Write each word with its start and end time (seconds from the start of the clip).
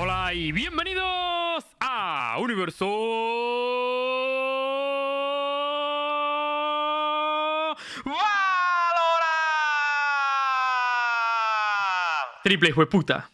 Hola 0.00 0.32
y 0.32 0.52
bienvenidos 0.52 1.66
a 1.80 2.36
Universo 2.38 2.86
Valorant. 8.04 8.22
Triple 12.44 12.68
hijo 12.68 12.82
de 12.82 12.86
puta. 12.86 13.28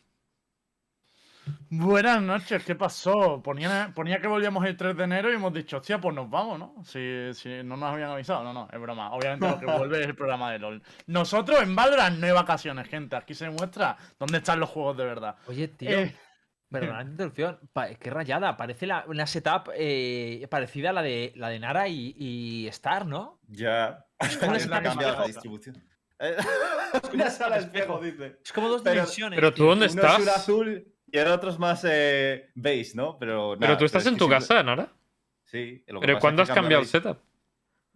Buenas 1.68 2.22
noches, 2.22 2.64
¿qué 2.64 2.74
pasó? 2.74 3.42
Ponía, 3.42 3.92
ponía 3.94 4.18
que 4.18 4.26
volvíamos 4.26 4.64
el 4.64 4.74
3 4.74 4.96
de 4.96 5.04
enero 5.04 5.30
y 5.30 5.34
hemos 5.34 5.52
dicho, 5.52 5.76
hostia, 5.76 6.00
pues 6.00 6.14
nos 6.14 6.30
vamos, 6.30 6.58
¿no? 6.58 6.76
Si, 6.82 7.34
si 7.34 7.62
no 7.62 7.76
nos 7.76 7.92
habían 7.92 8.08
avisado, 8.08 8.42
no, 8.42 8.54
no, 8.54 8.68
es 8.72 8.80
broma. 8.80 9.12
Obviamente 9.12 9.46
lo 9.46 9.58
que 9.58 9.66
vuelve 9.78 10.00
es 10.00 10.06
el 10.06 10.14
programa 10.14 10.50
de 10.52 10.60
LOL. 10.60 10.82
Nosotros 11.08 11.60
en 11.60 11.76
Valorant 11.76 12.18
no 12.18 12.26
hay 12.26 12.32
vacaciones, 12.32 12.88
gente. 12.88 13.16
Aquí 13.16 13.34
se 13.34 13.50
muestra 13.50 13.98
dónde 14.18 14.38
están 14.38 14.60
los 14.60 14.70
juegos 14.70 14.96
de 14.96 15.04
verdad. 15.04 15.36
Oye, 15.46 15.68
tío. 15.68 15.90
Eh, 15.90 16.16
Perdona 16.80 16.98
la 17.04 17.10
interrupción. 17.10 17.58
Pa- 17.72 17.94
qué 17.94 18.10
rayada. 18.10 18.56
Parece 18.56 18.86
la- 18.86 19.04
una 19.06 19.26
setup 19.26 19.70
eh, 19.74 20.46
parecida 20.50 20.90
a 20.90 20.92
la 20.92 21.02
de, 21.02 21.32
la 21.36 21.48
de 21.48 21.58
Nara 21.60 21.88
y, 21.88 22.14
y 22.18 22.66
Star, 22.68 23.06
¿no? 23.06 23.40
Ya. 23.48 24.04
como 24.38 24.52
una 24.52 24.82
cambiado 24.82 25.00
la 25.00 25.08
espejo. 25.10 25.26
distribución. 25.26 25.84
Eh, 26.20 26.36
Una 27.12 27.28
sala 27.30 27.56
espejo, 27.58 27.98
dice. 28.00 28.38
Es 28.44 28.52
como 28.52 28.68
dos 28.68 28.82
Pero- 28.82 28.94
dimensiones. 28.94 29.36
Pero 29.36 29.50
tú 29.50 29.56
tío. 29.56 29.66
dónde 29.66 29.86
Uno 29.86 30.00
estás? 30.02 30.20
es 30.20 30.28
azul 30.28 30.86
y 31.10 31.18
el 31.18 31.26
otro 31.28 31.50
es 31.50 31.58
más 31.58 31.84
eh, 31.88 32.50
beige, 32.54 32.92
¿no? 32.94 33.18
Pero, 33.18 33.56
tú 33.76 33.84
estás 33.84 34.02
es 34.02 34.08
en 34.08 34.14
tu 34.16 34.26
siempre- 34.28 34.46
casa, 34.48 34.62
Nara. 34.62 34.88
Sí. 35.44 35.84
lo 35.88 36.00
que 36.00 36.06
Pero 36.06 36.18
¿cuándo 36.20 36.42
es 36.42 36.48
has 36.50 36.54
cambiado 36.54 36.82
el 36.82 36.88
setup? 36.88 37.18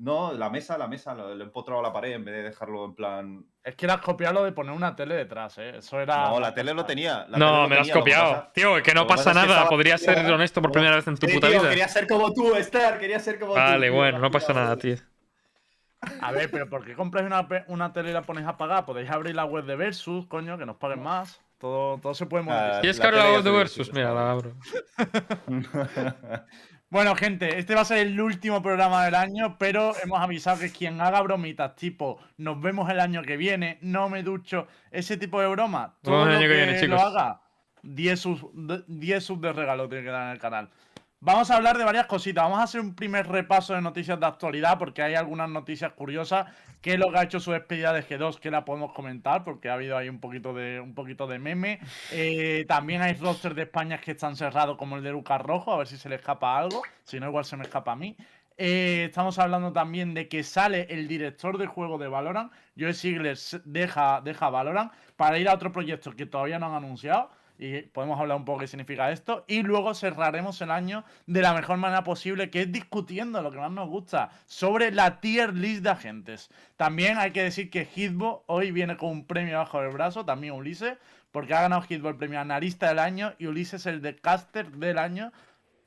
No, 0.01 0.33
la 0.33 0.48
mesa, 0.48 0.79
la 0.79 0.87
mesa, 0.87 1.12
lo, 1.12 1.34
lo 1.34 1.43
he 1.43 1.47
empotrado 1.47 1.80
a 1.80 1.83
la 1.83 1.93
pared 1.93 2.12
en 2.12 2.25
vez 2.25 2.33
de 2.37 2.43
dejarlo 2.45 2.84
en 2.84 2.95
plan. 2.95 3.45
Es 3.65 3.75
que 3.75 3.84
le 3.89 3.95
has 3.95 4.01
copiado 4.01 4.34
lo 4.34 4.45
de 4.45 4.52
poner 4.52 4.73
una 4.73 4.95
tele 4.95 5.16
detrás, 5.16 5.59
¿eh? 5.59 5.79
Eso 5.79 6.01
era. 6.01 6.29
No, 6.29 6.39
la 6.39 6.55
tele 6.55 6.73
lo 6.73 6.84
tenía. 6.84 7.27
la 7.29 7.37
No, 7.37 7.62
lo 7.62 7.69
me 7.69 7.75
lo 7.75 7.80
has 7.80 7.89
lo 7.89 7.95
copiado. 7.95 8.30
pasa- 8.33 8.53
Tío, 8.53 8.80
que 8.80 8.95
no 8.95 9.00
lo 9.03 9.06
pasa 9.09 9.25
pasa 9.25 9.41
es 9.41 9.47
que 9.48 9.53
nada. 9.55 9.69
Podrías 9.69 10.00
ser 10.00 10.19
honesto 10.33 10.62
por 10.62 10.70
primera 10.70 10.95
vez 10.95 11.06
en 11.09 11.17
tu 11.19 11.27
Sí, 11.27 11.34
puta 11.34 11.48
tío, 11.48 11.59
vida. 11.59 11.70
Quería 11.70 11.89
ser 11.89 12.06
como 12.06 12.33
tú, 12.33 12.55
Star, 12.55 12.98
quería 13.00 13.19
ser 13.19 13.41
como 13.41 13.55
tú. 13.55 13.59
Vale, 13.59 13.89
tío, 13.89 13.97
bueno, 13.97 14.19
no 14.20 14.31
pasa 14.31 14.53
nada, 14.53 14.77
tío. 14.77 14.97
A 16.20 16.31
ver, 16.31 16.48
pero 16.48 16.70
¿por 16.70 16.84
qué 16.84 16.94
compráis 16.94 17.27
una, 17.27 17.48
una 17.67 17.92
tele 17.92 18.11
y 18.11 18.12
la 18.12 18.22
ponéis 18.22 18.47
a 18.47 18.56
pagar? 18.56 18.84
Podéis 18.87 19.11
abrir 19.11 19.34
la 19.34 19.47
web 19.47 19.65
de 19.65 19.75
Versus, 19.75 20.27
coño, 20.28 20.56
que 20.59 20.65
nos 20.65 20.77
paguen 20.77 21.03
más. 21.03 21.41
Todo, 21.59 21.98
todo 21.98 22.15
se 22.15 22.25
puede 22.27 22.44
monetizar. 22.44 22.75
Ah, 22.77 22.81
¿Quieres 22.83 22.98
la 22.98 23.03
que 23.03 23.09
abra 23.09 23.25
la 23.25 23.33
web 23.34 23.42
de 23.42 23.50
Versus? 23.50 23.92
Mira, 23.92 24.15
la 24.15 24.31
abro. 24.31 24.53
Bueno, 26.91 27.14
gente, 27.17 27.58
este 27.58 27.75
va 27.75 27.83
a 27.83 27.84
ser 27.84 27.98
el 27.98 28.19
último 28.19 28.62
programa 28.62 29.05
del 29.05 29.14
año, 29.14 29.56
pero 29.58 29.92
hemos 30.03 30.20
avisado 30.20 30.58
que 30.61 30.70
quien 30.72 31.00
haga 31.03 31.20
bromitas 31.20 31.77
tipo 31.77 32.19
nos 32.39 32.61
vemos 32.62 32.89
el 32.89 32.98
año 33.00 33.22
que 33.22 33.36
viene, 33.36 33.78
no 33.83 34.08
me 34.08 34.22
ducho, 34.22 34.67
ese 34.91 35.19
tipo 35.19 35.39
de 35.39 35.47
vemos 35.48 35.92
todo 36.03 36.22
el 36.22 36.28
lo 36.31 36.36
año 36.39 36.41
que 36.41 36.48
que 36.48 36.55
viene, 36.55 36.72
lo 36.72 36.97
chicos. 36.97 37.03
haga, 37.03 37.41
10 37.83 38.19
subs, 38.19 38.47
de- 38.55 38.84
10 38.86 39.22
subs 39.22 39.42
de 39.42 39.53
regalo 39.53 39.86
tiene 39.89 40.05
que 40.05 40.11
dar 40.11 40.25
en 40.28 40.33
el 40.33 40.39
canal. 40.39 40.70
Vamos 41.20 41.50
a 41.50 41.56
hablar 41.56 41.77
de 41.77 41.84
varias 41.84 42.06
cositas. 42.06 42.44
Vamos 42.44 42.61
a 42.61 42.62
hacer 42.62 42.80
un 42.80 42.94
primer 42.94 43.27
repaso 43.27 43.74
de 43.74 43.83
noticias 43.83 44.20
de 44.20 44.27
actualidad 44.27 44.78
porque 44.78 45.02
hay 45.02 45.16
algunas 45.16 45.50
noticias 45.50 45.92
curiosas. 45.94 46.47
¿Qué 46.80 46.92
es 46.92 46.98
lo 46.98 47.10
que 47.10 47.19
ha 47.19 47.25
hecho 47.25 47.41
su 47.41 47.50
despedida 47.50 47.92
de 47.92 48.06
G2? 48.06 48.38
Que 48.38 48.52
la 48.52 48.64
podemos 48.64 48.92
comentar 48.92 49.42
porque 49.42 49.69
ha 49.69 49.75
habido 49.75 49.97
ahí 49.97 50.08
un 50.08 50.20
poquito 50.20 50.55
de, 50.55 50.78
un 50.78 50.94
poquito 50.94 51.27
de 51.27 51.41
meme. 51.41 51.80
Eh, 52.12 52.64
también 52.69 53.02
hay 53.02 53.14
rosters 53.14 53.56
de 53.56 53.62
España 53.62 54.00
que 54.00 54.12
están 54.12 54.36
cerrados 54.36 54.77
como 54.77 54.97
el 54.97 55.02
de 55.02 55.10
Lucas 55.10 55.42
Rojo, 55.42 55.72
a 55.72 55.78
ver 55.78 55.88
si 55.88 55.97
se 55.97 56.08
le 56.08 56.14
escapa 56.14 56.56
algo. 56.56 56.83
Si 57.02 57.19
no, 57.19 57.27
igual 57.27 57.44
se 57.44 57.56
me 57.56 57.64
escapa 57.64 57.92
a 57.92 57.97
mí. 57.97 58.16
Eh, 58.56 59.06
estamos 59.08 59.41
hablando 59.41 59.72
también 59.72 60.14
de 60.14 60.28
que 60.28 60.44
sale 60.44 60.86
el 60.88 61.08
director 61.08 61.58
de 61.58 61.66
juego 61.66 61.98
de 61.98 62.06
Valorant. 62.06 62.53
Joe 62.78 62.94
Sigler 62.94 63.36
deja, 63.64 64.20
deja 64.20 64.50
Valorant 64.50 64.92
para 65.16 65.36
ir 65.41 65.48
a 65.48 65.55
otro 65.55 65.72
proyecto 65.72 66.12
que 66.12 66.27
todavía 66.27 66.60
no 66.60 66.66
han 66.66 66.84
anunciado. 66.84 67.30
Y 67.59 67.83
podemos 67.83 68.20
hablar 68.20 68.37
un 68.37 68.45
poco 68.45 68.61
qué 68.61 68.69
significa 68.69 69.11
esto. 69.11 69.45
Y 69.48 69.62
luego 69.62 69.95
cerraremos 69.95 70.61
el 70.61 70.70
año 70.70 71.05
de 71.27 71.42
la 71.42 71.53
mejor 71.53 71.77
manera 71.77 72.05
posible, 72.05 72.50
que 72.50 72.62
es 72.62 72.73
discutiendo 72.73 73.43
lo 73.43 73.50
que 73.50 73.59
más 73.59 73.72
nos 73.72 73.88
gusta 73.88 74.31
sobre 74.47 74.93
la 74.93 75.21
tier 75.21 75.55
list 75.55 75.82
de 75.82 75.91
agentes. 75.91 76.50
También 76.77 77.19
hay 77.19 77.32
que 77.32 77.43
decir 77.43 77.71
que 77.71 77.84
Hitbo 77.84 78.44
hoy 78.47 78.71
viene 78.71 78.97
con 78.97 79.10
un 79.10 79.25
premio 79.25 79.59
bajo 79.59 79.82
el 79.82 79.91
brazo, 79.91 80.25
también 80.25 80.55
Ulises, 80.55 80.97
porque 81.32 81.55
ha 81.55 81.62
ganado 81.62 81.82
Hitbo 81.88 82.09
el 82.09 82.16
premio 82.16 82.41
analista 82.41 82.88
del 82.88 83.00
año 83.00 83.34
y 83.38 83.47
Ulises 83.47 83.87
el 83.87 84.00
de 84.00 84.16
caster 84.16 84.71
del 84.71 84.99
año 84.99 85.32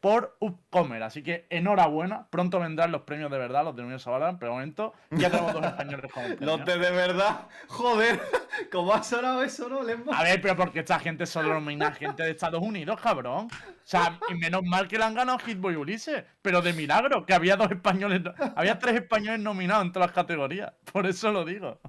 por 0.02 0.36
Upcomer. 0.40 1.04
Así 1.04 1.24
que 1.24 1.46
enhorabuena. 1.50 2.28
Pronto 2.30 2.60
vendrán 2.60 2.92
los 2.92 3.04
premios 3.04 3.32
de 3.32 3.38
verdad, 3.38 3.64
los 3.64 3.76
de 3.76 3.84
Universo 3.84 4.12
Valorant, 4.12 4.40
pero 4.40 4.52
de 4.52 4.56
momento 4.58 4.94
ya 5.12 5.30
tenemos 5.32 5.54
dos 5.54 5.64
españoles 5.64 6.12
premio. 6.12 6.38
Los 6.40 6.66
de 6.66 6.78
de 6.78 6.92
verdad. 6.92 7.48
Joder, 7.68 8.20
¿cómo 8.72 8.94
ha 8.94 9.04
sonado 9.04 9.44
eso, 9.44 9.70
no, 9.70 9.84
Lembo? 9.84 10.14
A 10.14 10.24
ver, 10.24 10.42
pero 10.42 10.58
porque 10.58 10.80
esta 10.80 11.00
gente 11.00 11.26
solo 11.26 11.54
nomina 11.54 11.92
gente 11.92 12.24
de 12.24 12.32
Estados 12.32 12.62
Unidos, 12.62 13.00
cabrón. 13.00 13.48
O 13.48 13.84
sea, 13.84 14.20
y 14.30 14.34
menos 14.34 14.64
mal 14.64 14.88
que 14.88 14.98
le 14.98 15.04
han 15.04 15.14
ganado 15.14 15.38
Hitboy 15.40 15.76
Ulises, 15.76 16.24
pero 16.42 16.62
de 16.62 16.74
milagro, 16.74 17.26
que 17.26 17.34
había 17.34 17.56
dos 17.56 17.72
españoles, 17.72 18.22
había 18.56 18.80
tres 18.80 18.96
españoles 18.96 19.40
nominados 19.40 19.86
en 19.86 19.92
todas 19.92 20.10
las 20.10 20.16
categorías. 20.16 20.74
Por 20.92 21.06
eso 21.06 21.32
lo 21.32 21.46
digo. 21.46 21.80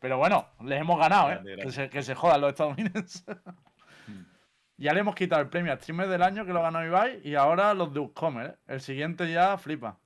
Pero 0.00 0.18
bueno, 0.18 0.48
les 0.62 0.80
hemos 0.80 0.98
ganado, 0.98 1.32
¿eh? 1.32 1.40
Que 1.62 1.72
se, 1.72 1.88
que 1.88 2.02
se 2.02 2.14
jodan 2.14 2.42
los 2.42 2.50
estadounidenses. 2.50 3.24
Ya 4.76 4.92
le 4.92 5.00
hemos 5.00 5.14
quitado 5.14 5.40
el 5.40 5.48
premio 5.48 5.72
a 5.72 5.76
streamer 5.76 6.08
del 6.08 6.22
año 6.22 6.44
que 6.44 6.52
lo 6.52 6.62
ganó 6.62 6.84
Ibai 6.84 7.20
y 7.22 7.36
ahora 7.36 7.74
los 7.74 7.92
de 7.94 8.00
Upcomer, 8.00 8.46
¿eh? 8.46 8.54
El 8.66 8.80
siguiente 8.80 9.30
ya 9.30 9.56
flipa. 9.56 9.98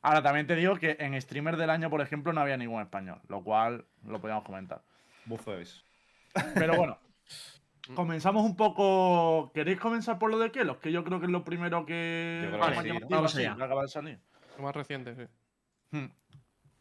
Ahora 0.00 0.22
también 0.22 0.46
te 0.46 0.56
digo 0.56 0.76
que 0.76 0.96
en 0.98 1.20
streamer 1.20 1.56
del 1.56 1.70
año, 1.70 1.88
por 1.90 2.00
ejemplo, 2.00 2.32
no 2.32 2.40
había 2.40 2.56
ningún 2.56 2.80
español, 2.82 3.20
lo 3.28 3.44
cual 3.44 3.84
lo 4.04 4.20
podíamos 4.20 4.44
comentar. 4.44 4.82
Beso. 5.26 5.82
Pero 6.54 6.76
bueno, 6.76 6.98
comenzamos 7.94 8.44
un 8.44 8.56
poco. 8.56 9.52
¿Queréis 9.54 9.78
comenzar 9.78 10.18
por 10.18 10.30
lo 10.30 10.38
de 10.38 10.50
Kelos? 10.50 10.78
Que 10.78 10.90
yo 10.90 11.04
creo 11.04 11.20
que 11.20 11.26
es 11.26 11.32
lo 11.32 11.44
primero 11.44 11.86
que. 11.86 12.40
Yo 12.44 12.48
creo 12.48 12.58
más 12.58 12.70
que 12.70 12.74
sí, 12.74 12.80
¿no? 12.80 12.94
llamativo, 12.94 13.10
Vamos 13.10 13.34
así, 13.34 13.44
allá. 13.44 13.56
que 13.56 13.62
acaba 13.62 13.82
de 13.82 13.88
salir. 13.88 14.18
Lo 14.56 14.62
más 14.64 14.74
reciente, 14.74 15.14
sí. 15.14 15.22
Hmm. 15.96 16.06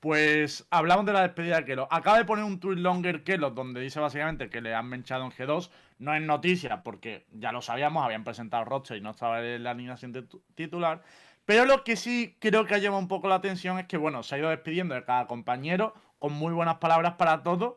Pues 0.01 0.65
hablamos 0.71 1.05
de 1.05 1.13
la 1.13 1.21
despedida 1.21 1.57
de 1.57 1.65
Kelos. 1.65 1.87
Acaba 1.91 2.17
de 2.17 2.25
poner 2.25 2.43
un 2.43 2.59
tweet 2.59 2.77
longer 2.77 3.23
Kelos 3.23 3.53
donde 3.53 3.79
dice 3.81 3.99
básicamente 3.99 4.49
que 4.49 4.59
le 4.59 4.73
han 4.73 4.87
menchado 4.87 5.23
en 5.23 5.31
G2. 5.31 5.69
No 5.99 6.15
es 6.15 6.21
noticia 6.23 6.81
porque 6.81 7.27
ya 7.31 7.51
lo 7.51 7.61
sabíamos, 7.61 8.03
habían 8.03 8.23
presentado 8.23 8.65
roster 8.65 8.97
y 8.97 9.01
no 9.01 9.11
estaba 9.11 9.45
en 9.45 9.63
la 9.63 9.71
alineación 9.71 10.11
titu- 10.11 10.41
titular. 10.55 11.03
Pero 11.45 11.65
lo 11.65 11.83
que 11.83 11.95
sí 11.95 12.35
creo 12.39 12.65
que 12.65 12.73
ha 12.73 12.79
llamado 12.79 12.99
un 12.99 13.07
poco 13.07 13.27
la 13.27 13.35
atención 13.35 13.77
es 13.77 13.85
que, 13.85 13.97
bueno, 13.97 14.23
se 14.23 14.33
ha 14.33 14.37
ido 14.39 14.49
despidiendo 14.49 14.95
de 14.95 15.03
cada 15.05 15.27
compañero 15.27 15.93
con 16.17 16.33
muy 16.33 16.51
buenas 16.51 16.77
palabras 16.77 17.13
para 17.13 17.43
todos, 17.43 17.75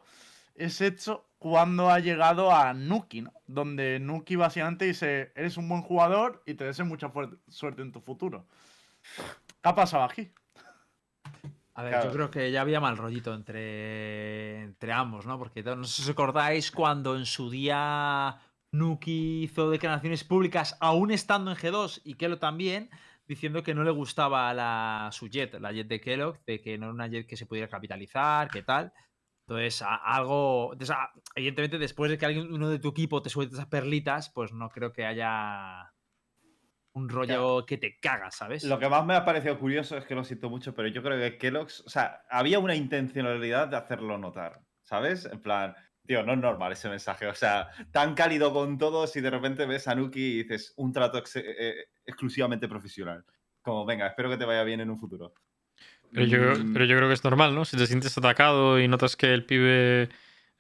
excepto 0.55 1.29
cuando 1.39 1.91
ha 1.91 1.99
llegado 1.99 2.55
a 2.55 2.73
Nuki, 2.73 3.21
¿no? 3.21 3.35
Donde 3.47 3.99
Nuki 4.01 4.37
básicamente 4.37 4.87
dice, 4.87 5.31
eres 5.37 5.59
un 5.59 5.69
buen 5.69 5.83
jugador 5.83 6.43
y 6.47 6.55
te 6.55 6.65
deseo 6.65 6.87
mucha 6.87 7.13
suerte 7.49 7.83
en 7.83 7.93
tu 7.93 8.01
futuro. 8.01 8.47
¿Qué 9.63 9.69
ha 9.69 9.75
pasado 9.75 10.05
aquí? 10.05 10.31
A 11.77 11.83
ver, 11.83 11.93
Claro. 11.93 12.09
yo 12.09 12.13
creo 12.15 12.31
que 12.31 12.53
ya 12.53 12.61
había 12.61 12.81
mal 12.81 12.97
rollito 12.97 13.35
entre, 13.35 14.63
entre 14.63 14.93
ambos, 14.93 15.27
¿no? 15.27 15.39
Porque 15.39 15.63
no 15.63 15.83
sé 15.85 15.97
si 15.97 16.03
os 16.03 16.09
acordáis 16.11 16.71
cuando 16.71 17.17
en 17.17 17.27
su 17.27 17.51
día 17.51 18.39
Nuki 18.71 19.43
hizo 19.45 19.71
declaraciones 19.71 20.23
públicas, 20.23 20.77
aún 20.81 21.11
estando 21.11 21.51
en 21.51 21.57
G2 21.57 22.01
y 22.05 22.15
Kelo 22.15 22.39
también, 22.39 22.91
diciendo 23.27 23.63
que 23.65 23.75
no 23.75 23.83
le 23.83 23.91
gustaba 23.91 24.55
la, 24.55 25.09
su 25.13 25.29
jet, 25.29 25.55
la 25.61 25.73
jet 25.73 25.89
de 25.89 26.01
Kellogg, 26.01 26.45
de 26.47 26.61
que 26.61 26.79
no 26.79 26.87
era 26.87 26.95
una 26.95 27.09
jet 27.09 27.27
que 27.27 27.37
se 27.37 27.47
pudiera 27.47 27.69
capitalizar, 27.69 28.51
que 28.51 28.63
tal. 28.63 28.93
Entonces, 29.49 29.83
a- 29.83 29.97
algo. 29.97 30.73
entonces, 30.75 30.95
a- 30.97 31.13
evidentemente, 31.35 31.79
después 31.79 32.11
de 32.11 32.19
que 32.19 32.27
alguien, 32.27 32.53
uno 32.53 32.69
de 32.69 32.79
tu 32.79 32.89
equipo 32.91 33.21
te 33.23 33.31
suelte 33.31 33.55
esas 33.55 33.67
perlitas, 33.67 34.31
pues 34.31 34.53
no 34.53 34.69
creo 34.71 34.93
que 34.93 35.07
haya 35.07 35.94
un 36.95 37.09
rollo 37.09 37.67
que 37.67 37.77
te 37.79 37.99
cagas, 38.01 38.37
¿sabes? 38.37 38.65
Lo 38.65 38.79
que 38.79 38.89
más 38.89 39.05
me 39.05 39.15
ha 39.15 39.25
parecido 39.25 39.59
curioso 39.59 39.97
es 39.97 40.05
que 40.07 40.15
lo 40.15 40.25
siento 40.25 40.49
mucho, 40.49 40.75
pero 40.75 40.89
yo 40.89 41.03
creo 41.03 41.19
que 41.19 41.39
Kellogg's, 41.39 41.81
o 41.87 41.91
sea, 41.91 42.23
había 42.31 42.59
una 42.59 42.75
intencionalidad 42.75 43.69
de 43.69 43.77
hacerlo 43.77 44.17
notar, 44.17 44.61
¿sabes? 44.83 45.25
En 45.27 45.41
plan, 45.43 45.75
tío, 46.07 46.23
no 46.23 46.33
es 46.35 46.39
normal 46.39 46.73
ese 46.73 46.89
mensaje, 46.89 47.27
o 47.27 47.35
sea, 47.35 47.69
tan 47.91 48.15
cálido 48.15 48.53
con 48.53 48.79
todos 48.79 49.15
y 49.17 49.21
de 49.21 49.31
repente 49.31 49.67
ves 49.67 49.89
a 49.89 49.95
Nuki 49.95 50.21
y 50.21 50.43
dices 50.45 50.73
un 50.77 50.93
trato 50.93 51.19
ex- 51.19 51.37
eh, 51.37 51.87
exclusivamente 52.07 52.69
profesional. 52.69 53.25
Como, 53.63 53.85
venga, 53.87 54.07
espero 54.07 54.31
que 54.31 54.37
te 54.37 54.45
vaya 54.45 54.63
bien 54.63 54.81
en 54.81 54.91
un 54.91 54.99
futuro. 54.99 55.35
Pero 56.13 56.27
yo, 56.27 56.39
Mm, 56.59 56.73
pero 56.73 56.85
yo 56.85 56.97
creo 56.97 57.09
que 57.09 57.15
es 57.15 57.25
normal, 57.25 57.55
¿no? 57.55 57.65
Si 57.65 57.77
te 57.77 57.87
sientes 57.87 58.17
atacado 58.17 58.79
y 58.79 58.87
notas 58.87 59.17
que 59.17 59.33
el 59.35 59.45
pibe 59.45 60.09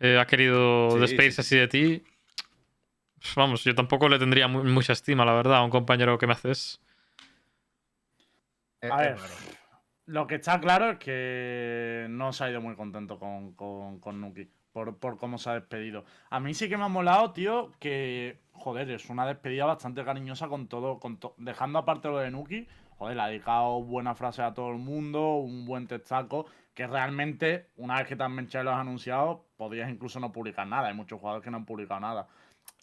eh, 0.00 0.18
ha 0.18 0.26
querido 0.26 0.90
Sí, 0.94 1.00
despedirse 1.00 1.42
sí, 1.42 1.54
así 1.54 1.60
de 1.60 1.68
ti, 1.68 2.04
vamos, 3.36 3.64
yo 3.64 3.74
tampoco 3.74 4.08
le 4.08 4.18
tendría 4.18 4.48
mu- 4.48 4.64
mucha 4.64 4.92
estima, 4.92 5.24
la 5.24 5.32
verdad, 5.32 5.58
a 5.58 5.62
un 5.64 5.70
compañero 5.70 6.18
que 6.18 6.26
me 6.26 6.32
haces. 6.34 6.80
Eh, 8.80 8.88
A 8.92 9.04
eh, 9.04 9.10
ver, 9.10 9.18
lo 10.06 10.26
que 10.26 10.36
está 10.36 10.60
claro 10.60 10.90
es 10.90 10.98
que 10.98 12.06
no 12.10 12.32
se 12.32 12.44
ha 12.44 12.50
ido 12.50 12.60
muy 12.60 12.76
contento 12.76 13.18
con, 13.18 13.52
con, 13.54 13.98
con 14.00 14.20
Nuki 14.20 14.48
por, 14.72 14.96
por 14.98 15.16
cómo 15.18 15.38
se 15.38 15.50
ha 15.50 15.54
despedido. 15.54 16.04
A 16.30 16.40
mí 16.40 16.52
sí 16.54 16.68
que 16.68 16.76
me 16.76 16.84
ha 16.84 16.88
molado, 16.88 17.32
tío, 17.32 17.70
que, 17.78 18.40
joder, 18.52 18.90
es 18.90 19.08
una 19.08 19.26
despedida 19.26 19.64
bastante 19.64 20.04
cariñosa 20.04 20.48
con 20.48 20.68
todo, 20.68 20.98
con 20.98 21.18
to- 21.18 21.34
dejando 21.38 21.78
aparte 21.78 22.08
lo 22.08 22.18
de 22.18 22.30
Nuki. 22.30 22.66
Joder, 22.98 23.16
le 23.16 23.22
ha 23.22 23.26
dedicado 23.26 23.82
buena 23.82 24.14
frase 24.14 24.42
a 24.42 24.54
todo 24.54 24.70
el 24.70 24.78
mundo, 24.78 25.36
un 25.36 25.64
buen 25.64 25.86
textaco. 25.86 26.46
que 26.74 26.86
realmente, 26.88 27.68
una 27.76 27.98
vez 27.98 28.08
que 28.08 28.16
también 28.16 28.48
Chai 28.48 28.64
lo 28.64 28.72
has 28.72 28.80
anunciado, 28.80 29.44
podrías 29.56 29.88
incluso 29.90 30.18
no 30.18 30.32
publicar 30.32 30.66
nada. 30.66 30.88
Hay 30.88 30.94
muchos 30.94 31.20
jugadores 31.20 31.44
que 31.44 31.50
no 31.50 31.58
han 31.58 31.64
publicado 31.66 32.00
nada. 32.00 32.26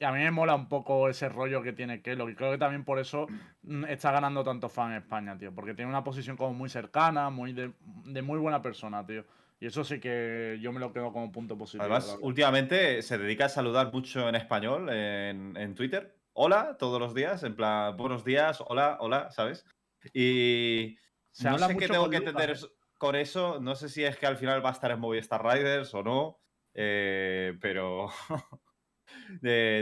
Y 0.02 0.04
a 0.04 0.12
mí 0.12 0.18
me 0.18 0.32
mola 0.32 0.56
un 0.56 0.68
poco 0.68 1.10
ese 1.10 1.30
rollo 1.30 1.62
que 1.62 1.74
tiene 1.74 2.02
Kelo. 2.02 2.28
Y 2.28 2.34
creo 2.34 2.50
que 2.50 2.58
también 2.58 2.84
por 2.84 2.98
eso 2.98 3.28
mm, 3.62 3.86
está 3.86 4.12
ganando 4.12 4.44
tanto 4.44 4.68
fan 4.68 4.94
en 4.94 4.98
España, 4.98 5.38
tío. 5.38 5.54
Porque 5.54 5.76
tiene 5.76 5.92
una 5.92 6.04
posición 6.04 6.36
como 6.36 6.56
muy 6.56 6.70
cercana, 6.70 7.30
muy 7.30 7.54
de, 7.54 7.72
de 8.06 8.22
muy 8.24 8.40
buena 8.40 8.64
persona, 8.64 9.06
tío. 9.06 9.24
Y 9.60 9.68
eso 9.68 9.84
sí 9.84 10.00
que 10.00 10.58
yo 10.60 10.72
me 10.72 10.80
lo 10.80 10.92
quedo 10.92 11.14
como 11.14 11.32
punto 11.32 11.56
positivo. 11.56 11.84
Además, 11.84 12.18
últimamente 12.22 13.04
se 13.04 13.20
dedica 13.20 13.46
a 13.46 13.50
saludar 13.50 13.94
mucho 13.94 14.28
en 14.28 14.34
español 14.34 14.90
en, 14.90 15.56
en 15.56 15.76
Twitter. 15.76 16.18
Hola, 16.34 16.78
todos 16.80 17.00
los 17.00 17.14
días, 17.14 17.44
en 17.44 17.56
plan, 17.56 17.96
buenos 17.96 18.26
días, 18.26 18.64
hola, 18.66 18.98
hola, 19.02 19.30
¿sabes? 19.30 19.68
Y 20.16 20.98
Se 21.30 21.44
no 21.44 21.52
habla 21.52 21.68
sé 21.68 21.78
qué 21.78 21.88
tengo 21.88 22.10
que 22.10 22.18
entender 22.18 22.50
¿eh? 22.50 22.56
con 22.98 23.16
eso. 23.16 23.60
No 23.60 23.76
sé 23.76 23.88
si 23.88 24.04
es 24.04 24.18
que 24.18 24.26
al 24.26 24.38
final 24.38 24.66
va 24.66 24.70
a 24.70 24.74
estar 24.74 24.90
en 24.90 25.00
Movistar 25.00 25.46
Riders 25.46 25.94
o 25.94 26.02
no. 26.02 26.40
eh, 26.74 27.56
pero 27.62 28.10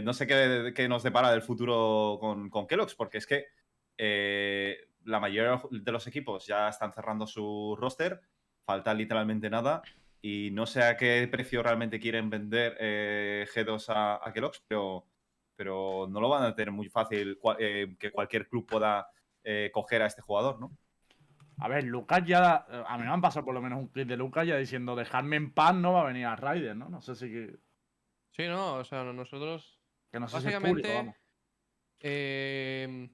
no 0.04 0.14
sé 0.14 0.28
qué, 0.28 0.74
qué 0.76 0.88
nos 0.88 1.04
depara 1.04 1.32
del 1.32 1.42
futuro 1.42 2.18
con, 2.20 2.50
con 2.50 2.68
porque 2.98 3.18
es 3.18 3.28
que 3.28 3.48
eh, 3.98 4.78
la 5.06 5.20
mayoría 5.20 5.62
de 5.72 5.92
los 5.92 6.08
equipos 6.08 6.46
ya 6.46 6.70
están 6.70 6.94
cerrando 6.94 7.28
su 7.28 7.76
roster, 7.80 8.22
falta 8.66 8.94
literalmente 8.94 9.50
nada. 9.50 9.82
Y 10.22 10.50
no 10.52 10.66
sé 10.66 10.84
a 10.84 10.98
qué 10.98 11.28
precio 11.32 11.64
realmente 11.64 12.00
quieren 12.00 12.30
vender 12.30 12.76
eh, 12.80 13.48
G2 13.54 13.90
a, 13.90 14.28
a 14.28 14.34
Kellogg's, 14.34 14.64
pero, 14.68 15.06
pero 15.56 16.08
no 16.10 16.20
lo 16.20 16.30
van 16.30 16.44
a 16.44 16.56
tener 16.56 16.72
muy 16.72 16.90
fácil 16.90 17.40
eh, 17.58 17.96
que 17.98 18.12
cualquier 18.12 18.48
club 18.48 18.66
pueda 18.66 19.08
coger 19.74 20.04
a 20.04 20.06
este 20.06 20.22
jugador, 20.22 20.60
¿no? 20.60 20.78
A 21.60 21.68
ver, 21.68 21.84
Lucas 21.84 22.24
ya. 22.26 22.66
A 22.88 22.98
mí 22.98 23.04
me 23.04 23.10
han 23.10 23.22
pasado 23.22 23.46
por 23.46 23.54
lo 23.54 23.62
menos 23.62 23.80
un 23.80 23.88
clip 23.88 24.08
de 24.08 24.16
Lucas 24.16 24.48
ya 24.48 24.58
diciendo: 24.58 24.96
dejadme 24.96 25.36
en 25.36 25.54
paz, 25.54 25.76
no 25.76 25.94
va 25.94 26.02
a 26.02 26.06
venir 26.06 26.26
a 26.26 26.36
Ryder, 26.36 26.76
¿no? 26.76 26.90
No 26.90 27.02
sé 27.02 27.16
si. 27.16 27.50
Sí, 28.40 28.48
no, 28.48 28.76
o 28.76 28.86
sea, 28.86 29.04
nosotros 29.04 29.82
que 30.10 30.18
no 30.18 30.30
sé 30.30 30.32
si 30.32 30.38
es 30.38 30.44
Básicamente, 30.46 30.82
público, 30.82 30.94
vamos. 30.94 31.16
eh, 32.00 33.10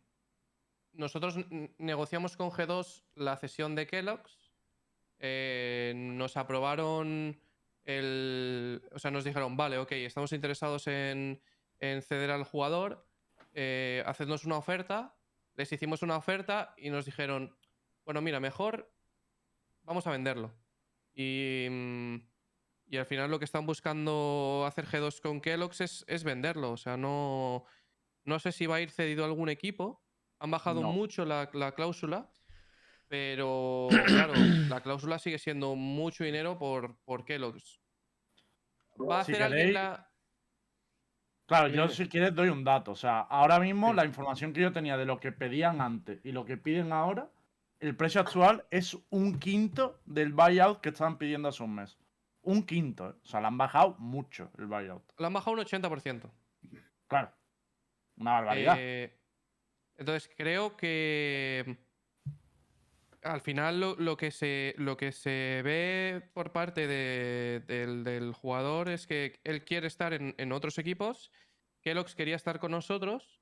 nosotros 0.93 1.37
n- 1.37 1.73
negociamos 1.79 2.37
con 2.37 2.51
G2 2.51 3.05
la 3.15 3.35
cesión 3.35 3.73
de 3.73 3.87
Kellogg's. 3.87 4.51
eh, 5.17 5.93
nos 5.95 6.37
aprobaron 6.37 7.41
el. 7.85 8.83
O 8.91 8.99
sea, 8.99 9.09
nos 9.09 9.23
dijeron, 9.23 9.57
vale, 9.57 9.79
ok, 9.79 9.93
estamos 9.93 10.31
interesados 10.31 10.85
en, 10.85 11.41
en 11.79 12.01
ceder 12.03 12.29
al 12.29 12.43
jugador. 12.43 13.07
Eh, 13.53 14.03
hacednos 14.05 14.45
una 14.45 14.57
oferta. 14.59 15.17
Les 15.55 15.71
hicimos 15.71 16.03
una 16.03 16.17
oferta 16.17 16.75
y 16.77 16.91
nos 16.91 17.05
dijeron, 17.05 17.57
bueno, 18.03 18.21
mira, 18.21 18.39
mejor 18.39 18.93
vamos 19.81 20.05
a 20.05 20.11
venderlo. 20.11 20.53
Y, 21.15 21.65
mm, 21.71 22.15
y 22.87 22.97
al 22.97 23.05
final 23.05 23.31
lo 23.31 23.39
que 23.39 23.45
están 23.45 23.65
buscando 23.65 24.63
hacer 24.67 24.85
G2 24.85 25.21
con 25.21 25.41
Kellogg's 25.41 25.81
es, 25.81 26.05
es 26.07 26.23
venderlo. 26.23 26.71
O 26.71 26.77
sea, 26.77 26.97
no, 26.97 27.65
no 28.23 28.39
sé 28.39 28.51
si 28.51 28.65
va 28.67 28.75
a 28.75 28.81
ir 28.81 28.91
cedido 28.91 29.23
a 29.23 29.27
algún 29.27 29.49
equipo. 29.49 30.03
Han 30.39 30.51
bajado 30.51 30.81
No. 30.81 30.91
mucho 30.91 31.25
la, 31.25 31.49
la 31.53 31.73
cláusula. 31.73 32.29
Pero 33.07 33.87
claro, 34.07 34.33
la 34.69 34.81
cláusula 34.81 35.19
sigue 35.19 35.37
siendo 35.39 35.75
mucho 35.75 36.23
dinero 36.23 36.57
por, 36.57 36.97
por 37.05 37.23
Kellogg's. 37.25 37.79
¿Va 38.99 39.19
a 39.19 39.23
Si 39.23 39.31
hacer 39.33 39.43
alguien 39.43 39.67
queréis- 39.69 39.73
la.? 39.73 40.11
Claro, 41.47 41.67
yo 41.67 41.87
si 41.89 42.07
quieres 42.07 42.33
doy 42.33 42.49
un 42.49 42.63
dato. 42.63 42.91
O 42.91 42.95
sea, 42.95 43.19
ahora 43.21 43.59
mismo 43.59 43.89
Sí. 43.91 43.95
la 43.95 44.05
información 44.05 44.51
que 44.53 44.61
yo 44.61 44.71
tenía 44.73 44.97
de 44.97 45.05
lo 45.05 45.19
que 45.19 45.31
pedían 45.31 45.79
antes 45.79 46.19
y 46.25 46.31
lo 46.31 46.43
que 46.45 46.57
piden 46.57 46.91
ahora, 46.91 47.29
el 47.79 47.95
precio 47.95 48.19
actual 48.21 48.65
es 48.71 48.97
un 49.11 49.37
quinto 49.37 49.99
del 50.05 50.33
buyout 50.33 50.81
que 50.81 50.89
estaban 50.89 51.17
pidiendo 51.19 51.49
hace 51.49 51.61
un 51.61 51.75
mes. 51.75 51.97
Un 52.45 52.63
quinto, 52.65 53.09
¿eh? 53.09 53.13
O 53.23 53.25
sea, 53.27 53.41
le 53.41 53.47
han 53.47 53.57
bajado 53.57 53.95
mucho 53.99 54.51
el 54.57 54.67
buyout. 54.67 55.03
Lo 55.17 55.27
han 55.27 55.33
bajado 55.33 55.57
un 55.57 55.63
80%. 55.63 56.29
Claro. 57.07 57.31
Una 58.17 58.31
barbaridad. 58.33 58.75
Eh, 58.79 59.19
entonces, 59.97 60.31
creo 60.37 60.75
que 60.77 61.77
al 63.23 63.41
final 63.41 63.79
lo, 63.79 63.95
lo 63.95 64.15
que, 64.17 64.29
se, 64.31 64.75
lo 64.77 64.95
que 64.97 65.11
se 65.11 65.61
ve 65.63 66.29
por 66.33 66.51
parte 66.51 66.87
de- 66.87 67.63
del, 67.65 68.03
del 68.03 68.33
jugador 68.33 68.89
es 68.89 69.07
que 69.07 69.39
él 69.43 69.65
quiere 69.65 69.87
estar 69.87 70.13
en, 70.13 70.35
en 70.37 70.51
otros 70.51 70.77
equipos. 70.77 71.31
Kellogg's 71.81 72.15
quería 72.15 72.35
estar 72.35 72.59
con 72.59 72.71
nosotros, 72.71 73.41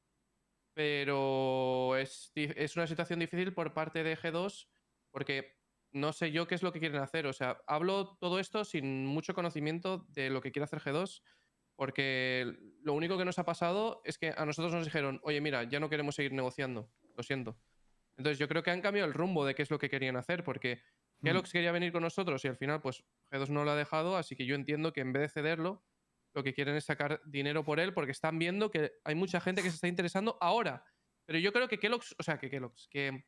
pero 0.74 1.96
es, 1.98 2.32
es 2.36 2.76
una 2.76 2.88
situación 2.88 3.20
difícil 3.20 3.54
por 3.54 3.74
parte 3.74 4.04
de 4.04 4.18
G2 4.18 4.68
porque 5.12 5.62
no 5.94 6.14
sé 6.14 6.32
yo 6.32 6.48
qué 6.48 6.56
es 6.56 6.64
lo 6.64 6.74
que 6.74 6.80
quieren 6.80 7.02
hacer. 7.02 7.26
O 7.28 7.34
sea, 7.34 7.62
hablo 7.68 8.18
todo 8.20 8.40
esto 8.40 8.66
sin 8.66 9.06
mucho 9.06 9.34
conocimiento 9.34 10.06
de 10.10 10.30
lo 10.30 10.42
que 10.42 10.52
quiere 10.52 10.66
hacer 10.66 10.82
G2 10.82 11.22
porque 11.76 12.56
lo 12.84 12.94
único 12.94 13.18
que 13.18 13.26
nos 13.26 13.40
ha 13.40 13.46
pasado 13.46 14.02
es 14.04 14.20
que 14.20 14.32
a 14.38 14.46
nosotros 14.46 14.74
nos 14.74 14.86
dijeron, 14.86 15.20
oye, 15.24 15.42
mira, 15.42 15.64
ya 15.64 15.80
no 15.80 15.90
queremos 15.90 16.14
seguir 16.14 16.32
negociando, 16.32 16.92
lo 17.18 17.24
siento. 17.24 17.58
Entonces 18.16 18.38
yo 18.38 18.48
creo 18.48 18.62
que 18.62 18.70
han 18.70 18.82
cambiado 18.82 19.08
el 19.08 19.14
rumbo 19.16 19.44
de 19.44 19.56
qué 19.56 19.64
es 19.64 19.72
lo 19.72 19.80
que 19.80 19.90
querían 19.90 20.16
hacer, 20.16 20.44
porque 20.44 20.84
Mm. 21.24 21.28
Kellogg's 21.28 21.52
quería 21.52 21.72
venir 21.72 21.92
con 21.92 22.04
nosotros 22.04 22.44
y 22.44 22.50
al 22.50 22.58
final 22.58 22.82
pues 22.82 23.04
G2 23.32 23.48
no 23.48 23.64
lo 23.64 23.72
ha 23.72 23.76
dejado, 23.76 24.18
así 24.18 24.36
que 24.36 24.46
yo 24.46 24.56
entiendo 24.56 24.92
que 24.92 25.02
en 25.02 25.14
vez 25.14 25.22
de 25.22 25.30
cederlo, 25.30 25.84
lo 26.34 26.44
que 26.44 26.54
quieren 26.54 26.76
es 26.76 26.86
sacar 26.86 27.22
dinero 27.26 27.64
por 27.64 27.80
él 27.80 27.94
porque 27.94 28.12
están 28.12 28.38
viendo 28.40 28.70
que 28.70 28.94
hay 29.04 29.16
mucha 29.16 29.40
gente 29.40 29.62
que 29.62 29.70
se 29.70 29.76
está 29.76 29.88
interesando 29.88 30.38
ahora. 30.42 30.84
Pero 31.26 31.40
yo 31.40 31.54
creo 31.54 31.68
que 31.68 31.80
Kellogg's, 31.80 32.16
o 32.18 32.24
sea, 32.24 32.38
que 32.38 32.50
Kellogg's, 32.50 32.88
que 32.90 33.26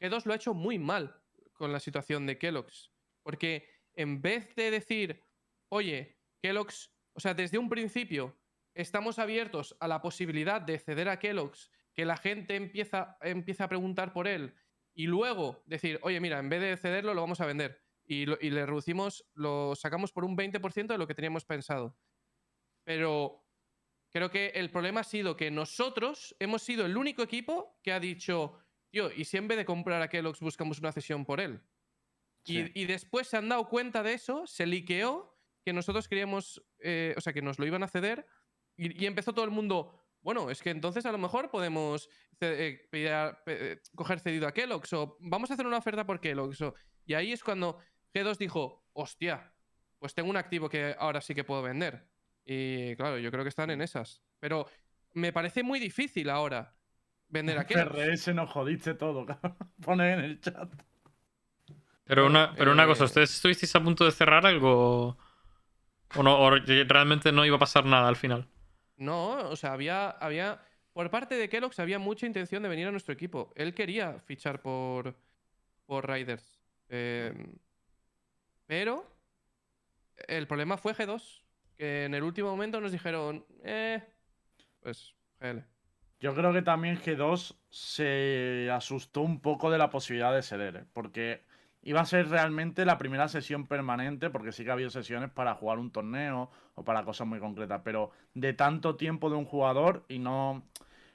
G2 0.00 0.26
lo 0.26 0.32
ha 0.32 0.36
hecho 0.36 0.52
muy 0.52 0.78
mal 0.78 1.22
con 1.54 1.72
la 1.72 1.80
situación 1.80 2.26
de 2.26 2.38
Kellogg's. 2.38 2.92
Porque 3.22 3.68
en 3.94 4.20
vez 4.22 4.54
de 4.56 4.70
decir, 4.70 5.22
oye, 5.68 6.20
Kellogg's, 6.42 6.92
o 7.14 7.20
sea, 7.20 7.34
desde 7.34 7.58
un 7.58 7.68
principio 7.68 8.38
estamos 8.74 9.18
abiertos 9.18 9.76
a 9.80 9.88
la 9.88 10.02
posibilidad 10.02 10.60
de 10.60 10.78
ceder 10.78 11.08
a 11.08 11.18
Kellogg's, 11.18 11.70
que 11.94 12.04
la 12.04 12.16
gente 12.16 12.56
empieza, 12.56 13.16
a 13.20 13.68
preguntar 13.68 14.12
por 14.12 14.26
él, 14.26 14.54
y 14.94 15.06
luego 15.06 15.62
decir, 15.66 15.98
oye, 16.02 16.20
mira, 16.20 16.38
en 16.38 16.48
vez 16.48 16.60
de 16.60 16.76
cederlo, 16.76 17.14
lo 17.14 17.20
vamos 17.20 17.40
a 17.40 17.46
vender. 17.46 17.82
Y, 18.04 18.26
lo- 18.26 18.38
y 18.40 18.50
le 18.50 18.66
reducimos, 18.66 19.24
lo 19.32 19.74
sacamos 19.76 20.12
por 20.12 20.24
un 20.24 20.36
20% 20.36 20.92
de 20.94 20.98
lo 20.98 21.06
que 21.06 21.14
teníamos 21.14 21.44
pensado. 21.44 21.98
Pero 22.84 23.46
creo 24.10 24.30
que 24.30 24.48
el 24.48 24.70
problema 24.70 25.00
ha 25.00 25.04
sido 25.04 25.36
que 25.36 25.50
nosotros 25.50 26.36
hemos 26.38 26.62
sido 26.62 26.84
el 26.86 26.96
único 26.96 27.22
equipo 27.22 27.78
que 27.82 27.92
ha 27.92 28.00
dicho, 28.00 28.58
tío, 28.94 29.10
¿y 29.14 29.24
si 29.24 29.36
en 29.36 29.48
vez 29.48 29.58
de 29.58 29.64
comprar 29.64 30.00
a 30.02 30.08
Kellogg's 30.08 30.40
buscamos 30.40 30.78
una 30.78 30.92
cesión 30.92 31.24
por 31.24 31.40
él? 31.40 31.60
Y, 32.46 32.62
Sí. 32.64 32.72
y 32.74 32.84
después 32.86 33.26
se 33.28 33.36
han 33.36 33.48
dado 33.48 33.68
cuenta 33.68 34.02
de 34.02 34.12
eso, 34.14 34.46
se 34.46 34.66
liqueó 34.66 35.36
que 35.64 35.72
nosotros 35.72 36.08
queríamos, 36.08 36.62
eh, 36.78 37.14
o 37.16 37.20
sea, 37.20 37.32
que 37.32 37.40
nos 37.42 37.58
lo 37.58 37.66
iban 37.66 37.82
a 37.82 37.88
ceder 37.88 38.26
y, 38.76 39.02
y 39.02 39.06
empezó 39.06 39.32
todo 39.32 39.44
el 39.46 39.50
mundo, 39.50 39.98
bueno, 40.20 40.50
es 40.50 40.60
que 40.62 40.70
entonces 40.70 41.06
a 41.06 41.12
lo 41.12 41.18
mejor 41.18 41.50
podemos 41.50 42.08
eh, 42.40 42.88
eh, 42.92 43.80
coger 43.94 44.20
cedido 44.20 44.46
a 44.46 44.52
Kellogg's 44.52 44.92
o 44.92 45.16
vamos 45.20 45.50
a 45.50 45.54
hacer 45.54 45.66
una 45.66 45.78
oferta 45.78 46.04
por 46.06 46.20
Kellogg's. 46.20 46.60
o- 46.62 46.74
y 47.06 47.14
ahí 47.14 47.32
es 47.32 47.42
cuando 47.42 47.78
G2 48.14 48.36
dijo, 48.38 48.86
hostia, 48.92 49.52
pues 49.98 50.14
tengo 50.14 50.28
un 50.30 50.36
activo 50.36 50.68
que 50.68 50.94
ahora 50.98 51.20
sí 51.20 51.34
que 51.34 51.44
puedo 51.44 51.62
vender. 51.62 52.08
Y 52.44 52.94
claro, 52.96 53.18
yo 53.18 53.30
creo 53.30 53.42
que 53.44 53.48
están 53.48 53.70
en 53.70 53.80
esas. 53.80 54.22
Pero 54.38 54.66
me 55.14 55.32
parece 55.32 55.62
muy 55.62 55.80
difícil 55.80 56.28
ahora 56.28 56.76
vender. 57.28 57.64
FRS 57.66 58.34
nos 58.34 58.50
jodiste 58.50 58.94
todo, 58.94 59.26
cabrón. 59.26 59.56
Pone 59.84 60.12
en 60.12 60.20
el 60.20 60.40
chat. 60.40 60.72
Pero 62.04 62.26
una, 62.26 62.54
pero 62.54 62.72
una 62.72 62.86
cosa, 62.86 63.04
eh, 63.04 63.06
¿ustedes 63.06 63.34
estuvisteis 63.34 63.74
a 63.76 63.82
punto 63.82 64.04
de 64.04 64.12
cerrar 64.12 64.46
algo? 64.46 65.16
¿O, 66.16 66.22
no, 66.22 66.38
o 66.38 66.50
realmente 66.50 67.32
no 67.32 67.44
iba 67.44 67.56
a 67.56 67.60
pasar 67.60 67.86
nada 67.86 68.08
al 68.08 68.16
final? 68.16 68.46
No, 68.96 69.48
o 69.48 69.56
sea, 69.56 69.72
había, 69.72 70.10
había. 70.10 70.62
Por 70.92 71.10
parte 71.10 71.34
de 71.34 71.48
Kellogg's 71.48 71.80
había 71.80 71.98
mucha 71.98 72.26
intención 72.26 72.62
de 72.62 72.68
venir 72.68 72.86
a 72.86 72.92
nuestro 72.92 73.12
equipo. 73.12 73.52
Él 73.56 73.74
quería 73.74 74.20
fichar 74.20 74.60
por, 74.62 75.16
por 75.86 76.08
Riders. 76.08 76.60
Eh, 76.88 77.32
pero 78.66 79.10
el 80.28 80.46
problema 80.46 80.76
fue 80.76 80.94
G2. 80.94 81.42
Que 81.76 82.04
en 82.04 82.14
el 82.14 82.22
último 82.22 82.50
momento 82.50 82.80
nos 82.80 82.92
dijeron, 82.92 83.44
eh, 83.64 84.00
pues, 84.80 85.14
GL. 85.40 85.64
Yo 86.24 86.34
creo 86.34 86.54
que 86.54 86.62
también 86.62 86.96
G2 86.96 87.54
se 87.68 88.70
asustó 88.72 89.20
un 89.20 89.40
poco 89.40 89.70
de 89.70 89.76
la 89.76 89.90
posibilidad 89.90 90.34
de 90.34 90.40
ceder, 90.40 90.76
¿eh? 90.76 90.84
porque 90.94 91.42
iba 91.82 92.00
a 92.00 92.06
ser 92.06 92.30
realmente 92.30 92.86
la 92.86 92.96
primera 92.96 93.28
sesión 93.28 93.66
permanente, 93.66 94.30
porque 94.30 94.50
sí 94.50 94.64
que 94.64 94.70
ha 94.70 94.72
habido 94.72 94.88
sesiones 94.88 95.28
para 95.28 95.54
jugar 95.54 95.78
un 95.78 95.90
torneo 95.90 96.50
o 96.76 96.82
para 96.82 97.04
cosas 97.04 97.26
muy 97.26 97.40
concretas, 97.40 97.82
pero 97.84 98.10
de 98.32 98.54
tanto 98.54 98.96
tiempo 98.96 99.28
de 99.28 99.36
un 99.36 99.44
jugador 99.44 100.06
y 100.08 100.18
no... 100.18 100.62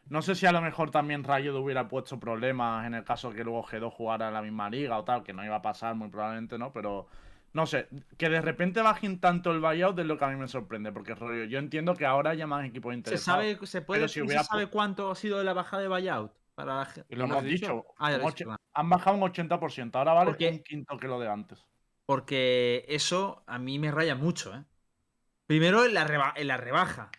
No 0.09 0.21
sé 0.21 0.35
si 0.35 0.45
a 0.45 0.51
lo 0.51 0.61
mejor 0.61 0.91
también 0.91 1.23
Rayo 1.23 1.59
hubiera 1.59 1.87
puesto 1.87 2.19
problemas 2.19 2.85
en 2.85 2.93
el 2.93 3.03
caso 3.03 3.31
que 3.31 3.43
luego 3.43 3.63
G2 3.63 3.91
jugara 3.91 4.27
en 4.27 4.35
la 4.35 4.43
misma 4.43 4.69
liga 4.69 4.95
o 4.99 5.03
tal, 5.03 5.23
que 5.23 5.33
no 5.33 5.43
iba 5.43 5.55
a 5.55 5.61
pasar 5.63 5.95
muy 5.95 6.09
probablemente, 6.09 6.59
¿no? 6.59 6.71
Pero 6.71 7.07
no 7.53 7.65
sé, 7.65 7.87
que 8.17 8.29
de 8.29 8.41
repente 8.41 8.81
bajen 8.81 9.19
tanto 9.19 9.51
el 9.51 9.59
buyout 9.59 9.97
es 9.99 10.05
lo 10.05 10.17
que 10.17 10.25
a 10.25 10.27
mí 10.29 10.35
me 10.35 10.47
sorprende, 10.47 10.91
porque 10.91 11.15
rollo, 11.15 11.45
yo 11.45 11.59
entiendo 11.59 11.95
que 11.95 12.05
ahora 12.05 12.31
haya 12.31 12.45
más 12.47 12.65
equipos 12.65 12.91
¿Se 12.91 12.97
interesados. 12.97 13.43
sabe, 13.43 13.67
se 13.67 13.81
puede, 13.81 13.99
Pero 14.01 14.07
si 14.07 14.13
¿se 14.15 14.21
hubiera 14.23 14.43
sabe 14.43 14.67
pu- 14.67 14.71
cuánto 14.71 15.09
ha 15.11 15.15
sido 15.15 15.43
la 15.43 15.53
bajada 15.53 15.81
de 15.83 15.87
buyout? 15.89 16.31
Para 16.55 16.75
la 16.75 16.87
Y 17.07 17.15
Lo 17.15 17.23
hemos 17.25 17.43
dicho. 17.43 17.85
Ah, 17.97 18.11
ya 18.11 18.17
lo 18.17 18.25
dicho, 18.27 18.43
claro. 18.45 18.61
Han 18.73 18.89
bajado 18.89 19.15
un 19.15 19.23
80%, 19.23 19.95
ahora 19.97 20.13
vale 20.13 20.31
Porque- 20.31 20.49
un 20.49 20.59
quinto 20.59 20.97
que 20.97 21.07
lo 21.07 21.19
de 21.19 21.29
antes. 21.29 21.65
Porque 22.05 22.85
eso 22.89 23.43
a 23.47 23.59
mí 23.59 23.79
me 23.79 23.91
raya 23.91 24.15
mucho, 24.15 24.53
¿eh? 24.55 24.65
Primero 25.47 25.85
en 25.85 25.93
la, 25.93 26.03
reba- 26.05 26.33
en 26.35 26.47
la 26.47 26.57
rebaja. 26.57 27.11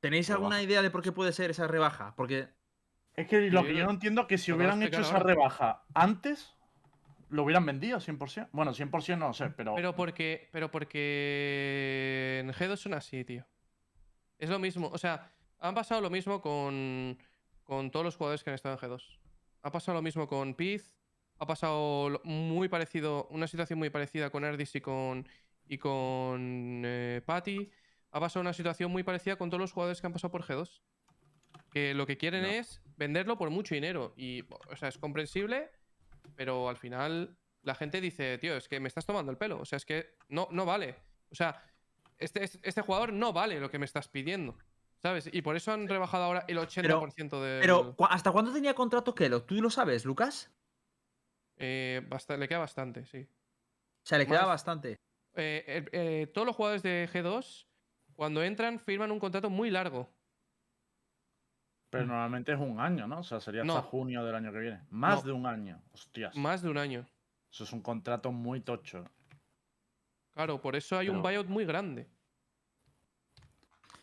¿Tenéis 0.00 0.30
alguna 0.30 0.60
idea 0.62 0.82
de 0.82 0.90
por 0.90 1.02
qué 1.02 1.12
puede 1.12 1.32
ser 1.32 1.50
esa 1.50 1.66
rebaja? 1.66 2.14
Porque 2.16 2.48
Es 3.14 3.26
que 3.28 3.50
lo 3.50 3.62
que 3.64 3.74
yo 3.74 3.84
no 3.84 3.90
entiendo 3.92 4.22
es 4.22 4.26
que 4.26 4.38
si 4.38 4.52
hubieran 4.52 4.82
hecho 4.82 5.00
esa 5.00 5.18
rebaja 5.18 5.84
antes, 5.94 6.53
lo 7.28 7.42
hubieran 7.44 7.64
vendido 7.66 7.98
100%. 7.98 8.48
Bueno, 8.52 8.72
100% 8.72 9.18
no 9.18 9.28
lo 9.28 9.32
sé, 9.32 9.50
pero. 9.50 9.74
Pero 9.74 9.94
porque, 9.94 10.48
pero 10.52 10.70
porque 10.70 12.40
en 12.40 12.50
G2 12.52 12.76
son 12.76 12.94
así, 12.94 13.24
tío. 13.24 13.46
Es 14.38 14.50
lo 14.50 14.58
mismo. 14.58 14.88
O 14.92 14.98
sea, 14.98 15.32
han 15.60 15.74
pasado 15.74 16.00
lo 16.00 16.10
mismo 16.10 16.40
con, 16.40 17.18
con 17.62 17.90
todos 17.90 18.04
los 18.04 18.16
jugadores 18.16 18.42
que 18.44 18.50
han 18.50 18.54
estado 18.54 18.74
en 18.74 18.80
G2. 18.90 19.18
Ha 19.62 19.72
pasado 19.72 19.96
lo 19.96 20.02
mismo 20.02 20.26
con 20.26 20.54
Piz. 20.54 20.94
Ha 21.38 21.46
pasado 21.46 22.20
muy 22.24 22.68
parecido, 22.68 23.26
una 23.30 23.46
situación 23.46 23.78
muy 23.78 23.90
parecida 23.90 24.30
con 24.30 24.44
Erdis 24.44 24.76
y 24.76 24.80
con, 24.80 25.26
y 25.66 25.78
con 25.78 26.82
eh, 26.84 27.22
Patty. 27.26 27.70
Ha 28.12 28.20
pasado 28.20 28.42
una 28.42 28.52
situación 28.52 28.92
muy 28.92 29.02
parecida 29.02 29.36
con 29.36 29.50
todos 29.50 29.60
los 29.60 29.72
jugadores 29.72 30.00
que 30.00 30.06
han 30.06 30.12
pasado 30.12 30.30
por 30.30 30.44
G2. 30.44 30.80
Que 31.70 31.92
lo 31.94 32.06
que 32.06 32.16
quieren 32.16 32.42
No. 32.42 32.48
es 32.48 32.80
venderlo 32.96 33.36
por 33.36 33.50
mucho 33.50 33.74
dinero. 33.74 34.14
Y, 34.16 34.42
o 34.70 34.76
sea, 34.76 34.88
es 34.88 34.98
comprensible, 34.98 35.70
pero 36.36 36.68
al 36.68 36.76
final 36.76 37.36
la 37.62 37.74
gente 37.74 38.00
dice, 38.00 38.38
tío, 38.38 38.56
es 38.56 38.68
que 38.68 38.80
me 38.80 38.88
estás 38.88 39.06
tomando 39.06 39.30
el 39.32 39.38
pelo. 39.38 39.58
O 39.60 39.64
sea, 39.64 39.76
es 39.76 39.84
que 39.86 40.16
no, 40.28 40.48
no 40.50 40.64
vale. 40.66 40.96
O 41.30 41.34
sea, 41.34 41.62
este, 42.18 42.44
este 42.44 42.82
jugador 42.82 43.12
no 43.12 43.32
vale 43.32 43.58
lo 43.60 43.70
que 43.70 43.78
me 43.78 43.84
estás 43.86 44.08
pidiendo. 44.08 44.56
¿Sabes? 44.98 45.28
Y 45.30 45.42
por 45.42 45.54
eso 45.54 45.70
han 45.70 45.86
rebajado 45.86 46.24
ahora 46.24 46.44
el 46.48 46.56
80% 46.56 47.40
de. 47.42 47.60
Pero, 47.60 47.94
¿cu- 47.94 48.06
¿hasta 48.08 48.32
cuándo 48.32 48.52
tenía 48.54 48.74
contrato 48.74 49.14
Kellogg? 49.14 49.44
¿Tú 49.44 49.56
lo 49.60 49.68
sabes, 49.68 50.06
Lucas? 50.06 50.50
Eh, 51.56 52.00
le 52.38 52.48
queda 52.48 52.58
bastante, 52.58 53.04
sí. 53.06 53.18
O 53.18 54.06
sea, 54.06 54.16
le 54.18 54.26
queda 54.26 54.40
Más- 54.40 54.48
bastante. 54.48 54.96
Eh, 55.34 55.84
eh, 55.92 56.26
todos 56.32 56.46
los 56.46 56.56
jugadores 56.56 56.82
de 56.82 57.08
G2, 57.12 57.66
cuando 58.14 58.42
entran, 58.42 58.78
firman 58.80 59.10
un 59.10 59.18
contrato 59.18 59.50
muy 59.50 59.70
largo. 59.70 60.10
Pero 61.94 62.06
normalmente 62.06 62.52
es 62.52 62.58
un 62.58 62.80
año, 62.80 63.06
¿no? 63.06 63.20
O 63.20 63.22
sea, 63.22 63.40
sería 63.40 63.62
hasta 63.62 63.74
No. 63.74 63.82
junio 63.82 64.24
del 64.24 64.34
año 64.34 64.52
que 64.52 64.58
viene. 64.58 64.80
Más 64.90 65.20
No. 65.20 65.26
de 65.28 65.32
un 65.32 65.46
año. 65.46 65.80
Hostias. 65.92 66.34
Más 66.36 66.62
de 66.62 66.70
un 66.70 66.78
año. 66.78 67.06
Eso 67.52 67.64
es 67.64 67.72
un 67.72 67.80
contrato 67.82 68.32
muy 68.32 68.60
tocho. 68.60 69.04
Claro, 70.32 70.60
por 70.60 70.74
eso 70.74 70.98
hay 70.98 71.08
un 71.08 71.22
buyout 71.22 71.46
muy 71.46 71.64
grande. 71.64 72.08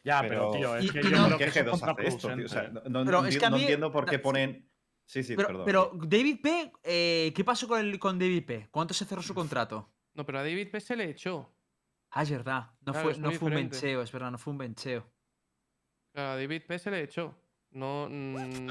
Ya, 0.03 0.21
pero, 0.21 0.51
Pero- 0.51 0.51
tío, 0.51 0.75
es 0.77 0.85
Y- 0.85 0.89
que 0.89 1.03
yo 1.03 1.09
no- 1.11 1.25
creo 1.25 1.37
¿Qué 1.37 1.43
que 1.45 1.49
es 1.59 1.65
G2 1.65 1.83
hace 1.83 2.07
esto, 2.07 2.33
tío? 2.35 2.45
O 2.45 2.49
sea, 2.49 2.67
no, 2.69 2.81
no 2.89 3.05
Pero 3.05 3.25
es 3.25 3.35
enti- 3.35 3.39
que 3.39 3.45
a 3.45 3.49
no 3.49 3.55
mí- 3.57 3.61
entiendo 3.63 3.91
por 3.91 4.05
qué 4.09 4.19
ponen. 4.19 4.67
Sí, 5.05 5.21
sí, 5.23 5.35
Pero, 5.35 5.47
perdón. 5.49 5.65
pero 5.65 5.91
David 6.07 6.39
P., 6.41 6.71
eh, 6.83 7.33
¿qué 7.35 7.43
pasó 7.43 7.67
con, 7.67 7.79
el, 7.81 7.99
con 7.99 8.17
David 8.17 8.45
P? 8.45 8.67
¿Cuánto 8.71 8.93
se 8.93 9.03
cerró 9.05 9.21
su 9.21 9.35
contrato? 9.35 9.91
No, 10.13 10.25
pero 10.25 10.39
a 10.39 10.43
David 10.43 10.71
P 10.71 10.79
se 10.79 10.95
le 10.95 11.09
echó. 11.09 11.53
Ah, 12.11 12.23
es 12.23 12.31
verdad. 12.31 12.71
No 12.85 12.93
Claro, 12.93 13.03
fue, 13.03 13.11
es 13.11 13.19
no 13.19 13.31
fue 13.33 13.49
un 13.49 13.55
bencheo, 13.55 14.01
es 14.01 14.11
verdad, 14.11 14.31
no 14.31 14.37
fue 14.37 14.51
un 14.51 14.57
bencheo. 14.57 15.05
A 16.15 16.35
David 16.35 16.63
P 16.65 16.79
se 16.79 16.89
le 16.91 17.01
echó. 17.03 17.35
No. 17.71 18.07
mm, 18.09 18.69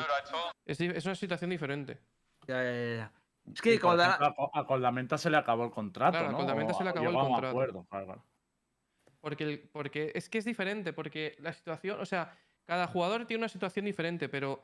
es, 0.66 1.06
una 1.06 1.14
situación 1.14 1.50
diferente. 1.50 1.98
Ya, 2.46 2.62
ya, 2.62 2.96
ya. 2.96 3.12
Es 3.52 3.60
que 3.62 3.74
ejemplo, 3.74 4.02
a 4.02 4.34
Co- 4.34 4.50
a 4.52 4.66
Coldamenta 4.66 5.16
se 5.18 5.30
le 5.30 5.36
acabó 5.38 5.64
el 5.64 5.70
contrato, 5.70 6.12
Claro, 6.12 6.28
a 6.28 6.32
¿no? 6.32 6.38
Coldamenta 6.38 6.74
se 6.74 6.84
le 6.84 6.90
acabó 6.90 7.08
el 7.10 7.16
a 7.16 7.20
contrato. 7.20 7.48
acuerdo, 7.48 7.86
claro, 7.88 8.06
claro. 8.06 8.24
Porque, 9.20 9.44
el- 9.44 9.60
porque 9.72 10.12
es 10.14 10.28
que 10.28 10.38
es 10.38 10.44
diferente, 10.44 10.92
porque 10.92 11.36
la 11.40 11.52
situación, 11.52 12.00
o 12.00 12.04
sea, 12.06 12.36
cada 12.64 12.86
jugador 12.86 13.26
tiene 13.26 13.40
una 13.42 13.48
situación 13.48 13.84
diferente, 13.86 14.28
pero 14.28 14.62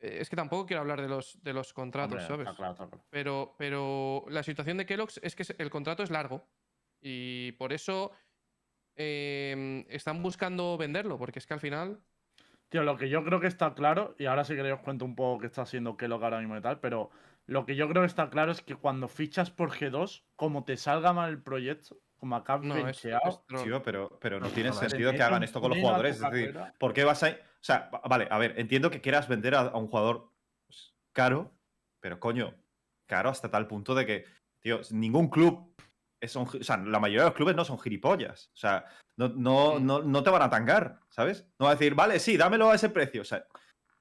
eh, 0.00 0.18
es 0.20 0.30
que 0.30 0.36
tampoco 0.36 0.66
quiero 0.66 0.80
hablar 0.80 1.00
de 1.02 1.08
los, 1.08 1.42
de 1.42 1.52
los 1.52 1.72
contratos, 1.72 2.22
Hombre, 2.22 2.26
¿sabes? 2.28 2.46
está 2.48 2.56
claro, 2.56 2.72
está 2.72 2.86
claro. 2.88 3.04
Pero, 3.10 3.54
pero 3.58 4.24
la 4.28 4.42
situación 4.42 4.76
de 4.78 4.86
Kellogg's 4.86 5.20
es 5.22 5.34
que 5.36 5.44
el 5.58 5.70
contrato 5.70 6.02
es 6.02 6.10
largo 6.10 6.46
y 7.00 7.52
por 7.52 7.72
eso 7.72 8.12
em, 8.96 9.84
están 9.88 10.22
buscando 10.22 10.76
venderlo, 10.78 11.18
porque 11.18 11.38
es 11.38 11.46
que 11.46 11.54
al 11.54 11.60
final, 11.60 12.00
Tío, 12.70 12.84
lo 12.84 12.96
que 12.96 13.08
yo 13.08 13.24
creo 13.24 13.40
que 13.40 13.48
está 13.48 13.74
claro, 13.74 14.14
y 14.16 14.26
ahora 14.26 14.44
sí 14.44 14.54
que 14.54 14.72
os 14.72 14.80
cuento 14.80 15.04
un 15.04 15.16
poco 15.16 15.40
qué 15.40 15.46
está 15.46 15.62
haciendo 15.62 15.96
Kellogg 15.96 16.22
ahora 16.22 16.38
mismo 16.38 16.56
y 16.56 16.60
tal, 16.60 16.78
pero 16.78 17.10
lo 17.46 17.66
que 17.66 17.74
yo 17.74 17.88
creo 17.88 18.02
que 18.02 18.06
está 18.06 18.30
claro 18.30 18.52
es 18.52 18.62
que 18.62 18.76
cuando 18.76 19.08
fichas 19.08 19.50
por 19.50 19.72
G2, 19.72 20.24
como 20.36 20.64
te 20.64 20.76
salga 20.76 21.12
mal 21.12 21.30
el 21.30 21.42
proyecto, 21.42 21.98
como 22.18 22.36
acabas 22.36 22.66
no, 22.66 22.86
es, 22.86 23.04
es 23.04 23.40
pero, 23.82 24.18
pero 24.20 24.38
no 24.38 24.46
No, 24.46 24.52
tiene 24.52 24.72
sentido 24.72 25.12
que 25.12 25.22
hagan 25.22 25.42
esto 25.42 25.60
con 25.60 25.70
los 25.70 25.80
jugadores. 25.80 26.20
Es 26.20 26.30
decir. 26.30 26.56
¿por 26.78 26.92
qué 26.92 27.02
vas 27.02 27.22
a.? 27.24 27.30
O 27.30 27.62
sea, 27.62 27.90
va- 27.92 28.02
vale, 28.08 28.28
a 28.30 28.38
ver, 28.38 28.54
entiendo 28.58 28.90
que 28.90 29.00
quieras 29.00 29.26
vender 29.26 29.56
a, 29.56 29.62
a 29.62 29.76
un 29.76 29.88
jugador 29.88 30.30
caro, 31.12 31.52
pero 31.98 32.20
coño, 32.20 32.54
caro 33.06 33.30
hasta 33.30 33.50
tal 33.50 33.66
punto 33.66 33.94
de 33.96 34.06
que, 34.06 34.24
tío, 34.60 34.80
ningún 34.92 35.28
club. 35.28 35.74
O 36.22 36.62
sea, 36.62 36.76
la 36.76 37.00
mayoría 37.00 37.22
de 37.22 37.28
los 37.30 37.34
clubes 37.36 37.56
no 37.56 37.64
son 37.64 37.78
gilipollas. 37.78 38.50
O 38.54 38.56
sea, 38.56 38.84
no, 39.16 39.28
no, 39.28 39.78
Mm. 39.80 39.86
no, 39.86 40.02
no 40.02 40.22
te 40.22 40.30
van 40.30 40.42
a 40.42 40.50
tangar, 40.50 41.00
¿sabes? 41.08 41.46
No 41.58 41.66
va 41.66 41.72
a 41.72 41.74
decir, 41.74 41.94
vale, 41.94 42.18
sí, 42.18 42.36
dámelo 42.36 42.70
a 42.70 42.74
ese 42.74 42.90
precio. 42.90 43.22
O 43.22 43.24
sea, 43.24 43.44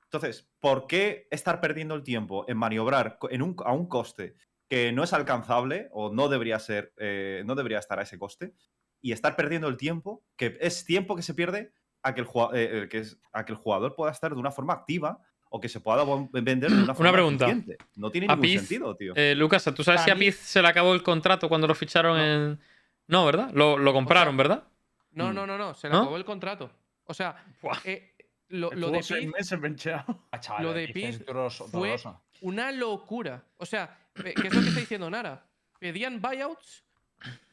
entonces, 0.03 0.49
¿por 0.59 0.87
qué 0.87 1.27
estar 1.31 1.61
perdiendo 1.61 1.95
el 1.95 2.03
tiempo 2.03 2.45
en 2.47 2.57
maniobrar 2.57 3.17
en 3.29 3.41
un, 3.41 3.55
a 3.65 3.71
un 3.73 3.87
coste 3.87 4.35
que 4.67 4.91
no 4.91 5.03
es 5.03 5.13
alcanzable 5.13 5.87
o 5.91 6.11
no 6.13 6.27
debería 6.29 6.59
ser, 6.59 6.93
eh, 6.97 7.43
no 7.45 7.55
debería 7.55 7.79
estar 7.79 7.99
a 7.99 8.03
ese 8.03 8.17
coste? 8.19 8.53
Y 9.01 9.13
estar 9.13 9.35
perdiendo 9.35 9.67
el 9.69 9.77
tiempo, 9.77 10.25
que 10.35 10.57
es 10.59 10.83
tiempo 10.83 11.15
que 11.15 11.21
se 11.21 11.33
pierde 11.33 11.71
a 12.03 12.13
que 12.13 12.21
el, 12.21 12.27
eh, 12.27 12.81
eh, 12.83 12.87
que 12.89 12.99
es- 12.99 13.17
a 13.31 13.45
que 13.45 13.53
el 13.53 13.57
jugador 13.57 13.95
pueda 13.95 14.11
estar 14.11 14.33
de 14.33 14.39
una 14.39 14.51
forma 14.51 14.73
activa 14.73 15.21
o 15.49 15.59
que 15.59 15.67
se 15.69 15.79
pueda 15.79 16.03
vender 16.31 16.71
de 16.71 16.83
una 16.83 16.93
forma 16.95 17.11
pregunta. 17.11 17.45
eficiente. 17.45 17.77
No 17.95 18.09
tiene 18.11 18.27
ningún 18.27 18.41
Piz, 18.41 18.59
sentido, 18.61 18.95
tío. 18.95 19.13
Eh, 19.15 19.33
Lucas, 19.35 19.63
¿tú 19.75 19.83
sabes 19.83 20.01
Para 20.01 20.05
si 20.05 20.11
a 20.11 20.15
mí- 20.15 20.25
Piz 20.25 20.35
se 20.37 20.61
le 20.61 20.67
acabó 20.67 20.93
el 20.93 21.03
contrato 21.03 21.49
cuando 21.49 21.67
lo 21.67 21.75
ficharon 21.75 22.17
No. 22.17 22.23
en. 22.25 22.59
No, 23.07 23.25
¿verdad? 23.25 23.51
Lo, 23.53 23.77
lo 23.77 23.91
compraron, 23.93 24.37
¿verdad? 24.37 24.63
No, 25.11 25.31
Mm. 25.31 25.35
no, 25.35 25.47
no, 25.47 25.57
no, 25.57 25.73
se 25.73 25.87
le 25.87 25.93
¿No? 25.93 26.01
acabó 26.01 26.17
el 26.17 26.25
contrato. 26.25 26.71
O 27.05 27.13
sea, 27.15 27.43
eh, 27.83 28.13
lo, 28.49 28.69
de 28.69 29.01
seis 29.01 29.21
Piz, 29.25 29.31
meses 29.33 29.59
bencheado. 29.59 30.27
Ah, 30.31 30.39
chaval, 30.39 30.63
Lo 30.63 30.73
de 30.73 30.87
Piz 30.89 31.17
fue- 31.17 31.25
doloroso. 31.25 32.21
una 32.41 32.71
locura. 32.71 33.43
O 33.57 33.65
sea, 33.65 33.97
pe- 34.13 34.35
¿qué 34.35 34.47
es 34.47 34.53
lo 34.53 34.61
que 34.61 34.67
está 34.67 34.79
diciendo 34.79 35.09
Nara? 35.09 35.43
Pedían 35.79 36.21
buyouts 36.21 36.83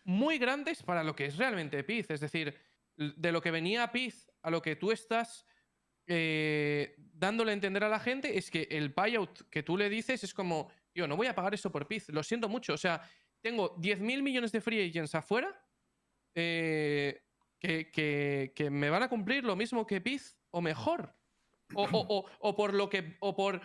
muy 0.04 0.36
grandes 0.38 0.82
para 0.82 1.02
lo 1.02 1.16
que 1.16 1.24
es 1.26 1.38
realmente 1.38 1.82
Piz. 1.84 2.10
Es 2.10 2.20
decir, 2.20 2.54
de 2.96 3.32
lo 3.32 3.40
que 3.40 3.50
venía 3.50 3.90
Piz 3.90 4.30
a 4.42 4.50
lo 4.50 4.60
que 4.60 4.76
tú 4.76 4.92
estás 4.92 5.46
eh, 6.06 6.94
dándole 6.98 7.50
a 7.50 7.54
entender 7.54 7.82
a 7.84 7.88
la 7.88 7.98
gente 8.00 8.36
es 8.38 8.50
que 8.50 8.68
el 8.70 8.90
buyout 8.90 9.48
que 9.50 9.62
tú 9.62 9.76
le 9.76 9.88
dices 9.90 10.22
es 10.24 10.32
como, 10.34 10.70
tío, 10.92 11.06
no 11.08 11.16
voy 11.16 11.26
a 11.26 11.34
pagar 11.34 11.54
eso 11.54 11.70
por 11.72 11.86
Piz. 11.88 12.08
Lo 12.10 12.22
siento 12.22 12.48
mucho. 12.48 12.74
O 12.74 12.78
sea, 12.78 13.02
tengo 13.40 13.76
10.000 13.76 14.22
millones 14.22 14.52
de 14.52 14.60
free 14.60 14.88
agents 14.88 15.14
afuera 15.14 15.60
eh, 16.34 17.22
que, 17.58 17.90
que- 17.90 18.52
que 18.54 18.70
me 18.70 18.90
van 18.90 19.02
a 19.02 19.08
cumplir 19.08 19.44
lo 19.44 19.56
mismo 19.56 19.86
que 19.86 20.00
Piz 20.00 20.38
o 20.50 20.60
mejor. 20.60 21.14
O, 21.74 21.84
o- 21.84 22.06
o- 22.18 22.30
o 22.40 22.56
por 22.56 22.74
lo 22.74 22.88
que. 22.88 23.16
O 23.20 23.34
por 23.34 23.60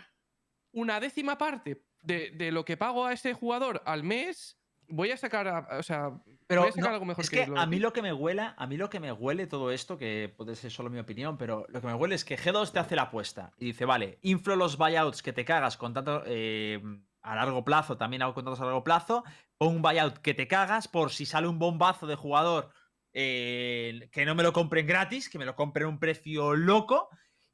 una 0.74 1.00
décima 1.00 1.38
parte 1.38 1.86
de, 2.02 2.32
de 2.32 2.52
lo 2.52 2.64
que 2.66 2.78
pago 2.78 3.06
a 3.06 3.14
ese 3.14 3.34
jugador 3.34 3.82
al 3.86 4.04
mes. 4.04 4.58
Voy 4.92 5.12
a 5.12 5.18
sacar. 5.18 5.48
a- 5.48 5.68
o 5.80 5.84
sea. 5.84 6.12
Pero 6.48 6.62
voy 6.62 6.70
a 6.70 6.74
sacar 6.74 6.90
no, 6.90 6.94
algo 6.96 7.06
mejor 7.06 7.24
es 7.24 7.30
que, 7.30 7.46
que 7.46 7.48
lo 7.48 7.60
a 7.60 7.66
mí 7.66 7.80
lo 7.80 7.94
que 7.94 8.02
me 8.02 8.12
huele, 8.14 8.52
a 8.56 8.68
mí 8.68 8.78
lo 8.78 8.90
que 8.90 9.00
me 9.00 9.12
huele 9.12 9.48
todo 9.48 9.72
esto, 9.72 9.98
que 9.98 10.34
puede 10.36 10.56
ser 10.56 10.70
solo 10.72 10.90
mi 10.90 11.00
opinión, 11.00 11.38
pero 11.38 11.66
lo 11.70 11.82
que 11.82 11.88
me 11.88 11.94
huele 11.94 12.16
es 12.16 12.26
que 12.26 12.38
G2 12.38 12.72
te 12.72 12.80
hace 12.80 12.96
la 12.96 13.04
apuesta 13.04 13.54
y 13.58 13.66
dice, 13.66 13.86
vale, 13.86 14.20
inflo 14.22 14.56
los 14.56 14.78
buyouts 14.78 15.24
que 15.24 15.34
te 15.34 15.46
cagas 15.46 15.78
con 15.78 15.94
tanto 15.94 16.24
eh, 16.26 16.82
a 17.22 17.36
largo 17.36 17.64
plazo, 17.64 17.98
también 17.98 18.22
hago 18.22 18.34
contratos 18.34 18.60
a 18.62 18.66
largo 18.66 18.84
plazo, 18.84 19.24
pon 19.58 19.76
un 19.76 19.82
buyout 19.82 20.18
que 20.18 20.34
te 20.34 20.48
cagas 20.48 20.88
por 20.88 21.12
si 21.12 21.26
sale 21.26 21.48
un 21.48 21.58
bombazo 21.60 22.06
de 22.06 22.16
jugador 22.16 22.70
eh, 23.14 24.10
que 24.12 24.26
no 24.26 24.36
me 24.36 24.44
lo 24.44 24.54
compren 24.54 24.88
gratis, 24.88 25.30
que 25.30 25.38
me 25.40 25.46
lo 25.46 25.56
compren 25.56 25.86
a 25.86 25.90
un 25.90 26.00
precio 26.00 26.54
loco. 26.56 27.10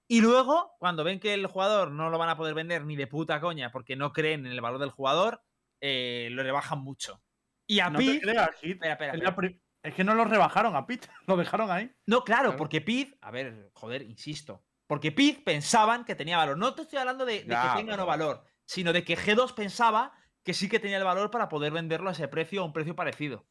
Y 0.07 0.21
luego, 0.21 0.75
cuando 0.79 1.03
ven 1.03 1.19
que 1.19 1.33
el 1.33 1.47
jugador 1.47 1.91
no 1.91 2.09
lo 2.09 2.17
van 2.17 2.29
a 2.29 2.37
poder 2.37 2.53
vender 2.53 2.85
ni 2.85 2.95
de 2.95 3.07
puta 3.07 3.41
coña 3.41 3.71
porque 3.71 3.95
no 3.95 4.13
creen 4.13 4.45
en 4.45 4.51
el 4.53 4.61
valor 4.61 4.79
del 4.79 4.91
jugador, 4.91 5.41
eh, 5.81 6.29
lo 6.31 6.43
rebajan 6.43 6.79
mucho. 6.79 7.21
Y 7.67 7.79
a 7.79 7.89
No 7.89 7.99
te 7.99 8.19
creas, 8.21 8.49
Hit. 8.61 8.71
Espera, 8.73 8.93
espera, 8.93 9.13
Es, 9.13 9.21
espera. 9.21 9.95
que 9.95 10.03
no 10.03 10.15
lo 10.15 10.25
rebajaron 10.25 10.75
a 10.75 10.85
Pete, 10.87 11.07
lo 11.27 11.37
dejaron 11.37 11.69
ahí. 11.69 11.91
No, 12.05 12.23
claro, 12.23 12.43
Claro. 12.43 12.57
porque 12.57 12.81
Piz, 12.81 13.13
a 13.21 13.29
ver, 13.31 13.69
joder, 13.73 14.01
insisto. 14.03 14.63
Porque 14.87 15.11
Piz 15.11 15.37
pensaban 15.43 16.05
que 16.05 16.15
tenía 16.15 16.37
valor. 16.37 16.57
No 16.57 16.73
te 16.73 16.83
estoy 16.83 16.99
hablando 16.99 17.25
de, 17.25 17.39
que 17.41 17.45
tenga 17.75 17.93
o 17.93 17.97
no 17.97 18.05
valor, 18.05 18.43
sino 18.65 18.93
de 18.93 19.03
que 19.03 19.17
G2 19.17 19.53
pensaba 19.53 20.13
que 20.43 20.53
sí 20.53 20.69
que 20.69 20.79
tenía 20.79 20.97
el 20.97 21.03
valor 21.03 21.29
para 21.29 21.49
poder 21.49 21.73
venderlo 21.73 22.07
a 22.07 22.13
ese 22.13 22.29
precio 22.29 22.61
o 22.61 22.63
a 22.63 22.67
un 22.67 22.73
precio 22.73 22.95
parecido. 22.95 23.45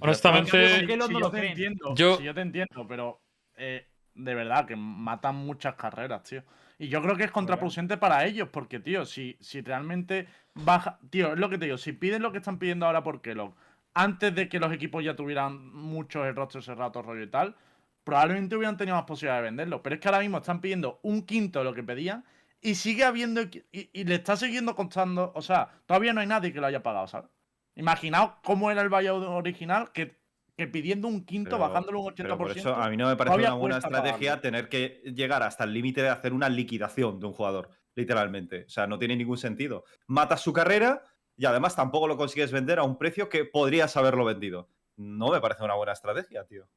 Honestamente, 0.00 0.80
En 0.80 0.86
cambio, 0.86 0.86
Kellogg 0.88 1.08
Si 1.08 1.14
no 1.14 1.20
yo 1.20 1.30
te 1.30 1.46
entiendo, 1.48 1.94
Yo- 1.94 2.16
si 2.18 2.24
yo 2.24 2.34
te 2.34 2.40
entiendo, 2.42 2.86
pero 2.86 3.22
eh, 3.56 3.88
de 4.14 4.34
verdad 4.34 4.66
que 4.66 4.76
matan 4.76 5.36
muchas 5.36 5.76
carreras, 5.76 6.22
tío. 6.24 6.42
Y 6.78 6.88
yo 6.88 7.00
creo 7.02 7.16
que 7.16 7.24
es 7.24 7.30
contraproducente 7.30 7.96
para 7.96 8.24
ellos, 8.24 8.48
porque, 8.50 8.80
tío, 8.80 9.04
si, 9.04 9.36
si 9.40 9.60
realmente 9.60 10.26
baja. 10.54 10.98
Tío, 11.10 11.32
es 11.32 11.38
lo 11.38 11.48
que 11.48 11.58
te 11.58 11.66
digo, 11.66 11.78
si 11.78 11.92
piden 11.92 12.22
lo 12.22 12.32
que 12.32 12.38
están 12.38 12.58
pidiendo 12.58 12.86
ahora 12.86 13.02
por 13.02 13.20
Kellogg, 13.22 13.54
antes 13.94 14.34
de 14.34 14.48
que 14.48 14.58
los 14.58 14.72
equipos 14.72 15.04
ya 15.04 15.14
tuvieran 15.14 15.72
muchos 15.72 16.26
el 16.26 16.34
rostro 16.34 16.60
cerrado, 16.62 17.02
rollo 17.02 17.22
y 17.22 17.30
tal, 17.30 17.54
probablemente 18.02 18.56
hubieran 18.56 18.76
tenido 18.76 18.96
más 18.96 19.04
posibilidad 19.04 19.36
de 19.36 19.42
venderlo. 19.44 19.82
Pero 19.82 19.94
es 19.94 20.00
que 20.00 20.08
ahora 20.08 20.20
mismo 20.20 20.38
están 20.38 20.60
pidiendo 20.60 20.98
un 21.02 21.22
quinto 21.22 21.60
de 21.60 21.64
lo 21.64 21.74
que 21.74 21.84
pedían 21.84 22.24
y 22.60 22.74
sigue 22.74 23.04
habiendo. 23.04 23.42
Y, 23.42 23.90
y 23.92 24.04
le 24.04 24.16
está 24.16 24.36
siguiendo 24.36 24.74
costando. 24.74 25.32
O 25.34 25.42
sea, 25.42 25.70
todavía 25.86 26.12
no 26.12 26.20
hay 26.20 26.26
nadie 26.26 26.52
que 26.52 26.60
lo 26.60 26.66
haya 26.66 26.82
pagado, 26.82 27.06
¿sabes? 27.06 27.30
Imaginaos 27.76 28.32
cómo 28.42 28.70
era 28.70 28.82
el 28.82 28.88
buyout 28.88 29.24
original, 29.24 29.92
que, 29.92 30.16
que 30.56 30.66
pidiendo 30.68 31.08
un 31.08 31.24
quinto, 31.24 31.50
Pero- 31.56 31.68
bajándolo 31.68 32.00
un 32.00 32.12
80%. 32.12 32.16
Pero 32.16 32.38
por 32.38 32.50
eso 32.56 32.74
a 32.74 32.88
mí 32.90 32.96
no 32.96 33.08
me 33.08 33.16
parece 33.16 33.36
una 33.36 33.54
buena 33.54 33.78
estrategia 33.78 34.18
pagarlo. 34.36 34.40
tener 34.42 34.68
que 34.68 35.02
llegar 35.14 35.42
hasta 35.42 35.64
el 35.64 35.72
límite 35.72 36.02
de 36.02 36.08
hacer 36.10 36.32
una 36.32 36.48
liquidación 36.48 37.18
de 37.20 37.26
un 37.26 37.32
jugador, 37.32 37.70
literalmente. 37.94 38.64
O 38.66 38.68
sea, 38.70 38.86
no 38.86 38.98
tiene 38.98 39.16
ningún 39.16 39.38
sentido. 39.38 39.84
Matas 40.06 40.40
su 40.42 40.52
carrera 40.52 41.02
y 41.36 41.46
además 41.46 41.74
tampoco 41.74 42.06
lo 42.06 42.16
consigues 42.16 42.52
vender 42.52 42.78
a 42.78 42.84
un 42.84 42.98
precio 42.98 43.28
que 43.28 43.44
podrías 43.44 43.96
haberlo 43.96 44.24
vendido. 44.24 44.68
No 44.96 45.30
me 45.30 45.40
parece 45.40 45.64
una 45.64 45.74
buena 45.74 45.92
estrategia, 45.92 46.44
tío. 46.44 46.68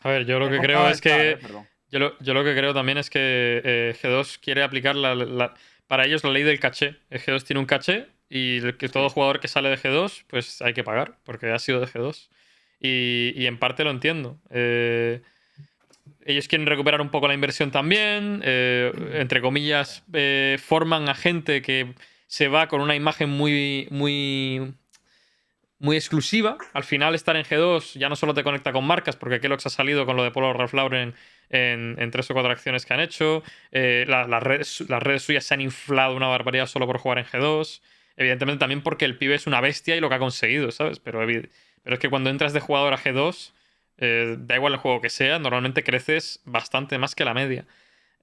A 0.00 0.08
ver, 0.10 0.24
yo 0.24 0.38
lo 0.38 0.48
que 0.48 0.58
creo 0.58 0.88
es 0.88 1.00
que. 1.00 1.32
eh. 1.32 1.38
Yo 1.88 1.98
lo, 2.00 2.18
yo 2.18 2.34
lo 2.34 2.42
que 2.42 2.54
creo 2.56 2.74
también 2.74 2.98
es 2.98 3.10
que 3.10 3.60
eh, 3.64 3.94
G2 4.02 4.38
quiere 4.40 4.62
aplicar 4.64 4.96
la, 4.96 5.14
la- 5.14 5.54
para 5.86 6.04
ellos 6.04 6.24
la 6.24 6.30
ley 6.30 6.42
del 6.42 6.58
caché. 6.58 6.96
El 7.10 7.20
G2 7.20 7.44
tiene 7.44 7.60
un 7.60 7.66
caché 7.66 8.08
y 8.28 8.72
que 8.72 8.88
todo 8.88 9.08
jugador 9.08 9.38
que 9.38 9.46
sale 9.46 9.68
de 9.68 9.78
G2 9.78 10.24
pues 10.26 10.60
hay 10.62 10.74
que 10.74 10.82
pagar 10.82 11.18
porque 11.22 11.50
ha 11.52 11.58
sido 11.60 11.78
de 11.80 11.86
G2. 11.86 12.28
Y, 12.80 13.46
en 13.46 13.58
parte 13.58 13.84
lo 13.84 13.90
entiendo. 13.90 14.38
Eh, 14.50 15.22
ellos 16.24 16.48
quieren 16.48 16.66
recuperar 16.66 17.00
un 17.00 17.10
poco 17.10 17.28
la 17.28 17.34
inversión 17.34 17.70
también. 17.70 18.42
eh, 18.44 18.92
entre 19.14 19.40
comillas, 19.40 20.04
eh, 20.12 20.58
forman 20.62 21.08
a 21.08 21.14
gente 21.14 21.62
que 21.62 21.94
se 22.26 22.48
va 22.48 22.68
con 22.68 22.80
una 22.80 22.94
imagen 22.96 23.30
muy, 23.30 23.88
muy, 23.90 24.74
muy 25.78 25.96
exclusiva. 25.96 26.58
Al 26.72 26.84
final, 26.84 27.14
estar 27.14 27.36
en 27.36 27.44
G2 27.44 27.98
ya 27.98 28.08
no 28.08 28.16
solo 28.16 28.34
te 28.34 28.42
conecta 28.42 28.72
con 28.72 28.84
marcas, 28.84 29.16
porque 29.16 29.40
Kellogg's 29.40 29.66
ha 29.66 29.70
salido 29.70 30.04
con 30.04 30.16
lo 30.16 30.24
de 30.24 30.30
Polo 30.32 30.52
Ralph 30.52 30.74
Lauren 30.74 31.14
en, 31.48 32.10
tres 32.10 32.30
o 32.30 32.34
cuatro 32.34 32.50
acciones 32.50 32.84
que 32.84 32.94
han 32.94 33.00
hecho. 33.00 33.42
La- 33.70 34.26
las, 34.26 34.42
redes, 34.42 35.22
suyas 35.22 35.44
se 35.44 35.54
han 35.54 35.60
inflado 35.60 36.16
una 36.16 36.26
barbaridad 36.26 36.66
solo 36.66 36.86
por 36.86 36.98
jugar 36.98 37.18
en 37.18 37.26
G2. 37.26 37.80
Evidentemente 38.16 38.60
también 38.60 38.82
porque 38.82 39.04
el 39.04 39.16
pibe 39.16 39.34
es 39.34 39.46
una 39.46 39.60
bestia 39.60 39.94
y 39.94 40.00
lo 40.00 40.08
que 40.08 40.14
ha 40.16 40.18
conseguido, 40.18 40.70
¿sabes? 40.72 40.98
Pero, 40.98 41.20
pero 41.86 41.94
es 41.94 42.00
que 42.00 42.10
cuando 42.10 42.30
entras 42.30 42.52
de 42.52 42.60
jugador 42.60 42.92
a 42.92 42.98
G2, 42.98 43.54
eh, 43.98 44.36
da 44.40 44.56
igual 44.56 44.74
el 44.74 44.80
juego 44.80 45.00
que 45.00 45.08
sea, 45.08 45.38
normalmente 45.38 45.84
creces 45.84 46.42
bastante 46.44 46.98
más 46.98 47.14
que 47.14 47.24
la 47.24 47.32
media. 47.34 47.64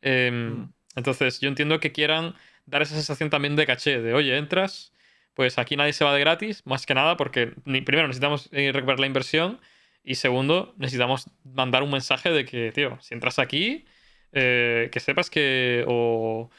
Em, 0.01 0.49
Mm. 0.63 0.73
Entonces, 0.95 1.39
yo 1.39 1.49
entiendo 1.49 1.79
que 1.79 1.91
quieran 1.91 2.35
dar 2.67 2.83
esa 2.83 2.93
sensación 2.95 3.31
también 3.31 3.55
de 3.55 3.65
caché, 3.65 3.99
de 4.01 4.13
oye, 4.13 4.37
entras, 4.37 4.93
pues 5.33 5.57
aquí 5.57 5.75
nadie 5.75 5.93
se 5.93 6.05
va 6.05 6.13
de 6.13 6.19
gratis, 6.19 6.61
más 6.65 6.85
que 6.85 6.93
nada 6.93 7.17
porque 7.17 7.53
ni- 7.65 7.81
primero 7.81 8.07
necesitamos 8.07 8.49
eh, 8.51 8.71
recuperar 8.73 8.99
la 8.99 9.07
inversión 9.07 9.59
y 10.03 10.15
segundo, 10.15 10.75
necesitamos 10.77 11.27
mandar 11.43 11.81
un 11.83 11.91
mensaje 11.91 12.29
de 12.31 12.45
que, 12.45 12.71
tío, 12.73 12.99
si 13.01 13.15
entras 13.15 13.39
aquí, 13.39 13.85
eh, 14.33 14.89
que 14.91 14.99
sepas 14.99 15.29
que 15.31 15.83
o, 15.87 16.51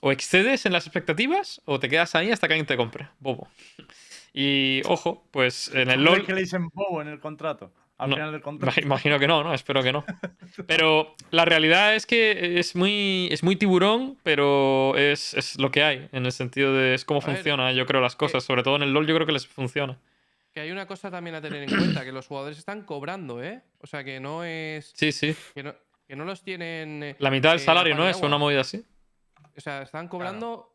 o 0.00 0.12
excedes 0.12 0.66
en 0.66 0.72
las 0.72 0.86
expectativas 0.86 1.60
o 1.66 1.78
te 1.80 1.88
quedas 1.90 2.14
ahí 2.14 2.30
hasta 2.30 2.48
que 2.48 2.54
alguien 2.54 2.66
te 2.66 2.76
compre, 2.78 3.08
bobo. 3.20 3.48
Y 4.36 4.82
ojo, 4.86 5.26
pues 5.30 5.68
en 5.72 5.88
el 5.90 6.00
¿Tú 6.00 6.04
crees 6.04 6.18
LOL... 6.18 6.26
que 6.26 6.34
le 6.34 6.40
dicen 6.40 6.68
bobo 6.70 7.00
en 7.00 7.08
el 7.08 7.20
contrato? 7.20 7.72
Al 7.96 8.10
No, 8.10 8.16
final 8.16 8.32
del 8.32 8.40
contrato. 8.42 8.80
Imag- 8.80 8.84
Imagino 8.84 9.18
que 9.20 9.28
no, 9.28 9.44
¿no? 9.44 9.54
Espero 9.54 9.80
que 9.82 9.92
no. 9.92 10.04
Pero 10.66 11.14
la 11.30 11.44
realidad 11.44 11.94
es 11.94 12.04
que 12.04 12.58
es 12.58 12.74
muy, 12.74 13.28
es 13.30 13.44
muy 13.44 13.54
tiburón, 13.56 14.18
pero 14.24 14.96
es, 14.96 15.34
es 15.34 15.58
lo 15.60 15.70
que 15.70 15.84
hay, 15.84 16.08
en 16.12 16.26
el 16.26 16.32
sentido 16.32 16.74
de 16.74 16.94
es 16.94 17.04
cómo 17.04 17.20
A 17.22 17.26
ver, 17.26 17.36
funciona, 17.36 17.70
yo 17.72 17.86
creo, 17.86 18.00
las 18.00 18.16
cosas. 18.16 18.42
Sobre 18.42 18.62
todo 18.64 18.74
en 18.76 18.82
el 18.82 18.92
LoL 18.92 19.06
yo 19.06 19.14
creo 19.14 19.26
que 19.26 19.32
les 19.32 19.46
funciona. 19.46 19.98
Que 20.52 20.60
hay 20.60 20.70
una 20.72 20.86
cosa 20.86 21.10
también 21.10 21.34
a 21.36 21.40
tener 21.40 21.62
en 21.62 21.68
cuenta, 21.70 22.04
que 22.04 22.12
los 22.12 22.26
jugadores 22.26 22.58
están 22.58 22.82
cobrando, 22.82 23.42
¿eh? 23.42 23.62
O 23.78 23.86
sea, 23.86 24.02
que 24.04 24.18
no 24.20 24.42
es... 24.44 24.92
Sí, 24.96 25.10
sí. 25.12 25.34
Que 25.54 25.62
no, 25.64 25.74
que 26.06 26.14
no 26.16 26.24
los 26.24 26.42
tienen... 26.42 27.02
eh, 27.02 27.16
La 27.20 27.30
mitad 27.30 27.50
del 27.50 27.60
eh, 27.60 27.64
salario, 27.64 27.94
¿no? 27.96 28.04
de 28.04 28.10
Es 28.12 28.20
una 28.20 28.38
movida 28.38 28.60
así. 28.60 28.84
O 29.56 29.60
sea, 29.60 29.82
están 29.82 30.06
cobrando 30.08 30.72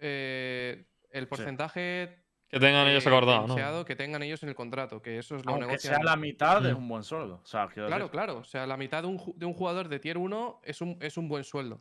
eh, 0.00 0.84
el 1.10 1.26
porcentaje 1.28 2.23
Que 2.54 2.60
tengan 2.60 2.86
ellos 2.88 3.04
eh, 3.04 3.08
acordado, 3.08 3.46
¿no? 3.48 3.84
que 3.84 3.96
tengan 3.96 4.22
ellos 4.22 4.42
en 4.42 4.48
el 4.48 4.54
contrato, 4.54 5.02
que 5.02 5.18
eso 5.18 5.36
es 5.36 5.44
lo 5.44 5.52
Aunque 5.52 5.66
negocian. 5.66 5.94
sea 5.94 6.02
la 6.04 6.16
mitad, 6.16 6.64
es 6.66 6.72
Mm. 6.74 6.78
un 6.78 6.88
buen 6.88 7.02
sueldo. 7.02 7.40
O 7.42 7.46
sea, 7.46 7.68
quiero 7.68 7.88
Claro, 7.88 8.04
decir, 8.04 8.12
claro. 8.12 8.38
O 8.38 8.44
sea, 8.44 8.66
la 8.66 8.76
mitad 8.76 9.02
de 9.02 9.08
un, 9.08 9.20
de 9.36 9.46
un 9.46 9.54
jugador 9.54 9.88
de 9.88 9.98
tier 9.98 10.18
1 10.18 10.60
es 10.64 10.80
un, 10.80 10.96
es 11.00 11.16
un 11.16 11.28
buen 11.28 11.44
sueldo. 11.44 11.80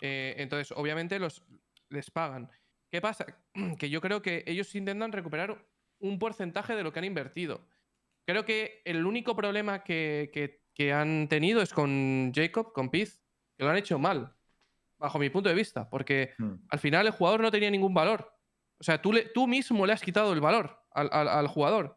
Eh, 0.00 0.34
entonces, 0.38 0.72
obviamente, 0.76 1.18
los, 1.18 1.44
les 1.90 2.10
pagan. 2.10 2.50
¿Qué 2.90 3.00
pasa? 3.00 3.26
Que 3.78 3.90
yo 3.90 4.00
creo 4.00 4.22
que 4.22 4.44
ellos 4.46 4.74
intentan 4.74 5.12
recuperar 5.12 5.64
un 6.00 6.18
porcentaje 6.18 6.74
de 6.74 6.82
lo 6.82 6.92
que 6.92 7.00
han 7.00 7.04
invertido. 7.04 7.66
Creo 8.26 8.44
que 8.44 8.82
el 8.84 9.04
único 9.04 9.34
problema 9.36 9.82
que, 9.84 10.30
que- 10.32 10.62
que 10.74 10.92
han 10.92 11.28
tenido 11.28 11.60
es 11.60 11.72
con 11.74 12.30
Jacob, 12.34 12.72
con 12.72 12.88
Piz, 12.88 13.20
que 13.56 13.64
lo 13.64 13.70
han 13.70 13.76
hecho 13.76 13.98
mal, 13.98 14.32
bajo 14.96 15.18
mi 15.18 15.28
punto 15.28 15.48
de 15.48 15.54
vista, 15.56 15.90
porque 15.90 16.34
Hmm. 16.38 16.54
al 16.70 16.78
final 16.78 17.06
el 17.06 17.12
jugador 17.12 17.40
no 17.40 17.50
tenía 17.50 17.68
ningún 17.70 17.92
valor. 17.92 18.32
O 18.80 18.84
sea, 18.84 19.00
tú, 19.02 19.46
mismo 19.46 19.86
le 19.86 19.92
has 19.92 20.02
quitado 20.02 20.32
el 20.32 20.40
valor 20.40 20.78
al, 20.92 21.48
jugador. 21.48 21.96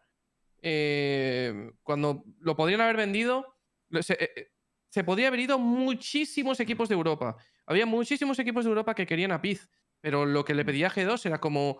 Eh, 0.62 1.72
cuando 1.84 2.24
lo 2.40 2.56
podrían 2.56 2.82
haber 2.82 2.98
vendido, 2.98 3.56
se, 4.02 4.14
eh, 4.14 4.52
eh, 4.96 5.04
podría 5.04 5.28
haber 5.28 5.42
ido 5.42 5.60
muchísimos 5.60 6.60
equipos 6.60 6.90
de 6.90 6.96
Europa. 6.96 7.36
Había 7.66 7.86
muchísimos 7.86 8.40
equipos 8.40 8.66
de 8.66 8.70
Europa 8.70 8.96
que 8.96 9.06
querían 9.06 9.32
a 9.32 9.42
Piz, 9.42 9.70
pero 10.02 10.26
lo 10.26 10.44
que 10.44 10.56
le 10.56 10.66
pedía 10.66 10.90
G2 10.90 11.26
era 11.26 11.40
como 11.40 11.80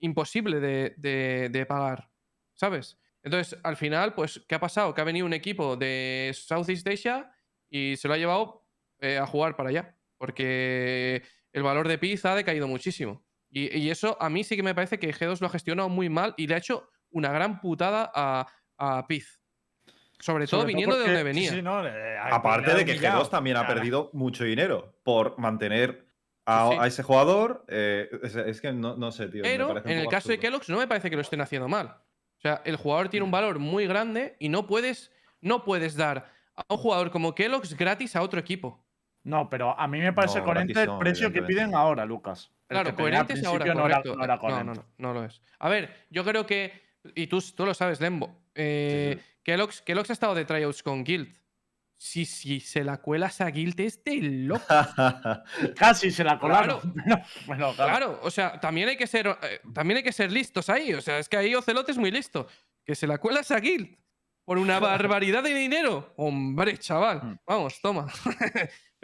imposible 0.00 0.60
de 0.60 1.66
pagar, 1.66 2.10
¿sabes? 2.54 2.98
Entonces, 3.24 3.58
al 3.62 3.76
final, 3.76 4.14
pues, 4.14 4.44
¿qué 4.46 4.54
ha 4.54 4.60
pasado? 4.60 4.94
Que 4.94 5.00
ha 5.00 5.04
venido 5.04 5.24
un 5.24 5.32
equipo 5.32 5.76
de 5.76 6.30
Southeast 6.34 6.86
Asia 6.86 7.32
y 7.70 7.96
se 7.96 8.06
lo 8.06 8.14
ha 8.14 8.18
llevado 8.18 8.68
eh, 9.00 9.16
a 9.16 9.26
jugar 9.26 9.56
para 9.56 9.70
allá, 9.70 9.96
porque 10.18 11.22
el 11.52 11.62
valor 11.62 11.88
de 11.88 11.96
Piz 11.96 12.22
ha 12.26 12.34
decaído 12.34 12.68
muchísimo. 12.68 13.23
Y, 13.54 13.78
y 13.78 13.90
eso 13.90 14.16
a 14.20 14.28
mí 14.28 14.42
sí 14.44 14.56
que 14.56 14.62
me 14.62 14.74
parece 14.74 14.98
que 14.98 15.14
G2 15.14 15.40
lo 15.40 15.46
ha 15.46 15.50
gestionado 15.50 15.88
muy 15.88 16.08
mal 16.08 16.34
y 16.36 16.46
le 16.48 16.54
ha 16.56 16.58
hecho 16.58 16.88
una 17.10 17.30
gran 17.32 17.60
putada 17.60 18.10
a, 18.14 18.46
a 18.76 19.06
Piz. 19.06 19.40
Sobre, 20.18 20.46
todo 20.46 20.64
viniendo 20.64 20.96
de 20.96 21.04
donde 21.04 21.22
venía. 21.22 21.50
sí, 21.50 21.56
sí, 21.56 21.62
no, 21.62 21.82
le- 21.82 22.18
Aparte 22.18 22.74
de 22.74 22.84
que 22.84 22.92
humillado. 22.92 23.24
G2 23.24 23.30
también 23.30 23.56
ha 23.56 23.60
Claro. 23.60 23.74
perdido 23.74 24.10
mucho 24.12 24.44
dinero 24.44 24.98
por 25.04 25.38
mantener 25.38 26.06
a, 26.46 26.68
Sí, 26.68 26.72
sí. 26.74 26.78
a 26.82 26.86
ese 26.86 27.02
jugador. 27.02 27.64
eh, 27.68 28.08
es, 28.22 28.34
es 28.36 28.60
que 28.60 28.72
no, 28.72 28.96
no 28.96 29.12
sé, 29.12 29.28
tío. 29.28 29.42
Pero 29.42 29.76
en 29.84 29.98
el 29.98 30.08
caso 30.08 30.28
de. 30.30 30.38
Kellogg's 30.38 30.68
no 30.68 30.78
me 30.78 30.86
parece 30.86 31.10
que 31.10 31.16
lo 31.16 31.22
estén 31.22 31.40
haciendo 31.40 31.68
mal. 31.68 31.88
O 32.38 32.40
sea, 32.40 32.62
el 32.64 32.76
jugador 32.76 33.08
tiene 33.08 33.24
un 33.24 33.30
valor 33.30 33.58
muy 33.58 33.86
grande 33.86 34.36
y 34.38 34.48
no 34.48 34.66
puedes, 34.66 35.12
no 35.40 35.64
puedes 35.64 35.96
dar 35.96 36.26
a 36.56 36.64
un 36.68 36.76
jugador 36.78 37.10
como 37.10 37.34
Kellogg's 37.34 37.74
gratis 37.76 38.16
a 38.16 38.22
otro 38.22 38.40
equipo. 38.40 38.84
No, 39.24 39.48
pero 39.48 39.78
a 39.78 39.86
mí 39.88 39.98
me 40.00 40.12
parece 40.12 40.38
No, 40.40 40.44
coherente 40.44 40.82
el 40.82 40.98
precio 40.98 41.32
que 41.32 41.42
piden 41.42 41.74
ahora, 41.74 42.04
Lucas. 42.04 42.50
Claro, 42.68 42.94
coherente 42.94 43.34
es 43.34 43.44
ahora, 43.44 43.66
no 43.66 43.72
era- 43.86 44.02
correcto. 44.02 44.16
no 44.16 44.24
era 44.24 44.64
no, 44.64 44.86
no, 44.98 45.12
lo 45.14 45.24
es. 45.24 45.40
A 45.58 45.68
ver, 45.68 46.06
yo 46.10 46.24
creo 46.24 46.46
que, 46.46 46.72
y 47.14 47.26
tú, 47.26 47.40
tú 47.54 47.66
lo 47.66 47.74
sabes, 47.74 48.00
Lembo, 48.00 48.34
eh, 48.54 49.18
Kellogg's, 49.42 49.82
Kellogg's 49.82 50.10
ha 50.10 50.14
estado 50.14 50.34
de 50.34 50.44
tryouts 50.44 50.82
con 50.82 51.04
Guild. 51.04 51.34
Si, 51.96 52.26
si 52.26 52.60
se 52.60 52.82
la 52.84 52.98
cuelas 52.98 53.40
a 53.40 53.46
Guild 53.50 53.78
es 53.80 54.02
de 54.04 54.16
loco. 54.20 54.64
Casi 55.76 56.10
se 56.10 56.24
la 56.24 56.38
colaron. 56.38 56.80
Claro. 57.04 57.22
bueno, 57.46 57.72
claro. 57.74 57.90
Claro, 57.90 58.20
o 58.22 58.30
sea, 58.30 58.58
también 58.60 58.88
hay 58.88 58.96
que 58.96 59.06
ser, 59.06 59.26
eh, 59.28 59.60
también 59.72 59.98
hay 59.98 60.02
que 60.02 60.12
ser 60.12 60.30
listos 60.32 60.68
ahí. 60.68 60.92
O 60.94 61.00
sea, 61.00 61.18
es 61.18 61.28
que 61.28 61.36
ahí 61.36 61.54
Ocelote 61.54 61.92
es 61.92 61.98
muy 61.98 62.10
listo. 62.10 62.46
Que 62.84 62.94
se 62.94 63.06
la 63.06 63.18
cuelas 63.18 63.50
a 63.50 63.60
Guild 63.60 63.96
por 64.44 64.58
una 64.58 64.78
barbaridad 64.80 65.42
de 65.42 65.54
dinero. 65.54 66.12
Hombre, 66.16 66.76
chaval. 66.78 67.22
Mm. 67.22 67.38
Vamos, 67.46 67.80
toma. 67.80 68.06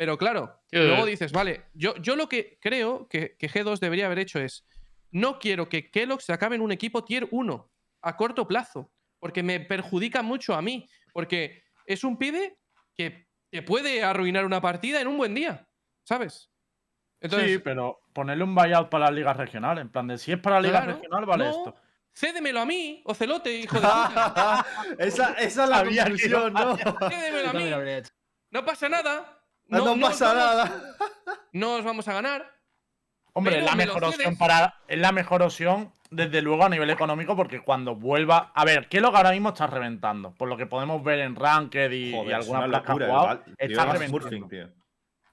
Pero 0.01 0.17
claro, 0.17 0.59
luego 0.73 1.05
dices, 1.05 1.31
vale, 1.31 1.67
yo, 1.75 1.95
yo 1.97 2.17
lo 2.17 2.27
que 2.27 2.59
creo 2.59 3.07
que, 3.07 3.37
que 3.37 3.51
G2 3.51 3.81
debería 3.81 4.07
haber 4.07 4.21
hecho 4.21 4.41
es, 4.41 4.67
no 5.11 5.39
quiero 5.39 5.69
que 5.69 5.91
Kellogg 5.91 6.23
se 6.23 6.33
acabe 6.33 6.57
en 6.57 6.63
un 6.63 6.73
equipo 6.73 7.05
tier 7.05 7.29
1 7.31 7.71
a 8.01 8.17
corto 8.17 8.49
plazo, 8.49 8.91
porque 9.19 9.43
me 9.43 9.61
perjudica 9.61 10.23
mucho 10.23 10.55
a 10.55 10.63
mí, 10.63 10.89
porque 11.13 11.65
es 11.85 12.03
un 12.03 12.17
pibe 12.17 12.57
que 12.97 13.29
te 13.51 13.61
puede 13.61 14.03
arruinar 14.03 14.47
una 14.47 14.63
partida 14.63 15.03
en 15.03 15.09
un 15.09 15.19
buen 15.19 15.35
día, 15.35 15.69
¿sabes? 16.03 16.51
sí, 17.21 17.59
pero 17.59 18.01
ponerle 18.15 18.45
un 18.45 18.55
buyout 18.55 18.89
para 18.89 19.05
las 19.05 19.15
ligas 19.15 19.37
regionales. 19.37 19.83
En 19.83 19.91
plan 19.91 20.07
de 20.07 20.17
si 20.17 20.33
es 20.33 20.39
para 20.39 20.57
la 20.57 20.63
liga 20.63 20.83
Claro, 20.83 20.95
regional, 20.95 21.27
vale 21.27 21.45
no, 21.45 21.51
esto. 21.51 21.75
Cédemelo 22.15 22.61
a 22.61 22.65
mí, 22.65 23.03
Ocelote, 23.05 23.53
hijo 23.55 23.79
de 23.79 23.83
puta. 23.87 24.67
esa, 24.99 25.35
esa 25.35 25.65
es 25.65 25.69
la 25.69 25.85
conclusión, 25.85 26.55
¿no? 26.55 26.79
Cédemelo 26.79 27.51
a 27.51 27.53
mí. 27.53 28.03
No 28.51 28.65
pasa 28.65 28.89
nada. 28.89 29.39
No, 29.70 29.92
os 29.92 30.00
pasa 30.00 30.35
vamos- 30.35 30.44
nada. 30.44 30.96
No 31.52 31.74
os 31.76 31.85
vamos 31.85 32.06
a 32.06 32.12
ganar. 32.12 32.46
Hombre, 33.33 33.59
es 33.59 33.64
la 33.64 33.72
me 33.74 33.87
mejor 33.87 34.04
opción 34.04 34.37
para. 34.37 34.74
Es 34.88 34.98
la 34.98 35.12
mejor 35.12 35.42
opción, 35.42 35.92
desde 36.11 36.42
luego, 36.42 36.64
a 36.64 36.68
nivel 36.68 36.90
económico, 36.90 37.35
porque 37.37 37.61
cuando 37.61 37.94
vuelva. 37.96 38.52
A 38.54 38.64
ver, 38.64 38.88
¿qué 38.88 39.00
lo 39.00 39.11
que 39.11 39.16
ahora 39.16 39.30
mismo 39.33 39.48
está 39.50 39.66
reventando? 39.66 40.33
Por 40.35 40.48
lo 40.48 40.56
que 40.56 40.66
podemos 40.66 41.02
ver 41.02 41.20
en 41.20 41.35
Ranked 41.37 41.90
y, 41.92 42.11
y 42.11 42.12
Joder, 42.12 42.28
es 42.30 42.35
algunas 42.35 42.62
una 42.64 42.68
placas 42.68 42.96
que 42.96 43.04
ha 43.04 43.06
locura. 43.06 43.42
el 43.59 43.70
está 43.70 43.85
reventando. 43.87 44.48
tío. 44.48 44.68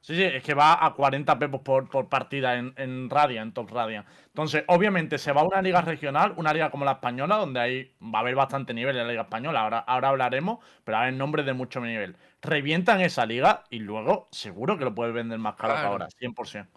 Sí, 0.07 0.15
sí, 0.15 0.23
es 0.23 0.41
que 0.41 0.53
va 0.53 0.85
a 0.85 0.93
40 0.93 1.37
pepos 1.37 1.59
por, 1.59 1.89
por 1.89 2.07
partida 2.07 2.55
en, 2.55 2.73
en 2.77 3.09
Radiant, 3.09 3.47
en 3.47 3.53
Top 3.53 3.69
Radiant. 3.69 4.07
Entonces, 4.27 4.63
obviamente, 4.67 5.17
se 5.17 5.33
va 5.33 5.41
a 5.41 5.43
una 5.43 5.61
liga 5.61 5.81
regional, 5.81 6.31
una 6.37 6.53
liga 6.53 6.69
como 6.71 6.85
la 6.85 6.93
española, 6.93 7.35
donde 7.35 7.59
ahí 7.59 7.91
va 8.01 8.19
a 8.19 8.21
haber 8.21 8.33
bastante 8.33 8.73
nivel 8.73 8.95
en 8.95 9.03
la 9.03 9.09
liga 9.09 9.23
española. 9.23 9.59
Ahora, 9.59 9.79
ahora 9.79 10.07
hablaremos, 10.07 10.59
pero 10.85 10.95
va 10.95 10.99
a 10.99 11.07
haber 11.07 11.15
nombres 11.15 11.45
de 11.45 11.51
mucho 11.51 11.81
nivel. 11.81 12.15
Revientan 12.41 13.01
esa 13.01 13.25
liga 13.25 13.65
y 13.69 13.79
luego 13.79 14.29
seguro 14.31 14.77
que 14.77 14.85
lo 14.85 14.95
puedes 14.95 15.13
vender 15.13 15.39
más 15.39 15.55
caro 15.55 15.73
Claro. 15.73 15.81
que 15.89 15.91
ahora, 15.91 16.07
100%. 16.21 16.67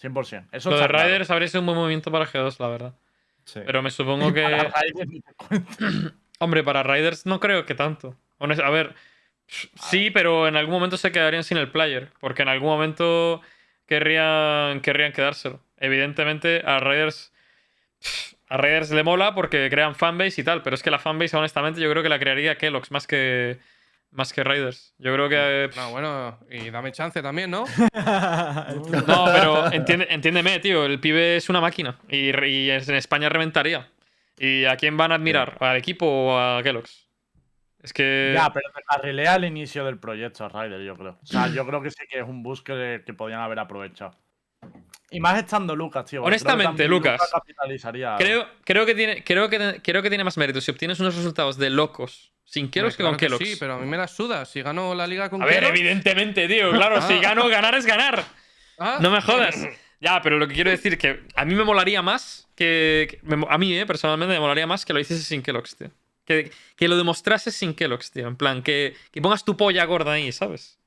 100%. 0.00 0.48
Eso 0.50 0.70
Lo 0.72 0.80
de 0.80 0.88
claro. 0.88 1.04
Riders 1.08 1.30
habría 1.30 1.46
sido 1.46 1.60
un 1.60 1.66
buen 1.66 1.78
movimiento 1.78 2.10
para 2.10 2.26
G2, 2.26 2.58
la 2.58 2.66
verdad. 2.66 2.94
Sí. 3.44 3.60
Pero 3.64 3.80
me 3.82 3.92
supongo 3.92 4.32
que. 4.34 4.42
Para 4.42 4.72
cuento. 5.38 5.76
Hombre, 6.40 6.64
para 6.64 6.82
Riders 6.82 7.26
no 7.26 7.38
creo 7.38 7.64
que 7.64 7.76
tanto. 7.76 8.16
A 8.40 8.70
ver, 8.70 8.96
sí, 9.90 10.10
pero 10.10 10.48
en 10.48 10.56
algún 10.56 10.74
momento 10.74 10.96
se 10.96 11.12
quedarían 11.12 11.44
sin 11.44 11.56
el 11.58 11.68
player. 11.70 12.08
Porque 12.20 12.42
en 12.42 12.48
algún 12.48 12.68
momento 12.70 13.40
querrían, 13.86 14.80
querrían 14.80 15.12
quedárselo. 15.12 15.60
Evidentemente, 15.78 16.62
a 16.64 16.78
Riders. 16.78 17.32
A 18.48 18.56
Raiders 18.58 18.90
le 18.90 19.02
mola 19.02 19.34
porque 19.34 19.68
crean 19.70 19.94
fanbase 19.94 20.40
y 20.40 20.44
tal, 20.44 20.62
pero 20.62 20.74
es 20.74 20.82
que 20.82 20.90
la 20.90 20.98
fanbase, 20.98 21.36
honestamente, 21.36 21.80
yo 21.80 21.90
creo 21.90 22.02
que 22.02 22.08
la 22.10 22.18
crearía 22.18 22.58
Kellogg's 22.58 22.90
más 22.90 23.06
que, 23.06 23.58
más 24.10 24.32
que 24.34 24.44
Raiders. 24.44 24.92
Yo 24.98 25.12
creo 25.14 25.28
que. 25.28 25.70
No, 25.74 25.90
bueno, 25.90 26.38
y 26.50 26.68
dame 26.70 26.92
chance 26.92 27.22
también, 27.22 27.50
¿no? 27.50 27.64
No, 29.06 29.24
pero 29.32 29.72
entiende- 29.72 30.06
entiéndeme, 30.10 30.58
tío. 30.60 30.84
El 30.84 31.00
pibe 31.00 31.36
es 31.36 31.48
una 31.48 31.60
máquina. 31.60 31.96
Y, 32.08 32.30
y 32.46 32.70
es- 32.70 32.88
en 32.88 32.96
España 32.96 33.28
reventaría. 33.28 33.88
¿Y 34.38 34.64
a 34.64 34.76
quién 34.76 34.96
van 34.96 35.12
a 35.12 35.16
admirar? 35.16 35.56
¿Al 35.60 35.76
equipo 35.76 36.06
o 36.06 36.38
a 36.38 36.62
Kellogg's? 36.62 37.06
Es 37.82 37.92
que. 37.92 38.32
Ya, 38.34 38.52
pero 38.52 38.70
te 38.74 38.80
carrilea 38.82 39.34
al 39.34 39.44
inicio 39.44 39.84
del 39.84 39.98
proyecto 39.98 40.44
a 40.44 40.48
Ryder, 40.48 40.82
yo 40.82 40.96
creo. 40.96 41.18
O 41.22 41.26
sea, 41.26 41.48
yo 41.48 41.66
creo 41.66 41.82
que 41.82 41.90
sí 41.90 42.04
que 42.08 42.20
es 42.20 42.24
un 42.28 42.42
boost 42.42 42.64
que, 42.64 43.02
que 43.04 43.12
podían 43.14 43.40
haber 43.40 43.58
aprovechado. 43.58 44.16
Y 45.10 45.20
más 45.20 45.38
estando 45.38 45.76
Lucas, 45.76 46.06
tío. 46.06 46.22
que 46.22 46.26
Honestamente, 46.28 46.88
Lucas, 46.88 47.20
capitalizaría. 47.32 48.14
Creo, 48.18 48.46
creo, 48.64 48.86
que 48.86 48.94
tiene, 48.94 49.22
creo, 49.24 49.50
que, 49.50 49.80
creo 49.82 50.02
que 50.02 50.08
tiene 50.08 50.24
más 50.24 50.38
mérito 50.38 50.60
si 50.60 50.70
obtienes 50.70 51.00
unos 51.00 51.16
resultados 51.16 51.58
de 51.58 51.68
locos 51.70 52.32
sin 52.44 52.70
Kellogg's 52.70 52.96
que 52.96 53.02
con 53.02 53.16
Kellogg's. 53.16 53.46
Sí, 53.46 53.56
pero 53.58 53.74
a 53.74 53.78
mí 53.78 53.86
me 53.86 53.96
las 53.96 54.12
sudas. 54.12 54.48
Si 54.50 54.62
gano 54.62 54.94
la 54.94 55.06
liga 55.06 55.28
con 55.28 55.42
A 55.42 55.46
ver, 55.46 55.64
evidentemente, 55.64 56.46
tío. 56.48 56.70
Claro, 56.72 57.02
si 57.02 57.14
Ah. 57.14 57.20
gano, 57.20 57.48
ganar 57.48 57.74
es 57.74 57.84
ganar. 57.84 58.24
Ah, 58.78 58.98
No 59.00 59.10
me 59.10 59.20
jodas. 59.20 59.56
Ya, 60.00 60.20
pero 60.22 60.38
lo 60.38 60.48
que 60.48 60.54
quiero 60.54 60.70
decir 60.70 60.98
que 60.98 61.24
a 61.36 61.44
mí 61.44 61.54
me 61.54 61.64
molaría 61.64 62.02
más 62.02 62.48
que. 62.56 63.06
que- 63.10 63.18
me 63.22 63.44
a 63.48 63.58
mí, 63.58 63.76
eh, 63.78 63.86
personalmente, 63.86 64.34
me 64.34 64.40
molaría 64.40 64.66
más 64.66 64.84
que 64.84 64.92
lo 64.92 64.98
hicieses 65.00 65.26
sin 65.26 65.42
Kellogg's, 65.42 65.76
tío. 65.76 65.90
Que, 66.24 66.50
que 66.76 66.88
lo 66.88 66.96
demostrases 66.96 67.54
sin 67.54 67.74
Kellogg's, 67.74 68.10
tío. 68.10 68.28
En 68.28 68.36
plan, 68.36 68.62
que, 68.62 68.94
que 69.10 69.20
pongas 69.20 69.44
tu 69.44 69.56
polla 69.56 69.84
gorda 69.84 70.12
ahí, 70.12 70.30
¿sabes? 70.32 70.78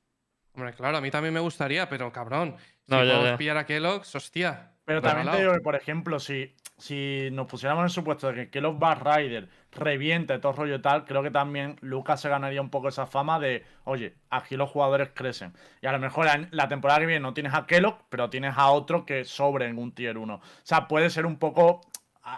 Hombre, 0.54 0.72
claro, 0.72 0.96
a 0.96 1.00
mí 1.00 1.10
también 1.10 1.34
me 1.34 1.40
gustaría, 1.40 1.88
pero 1.88 2.10
cabrón. 2.12 2.56
Si 2.86 2.92
No, 2.92 3.04
ya, 3.04 3.12
podemos 3.12 3.30
ya. 3.32 3.36
pillar 3.36 3.56
a 3.58 3.66
Kellogg's, 3.66 4.14
hostia. 4.14 4.72
Pero 4.86 5.02
también 5.02 5.30
te 5.30 5.40
digo 5.40 5.52
que, 5.52 5.60
por 5.60 5.74
ejemplo, 5.74 6.18
si, 6.20 6.54
si 6.78 7.28
nos 7.32 7.46
pusiéramos 7.48 7.82
en 7.82 7.86
el 7.86 7.90
supuesto 7.90 8.28
de 8.28 8.34
que 8.34 8.50
Kellogg 8.50 8.78
Bar 8.78 9.04
Rider 9.04 9.48
reviente 9.72 10.38
todo 10.38 10.52
rollo 10.52 10.76
y 10.76 10.80
tal, 10.80 11.04
creo 11.04 11.22
que 11.24 11.32
también 11.32 11.76
Lucas 11.82 12.20
se 12.20 12.28
ganaría 12.28 12.60
un 12.62 12.70
poco 12.70 12.88
esa 12.88 13.06
fama 13.06 13.38
de, 13.40 13.64
oye, 13.84 14.14
aquí 14.30 14.56
los 14.56 14.70
jugadores 14.70 15.10
crecen. 15.12 15.52
Y 15.82 15.86
a 15.88 15.92
lo 15.92 15.98
mejor 15.98 16.24
la, 16.26 16.48
la 16.52 16.68
temporada 16.68 17.00
que 17.00 17.06
viene 17.06 17.20
no 17.20 17.34
tienes 17.34 17.52
a 17.52 17.66
Kellogg, 17.66 17.98
pero 18.08 18.30
tienes 18.30 18.54
a 18.56 18.70
otro 18.70 19.04
que 19.04 19.24
sobre 19.24 19.66
en 19.66 19.76
un 19.76 19.92
tier 19.92 20.16
1. 20.16 20.34
O 20.34 20.40
sea, 20.62 20.86
puede 20.88 21.10
ser 21.10 21.26
un 21.26 21.38
poco 21.38 21.80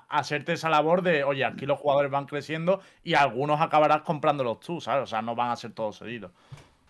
hacerte 0.08 0.52
esa 0.52 0.68
labor 0.68 1.02
de, 1.02 1.24
oye, 1.24 1.44
aquí 1.44 1.64
los 1.66 1.78
jugadores 1.78 2.10
van 2.10 2.26
creciendo 2.26 2.80
y 3.02 3.14
algunos 3.14 3.60
acabarás 3.60 4.02
comprándolos 4.02 4.60
tú, 4.60 4.80
¿sabes? 4.80 5.04
O 5.04 5.06
sea, 5.06 5.22
no 5.22 5.34
van 5.34 5.50
a 5.50 5.56
ser 5.56 5.72
todos 5.72 5.98
cedidos. 5.98 6.30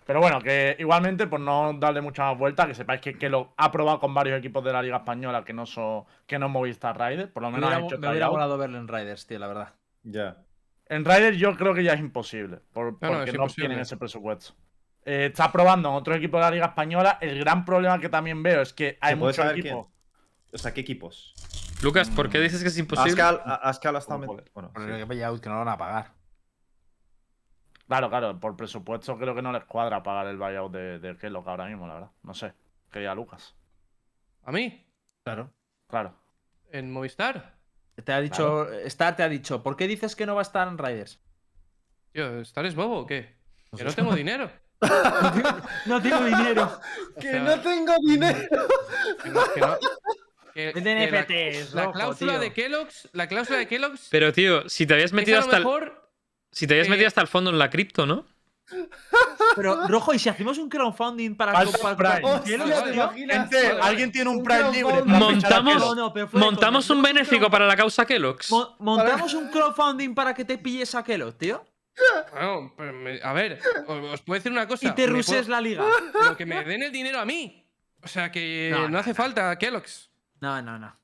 Pero 0.06 0.20
bueno, 0.20 0.40
que 0.40 0.74
igualmente, 0.78 1.26
por 1.26 1.38
no 1.38 1.72
darle 1.74 2.00
mucha 2.00 2.24
más 2.24 2.38
vuelta, 2.38 2.66
que 2.66 2.74
sepáis 2.74 3.00
que, 3.00 3.18
que 3.18 3.28
lo 3.28 3.52
ha 3.58 3.70
probado 3.70 4.00
con 4.00 4.14
varios 4.14 4.38
equipos 4.38 4.64
de 4.64 4.72
la 4.72 4.80
Liga 4.82 4.96
Española 4.96 5.44
que 5.44 5.52
no 5.52 5.66
son 5.66 6.04
que 6.26 6.38
no 6.38 6.48
Movistar 6.48 6.98
Rider, 6.98 7.30
por 7.30 7.42
lo 7.42 7.50
Me 7.50 7.56
menos 7.58 7.70
ha 7.70 7.76
hubiera, 7.78 7.87
hecho 7.88 7.98
me 8.00 8.08
hubiera 8.08 8.30
molado 8.30 8.56
verlo 8.56 8.78
en 8.78 8.88
Riders, 8.88 9.26
tío, 9.26 9.38
la 9.38 9.46
verdad. 9.48 9.74
Ya. 10.04 10.37
En 10.88 11.04
Rider 11.04 11.34
yo 11.37 11.54
creo 11.56 11.74
que 11.74 11.84
ya 11.84 11.92
es 11.92 12.00
imposible, 12.00 12.61
por- 12.72 12.84
No, 13.02 13.11
no, 13.11 13.16
porque 13.18 13.32
no 13.32 13.42
imposible. 13.42 13.66
tienen 13.68 13.80
ese 13.80 13.98
presupuesto. 13.98 14.54
Eh, 15.04 15.26
está 15.26 15.52
probando 15.52 15.90
en 15.90 15.94
otros 15.96 16.16
equipos 16.16 16.38
de 16.40 16.44
la 16.46 16.50
Liga 16.52 16.66
Española. 16.66 17.18
El 17.20 17.38
gran 17.38 17.64
problema 17.66 17.98
que 18.00 18.08
también 18.08 18.42
veo 18.42 18.62
es 18.62 18.72
que 18.72 18.96
hay 19.02 19.12
¿Se 19.12 19.16
puede 19.18 19.32
muchos 19.32 19.52
equipos. 19.58 19.87
O 20.52 20.58
sea, 20.58 20.72
¿qué 20.72 20.80
equipos? 20.80 21.34
Lucas, 21.83 22.11
¿por 22.11 22.29
qué 22.29 22.41
dices 22.41 22.62
que 22.62 22.69
es 22.69 22.79
imposible? 22.79 23.11
Ascal, 23.23 23.41
Ascal 23.62 23.97
ha 23.97 23.99
estado. 24.01 24.19
Bueno, 24.55 24.73
Por 24.73 24.83
el 24.91 25.05
buyout 25.05 25.41
que 25.41 25.49
no 25.49 25.55
lo 25.57 25.64
van 25.64 25.75
a 25.75 25.79
pagar. 25.79 26.12
Claro, 27.87 28.11
claro, 28.11 28.38
por 28.38 28.57
presupuesto 28.57 29.17
creo 29.17 29.35
que 29.35 29.41
no 29.43 29.53
les 29.53 29.64
cuadra 29.64 30.03
pagar 30.03 30.27
el 30.27 30.37
buyout 30.37 30.73
de, 30.73 30.99
de 30.99 31.17
Kellogg 31.17 31.49
ahora 31.49 31.67
mismo, 31.67 31.87
la 31.87 31.95
verdad. 31.95 32.11
No 32.23 32.35
sé. 32.35 32.53
Que 32.91 33.03
ya 33.03 33.14
Lucas. 33.14 33.55
¿A 34.45 34.53
mí? 34.53 34.87
Claro. 35.25 35.51
Claro. 35.88 36.14
¿En 36.71 36.91
Movistar? 36.93 37.57
Te 38.05 38.12
ha 38.12 38.21
dicho, 38.21 38.71
Star 38.85 39.17
te 39.17 39.23
ha 39.23 39.29
dicho, 39.29 39.62
¿por 39.62 39.77
qué 39.77 39.87
dices 39.88 40.14
que 40.14 40.27
no 40.27 40.35
va 40.35 40.41
a 40.41 40.43
estar 40.43 40.69
en 40.69 40.79
Riders? 40.79 41.21
Tío, 42.12 42.41
¿estar 42.41 42.64
es 42.67 42.75
bobo 42.75 43.01
o 43.01 43.07
qué? 43.07 43.37
Que 43.77 43.85
no 43.85 43.93
tengo 43.93 44.14
dinero. 44.14 44.51
No 45.87 46.01
tengo 46.01 46.25
dinero. 46.25 46.71
O 47.17 47.21
sea, 47.21 47.62
tengo 47.62 47.95
dinero! 48.07 48.38
que 49.23 49.31
no- 49.31 49.53
que 49.55 49.61
no- 49.61 49.77
que- 50.73 50.73
Vende 50.81 50.94
que 50.94 51.11
la- 51.11 51.21
NFTs, 51.23 51.75
la, 51.75 51.83
loco, 51.85 51.92
cláusula 51.94 52.33
tío. 52.33 52.40
de 52.40 52.53
Kellogg's, 52.53 53.09
la 53.12 53.27
cláusula 53.29 53.59
de 53.59 53.68
Kellogg's 53.68 54.09
Pero, 54.11 54.33
tío, 54.33 54.68
si 54.68 54.87
te 54.87 54.94
habías 54.94 55.12
metido 55.12 55.38
hasta 55.38 55.59
el, 55.59 55.64
si 56.51 56.66
te 56.66 56.75
habías 56.75 56.87
eh, 56.88 56.90
metido 56.90 57.07
hasta 57.09 57.21
el 57.21 57.29
fondo 57.29 57.51
en 57.51 57.59
la 57.59 57.71
cripto, 57.71 58.07
¿no? 58.07 58.27
Pero, 59.57 59.88
Rojo, 59.88 60.12
¿y 60.14 60.18
si 60.18 60.29
hacemos 60.29 60.59
un 60.59 60.68
crowdfunding 60.68 61.35
para 61.37 61.53
comprar 61.64 61.97
Prime. 61.97 62.40
Kellogg's, 62.44 63.81
¿alguien 63.83 64.12
tiene 64.12 64.31
un 64.31 64.37
Un 64.38 64.44
Prime 64.44 64.71
libre? 64.73 65.03
Montamos-? 65.05 65.79
No, 65.79 65.94
no, 65.94 66.12
pero 66.12 66.29
Montamos 66.33 66.88
un 66.90 67.03
benéfico 67.03 67.51
para 67.51 67.66
la 67.66 67.77
causa 67.77 68.05
Kellogg's. 68.05 68.51
Mo- 68.51 68.77
montamos 68.79 69.33
un 69.35 69.49
crowdfunding 69.51 70.14
para 70.14 70.35
que 70.35 70.44
te 70.44 70.59
pilles 70.59 70.94
a 70.94 71.03
Kellogg, 71.03 71.37
tío. 71.37 71.64
Bueno, 72.33 72.73
pero 72.77 72.92
me- 72.92 73.21
a 73.23 73.33
ver, 73.33 73.59
os 73.87 74.12
os 74.12 74.23
puedo 74.23 74.38
decir 74.38 74.53
una 74.53 74.68
cosa. 74.68 74.87
Y 74.87 74.90
te 74.94 75.07
ruses 75.07 75.47
puedo- 75.47 75.51
la 75.51 75.61
liga. 75.61 75.85
Pero 76.12 76.37
que 76.37 76.47
me 76.47 76.62
den 76.64 76.83
el 76.85 76.92
dinero 76.92 77.18
a 77.18 77.25
mí. 77.25 77.64
O 78.03 78.07
sea 78.07 78.31
que 78.31 78.73
No, 78.90 78.99
hace 78.99 79.14
falta 79.14 79.57
Kellogg's. 79.59 80.09
No, 80.40 80.62
no, 80.62 80.79
no. 80.79 80.96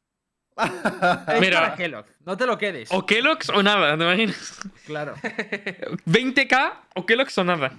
Es 1.28 1.40
Mira. 1.40 1.60
para 1.60 1.74
Kellogg. 1.74 2.06
No 2.24 2.36
te 2.36 2.46
lo 2.46 2.56
quedes. 2.56 2.88
O 2.92 3.04
Kellogg's 3.04 3.48
o 3.50 3.62
nada, 3.62 3.96
¿te 3.96 4.04
imaginas? 4.04 4.60
Claro. 4.86 5.14
20k 6.06 6.72
o 6.94 7.04
Kellogg's 7.06 7.36
o 7.38 7.44
nada. 7.44 7.72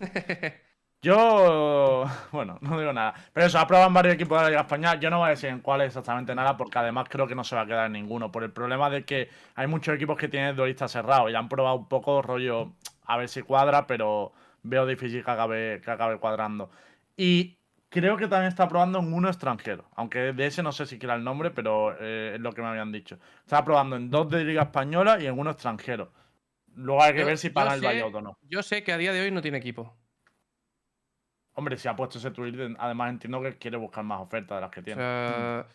Yo, 1.02 2.04
bueno, 2.30 2.58
no 2.60 2.78
digo 2.78 2.92
nada. 2.92 3.14
Pero 3.32 3.46
eso, 3.46 3.58
ha 3.58 3.66
probado 3.66 3.88
en 3.88 3.94
varios 3.94 4.14
equipos 4.16 4.36
de 4.36 4.44
la 4.44 4.50
Liga 4.50 4.60
Española. 4.62 5.00
Yo 5.00 5.08
no 5.08 5.18
voy 5.18 5.28
a 5.28 5.30
decir 5.30 5.48
en 5.48 5.60
cuál 5.60 5.80
exactamente 5.80 6.34
nada, 6.34 6.58
porque 6.58 6.78
además 6.78 7.06
creo 7.08 7.26
que 7.26 7.34
no 7.34 7.42
se 7.42 7.56
va 7.56 7.62
a 7.62 7.66
quedar 7.66 7.86
en 7.86 7.92
ninguno. 7.92 8.30
Por 8.30 8.44
el 8.44 8.50
problema 8.50 8.90
de 8.90 9.04
que 9.06 9.30
hay 9.54 9.66
muchos 9.66 9.94
equipos 9.94 10.18
que 10.18 10.28
tienen 10.28 10.54
duelistas 10.56 10.92
cerrados 10.92 11.30
y 11.30 11.34
han 11.34 11.48
probado 11.48 11.76
un 11.76 11.88
poco 11.88 12.20
rollo 12.20 12.72
a 13.06 13.16
ver 13.16 13.30
si 13.30 13.40
cuadra, 13.40 13.86
pero 13.86 14.32
veo 14.62 14.84
difícil 14.84 15.24
que 15.24 15.30
acabe, 15.30 15.80
que 15.82 15.90
acabe 15.90 16.18
cuadrando. 16.18 16.70
Y 17.16 17.56
creo 17.90 18.16
que 18.16 18.26
también 18.28 18.48
está 18.48 18.66
probando 18.68 18.98
en 19.00 19.12
uno 19.12 19.28
extranjero. 19.28 19.84
Aunque 19.96 20.32
de 20.32 20.46
ese 20.46 20.62
no 20.62 20.72
sé 20.72 20.86
siquiera 20.86 21.14
el 21.14 21.22
nombre, 21.24 21.50
pero 21.50 21.94
eh, 22.00 22.32
es 22.36 22.40
lo 22.40 22.52
que 22.52 22.62
me 22.62 22.68
habían 22.68 22.90
dicho. 22.92 23.18
Está 23.44 23.62
probando 23.64 23.96
en 23.96 24.10
dos 24.10 24.30
de 24.30 24.44
Liga 24.44 24.62
Española 24.62 25.18
y 25.20 25.26
en 25.26 25.38
uno 25.38 25.50
extranjero. 25.50 26.12
Luego 26.74 27.02
hay 27.02 27.12
que 27.12 27.20
Yo- 27.20 27.26
ver 27.26 27.36
si 27.38 27.48
yo 27.48 27.54
paga 27.54 27.74
el 27.74 27.80
buyout 27.82 28.14
o 28.14 28.20
no. 28.22 28.38
Yo 28.42 28.62
sé 28.62 28.82
que 28.82 28.92
a 28.92 28.96
día 28.96 29.12
de 29.12 29.20
hoy 29.20 29.30
no 29.30 29.42
tiene 29.42 29.58
equipo. 29.58 29.94
Hombre, 31.54 31.76
si 31.76 31.88
ha 31.88 31.96
puesto 31.96 32.18
ese 32.18 32.30
tweet, 32.30 32.74
además 32.78 33.10
entiendo 33.10 33.42
que 33.42 33.58
quiere 33.58 33.76
buscar 33.76 34.04
más 34.04 34.20
ofertas 34.20 34.56
de 34.56 34.60
las 34.62 34.70
que 34.70 34.80
O 34.80 34.84
tiene. 34.84 35.00
sea, 35.02 35.66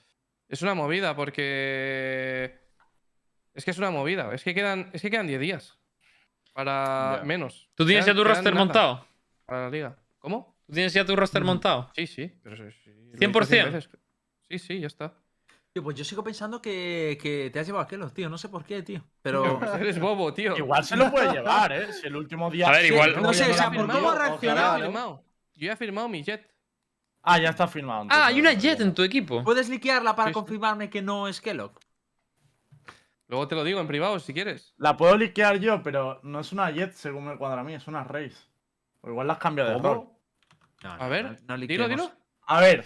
es 0.47 0.61
una 0.61 0.73
movida 0.73 1.15
porque. 1.15 2.57
Es 3.53 3.63
que 3.65 3.71
es 3.71 3.77
una 3.77 3.91
movida. 3.91 4.33
Es 4.33 4.43
que 4.43 4.55
quedan, 4.55 4.89
es 4.93 5.01
que 5.01 5.11
quedan 5.11 5.27
10 5.27 5.39
días. 5.39 5.77
Para 6.53 7.17
Ya. 7.19 7.23
menos. 7.25 7.69
¿Tú 7.75 7.85
tienes 7.85 8.05
ya 8.05 8.13
tu 8.15 8.23
roster 8.23 8.55
montado? 8.55 9.05
Para 9.45 9.63
la 9.65 9.69
liga. 9.69 9.97
¿Cómo? 10.19 10.54
¿Tú 10.65 10.73
tienes 10.73 10.93
ya 10.93 11.05
tu 11.05 11.15
roster 11.15 11.43
Mm. 11.43 11.45
montado? 11.45 11.91
Sí, 11.95 12.07
sí. 12.07 12.31
Pero 12.43 12.55
sí, 12.57 12.63
sí, 12.83 12.89
lo 12.91 12.95
he 13.01 13.05
dicho 13.05 13.17
100%. 13.19 13.45
cien 13.45 13.73
veces. 13.73 13.89
Sí, 14.49 14.59
sí, 14.59 14.79
ya 14.79 14.87
está. 14.87 15.13
Tío, 15.73 15.83
pues 15.83 15.97
yo 15.97 16.05
sigo 16.05 16.23
pensando 16.23 16.61
que, 16.61 17.17
que 17.21 17.49
te 17.51 17.59
has 17.59 17.67
llevado 17.67 17.83
a 17.83 17.87
Kellogg, 17.87 18.13
tío. 18.13 18.29
No 18.29 18.37
sé 18.37 18.47
por 18.49 18.63
qué, 18.63 18.81
tío. 18.81 19.03
Pero. 19.21 19.41
Pero 19.59 19.75
eres 19.75 19.99
bobo, 19.99 20.33
tío. 20.33 20.55
Igual 20.57 20.83
se 20.85 20.95
lo 20.95 21.11
puede 21.11 21.31
llevar, 21.33 21.71
¿eh? 21.73 21.91
Si 21.93 22.07
el 22.07 22.15
último 22.15 22.49
día. 22.49 22.67
A 22.69 22.71
ver, 22.71 22.85
igual- 22.85 23.21
No 23.21 23.33
sé, 23.33 23.51
o 23.51 23.53
sea, 23.53 23.69
por 23.71 23.89
ha 23.89 23.93
cómo 23.93 24.09
ha 24.11 24.17
reaccionado, 24.17 24.39
Yo 24.41 24.61
ojalá. 24.61 24.77
he 24.77 24.87
firmado. 24.87 25.23
Yo 25.55 25.65
ya 25.67 25.73
he 25.73 25.77
firmado 25.77 26.07
mi 26.09 26.23
jet. 26.23 26.49
Ah, 27.27 27.39
ya 27.39 27.49
está 27.49 27.67
firmado. 27.67 28.01
Ah, 28.01 28.03
entonces, 28.03 28.25
hay 28.27 28.39
una 28.39 28.53
Jet 28.53 28.81
en 28.81 28.93
tu 28.93 29.01
equipo. 29.01 29.43
¿Puedes 29.43 29.67
liquearla 29.67 30.15
para 30.15 30.27
Sí, 30.27 30.29
sí. 30.29 30.33
confirmarme 30.35 30.89
que 30.91 31.01
no 31.01 31.27
es 31.27 31.41
Kellogg? 31.41 31.73
Luego 33.27 33.47
te 33.47 33.55
lo 33.55 33.63
digo 33.63 33.79
en 33.79 33.87
privado 33.87 34.19
si 34.19 34.33
quieres. 34.33 34.75
La 34.77 34.95
puedo 34.95 35.17
liquear 35.17 35.57
yo, 35.59 35.81
pero 35.81 36.19
no 36.23 36.39
es 36.39 36.51
una 36.51 36.69
Jet 36.69 36.91
según 36.93 37.25
me 37.25 37.37
cuadra 37.37 37.61
a 37.61 37.63
mí, 37.63 37.73
es 37.73 37.87
una 37.87 38.03
Race. 38.03 38.35
O 39.01 39.09
igual 39.09 39.25
las 39.27 39.39
cambio 39.39 39.65
de 39.65 39.73
¿Cómo? 39.73 39.93
rol. 39.93 40.09
No, 40.85 40.93
A 41.03 41.07
ver, 41.07 41.37
dilo, 41.41 41.57
liqueemos. 41.57 41.89
dilo. 41.89 42.11
A 42.47 42.59
ver, 42.61 42.85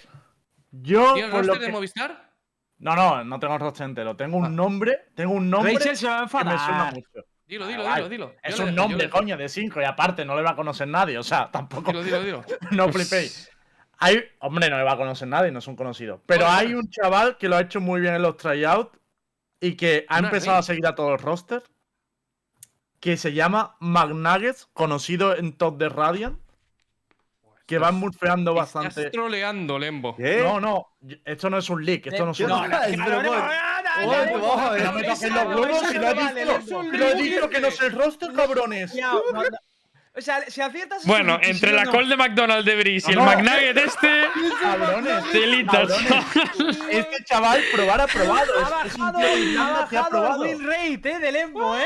yo. 0.71 1.13
¿Tienes 1.13 1.31
lo 1.31 1.37
roster 1.41 1.59
de 1.59 1.71
Movistar? 1.71 2.29
No, 2.77 2.95
no, 2.95 3.23
no 3.25 3.39
tengo 3.39 3.55
el 3.55 3.59
roster 3.59 3.85
entero. 3.85 4.15
Tengo 4.15 4.37
un 4.37 4.45
Ah. 4.45 4.49
nombre, 4.49 5.09
tengo 5.15 5.33
un 5.33 5.49
nombre 5.49 5.73
Rachel 5.73 5.97
se 5.97 6.07
va 6.07 6.23
a 6.23 6.27
que 6.27 6.37
me 6.45 6.57
suena 6.57 6.91
mucho. 6.93 7.25
Dilo, 7.45 7.67
dilo, 7.67 7.83
dilo, 7.95 8.09
dilo. 8.09 8.35
Es 8.43 8.55
Yo 8.55 8.63
un 8.63 8.75
dejo, 8.75 8.87
nombre, 8.87 9.09
coño, 9.09 9.35
de 9.35 9.49
5 9.49 9.81
y 9.81 9.83
aparte 9.83 10.23
no 10.23 10.35
le 10.35 10.43
va 10.43 10.51
a 10.51 10.55
conocer 10.55 10.87
nadie. 10.87 11.17
O 11.17 11.23
sea, 11.23 11.49
tampoco. 11.51 11.91
Dilo, 11.91 12.03
dilo, 12.03 12.21
dilo. 12.21 12.45
no 12.71 12.89
flipéis. 12.93 13.49
Hay, 13.97 14.23
hombre, 14.39 14.69
no 14.69 14.77
le 14.77 14.83
va 14.83 14.93
a 14.93 14.97
conocer 14.97 15.27
nadie, 15.27 15.51
no 15.51 15.59
es 15.59 15.67
un 15.67 15.75
conocido. 15.75 16.21
Pero 16.25 16.47
hay 16.47 16.73
un 16.73 16.89
chaval 16.89 17.37
que 17.37 17.49
lo 17.49 17.57
ha 17.57 17.61
hecho 17.61 17.81
muy 17.81 17.99
bien 17.99 18.15
en 18.15 18.21
los 18.21 18.37
tryouts 18.37 18.97
y 19.59 19.75
que 19.75 20.05
ha 20.07 20.19
Una 20.19 20.29
empezado 20.29 20.57
a 20.57 20.63
seguir 20.63 20.87
a 20.87 20.95
todo 20.95 21.11
el 21.13 21.19
roster. 21.19 21.63
Que 23.01 23.17
se 23.17 23.33
llama 23.33 23.75
McNuggets, 23.79 24.67
conocido 24.73 25.35
en 25.35 25.53
top 25.57 25.77
de 25.79 25.89
Radiant. 25.89 26.39
Que 27.69 27.77
van 27.77 27.95
murfeando 27.95 28.51
Estás 28.59 28.73
bastante. 28.73 29.11
troleando, 29.11 29.77
Lembo. 29.77 30.15
¿Qué? 30.15 30.41
No, 30.43 30.59
no, 30.59 30.87
esto 31.23 31.49
no 31.51 31.59
es 31.59 31.69
un 31.69 31.85
leak, 31.85 32.07
esto 32.07 32.25
no 32.25 32.31
es 32.31 32.37
¿Qué 32.37 32.45
un? 32.45 32.49
Pero, 33.05 33.21
No. 33.21 34.77
No 34.77 34.91
me 34.93 35.03
los 35.03 35.21
no, 35.29 35.43
huevos 35.61 35.79
si 35.87 35.93
no 35.95 36.01
lo 36.01 36.07
he 36.09 36.13
vale, 36.15 36.41
dicho. 36.41 36.57
es 36.57 36.71
un 36.71 36.97
Lo 36.97 37.05
he 37.05 37.11
rookie. 37.11 37.23
dicho 37.29 37.49
que 37.49 37.59
no 37.59 37.67
es 37.67 37.81
el 37.81 38.33
cabrones. 38.35 38.95
No, 38.95 39.21
no. 39.33 39.41
O 40.15 40.21
sea, 40.21 40.41
si 40.49 40.59
aciertas. 40.59 41.01
es 41.01 41.05
Bueno, 41.07 41.35
un 41.35 41.43
entre 41.43 41.71
la 41.71 41.85
no, 41.85 41.91
call 41.91 42.09
de 42.09 42.17
McDonald's 42.17 42.65
de 42.65 42.75
Brice 42.75 43.11
y 43.11 43.13
el 43.13 43.19
No, 43.19 43.25
no. 43.25 43.31
McNugget 43.31 43.77
este, 43.77 44.23
Cabrones. 44.59 45.31
telita, 45.31 45.71
Cabrones. 45.71 46.07
chaval. 46.09 46.89
Este 46.89 47.23
chaval 47.23 47.61
probar 47.73 48.01
ha 48.01 48.07
probado. 48.07 48.51
Ha 48.57 48.85
Es, 48.85 48.91
es 48.93 48.95
un 48.95 49.01
bajado, 49.11 49.19
tío 49.19 49.27
de 49.27 49.57
ha 49.59 49.87
que 49.89 49.97
ha 49.97 50.01
bajado 50.01 50.05
el 50.05 50.09
probado. 50.09 50.41
win 50.41 50.65
rate, 50.67 51.11
eh, 51.11 51.19
del 51.19 51.35
Embo, 51.35 51.77
eh. 51.77 51.85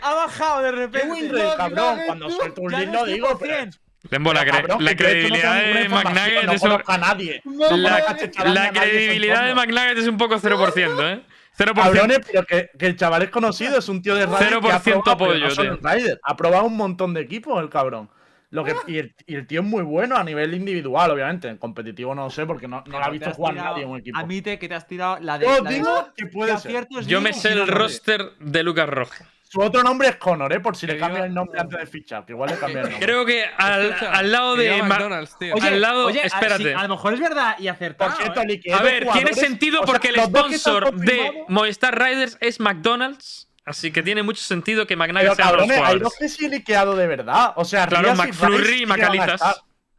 Ha 0.00 0.14
bajado 0.14 0.62
de 0.62 0.70
¿Qué 0.70 0.76
repente. 0.76 1.08
win 1.08 1.32
rate, 1.34 1.56
cabrón? 1.56 2.00
Cuando 2.06 2.30
suelto 2.30 2.60
un 2.62 2.70
lead 2.72 2.86
no 2.86 3.00
lo 3.00 3.06
es 3.06 3.12
digo, 3.14 3.38
pero... 3.38 3.70
100%. 4.06 4.10
Lembo, 4.10 4.32
la, 4.32 4.44
cre- 4.44 4.50
cabrón, 4.50 4.78
que 4.78 4.84
no 4.84 4.96
credibilidad 4.96 5.54
ninguna 5.62 5.80
de 5.80 5.88
McNugget 5.88 6.44
no 6.46 6.52
es 6.52 6.62
un- 6.62 6.68
conozco 6.70 6.92
a 6.92 6.98
nadie. 6.98 7.42
la, 7.44 7.96
a 7.96 8.44
la 8.44 8.72
nadie 8.72 9.18
de. 9.20 9.54
McNugget 9.54 9.98
es 9.98 10.06
un 10.08 10.16
poco 10.18 10.36
0%, 10.38 11.12
¿eh? 11.12 11.22
0%. 11.58 11.74
Cabrones, 11.74 12.18
pero 12.30 12.44
que, 12.44 12.70
que 12.78 12.86
el 12.86 12.96
chaval 12.96 13.22
es 13.22 13.30
conocido, 13.30 13.78
es 13.78 13.88
un 13.88 14.02
tío 14.02 14.14
de 14.14 14.26
Ryder. 14.26 14.60
que 14.60 14.72
ha 14.72 14.80
0% 14.80 14.82
probado, 14.82 15.02
pero 15.04 15.10
apoyo, 15.12 15.44
no 15.46 15.50
solo 15.50 15.78
tío. 15.78 16.18
Ha 16.22 16.36
probado 16.36 16.64
un 16.64 16.76
montón 16.76 17.14
de 17.14 17.22
equipos 17.22 17.62
el 17.62 17.70
cabrón. 17.70 18.10
Lo 18.50 18.62
que, 18.62 18.74
y, 18.86 18.98
el, 18.98 19.14
y 19.26 19.34
el 19.34 19.46
tío 19.46 19.60
es 19.60 19.66
muy 19.66 19.82
bueno 19.82 20.16
a 20.16 20.22
nivel 20.22 20.54
individual, 20.54 21.10
obviamente. 21.10 21.48
En 21.48 21.56
competitivo 21.56 22.14
no 22.14 22.24
lo 22.24 22.30
sé 22.30 22.46
porque 22.46 22.68
no, 22.68 22.84
no 22.86 22.98
lo 22.98 23.04
ha 23.04 23.10
visto 23.10 23.32
jugar 23.32 23.54
tirado- 23.54 23.70
nadie 23.72 23.84
en 23.84 23.90
un 23.90 23.98
equipo. 23.98 24.18
Admite 24.18 24.58
que 24.58 24.68
te 24.68 24.74
has 24.74 24.86
tirado 24.86 25.18
la 25.20 25.38
de. 25.38 25.46
Yo 25.46 25.62
la 25.64 25.68
de- 25.70 25.74
digo 25.76 26.08
que 26.16 26.26
puede 26.26 26.52
que 26.52 26.58
ser. 26.58 26.88
Yo 27.06 27.20
me 27.20 27.32
sé 27.32 27.52
el 27.52 27.58
no 27.60 27.66
roster 27.66 28.32
de 28.38 28.62
Lucas 28.62 28.88
Roja. 28.88 29.24
Su 29.56 29.62
otro 29.62 29.82
nombre 29.82 30.08
es 30.08 30.16
Connor, 30.16 30.52
¿eh? 30.52 30.60
Por 30.60 30.76
si 30.76 30.86
le 30.86 30.94
Que 30.94 31.00
cambia 31.00 31.18
iba- 31.20 31.26
el 31.26 31.34
nombre 31.34 31.58
antes 31.60 31.80
de 31.80 31.86
fichar, 31.86 32.24
que 32.26 32.32
igual 32.32 32.50
le 32.50 32.56
cambia 32.58 32.82
el 32.82 32.90
nombre. 32.90 33.06
Creo 33.06 33.24
que 33.24 33.44
al, 33.56 33.92
al 34.12 34.30
lado 34.32 34.54
de. 34.56 34.82
McDonald's, 34.82 35.38
tío. 35.38 35.54
Oye, 35.54 35.66
Al 35.68 35.80
lado- 35.80 36.06
oye, 36.06 36.20
a- 36.20 36.26
espérate. 36.26 36.74
A, 36.74 36.82
lo 36.82 36.88
mejor 36.90 37.14
es 37.14 37.20
verdad 37.20 37.56
y 37.58 37.68
acertado. 37.68 38.14
Cierto, 38.16 38.40
¿eh? 38.42 38.60
A 38.72 38.82
ver, 38.82 38.92
tiene 39.00 39.04
jugadores, 39.06 39.38
sentido 39.40 39.80
o 39.80 39.84
sea, 39.84 39.92
porque 39.92 40.08
el 40.08 40.20
sponsor 40.20 40.94
de 40.94 41.44
Movistar 41.48 41.98
Riders 41.98 42.36
es 42.40 42.60
McDonald's. 42.60 43.48
Así 43.64 43.90
que 43.90 44.00
tiene 44.04 44.22
mucho 44.22 44.42
sentido 44.44 44.86
que 44.86 44.96
Pero 44.96 45.06
sea 45.06 45.12
uno 45.12 45.18
de 45.20 45.26
los 45.26 45.36
cabrones, 45.36 45.70
hay 45.70 45.76
jugadores. 45.78 46.02
dos 46.04 46.14
que 46.20 46.28
sí 46.28 46.44
he 46.46 46.48
liqueado 46.48 46.94
de 46.94 47.06
verdad. 47.08 47.52
O 47.56 47.64
sea, 47.64 47.88
Claro, 47.88 48.14
McFlurry 48.14 48.82
y 48.82 48.86
Macalitas. 48.86 49.40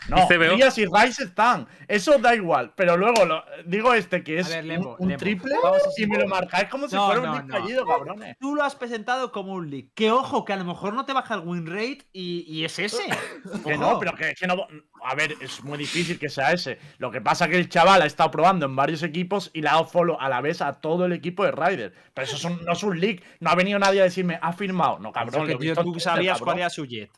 No, 0.09 0.17
Y 0.23 0.27
CBO. 0.27 0.55
Rías 0.55 0.77
y 0.77 0.85
Rice 0.85 1.23
están. 1.23 1.67
Eso 1.87 2.17
da 2.17 2.33
igual. 2.33 2.71
Pero 2.77 2.95
luego 2.95 3.25
lo- 3.25 3.43
digo 3.65 3.93
este 3.93 4.23
que 4.23 4.39
es 4.39 4.47
ver, 4.47 4.63
Lembo, 4.63 4.91
un, 4.91 5.03
un 5.03 5.07
Lembo. 5.09 5.19
triple 5.19 5.55
Vamos 5.61 5.81
a 5.85 6.01
y 6.01 6.07
me 6.07 6.17
lo 6.17 6.27
marcáis 6.27 6.69
como 6.69 6.87
si 6.87 6.95
No, 6.95 7.07
fuera 7.07 7.21
no, 7.21 7.27
un 7.31 7.33
leak 7.35 7.45
no. 7.47 7.53
fallido, 7.59 7.85
cabrones. 7.85 8.37
Tú 8.39 8.55
lo 8.55 8.63
has 8.63 8.75
presentado 8.75 9.31
como 9.33 9.53
un 9.53 9.69
leak. 9.69 9.87
Que 9.95 10.11
ojo, 10.11 10.45
que 10.45 10.53
a 10.53 10.55
lo 10.55 10.63
mejor 10.63 10.93
no 10.93 11.05
te 11.05 11.11
baja 11.11 11.33
el 11.33 11.41
win 11.41 11.65
rate 11.65 12.07
y, 12.13 12.45
y 12.47 12.63
es 12.63 12.79
ese. 12.79 13.03
Que 13.65 13.77
no, 13.77 13.99
pero 13.99 14.13
que, 14.15 14.33
que 14.33 14.47
no. 14.47 14.65
A 15.03 15.15
ver, 15.15 15.33
es 15.41 15.63
muy 15.63 15.77
difícil 15.77 16.17
que 16.17 16.29
sea 16.29 16.51
ese. 16.53 16.79
Lo 16.99 17.11
que 17.11 17.19
pasa 17.19 17.45
es 17.45 17.51
que 17.51 17.57
el 17.57 17.67
chaval 17.69 18.01
ha 18.01 18.05
estado 18.05 18.31
probando 18.31 18.65
en 18.65 18.75
varios 18.75 19.03
equipos 19.03 19.51
y 19.53 19.61
le 19.61 19.67
ha 19.69 19.73
dado 19.73 19.85
follow 19.85 20.17
a 20.19 20.29
la 20.29 20.39
vez 20.41 20.61
a 20.61 20.73
todo 20.79 21.05
el 21.05 21.11
equipo 21.13 21.43
de 21.43 21.51
Ryder. 21.51 21.93
Pero 22.13 22.25
eso 22.25 22.35
es 22.37 22.45
un- 22.45 22.63
no 22.63 22.71
es 22.71 22.83
un 22.83 22.97
leak. 22.99 23.23
No 23.41 23.49
ha 23.49 23.55
venido 23.55 23.77
nadie 23.77 23.99
a 24.01 24.03
decirme, 24.05 24.39
ha 24.41 24.53
firmado. 24.53 24.99
No, 24.99 25.11
cabrón, 25.11 25.45
que 25.47 25.53
lo 25.53 25.59
he 25.59 25.63
visto 25.63 25.81
en 25.81 25.91
tú 25.93 25.99
sabías 25.99 26.39
cuál 26.39 26.59
era 26.59 26.69
su 26.69 26.85
jet. 26.85 27.11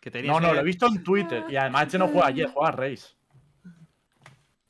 Que 0.00 0.10
tenías 0.10 0.32
No, 0.34 0.40
no, 0.40 0.48
que- 0.48 0.54
lo 0.54 0.60
he 0.60 0.64
visto 0.64 0.86
en 0.86 1.02
Twitter. 1.04 1.44
Y 1.48 1.56
además 1.56 1.82
este 1.84 1.98
no 1.98 2.08
juega 2.08 2.28
ayer, 2.28 2.48
juega 2.52 2.72
Race. 2.72 3.08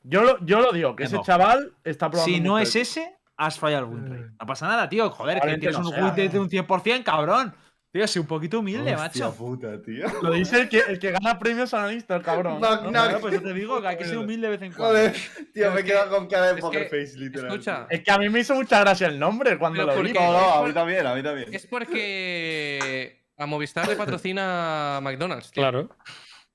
Yo 0.02 0.22
lo, 0.22 0.44
yo 0.44 0.60
lo 0.60 0.72
digo, 0.72 0.96
que 0.96 1.04
ese 1.04 1.18
chaval 1.22 1.72
está 1.84 2.10
probando. 2.10 2.34
Si 2.34 2.40
no 2.40 2.58
es 2.58 2.74
ese, 2.74 3.16
has 3.36 3.58
fallado 3.58 3.86
el 3.86 3.92
win 3.92 4.06
rate. 4.10 4.30
No 4.40 4.46
pasa 4.46 4.66
nada, 4.66 4.88
tío. 4.88 5.10
Joder, 5.10 5.40
que 5.40 5.58
tienes 5.58 5.78
no 5.78 5.88
un 5.88 5.94
win 5.94 6.04
rate 6.08 6.28
de 6.30 6.38
un 6.40 6.48
100%, 6.48 7.04
cabrón. 7.04 7.54
Tío, 7.92 8.06
sé 8.06 8.20
un 8.20 8.26
poquito 8.26 8.60
humilde, 8.60 8.94
Hostia 8.94 9.26
macho. 9.26 9.34
puta, 9.36 9.82
tío. 9.82 10.06
Lo 10.22 10.30
dice 10.32 10.60
el 10.60 10.68
que, 10.68 10.78
el 10.78 10.98
que 11.00 11.10
gana 11.10 11.38
premios 11.40 11.74
analista, 11.74 12.14
el 12.14 12.22
cabrón. 12.22 12.60
No, 12.60 12.82
¿no? 12.82 12.90
no. 13.10 13.18
Pues 13.20 13.34
yo 13.34 13.42
te 13.42 13.52
digo 13.52 13.80
que 13.80 13.88
hay 13.88 13.96
que 13.98 14.04
ser 14.04 14.16
humilde 14.16 14.46
de 14.46 14.56
vez 14.56 14.62
en 14.62 14.72
cuando. 14.72 14.94
Joder, 14.96 15.16
tío, 15.52 15.72
me 15.72 15.80
he 15.80 15.84
quedado 15.84 16.16
con 16.16 16.28
cara 16.28 16.52
de 16.54 16.60
poker 16.60 16.88
que- 16.88 17.04
face, 17.04 17.18
literal. 17.18 17.50
Escucha, 17.50 17.86
Es 17.90 18.02
que 18.04 18.10
a 18.12 18.18
mí 18.18 18.28
me 18.28 18.40
hizo 18.40 18.54
mucha 18.54 18.78
gracia 18.80 19.08
el 19.08 19.18
nombre 19.18 19.58
cuando 19.58 19.84
lo 19.84 19.92
¿por 19.92 20.04
vi. 20.04 20.12
No, 20.12 20.32
no, 20.32 20.54
a 20.54 20.66
mí 20.66 20.72
también, 20.72 21.04
a 21.04 21.14
mí 21.16 21.22
también. 21.22 21.52
es 21.52 21.66
porque 21.66 23.19
a 23.40 23.46
Movistar 23.46 23.88
le 23.88 23.96
patrocina 23.96 24.98
a 24.98 25.00
McDonald's. 25.00 25.50
tío. 25.50 25.62
Claro. 25.62 25.88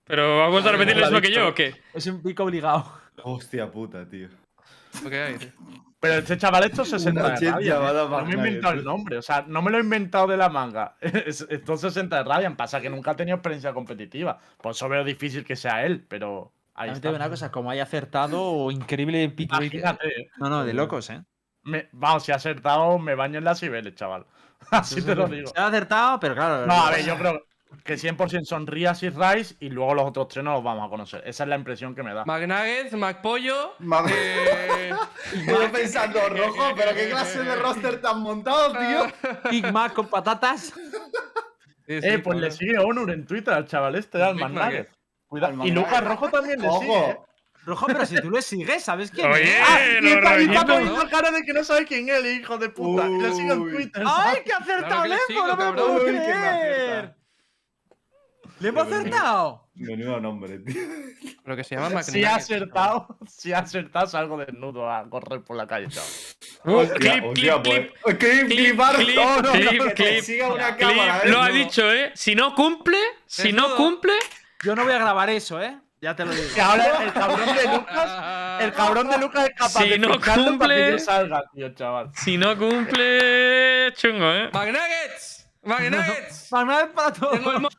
Pero 0.03 0.37
vamos 0.37 0.63
a 0.65 0.71
repetir 0.71 0.95
lo 0.97 1.05
mismo 1.05 1.19
que 1.19 1.31
yo, 1.31 1.47
¿o 1.49 1.53
qué? 1.55 1.73
Es 1.93 2.05
un 2.05 2.21
pico 2.21 2.43
obligado. 2.43 2.91
Hostia 3.23 3.69
puta, 3.71 4.07
tío. 4.07 4.29
Que 5.09 5.19
hay, 5.19 5.37
tío. 5.37 5.49
Pero 5.99 6.15
ese 6.19 6.37
chaval 6.37 6.65
esto 6.65 6.85
se 6.85 6.99
senta 6.99 7.23
de 7.23 7.49
rabia. 7.51 7.75
¿eh? 7.75 7.93
No 8.09 8.25
me 8.25 8.31
he 8.33 8.37
inventado 8.37 8.73
el 8.75 8.83
nombre. 8.83 9.17
O 9.17 9.21
sea, 9.23 9.43
no 9.47 9.63
me 9.63 9.71
lo 9.71 9.77
he 9.77 9.81
inventado 9.81 10.27
de 10.27 10.37
la 10.37 10.49
manga. 10.49 10.95
Es- 11.01 11.47
Esto 11.49 11.75
se 11.77 11.89
senta 11.89 12.17
de 12.17 12.23
rabia. 12.23 12.55
Pasa 12.55 12.79
que 12.79 12.89
nunca 12.91 13.11
ha 13.11 13.15
tenido 13.15 13.35
experiencia 13.37 13.73
competitiva. 13.73 14.37
Por 14.61 14.73
eso 14.73 14.87
veo 14.87 15.03
difícil 15.03 15.43
que 15.43 15.55
sea 15.55 15.83
él, 15.83 16.05
pero 16.07 16.53
ahí 16.75 16.91
te 16.99 17.09
una 17.09 17.29
cosa, 17.29 17.51
como 17.51 17.71
haya 17.71 17.83
acertado, 17.83 18.69
increíble 18.69 19.23
¿eh? 19.23 20.29
No, 20.37 20.49
no, 20.49 20.63
de 20.63 20.73
locos, 20.73 21.09
¿eh? 21.09 21.23
Me- 21.65 21.89
vamos, 21.91 22.23
si 22.23 22.31
ha 22.31 22.35
acertado, 22.35 22.97
me 22.97 23.13
baño 23.15 23.37
en 23.39 23.43
las 23.43 23.59
cibeles, 23.59 23.93
chaval. 23.95 24.25
Así 24.71 25.01
te 25.01 25.13
lo 25.15 25.27
digo. 25.27 25.51
Se 25.53 25.59
ha 25.59 25.67
acertado, 25.67 26.19
pero 26.19 26.33
claro. 26.35 26.65
No, 26.65 26.73
a 26.85 26.91
ver, 26.91 27.03
yo 27.05 27.17
creo 27.17 27.43
que 27.83 27.95
100% 27.95 28.45
son 28.45 28.65
Rías 28.67 29.03
y 29.03 29.09
Rice 29.09 29.55
y 29.59 29.69
luego 29.69 29.93
los 29.95 30.05
otros 30.05 30.29
tres 30.29 30.43
no 30.45 30.53
los 30.53 30.63
vamos 30.63 30.87
a 30.87 30.89
conocer. 30.89 31.21
Esa 31.25 31.43
es 31.43 31.49
la 31.49 31.55
impresión 31.57 31.93
que 31.93 32.03
me 32.03 32.13
da. 32.13 32.23
McNuggets, 32.25 32.93
McPollo. 32.93 33.73
Mag- 33.79 34.09
eh, 34.09 34.93
Estoy 35.33 35.67
pensando, 35.67 36.19
rojo, 36.29 36.73
pero 36.75 36.95
qué 36.95 37.09
clase 37.09 37.43
de 37.43 37.55
roster 37.57 37.99
tan 38.01 38.21
montado, 38.21 38.71
tío. 38.77 39.07
Big 39.51 39.71
Mac 39.73 39.93
con 39.93 40.07
patatas. 40.07 40.71
sí, 41.85 42.01
sí, 42.01 42.07
eh, 42.07 42.19
pues 42.19 42.39
le 42.39 42.49
sigue 42.51 42.77
Honor 42.79 43.11
en 43.11 43.25
Twitter 43.25 43.53
al 43.53 43.67
chaval 43.67 43.95
este, 43.95 44.21
al 44.23 44.35
Big 44.35 44.43
McNugget. 44.45 44.89
Cuidado. 45.27 45.65
Y. 45.65 45.71
Lucas 45.71 46.03
Rojo 46.03 46.29
también 46.29 46.61
le 46.61 46.71
sigue. 46.79 47.09
¿eh? 47.09 47.17
Ojo. 47.67 47.87
Rojo, 47.87 47.87
pero 47.87 48.05
si 48.05 48.15
tú 48.21 48.29
le 48.29 48.41
sigues, 48.41 48.83
¿sabes 48.83 49.11
quién 49.11 49.31
Oye, 49.31 49.43
es? 49.43 49.63
Ah, 49.67 49.79
y 50.01 50.07
está, 50.07 50.79
está 50.81 51.09
cara 51.09 51.31
de 51.31 51.43
que 51.43 51.53
no 51.53 51.63
sabe 51.63 51.85
quién 51.85 52.07
es 52.09 52.15
el 52.23 52.39
hijo 52.39 52.57
de 52.57 52.69
puta. 52.69 53.07
Y 53.07 53.21
le 53.21 53.33
sigue 53.33 53.51
en 53.53 53.59
Uy. 53.61 53.71
Twitter. 53.71 54.03
¡Ay, 54.05 54.39
que 54.45 54.53
ha 54.53 54.57
acertado 54.57 55.03
Claro 55.03 55.25
que 55.27 55.33
le 55.33 55.39
¡No 55.39 55.55
me 55.57 55.73
puedo 55.73 56.03
creer! 56.05 57.15
¡Lembo 58.59 58.81
ha 58.81 58.83
acertado! 58.83 59.69
Menudo 59.75 60.21
nombre, 60.21 60.59
tío. 60.59 60.81
Lo 61.43 61.55
que 61.57 61.63
se 61.65 61.75
llama 61.75 62.01
Si 62.01 62.23
ha 62.23 62.35
acertado, 62.35 63.17
si 63.27 63.51
ha 63.51 63.59
acertado, 63.59 64.07
salgo 64.07 64.37
desnudo 64.37 64.89
a 64.89 65.09
correr 65.09 65.43
por 65.43 65.57
la 65.57 65.67
calle, 65.67 65.89
chaval. 65.89 66.09
Uh, 66.63 66.93
clip, 66.93 67.23
hostia, 67.25 67.61
clip, 67.61 67.63
clip. 67.63 67.93
pues. 68.01 68.15
Clip, 68.17 68.47
clip, 68.47 68.79
clip, 68.79 69.15
No, 69.17 69.41
no, 69.41 69.51
clip, 69.51 69.93
clip, 69.95 70.23
siga 70.23 70.53
una 70.53 70.77
Clip, 70.77 70.87
cámara, 70.87 71.21
¿eh? 71.25 71.29
lo 71.29 71.41
ha 71.41 71.49
dicho, 71.49 71.91
¿eh? 71.91 72.11
Si 72.15 72.33
no 72.35 72.55
cumple, 72.55 72.97
si 73.25 73.51
no 73.51 73.75
cumple, 73.75 74.13
Yo 74.63 74.73
no 74.75 74.85
voy 74.85 74.93
a 74.93 74.99
grabar 74.99 75.29
eso, 75.29 75.61
¿eh? 75.61 75.77
Ya 76.01 76.15
te 76.15 76.25
lo 76.25 76.31
digo. 76.31 76.47
Que 76.53 76.61
ahora 76.61 77.03
el 77.03 77.13
cabrón 77.13 77.55
de 77.55 77.63
Lucas, 77.77 78.61
el 78.61 78.73
cabrón 78.73 79.09
de 79.09 79.17
Lucas 79.17 79.45
es 79.49 79.55
capaz 79.55 79.81
Si 79.83 79.89
de 79.89 79.97
no 79.99 80.07
para 80.19 80.21
que 80.35 80.41
cumple- 80.41 80.91
yo 80.91 80.99
salga, 80.99 81.43
tío, 81.53 81.69
chaval. 81.73 82.11
si 82.13 82.37
no 82.37 82.57
cumple, 82.57 83.91
chungo, 83.95 84.31
¿eh? 84.31 84.49
McNuggets. 84.53 85.49
McNuggets. 85.63 86.51
Manuel 86.51 86.89
para 86.89 87.11
todo. 87.13 87.31
Tengo 87.31 87.51
el 87.51 87.59
mo- 87.61 87.69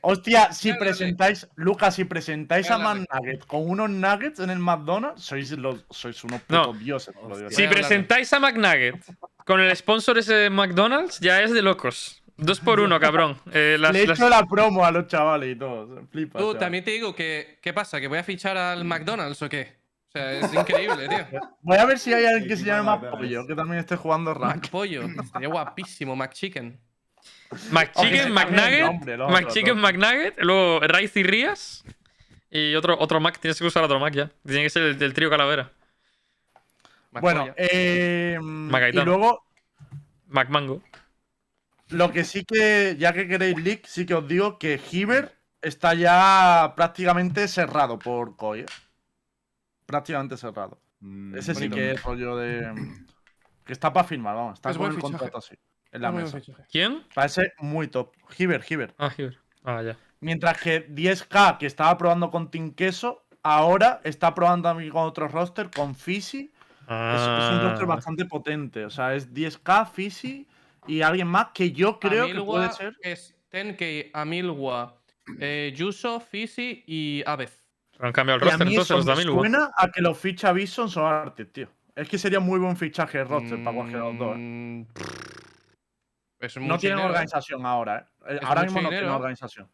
Hostia, 0.00 0.52
si 0.52 0.72
presentáis, 0.72 1.46
Lucas, 1.54 1.94
si 1.94 2.04
presentáis 2.04 2.68
a 2.70 2.78
Pégale. 2.78 3.00
McNugget 3.10 3.46
con 3.46 3.68
unos 3.68 3.90
nuggets 3.90 4.40
en 4.40 4.50
el 4.50 4.58
McDonald's, 4.58 5.22
sois, 5.22 5.50
los, 5.52 5.84
sois 5.90 6.22
unos 6.24 6.40
No. 6.48 6.62
putos 6.66 6.78
dioses. 6.80 7.14
Si 7.50 7.66
presentáis 7.68 8.32
a 8.32 8.40
McNugget 8.40 8.96
con 9.44 9.60
el 9.60 9.74
sponsor 9.76 10.18
ese 10.18 10.34
de 10.34 10.50
McDonald's, 10.50 11.20
ya 11.20 11.40
es 11.42 11.52
de 11.52 11.62
locos. 11.62 12.22
Dos 12.38 12.60
por 12.60 12.78
uno, 12.80 12.98
cabrón. 13.00 13.36
Eh, 13.52 13.76
las- 13.80 13.92
Le 13.92 14.02
he 14.02 14.06
las- 14.06 14.18
hecho 14.18 14.28
la 14.28 14.46
promo 14.46 14.84
a 14.84 14.90
los 14.92 15.06
chavales 15.08 15.54
y 15.54 15.58
todo. 15.58 16.06
Flipa. 16.10 16.38
Tú, 16.38 16.46
chaval. 16.46 16.58
también 16.58 16.84
te 16.84 16.92
digo 16.92 17.14
que. 17.14 17.58
¿Qué 17.60 17.72
pasa? 17.72 18.00
¿Que 18.00 18.06
voy 18.08 18.18
a 18.18 18.22
fichar 18.24 18.56
al 18.56 18.84
McDonald's 18.84 19.42
o 19.42 19.48
qué? 19.48 19.76
O 20.08 20.10
sea, 20.10 20.32
es 20.32 20.54
increíble, 20.54 21.08
tío. 21.08 21.40
Voy 21.62 21.76
a 21.76 21.84
ver 21.84 21.98
si 21.98 22.14
hay 22.14 22.24
alguien 22.24 22.48
que 22.48 22.56
se 22.56 22.64
llame 22.64 22.84
McDonald's. 22.84 23.20
McPollo, 23.20 23.46
que 23.46 23.54
también 23.54 23.80
esté 23.80 23.96
jugando 23.96 24.32
rank. 24.34 24.62
McPollo. 24.64 25.02
Estaría 25.22 25.48
guapísimo. 25.48 26.16
McNugget, 28.30 28.84
nombre, 28.84 29.16
los 29.16 29.28
otros 29.30 29.42
McChicken, 29.42 29.74
dos. 29.74 29.82
McNugget, 29.82 30.34
luego 30.38 30.80
Rice 30.80 31.20
y 31.20 31.22
Rías. 31.24 31.84
Y 32.50 32.74
otro, 32.76 32.96
otro 32.98 33.20
Mac, 33.20 33.38
tienes 33.38 33.58
que 33.58 33.66
usar 33.66 33.82
otro 33.84 33.98
Mac 33.98 34.14
ya. 34.14 34.30
Tiene 34.46 34.62
que 34.62 34.70
ser 34.70 34.82
el 34.84 34.98
del 34.98 35.12
trío 35.12 35.28
Calavera. 35.28 35.70
Bueno, 37.10 37.46
McPollo. 37.46 37.54
eh, 37.58 38.38
y 38.92 38.96
luego, 39.04 39.44
McMango. 40.28 40.82
Lo 41.90 42.10
que 42.12 42.24
sí 42.24 42.44
que, 42.44 42.96
ya 42.98 43.12
que 43.12 43.26
queréis 43.28 43.58
leak, 43.62 43.86
sí 43.86 44.06
que 44.06 44.14
os 44.14 44.26
digo 44.28 44.58
que 44.58 44.80
Hiver 44.90 45.34
está 45.62 45.94
ya 45.94 46.72
prácticamente 46.76 47.48
cerrado 47.48 47.98
por 47.98 48.36
Koi. 48.36 48.60
¿eh? 48.60 48.66
Prácticamente 49.86 50.36
cerrado. 50.36 50.78
Mm, 51.00 51.36
Ese 51.36 51.54
sí 51.54 51.68
que 51.70 51.92
es 51.92 52.02
rollo 52.02 52.36
de. 52.36 52.72
Que 53.64 53.74
está 53.74 53.92
para 53.92 54.08
firmar, 54.08 54.34
vamos. 54.34 54.54
Está 54.54 54.70
Es 54.70 54.78
con 54.78 54.86
el 54.86 54.92
fichaje. 54.94 55.12
contrato 55.12 55.36
así. 55.36 55.54
En 55.92 56.00
la 56.00 56.10
mesa. 56.10 56.40
¿Quién? 56.70 57.02
Parece 57.14 57.52
muy 57.58 57.88
top. 57.88 58.14
Hiver, 58.38 58.64
Hiver. 58.66 58.94
Ah, 58.96 59.12
Hiver. 59.14 59.36
Ah, 59.62 59.82
ya. 59.82 59.94
Mientras 60.20 60.58
que 60.58 60.88
10K, 60.88 61.58
que 61.58 61.66
estaba 61.66 61.98
probando 61.98 62.30
con 62.30 62.50
Team 62.50 62.72
Queso, 62.72 63.26
ahora 63.42 64.00
está 64.04 64.34
probando 64.34 64.70
también 64.70 64.90
con 64.90 65.02
otro 65.02 65.28
roster, 65.28 65.70
con 65.70 65.94
Fisi. 65.94 66.50
Es, 66.88 67.20
es 67.20 67.52
un 67.52 67.60
roster 67.60 67.82
Ah. 67.82 67.86
bastante 67.86 68.24
potente. 68.24 68.86
O 68.86 68.90
sea, 68.90 69.14
es 69.14 69.34
10K, 69.34 69.84
Fisi 69.84 70.48
y 70.88 71.02
alguien 71.02 71.28
más 71.28 71.48
que 71.54 71.70
yo 71.72 71.98
creo 72.00 72.26
que 72.26 72.40
puede 72.42 72.72
ser. 72.72 72.96
Es 73.02 73.36
10K, 73.52 74.10
Amilwa, 74.14 75.00
eh, 75.38 75.72
Yuso, 75.76 76.20
Fisi 76.20 76.82
y 76.86 77.22
Avez. 77.26 77.52
Han 78.00 78.12
cambiado 78.12 78.40
el 78.40 78.46
Y 78.46 78.48
a 78.48 78.50
roster 78.52 78.66
mí 78.66 78.72
entonces 78.74 78.90
eso 78.90 78.96
los 78.96 79.06
de 79.06 79.12
Amilwa. 79.12 79.38
suena 79.40 79.70
a 79.76 79.88
que 79.90 80.00
los 80.00 80.18
ficha 80.18 80.52
Bison 80.52 80.88
son 80.88 81.04
artes, 81.06 81.52
tío. 81.52 81.68
Es 81.94 82.08
que 82.08 82.16
sería 82.18 82.38
muy 82.40 82.58
buen 82.60 82.76
fichaje 82.76 83.18
de 83.18 83.24
roster 83.24 83.62
para 83.64 83.76
cualquiera 83.76 84.04
de 84.04 84.08
los 84.10 84.18
dos. 84.18 84.36
¿eh? 84.36 84.38
Mm, 84.38 84.86
Es 86.40 86.56
No 86.56 86.78
tienen 86.78 86.78
dinero, 86.78 87.00
¿eh? 87.00 87.04
organización 87.06 87.66
ahora, 87.66 87.98
¿eh? 87.98 88.04
Eh, 88.34 88.38
Es 88.40 88.42
Ahora 88.48 88.62
mismo 88.62 88.80
no 88.82 88.88
tienen 88.90 89.08
organización. 89.10 89.68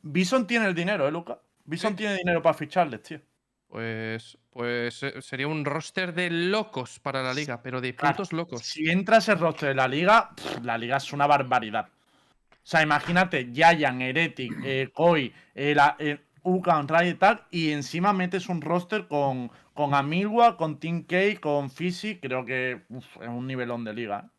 Bison 0.00 0.46
tiene 0.46 0.66
el 0.66 0.74
dinero, 0.74 1.06
¿eh, 1.06 1.10
Luca? 1.10 1.38
Bison 1.64 1.90
Sí. 1.90 1.96
tiene 1.96 2.14
dinero 2.16 2.40
para 2.40 2.54
ficharles, 2.54 3.02
tío. 3.02 3.20
Pues, 3.68 4.38
pues 4.50 5.02
eh, 5.02 5.20
sería 5.20 5.48
un 5.48 5.64
roster 5.64 6.14
de 6.14 6.30
locos 6.30 6.98
para 7.00 7.22
la 7.22 7.34
liga, 7.34 7.62
pero 7.62 7.80
de 7.80 7.94
Claro, 7.94 8.16
putos 8.16 8.32
locos. 8.32 8.62
Si 8.62 8.88
entra 8.88 9.18
ese 9.18 9.34
roster 9.34 9.70
de 9.70 9.74
la 9.74 9.88
liga, 9.88 10.30
pff, 10.34 10.64
la 10.64 10.78
liga 10.78 10.96
es 10.98 11.12
una 11.12 11.26
barbaridad. 11.26 11.88
O 11.88 12.68
sea, 12.68 12.82
imagínate, 12.82 13.50
Giant, 13.52 14.00
Heretic, 14.02 14.52
eh, 14.64 14.90
Koi, 14.94 15.32
eh, 15.54 15.74
la- 15.74 15.96
eh, 15.98 16.20
Ucan, 16.42 16.86
y 17.04 17.14
tal, 17.14 17.42
y 17.50 17.72
encima 17.72 18.12
metes 18.12 18.48
un 18.48 18.60
roster 18.62 19.08
con, 19.08 19.50
con 19.74 19.94
Amilwa, 19.94 20.56
con 20.56 20.78
Team 20.78 21.02
K, 21.02 21.40
con 21.40 21.70
Fisi, 21.70 22.20
creo 22.20 22.44
que 22.44 22.82
uf, 22.88 23.04
es 23.20 23.28
un 23.28 23.48
nivelón 23.48 23.82
de 23.82 23.92
liga. 23.92 24.30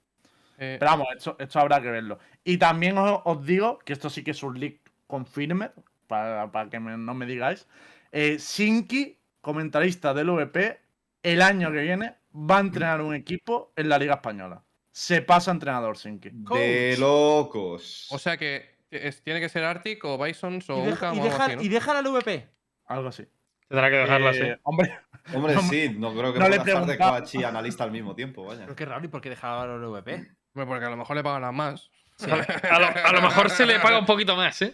¿eh? 0.58 0.78
Pero 0.80 0.90
vamos, 0.92 1.08
esto, 1.18 1.36
esto 1.38 1.60
habrá 1.60 1.82
que 1.82 1.92
verlo. 1.92 2.18
Y 2.46 2.58
también 2.58 2.98
os, 2.98 3.20
os 3.26 3.46
digo 3.46 3.80
que 3.80 3.92
esto 3.92 4.10
sí 4.10 4.24
que 4.24 4.32
es 4.32 4.42
un 4.42 4.58
leak 4.58 4.80
confirmed, 5.06 5.72
para, 6.08 6.50
para 6.50 6.70
que 6.70 6.80
me- 6.80 6.98
no 6.98 7.14
me 7.14 7.26
digáis. 7.26 7.68
Eh, 8.12 8.38
Sinki, 8.40 9.18
comentarista 9.42 10.14
del 10.14 10.30
VP, 10.30 10.80
el 11.24 11.42
año 11.42 11.72
que 11.72 11.80
viene 11.82 12.16
va 12.34 12.58
a 12.58 12.62
entrenar 12.62 13.02
un 13.02 13.14
equipo 13.16 13.74
en 13.76 13.90
la 13.90 13.98
Liga 13.98 14.16
Española. 14.16 14.64
Se 14.92 15.22
pasa 15.22 15.52
a 15.52 15.54
entrenador 15.54 15.98
Sinki. 15.98 16.30
De 16.32 16.96
locos. 17.00 18.08
o 18.12 18.18
sea 18.20 18.38
que 18.38 18.78
es- 18.90 19.22
tiene 19.24 19.40
que 19.40 19.50
ser 19.50 19.64
Arctic 19.64 20.04
o 20.06 20.18
Bisons 20.18 20.70
o 20.70 20.84
Y, 20.84 20.88
deja, 20.88 21.12
Ucam 21.12 21.16
y 21.16 21.20
o 21.20 21.22
algo 21.24 21.34
deja- 21.34 21.46
así, 21.46 21.56
¿no? 21.56 21.62
y 21.62 21.68
deja 21.70 22.02
la 22.02 22.10
VP. 22.10 22.48
Algo 22.88 23.10
así. 23.10 23.28
Tendrá 23.68 23.90
que 23.90 23.96
dejarla 23.98 24.30
así. 24.30 24.40
Eh, 24.44 24.58
hombre, 24.64 24.98
Hombre, 25.34 25.56
no- 25.56 25.62
sí, 25.62 25.90
no 25.98 26.14
creo 26.16 26.32
que 26.34 26.40
no 26.40 26.48
le 26.48 26.58
pueda 26.62 26.72
estar 26.72 26.86
de 26.86 26.98
coach 26.98 27.36
y 27.36 27.44
analista 27.44 27.84
al 27.84 27.92
mismo 27.92 28.16
tiempo, 28.16 28.46
vaya. 28.46 28.62
Pero 28.62 28.76
qué 28.78 28.86
raro, 28.86 29.04
¿y 29.04 29.10
por 29.10 29.20
qué 29.20 29.30
deja 29.30 29.66
la 29.66 29.76
VP? 29.88 30.26
Porque 30.54 30.86
a 30.86 30.90
lo 30.90 30.96
mejor 30.98 31.18
le 31.18 31.24
pagan 31.24 31.54
más. 31.54 31.92
A 32.22 32.80
lo, 32.80 32.88
a 32.88 33.12
lo 33.12 33.22
mejor 33.22 33.50
se 33.50 33.66
le 33.66 33.78
paga 33.80 34.00
un 34.00 34.06
poquito 34.06 34.36
más, 34.38 34.62
¿eh? 34.62 34.74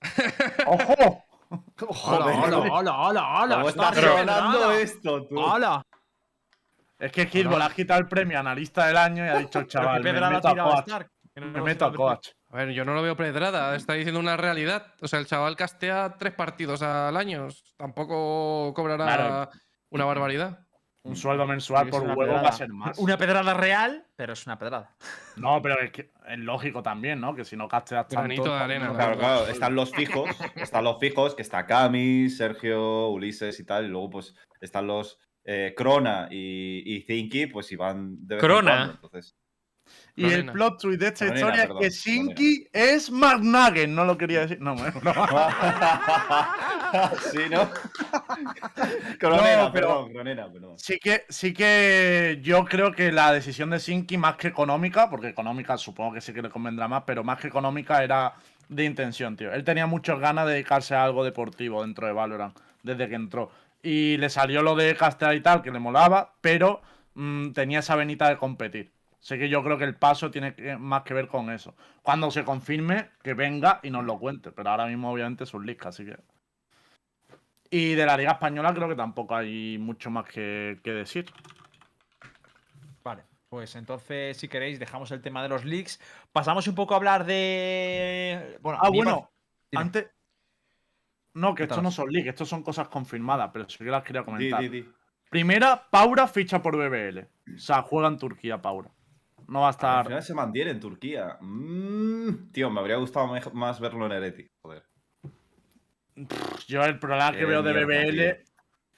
¡ojo! 0.66 1.24
Hola, 1.52 2.24
hola, 2.26 2.58
hola, 2.72 2.98
hola, 2.98 3.40
hola. 3.42 3.54
¿Cómo 3.56 3.68
está 3.68 3.90
Pero- 3.92 4.18
sonando 4.18 4.72
esto, 4.72 5.26
tú? 5.26 5.38
Hola. 5.38 5.82
Es 6.98 7.10
que 7.12 7.28
Hitball 7.32 7.60
ha 7.62 7.70
quitado 7.70 8.00
el 8.00 8.06
premio 8.08 8.38
analista 8.38 8.86
del 8.86 8.96
año 8.96 9.24
y 9.26 9.28
ha 9.28 9.36
dicho, 9.38 9.62
chaval, 9.64 10.02
me 10.02 10.12
meto 10.12 10.48
a 10.48 10.56
coach. 10.56 10.92
Me 11.34 11.60
meto 11.60 11.84
a 11.86 11.92
coach. 11.92 12.28
A 12.50 12.56
ver, 12.56 12.70
yo 12.70 12.84
no 12.84 12.94
lo 12.94 13.02
veo 13.02 13.16
pedrada, 13.16 13.74
está 13.74 13.94
diciendo 13.94 14.20
una 14.20 14.36
realidad. 14.36 14.86
O 15.00 15.08
sea, 15.08 15.18
el 15.18 15.26
chaval 15.26 15.56
castea 15.56 16.14
tres 16.18 16.32
partidos 16.34 16.82
al 16.82 17.16
año. 17.16 17.48
Tampoco 17.76 18.72
cobrará 18.74 19.04
Claro. 19.04 19.50
una 19.90 20.04
barbaridad. 20.04 20.58
Un 21.04 21.16
sueldo 21.16 21.46
mensual 21.46 21.88
por 21.88 22.02
huevo 22.02 22.16
va 22.18 22.24
a 22.24 22.26
pedrada. 22.28 22.52
ser 22.52 22.68
más. 22.68 22.96
Una 22.98 23.16
pedrada 23.18 23.54
real, 23.54 24.06
pero 24.14 24.34
es 24.34 24.46
una 24.46 24.56
pedrada. 24.58 24.94
No, 25.36 25.60
pero 25.60 25.80
es 25.80 25.90
que 25.90 26.12
es 26.28 26.38
lógico 26.38 26.80
también, 26.82 27.20
¿no? 27.20 27.34
Que 27.34 27.44
si 27.44 27.56
no 27.56 27.66
casteas 27.66 28.06
tanto. 28.06 28.20
Granito 28.22 28.44
de 28.54 28.60
arena, 28.60 28.86
no- 28.86 28.92
la 28.92 28.98
Claro, 28.98 29.18
claro, 29.18 29.46
están 29.48 29.74
los 29.74 29.90
fijos, 29.90 30.30
están 30.54 30.84
los 30.84 30.98
fijos, 31.00 31.34
que 31.34 31.42
está 31.42 31.66
Cami, 31.66 32.28
Sergio, 32.30 33.08
Ulises 33.08 33.58
y 33.58 33.64
tal, 33.64 33.86
y 33.86 33.88
luego 33.88 34.10
pues 34.10 34.34
están 34.60 34.86
los 34.86 35.18
eh, 35.44 35.74
Crona 35.76 36.28
y, 36.30 36.82
y 36.94 37.00
Zinky, 37.02 37.46
pues 37.48 37.72
y 37.72 37.76
van 37.76 38.16
de 38.24 38.36
vez 38.36 38.44
en 38.44 38.48
Crona. 38.48 38.70
cuando, 38.76 38.92
entonces. 38.94 39.36
Y 40.14 40.26
el 40.30 40.44
plot 40.52 40.78
twist 40.78 41.00
de 41.00 41.08
esta 41.08 41.24
Lorena, 41.24 41.40
historia 41.40 41.62
perdón, 41.66 41.82
es 41.82 41.88
que 41.88 41.90
Sinky 42.00 42.68
es 42.72 43.10
McNugget. 43.10 43.88
No 43.88 44.04
lo 44.04 44.18
quería 44.18 44.40
decir. 44.40 44.60
No, 44.60 44.74
bueno, 44.74 45.00
no. 45.02 45.12
sí, 47.32 47.38
¿no? 47.50 47.70
Cronera, 49.18 49.62
No, 49.64 49.72
pero- 49.72 49.88
perdón, 49.88 50.12
Cronera, 50.12 50.52
perdón. 50.52 50.78
Sí 50.78 50.98
que, 50.98 51.24
sí 51.28 51.52
que 51.54 52.40
yo 52.42 52.64
creo 52.64 52.92
que 52.92 53.12
la 53.12 53.32
decisión 53.32 53.70
de 53.70 53.80
Sinky, 53.80 54.18
más 54.18 54.36
que 54.36 54.48
económica, 54.48 55.08
porque 55.08 55.28
económica 55.28 55.76
supongo 55.78 56.14
que 56.14 56.20
sí 56.20 56.32
que 56.32 56.42
le 56.42 56.50
convendrá 56.50 56.88
más, 56.88 57.04
pero 57.06 57.24
más 57.24 57.40
que 57.40 57.48
económica 57.48 58.02
era 58.04 58.34
de 58.68 58.84
intención, 58.84 59.36
tío. 59.36 59.52
Él 59.52 59.64
tenía 59.64 59.86
muchas 59.86 60.18
ganas 60.18 60.46
de 60.46 60.52
dedicarse 60.54 60.94
a 60.94 61.04
algo 61.04 61.24
deportivo 61.24 61.82
dentro 61.82 62.06
de 62.06 62.12
Valorant, 62.12 62.56
desde 62.82 63.08
que 63.08 63.14
entró. 63.14 63.50
Y 63.82 64.16
le 64.18 64.28
salió 64.28 64.62
lo 64.62 64.74
de 64.76 64.94
castear 64.94 65.34
y 65.34 65.40
tal, 65.40 65.62
que 65.62 65.70
le 65.70 65.78
molaba, 65.78 66.34
pero 66.40 66.82
mm, 67.14 67.52
tenía 67.52 67.80
esa 67.80 67.96
venita 67.96 68.28
de 68.28 68.36
competir. 68.36 68.92
Sé 69.22 69.38
que 69.38 69.48
yo 69.48 69.62
creo 69.62 69.78
que 69.78 69.84
el 69.84 69.94
paso 69.94 70.32
tiene 70.32 70.52
que- 70.52 70.76
más 70.76 71.04
que 71.04 71.14
ver 71.14 71.28
con 71.28 71.48
eso. 71.52 71.76
Cuando 72.02 72.28
se 72.32 72.42
confirme, 72.44 73.10
que 73.22 73.34
venga 73.34 73.78
y 73.84 73.90
nos 73.90 74.04
lo 74.04 74.18
cuente. 74.18 74.50
Pero 74.50 74.70
ahora 74.70 74.86
mismo, 74.86 75.12
obviamente, 75.12 75.44
es 75.44 75.54
un 75.54 75.64
leak, 75.64 75.86
así 75.86 76.04
que. 76.04 76.16
Y 77.70 77.94
de 77.94 78.04
la 78.04 78.16
Liga 78.16 78.32
Española 78.32 78.74
creo 78.74 78.88
que 78.88 78.96
tampoco 78.96 79.36
hay 79.36 79.78
mucho 79.78 80.10
más 80.10 80.24
que, 80.28 80.80
que 80.82 80.90
decir. 80.90 81.30
Vale, 83.04 83.22
pues 83.48 83.76
entonces, 83.76 84.36
si 84.36 84.48
queréis, 84.48 84.80
dejamos 84.80 85.12
el 85.12 85.22
tema 85.22 85.40
de 85.40 85.48
los 85.50 85.64
leaks. 85.64 86.00
Pasamos 86.32 86.66
un 86.66 86.74
poco 86.74 86.94
a 86.94 86.96
hablar 86.96 87.24
de. 87.24 88.58
Bueno, 88.60 88.80
Ah, 88.82 88.88
bueno, 88.90 89.30
antes. 89.72 90.10
No, 91.34 91.54
que 91.54 91.62
estos 91.62 91.80
no 91.82 91.92
son 91.92 92.10
leaks, 92.10 92.28
estos 92.28 92.48
son 92.48 92.64
cosas 92.64 92.88
confirmadas, 92.88 93.50
pero 93.52 93.68
sí 93.68 93.78
que 93.78 93.84
las 93.84 94.02
quería 94.02 94.22
Di, 94.22 94.24
comentar. 94.24 94.60
di, 94.62 94.68
di. 94.68 94.88
Primera, 95.30 95.88
Paura 95.90 96.26
ficha 96.26 96.60
por 96.60 96.76
BBL. 96.76 97.28
O 97.54 97.58
sea, 97.58 97.82
juega 97.82 98.08
en 98.08 98.18
Turquía, 98.18 98.60
Paura. 98.60 98.90
No 99.52 99.60
va 99.60 99.66
a 99.66 99.68
Al 99.68 99.74
estar. 99.74 100.06
final 100.06 100.22
se 100.22 100.34
mantiene 100.34 100.70
en 100.70 100.80
Turquía. 100.80 101.36
Mm, 101.40 102.50
tío, 102.52 102.70
me 102.70 102.80
habría 102.80 102.96
gustado 102.96 103.28
más 103.52 103.80
verlo 103.80 104.06
en 104.06 104.12
Heretic, 104.12 104.50
joder. 104.62 104.82
Yo 106.66 106.82
el 106.84 106.98
problema 106.98 107.32
que 107.32 107.44
veo 107.44 107.62
de 107.62 107.72
BBL. 107.72 108.34
tío. 108.34 108.44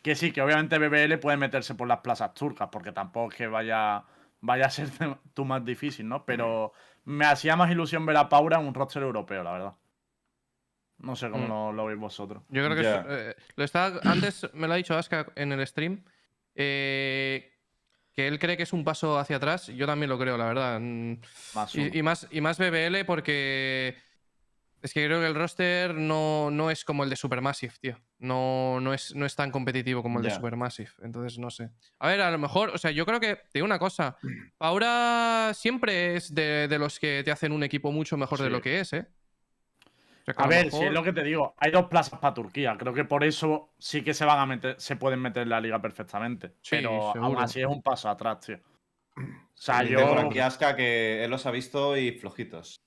Que 0.02 0.14
sí, 0.14 0.30
que 0.32 0.42
obviamente 0.42 0.78
BBL 0.78 1.18
puede 1.18 1.36
meterse 1.38 1.74
por 1.74 1.88
las 1.88 2.00
plazas 2.00 2.34
turcas, 2.34 2.68
porque 2.70 2.92
tampoco 2.92 3.32
es 3.32 3.36
que 3.38 3.46
vaya, 3.48 4.04
vaya 4.42 4.66
a 4.66 4.70
ser 4.70 4.90
tú 5.34 5.44
más 5.44 5.64
difícil, 5.64 6.06
¿no? 6.08 6.24
Pero 6.24 6.72
me 7.04 7.24
hacía 7.24 7.56
más 7.56 7.70
ilusión 7.70 8.04
ver 8.06 8.16
a 8.18 8.28
Paura 8.28 8.60
en 8.60 8.66
un 8.66 8.74
roster 8.74 9.02
europeo, 9.02 9.42
la 9.42 9.52
verdad. 9.52 9.74
No 10.98 11.16
sé 11.16 11.30
cómo 11.30 11.46
Mm. 11.46 11.48
lo, 11.48 11.72
lo 11.72 11.86
veis 11.86 11.98
vosotros. 11.98 12.42
Yo 12.48 12.64
creo 12.64 12.76
que 12.76 12.82
es- 12.82 13.06
eh, 13.08 13.36
lo 13.56 13.64
está, 13.64 13.92
antes 14.04 14.46
me 14.54 14.68
lo 14.68 14.74
ha 14.74 14.76
dicho 14.76 14.96
Aska 14.96 15.26
en 15.34 15.50
el 15.52 15.66
stream. 15.66 16.04
eh, 16.54 17.50
que 18.14 18.28
él 18.28 18.38
cree 18.38 18.56
que 18.56 18.62
es 18.62 18.72
un 18.72 18.84
paso 18.84 19.18
hacia 19.18 19.36
atrás. 19.36 19.66
Yo 19.68 19.86
también 19.86 20.08
lo 20.08 20.18
creo, 20.18 20.36
la 20.36 20.46
verdad. 20.46 20.80
Mm, 20.80 21.16
Más. 21.54 21.74
Y, 21.74 21.98
y 21.98 22.02
más, 22.02 22.28
y 22.30 22.40
más 22.40 22.58
BBL 22.58 23.04
porque 23.06 23.96
es 24.84 24.92
que 24.92 25.06
creo 25.06 25.18
que 25.18 25.26
el 25.26 25.34
roster 25.34 25.94
no, 25.94 26.50
no 26.50 26.70
es 26.70 26.84
como 26.84 27.04
el 27.04 27.10
de 27.10 27.16
Supermassive, 27.16 27.72
tío. 27.80 27.98
No, 28.18 28.80
no, 28.80 28.92
es, 28.92 29.14
no 29.14 29.24
es 29.24 29.34
tan 29.34 29.50
competitivo 29.50 30.02
como 30.02 30.18
el 30.18 30.26
de. 30.26 30.30
Supermassive. 30.30 30.90
Entonces, 31.02 31.38
no 31.38 31.50
sé. 31.50 31.70
A 31.98 32.08
ver, 32.08 32.20
a 32.20 32.30
lo 32.30 32.36
mejor, 32.38 32.68
o 32.68 32.76
sea, 32.76 32.90
yo 32.90 33.06
creo 33.06 33.18
que, 33.18 33.36
te 33.36 33.50
digo 33.54 33.64
una 33.64 33.78
cosa. 33.78 34.18
Paura 34.58 35.52
siempre 35.54 36.16
es 36.16 36.34
de, 36.34 36.68
de 36.68 36.78
los 36.78 37.00
que 37.00 37.22
te 37.24 37.30
hacen 37.30 37.52
un 37.52 37.62
equipo 37.62 37.92
mucho 37.92 38.18
mejor 38.18 38.42
de 38.42 38.50
lo 38.50 38.60
que 38.60 38.80
es, 38.80 38.92
¿eh? 38.92 39.06
A 40.36 40.46
ver, 40.46 40.70
si 40.70 40.82
es 40.84 40.92
lo 40.92 41.02
que 41.02 41.12
te 41.12 41.22
digo, 41.22 41.54
hay 41.58 41.70
dos 41.70 41.86
plazas 41.86 42.18
para 42.18 42.32
Turquía. 42.32 42.76
Creo 42.78 42.94
que 42.94 43.04
por 43.04 43.24
eso 43.24 43.74
sí 43.78 44.02
que 44.02 44.14
se 44.14 44.24
van 44.24 44.38
a 44.38 44.46
meter, 44.46 44.76
se 44.78 44.96
pueden 44.96 45.20
meter 45.20 45.42
en 45.42 45.50
la 45.50 45.60
liga 45.60 45.80
perfectamente. 45.82 46.54
Sí, 46.62 46.76
pero 46.76 46.90
aún 47.08 47.12
seguro. 47.12 47.40
así 47.40 47.60
es 47.60 47.66
un 47.66 47.82
paso 47.82 48.08
atrás, 48.08 48.40
tío. 48.40 48.58
O 49.16 49.22
sea, 49.54 49.82
yo. 49.82 50.08
por 50.08 50.18
aquí 50.18 50.38
Aska 50.40 50.74
que 50.74 51.22
él 51.24 51.30
los 51.30 51.44
ha 51.46 51.50
visto 51.50 51.96
y 51.96 52.12
flojitos. 52.12 52.80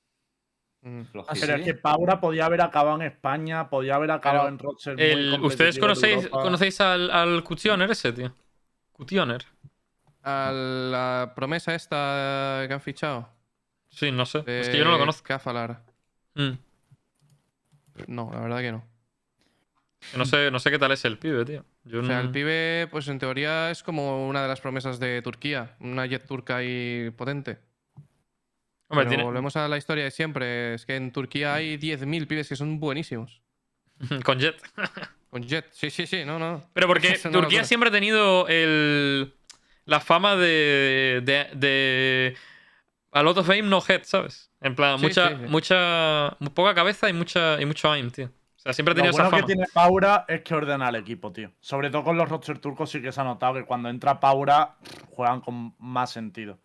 Mm. 0.81 1.03
flojitos. 1.03 1.39
Pero 1.39 1.53
¿sí? 1.55 1.59
es 1.61 1.65
que 1.65 1.73
Paura 1.75 2.19
podía 2.19 2.45
haber 2.45 2.61
acabado 2.61 2.95
en 2.99 3.07
España, 3.07 3.69
podía 3.69 3.95
haber 3.95 4.11
acabado 4.11 4.45
Pero 4.45 4.53
en 4.53 4.59
Rocher. 4.59 4.95
muy 4.95 5.03
El- 5.03 5.39
¿Ustedes 5.41 5.77
conocéis, 5.79 6.27
conocéis 6.29 6.81
al, 6.81 7.11
al 7.11 7.43
Cutioner 7.43 7.89
ese, 7.91 8.13
tío? 8.13 8.33
Cutioner. 8.91 9.45
A 10.23 10.51
la 10.51 11.33
promesa 11.35 11.73
esta 11.75 12.65
que 12.67 12.73
han 12.73 12.81
fichado. 12.81 13.29
Sí, 13.89 14.11
no 14.11 14.25
sé. 14.25 14.41
de 14.41 14.59
Es 14.59 14.69
que 14.69 14.77
yo 14.77 14.83
no 14.83 14.91
lo 14.91 14.99
conozco. 14.99 15.23
Cafalar. 15.23 15.83
Mm. 16.35 16.51
No, 18.07 18.29
la 18.33 18.39
verdad 18.41 18.59
que 18.59 18.71
no. 18.71 18.85
No 20.15 20.25
sé, 20.25 20.51
no 20.51 20.59
sé 20.59 20.69
qué 20.69 20.77
tal 20.79 20.91
es 20.91 21.03
el 21.05 21.17
pibe, 21.17 21.43
tío. 21.43 21.65
Yo 21.83 22.01
O 22.01 22.03
sea, 22.03 22.19
el 22.19 22.29
pibe, 22.31 22.87
pues 22.91 23.07
en 23.07 23.17
teoría 23.17 23.71
es 23.71 23.81
como 23.81 24.27
una 24.27 24.43
de 24.43 24.47
las 24.47 24.61
promesas 24.61 24.99
de 24.99 25.21
Turquía. 25.23 25.75
Una 25.79 26.05
jet 26.05 26.25
turca 26.25 26.57
ahí 26.57 27.09
potente. 27.17 27.57
Hombre, 28.89 29.03
Pero 29.05 29.09
tiene- 29.09 29.23
volvemos 29.23 29.55
a 29.57 29.67
la 29.67 29.77
historia 29.77 30.03
de 30.05 30.11
siempre. 30.11 30.75
Es 30.75 30.85
que 30.85 30.95
en 30.95 31.11
Turquía 31.11 31.55
hay 31.55 31.77
10.000 31.77 32.27
pibes 32.27 32.47
que 32.47 32.55
son 32.55 32.79
buenísimos. 32.79 33.41
Con 34.23 34.39
Jet. 34.39 34.61
Con 35.29 35.43
jet. 35.43 35.65
Sí, 35.71 35.89
sí, 35.89 36.07
sí. 36.07 36.23
No, 36.23 36.39
no. 36.39 36.63
Pero 36.73 36.87
porque. 36.87 37.17
Turquía 37.31 37.63
siempre 37.65 37.89
ha 37.89 37.91
tenido 37.91 38.47
el, 38.47 39.33
la 39.85 39.99
fama 39.99 40.35
de, 40.37 41.21
de, 41.25 41.47
de 41.53 42.37
a 43.19 43.23
lot 43.23 43.37
of 43.37 43.49
aim, 43.49 43.69
no 43.69 43.81
head, 43.87 44.01
¿sabes? 44.03 44.51
En 44.61 44.75
plan, 44.75 44.97
Sí, 44.99 45.05
mucha, 45.05 45.29
sí, 45.29 45.35
sí. 45.41 45.45
mucha, 45.49 46.37
poca 46.53 46.73
cabeza 46.73 47.09
y 47.09 47.13
mucha 47.13 47.61
y 47.61 47.65
mucho 47.65 47.91
aim, 47.91 48.09
tío. 48.11 48.25
O 48.27 48.59
sea, 48.59 48.73
siempre 48.73 48.91
ha 48.91 48.95
Lo 48.95 49.01
tenido 49.01 49.11
bueno 49.13 49.27
esa 49.27 49.35
que 49.35 49.41
fama. 49.41 49.47
tiene 49.47 49.65
Paura 49.73 50.25
es 50.27 50.41
que 50.41 50.53
ordena 50.55 50.87
al 50.87 50.95
equipo, 50.95 51.31
tío. 51.31 51.51
Sobre 51.59 51.89
todo 51.89 52.03
con 52.03 52.17
los 52.17 52.27
roster 52.27 52.59
turcos 52.59 52.89
sí 52.89 53.01
que 53.01 53.11
se 53.11 53.21
ha 53.21 53.23
notado 53.23 53.53
que 53.53 53.65
cuando 53.65 53.87
entra 53.89 54.19
Paura 54.19 54.75
juegan 55.11 55.41
con 55.41 55.75
más 55.79 56.11
sentido. 56.11 56.59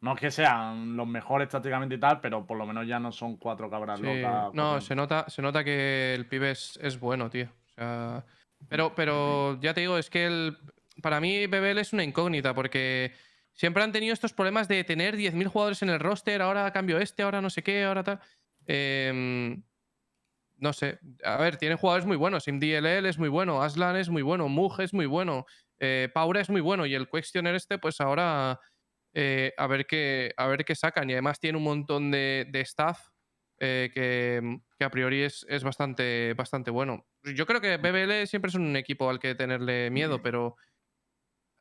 No 0.00 0.14
es 0.14 0.20
que 0.20 0.30
sean 0.30 0.96
los 0.96 1.06
mejores 1.06 1.48
tácticamente 1.48 1.94
y 1.94 1.98
tal, 2.00 2.20
pero 2.20 2.44
por 2.46 2.56
lo 2.58 2.66
menos 2.66 2.86
ya 2.88 2.98
no 2.98 3.12
son 3.12 3.36
cuatro 3.36 3.68
cabras 3.70 4.00
Sí. 4.00 4.04
locas. 4.04 4.52
No, 4.54 4.80
se 4.80 4.94
nota, 4.96 5.26
se 5.28 5.42
nota 5.42 5.62
que 5.62 6.14
el 6.14 6.26
pibe 6.26 6.50
es, 6.52 6.78
es 6.82 6.98
bueno, 6.98 7.28
tío. 7.30 7.44
O 7.44 7.72
sea, 7.74 8.24
pero, 8.68 8.94
pero 8.94 9.60
ya 9.60 9.74
te 9.74 9.80
digo, 9.82 9.98
es 9.98 10.10
que 10.10 10.26
el 10.26 10.56
para 11.02 11.20
mí 11.20 11.46
BBL 11.46 11.78
es 11.80 11.92
una 11.92 12.02
incógnita 12.04 12.54
porque 12.54 13.12
siempre 13.54 13.82
han 13.82 13.92
tenido 13.92 14.12
estos 14.12 14.32
problemas 14.32 14.68
de 14.68 14.84
tener 14.84 15.16
10.000 15.16 15.46
jugadores 15.48 15.82
en 15.82 15.90
el 15.90 16.00
roster, 16.00 16.42
ahora 16.42 16.72
cambio 16.72 16.98
este, 16.98 17.22
ahora 17.22 17.40
no 17.40 17.50
sé 17.50 17.62
qué, 17.62 17.84
ahora 17.84 18.02
tal. 18.02 18.20
Em, 18.66 19.62
no 20.56 20.72
sé. 20.72 20.98
A 21.24 21.36
ver, 21.38 21.56
tienen 21.56 21.78
jugadores 21.78 22.06
muy 22.06 22.16
buenos. 22.16 22.46
ImDLL 22.46 23.06
es 23.06 23.18
muy 23.18 23.28
bueno, 23.28 23.62
Aslan 23.62 23.96
es 23.96 24.08
muy 24.08 24.22
bueno, 24.22 24.48
Mug 24.48 24.80
es 24.80 24.94
muy 24.94 25.06
bueno, 25.06 25.44
eh, 25.80 26.08
Paura 26.14 26.40
es 26.40 26.50
muy 26.50 26.60
bueno 26.60 26.86
y 26.86 26.94
el 26.94 27.08
Questioner 27.08 27.56
este, 27.56 27.78
pues 27.78 28.00
ahora 28.00 28.60
eh, 29.14 29.52
a, 29.56 29.66
ver 29.66 29.86
qué, 29.86 30.32
a 30.36 30.46
ver 30.46 30.64
qué 30.64 30.74
sacan. 30.74 31.10
Y 31.10 31.14
además 31.14 31.40
tiene 31.40 31.58
un 31.58 31.64
montón 31.64 32.10
de, 32.10 32.46
de 32.48 32.60
staff 32.60 33.08
eh, 33.58 33.90
que, 33.92 34.58
que 34.78 34.84
a 34.84 34.90
priori 34.90 35.22
es, 35.22 35.44
es 35.48 35.64
bastante, 35.64 36.34
bastante 36.34 36.70
bueno. 36.70 37.06
Yo 37.24 37.46
creo 37.46 37.60
que 37.60 37.76
BBL 37.76 38.26
siempre 38.26 38.48
es 38.48 38.54
un 38.54 38.76
equipo 38.76 39.10
al 39.10 39.18
que 39.18 39.34
tenerle 39.34 39.90
miedo, 39.90 40.22
pero 40.22 40.56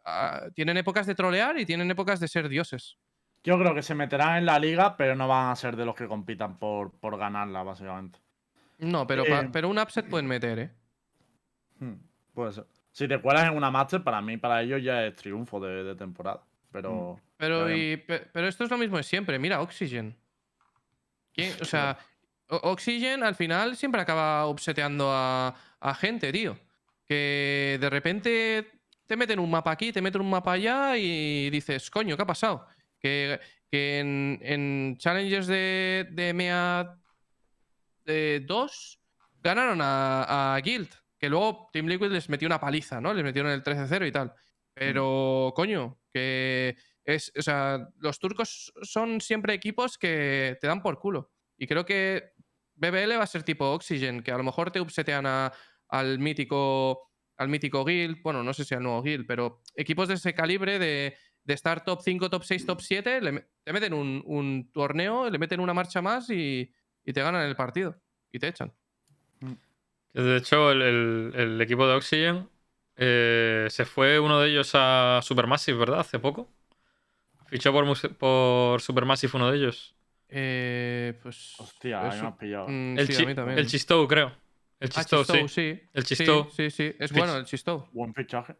ah, 0.06 0.48
tienen 0.54 0.78
épocas 0.78 1.06
de 1.08 1.16
trolear 1.16 1.58
y 1.60 1.66
tienen 1.66 1.90
épocas 1.92 2.20
de 2.20 2.28
ser 2.28 2.50
dioses. 2.50 2.98
Yo 3.44 3.58
creo 3.58 3.74
que 3.74 3.82
se 3.82 3.96
meterán 3.96 4.38
en 4.38 4.46
la 4.46 4.60
liga, 4.60 4.96
pero 4.98 5.16
no 5.16 5.28
van 5.28 5.50
a 5.50 5.56
ser 5.56 5.76
de 5.76 5.86
los 5.86 5.96
que 5.96 6.08
compitan 6.08 6.60
por, 6.60 6.92
por 7.00 7.18
ganarla, 7.18 7.64
básicamente. 7.64 8.20
No, 8.78 9.06
pero, 9.08 9.24
pa- 9.26 9.42
Eh, 9.42 9.50
pero 9.52 9.70
un 9.70 9.80
upset 9.80 10.08
pueden 10.08 10.28
meter, 10.28 10.60
¿eh? 10.60 10.72
Hmm, 11.80 11.94
puede 12.34 12.52
ser. 12.54 12.66
Si 12.92 13.08
te 13.08 13.20
cuelas 13.22 13.46
en 13.48 13.56
una 13.58 13.72
Master, 13.72 14.04
para 14.04 14.22
mí, 14.22 14.38
para 14.38 14.62
ellos 14.62 14.84
ya 14.84 15.06
es 15.06 15.16
triunfo 15.16 15.60
de, 15.60 15.84
de 15.84 15.96
temporada. 15.96 16.44
Pero. 16.72 17.20
Pero, 17.38 17.68
Ya 17.70 17.76
y- 17.76 17.98
pe- 17.98 18.28
pero 18.32 18.48
esto 18.48 18.64
es 18.64 18.70
lo 18.70 18.78
mismo 18.78 18.98
de 18.98 19.04
siempre. 19.04 19.40
Mira, 19.40 19.62
Oxygen. 19.62 20.16
¿Quién- 21.34 21.54
O 21.62 21.66
sea, 21.66 21.98
Oxygen 22.48 23.24
al 23.24 23.36
final 23.36 23.76
siempre 23.78 24.02
acaba 24.02 24.46
upseteando 24.48 25.10
a, 25.12 25.56
a 25.80 25.94
gente, 25.96 26.32
tío. 26.32 26.58
Que 27.08 27.78
de 27.80 27.90
repente 27.90 28.81
te 29.12 29.18
meten 29.18 29.40
un 29.40 29.52
mapa 29.52 29.72
aquí, 29.72 29.92
te 29.92 30.02
meten 30.02 30.22
un 30.22 30.30
mapa 30.30 30.54
allá 30.54 30.96
y 30.96 31.50
dices, 31.50 31.92
coño, 31.92 32.16
¿qué 32.16 32.24
ha 32.24 32.26
pasado? 32.26 32.66
Que, 32.98 33.42
en, 33.70 34.40
en 34.42 34.96
challenges 34.98 35.48
de, 35.48 36.08
de 36.12 36.34
MEA 36.34 36.98
2 38.06 39.00
ganaron 39.44 39.80
a, 39.82 40.58
Guild. 40.64 40.88
Que 41.20 41.28
luego 41.28 41.70
Team 41.74 41.88
Liquid 41.88 42.10
les 42.10 42.30
metió 42.30 42.46
una 42.46 42.62
paliza, 42.62 43.02
¿no? 43.02 43.14
Les 43.14 43.26
metieron 43.26 43.52
el 43.52 43.62
13-0 43.62 44.08
y 44.08 44.12
tal. 44.14 44.34
Pero, 44.74 45.52
coño, 45.58 46.00
que 46.10 46.78
es. 47.04 47.34
O 47.38 47.42
sea, 47.42 47.90
los 47.98 48.18
turcos 48.18 48.72
son 48.82 49.20
siempre 49.20 49.54
equipos 49.54 49.98
que 49.98 50.58
te 50.62 50.68
dan 50.68 50.82
por 50.82 51.00
culo. 51.00 51.34
Y 51.58 51.68
creo 51.68 51.84
que 51.84 52.32
BBL 52.76 53.18
va 53.20 53.24
a 53.24 53.28
ser 53.28 53.44
tipo 53.44 53.72
Oxygen, 53.72 54.24
que 54.24 54.32
a 54.32 54.38
lo 54.38 54.44
mejor 54.46 54.72
te 54.72 54.80
upsetean 54.80 55.52
al 55.90 56.20
mítico. 56.20 57.11
Al 57.42 57.50
mítico 57.50 57.84
Guild. 57.84 58.22
Bueno, 58.22 58.44
no 58.44 58.54
sé 58.54 58.64
si 58.66 58.76
al 58.76 58.84
nuevo 58.84 59.02
Guild, 59.02 59.26
pero 59.26 59.62
equipos 59.76 60.08
de 60.08 60.14
ese 60.16 60.34
calibre 60.34 60.78
de, 60.80 61.16
de 61.44 61.54
estar 61.54 61.84
top 61.84 62.02
5, 62.04 62.30
top 62.30 62.44
6, 62.44 62.66
top 62.66 62.82
7, 62.82 63.20
le 63.22 63.48
te 63.64 63.74
meten 63.74 63.94
un, 63.94 64.22
un 64.26 64.72
torneo, 64.72 65.30
le 65.30 65.40
meten 65.40 65.60
una 65.60 65.74
marcha 65.74 66.02
más 66.02 66.30
y, 66.30 66.72
y 67.04 67.14
te 67.14 67.22
ganan 67.22 67.48
el 67.48 67.56
partido. 67.56 67.96
Y 68.32 68.40
te 68.40 68.48
echan. 68.48 68.72
De 70.14 70.38
hecho, 70.38 70.72
el, 70.72 70.82
el- 70.82 71.32
el 71.36 71.62
equipo 71.62 71.88
de 71.88 71.96
Oxygen 71.96 72.50
eh, 72.98 73.68
se 73.70 73.86
fue 73.86 74.20
uno 74.20 74.40
de 74.40 74.50
ellos 74.50 74.72
a 74.76 75.20
Supermassive, 75.24 75.78
¿verdad? 75.78 76.02
Hace 76.02 76.20
poco. 76.20 76.48
Fichó 77.48 77.72
por, 77.74 77.86
por 78.18 78.82
Supermassive 78.82 79.32
uno 79.36 79.52
de 79.52 79.58
ellos. 79.58 79.96
Eh, 80.30 81.20
pues. 81.22 81.56
Hostia, 81.60 82.00
me 82.02 82.08
has 82.08 82.38
pillado. 82.38 82.68
mm, 82.70 82.98
El, 82.98 83.08
sí, 83.08 83.14
chi- 83.14 83.24
a 83.24 83.26
mí 83.28 83.36
también. 83.36 83.60
el 83.60 83.68
Chistou, 83.68 84.08
creo. 84.08 84.32
El 84.82 84.90
Ah, 84.90 85.00
Chistou, 85.04 85.20
Chistou, 85.24 85.48
sí. 85.48 85.54
sí. 85.78 85.84
El 85.94 86.06
Sí, 86.06 86.16
Chistou. 86.16 86.50
Sí, 86.50 86.70
sí, 86.72 86.96
es 87.00 87.12
Fich- 87.14 87.18
bueno 87.18 87.38
el 87.38 87.46
Chistou. 87.46 87.88
Buen 87.94 88.14
fichaje. 88.14 88.56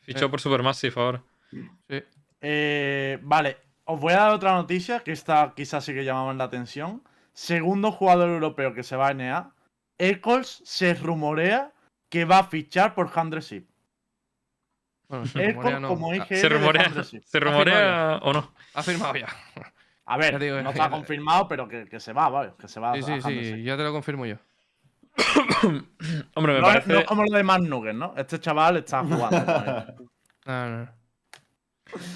Fichó 0.00 0.26
Eh. 0.26 0.28
por 0.28 0.40
Supermassive 0.40 0.94
ahora. 1.00 1.22
Sí. 1.50 2.02
Eh, 2.42 3.18
vale, 3.22 3.56
os 3.84 3.98
voy 3.98 4.12
a 4.12 4.16
dar 4.16 4.32
otra 4.34 4.52
noticia 4.52 5.00
que 5.00 5.10
esta 5.12 5.52
quizás 5.56 5.84
sí 5.84 5.92
que 5.94 6.04
llamaba 6.04 6.32
la 6.34 6.44
atención. 6.44 7.02
Segundo 7.32 7.90
jugador 7.90 8.28
europeo 8.28 8.74
que 8.74 8.82
se 8.82 8.94
va 8.96 9.08
a 9.08 9.14
NA. 9.14 9.50
Eccles 9.98 10.60
se 10.64 10.94
rumorea 10.94 11.72
que 12.10 12.24
va 12.26 12.40
a 12.40 12.44
fichar 12.44 12.94
por 12.94 13.10
Handresip. 13.18 13.66
Bueno, 15.08 15.26
se 15.26 15.52
rumorea, 15.52 15.80
no. 15.80 15.88
como 15.88 16.14
IGL 16.14 16.36
¿Se 16.36 16.48
rumorea. 16.48 16.92
¿se 17.04 17.40
rumorea 17.40 18.18
o 18.22 18.32
no? 18.32 18.52
Ha 18.74 18.82
firmado 18.82 19.14
ya. 19.16 19.28
A 20.06 20.16
ver, 20.18 20.38
digo, 20.38 20.60
no 20.62 20.70
está 20.88 20.90
confirmado, 20.90 21.48
pero 21.48 21.66
que, 21.68 21.86
que 21.86 22.00
se 22.00 22.12
va, 22.12 22.28
vale, 22.28 22.52
que 22.58 22.68
se 22.68 22.80
va 22.80 22.94
Sí, 22.94 23.00
a 23.12 23.20
sí, 23.22 23.44
sí, 23.44 23.62
ya 23.62 23.76
te 23.76 23.82
lo 23.82 23.92
confirmo 23.92 24.26
yo. 24.26 24.36
Hombre, 26.34 26.54
me 26.54 26.60
No, 26.60 26.66
parece. 26.66 26.92
no 26.92 26.98
es 27.00 27.04
como 27.06 27.24
lo 27.24 27.36
de 27.36 27.42
Mad 27.42 27.60
Nugget, 27.60 27.94
¿no? 27.94 28.14
Este 28.16 28.38
chaval 28.40 28.78
está 28.78 29.02
jugando. 29.04 30.08
No, 30.46 30.68
no. 30.68 30.88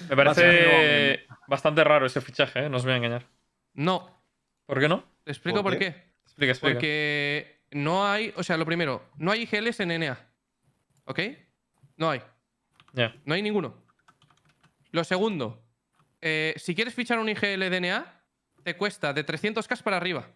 Me 0.09 0.17
parece 0.17 1.27
bastante 1.47 1.85
raro 1.85 2.07
ese 2.07 2.21
fichaje, 2.21 2.65
¿eh? 2.67 2.69
No 2.69 2.79
os 2.79 2.85
voy 2.85 2.93
a 2.93 2.97
engañar. 2.97 3.27
No, 3.75 4.23
¿Por 4.67 4.81
qué 4.81 4.89
no? 4.89 5.05
te 5.25 5.31
explico 5.31 5.63
¿Por 5.63 5.73
por 5.73 5.79
qué? 5.79 5.93
qué. 5.93 6.09
Explica, 6.25 6.53
explica. 6.53 6.75
Porque 6.75 7.63
no 7.71 8.07
hay, 8.07 8.33
o 8.37 8.43
sea, 8.43 8.57
lo 8.57 8.67
primero, 8.67 9.09
no 9.17 9.31
hay 9.31 9.43
IGLs 9.43 9.81
en 9.81 10.01
NA. 10.01 10.19
¿Ok? 11.05 11.21
No 11.97 12.11
hay. 12.11 12.23
No 13.25 13.35
hay 13.35 13.43
ninguno. 13.43 13.75
Lo 14.91 15.05
segundo, 15.05 15.63
eh, 16.21 16.55
si 16.57 16.75
quieres 16.75 16.95
fichar 16.95 17.19
un 17.19 17.29
IGL 17.29 17.71
de 17.71 17.81
NA, 17.81 18.23
te 18.65 18.77
cuesta 18.77 19.13
de 19.13 19.25
300k 19.25 19.83
para 19.83 19.97
arriba. 19.97 20.27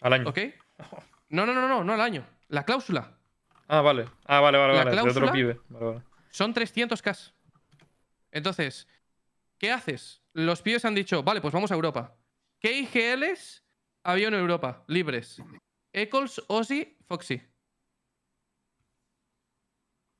Al 0.00 0.12
año. 0.14 0.28
¿Ok? 0.28 0.38
No, 1.28 1.46
no, 1.46 1.54
no, 1.54 1.68
no, 1.68 1.84
no 1.84 1.92
al 1.92 2.00
año. 2.00 2.26
La 2.48 2.64
cláusula. 2.64 3.18
Ah, 3.66 3.80
vale. 3.80 4.08
Ah, 4.26 4.40
vale, 4.40 4.58
vale, 4.58 4.74
La 4.74 4.84
vale. 4.84 4.90
De 4.96 5.00
otro 5.00 5.12
cláusula- 5.12 5.32
pibe. 5.32 5.60
Vale, 5.68 5.86
vale. 5.86 6.02
Son 6.30 6.52
300k. 6.54 7.32
Entonces, 8.32 8.86
¿qué 9.58 9.70
haces? 9.72 10.22
Los 10.32 10.62
pibes 10.62 10.84
han 10.84 10.94
dicho, 10.94 11.22
vale, 11.22 11.40
pues 11.40 11.54
vamos 11.54 11.70
a 11.70 11.74
Europa. 11.74 12.16
¿Qué 12.60 12.72
IGLs 12.80 13.64
había 14.02 14.28
en 14.28 14.34
Europa? 14.34 14.84
Libres. 14.88 15.40
Eccles, 15.92 16.42
Ozzy, 16.48 16.96
Foxy. 17.06 17.40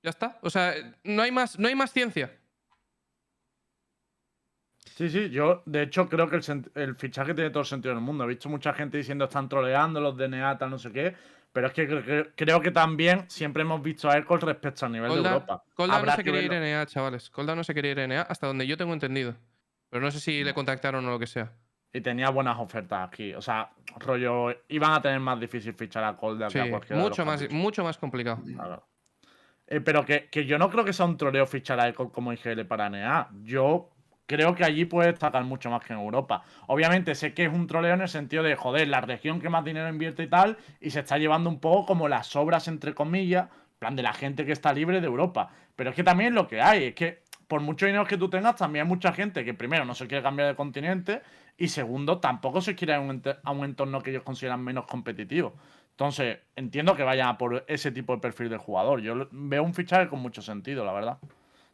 Ya 0.02 0.10
está. 0.10 0.38
O 0.42 0.50
sea, 0.50 0.74
no 1.02 1.22
hay 1.22 1.32
más, 1.32 1.58
no 1.58 1.66
hay 1.68 1.74
más 1.74 1.92
ciencia. 1.92 2.38
Sí, 4.96 5.10
sí, 5.10 5.28
yo 5.30 5.62
de 5.66 5.82
hecho 5.82 6.08
creo 6.08 6.28
que 6.28 6.36
el, 6.36 6.70
el 6.76 6.94
fichaje 6.94 7.34
tiene 7.34 7.50
todo 7.50 7.60
el 7.62 7.66
sentido 7.66 7.94
del 7.94 8.02
mundo. 8.04 8.24
He 8.24 8.28
visto 8.28 8.48
mucha 8.48 8.72
gente 8.72 8.96
diciendo 8.96 9.24
están 9.24 9.48
troleando 9.48 10.00
los 10.00 10.16
DNA, 10.16 10.56
tal, 10.56 10.70
no 10.70 10.78
sé 10.78 10.92
qué. 10.92 11.14
Pero 11.52 11.66
es 11.68 11.72
que 11.72 11.88
cre- 11.88 12.04
cre- 12.04 12.30
creo 12.36 12.60
que 12.60 12.70
también 12.70 13.24
siempre 13.28 13.62
hemos 13.62 13.82
visto 13.82 14.08
a 14.08 14.16
Eccles 14.18 14.42
respecto 14.42 14.86
al 14.86 14.92
nivel 14.92 15.10
de 15.10 15.16
Europa. 15.28 15.62
Colda 15.74 16.00
no 16.02 16.10
se 16.12 16.16
que 16.18 16.24
quería 16.24 16.42
ir 16.42 16.50
verlo. 16.50 16.66
EA, 16.66 16.86
chavales. 16.86 17.30
Colda 17.30 17.54
no 17.56 17.64
se 17.64 17.74
quería 17.74 17.90
ir 17.92 17.98
en 18.00 18.12
EA 18.12 18.22
hasta 18.22 18.46
donde 18.46 18.66
yo 18.66 18.76
tengo 18.76 18.92
entendido. 18.92 19.34
Pero 19.90 20.04
no 20.04 20.10
sé 20.10 20.20
si 20.20 20.42
le 20.44 20.52
contactaron 20.54 21.04
o 21.06 21.10
lo 21.10 21.18
que 21.18 21.26
sea. 21.28 21.52
Y 21.92 22.00
tenía 22.00 22.30
buenas 22.30 22.58
ofertas 22.58 23.08
aquí. 23.08 23.34
O 23.34 23.40
sea, 23.42 23.70
rollo, 23.98 24.48
iban 24.68 24.92
a 24.92 25.00
tener 25.02 25.20
más 25.20 25.38
difícil 25.38 25.74
fichar 25.74 26.02
a 26.04 26.16
Colda 26.16 26.50
Sí, 26.50 26.54
que 26.54 26.60
a 26.62 26.70
cualquiera 26.70 26.96
de 26.96 27.02
mucho 27.08 27.24
los 27.24 27.40
más, 27.42 27.50
mucho 27.52 27.84
más 27.84 27.98
complicado. 27.98 28.40
Claro. 28.44 28.84
Eh, 29.66 29.80
pero 29.80 30.04
que, 30.04 30.28
que 30.28 30.44
yo 30.46 30.58
no 30.58 30.68
creo 30.70 30.84
que 30.84 30.92
sea 30.92 31.06
un 31.06 31.16
troleo 31.16 31.46
fichar 31.46 31.78
a 31.80 31.88
Eccles 31.88 32.10
como 32.12 32.32
IGL 32.32 32.64
para 32.66 32.90
NA. 32.90 33.28
Yo 33.42 33.90
creo 34.26 34.54
que 34.54 34.64
allí 34.64 34.84
puede 34.84 35.10
destacar 35.10 35.44
mucho 35.44 35.70
más 35.70 35.84
que 35.84 35.92
en 35.92 35.98
Europa. 35.98 36.44
Obviamente 36.66 37.14
sé 37.14 37.34
que 37.34 37.44
es 37.44 37.52
un 37.52 37.66
troleo 37.66 37.94
en 37.94 38.02
el 38.02 38.08
sentido 38.08 38.42
de, 38.42 38.56
joder, 38.56 38.88
la 38.88 39.00
región 39.00 39.40
que 39.40 39.48
más 39.48 39.64
dinero 39.64 39.88
invierte 39.88 40.22
y 40.22 40.28
tal, 40.28 40.56
y 40.80 40.90
se 40.90 41.00
está 41.00 41.18
llevando 41.18 41.50
un 41.50 41.60
poco 41.60 41.86
como 41.86 42.08
las 42.08 42.26
sobras, 42.26 42.68
entre 42.68 42.94
comillas, 42.94 43.48
plan 43.78 43.96
de 43.96 44.02
la 44.02 44.12
gente 44.12 44.46
que 44.46 44.52
está 44.52 44.72
libre 44.72 45.00
de 45.00 45.06
Europa. 45.06 45.50
Pero 45.76 45.90
es 45.90 45.96
que 45.96 46.04
también 46.04 46.34
lo 46.34 46.46
que 46.46 46.60
hay, 46.60 46.84
es 46.84 46.94
que 46.94 47.22
por 47.48 47.60
mucho 47.60 47.86
dinero 47.86 48.06
que 48.06 48.16
tú 48.16 48.30
tengas, 48.30 48.56
también 48.56 48.84
hay 48.84 48.88
mucha 48.88 49.12
gente 49.12 49.44
que 49.44 49.54
primero 49.54 49.84
no 49.84 49.94
se 49.94 50.06
quiere 50.06 50.22
cambiar 50.22 50.48
de 50.48 50.54
continente 50.54 51.22
y 51.56 51.68
segundo, 51.68 52.18
tampoco 52.18 52.60
se 52.60 52.74
quiere 52.74 52.94
a 52.94 53.00
un, 53.00 53.22
a 53.42 53.50
un 53.50 53.64
entorno 53.64 54.00
que 54.00 54.10
ellos 54.10 54.22
consideran 54.22 54.62
menos 54.62 54.86
competitivo. 54.86 55.54
Entonces, 55.90 56.38
entiendo 56.56 56.96
que 56.96 57.04
vayan 57.04 57.28
a 57.28 57.38
por 57.38 57.64
ese 57.68 57.92
tipo 57.92 58.14
de 58.14 58.20
perfil 58.20 58.48
de 58.48 58.56
jugador. 58.56 59.00
Yo 59.00 59.28
veo 59.30 59.62
un 59.62 59.74
fichaje 59.74 60.08
con 60.08 60.20
mucho 60.20 60.42
sentido, 60.42 60.84
la 60.84 60.92
verdad. 60.92 61.18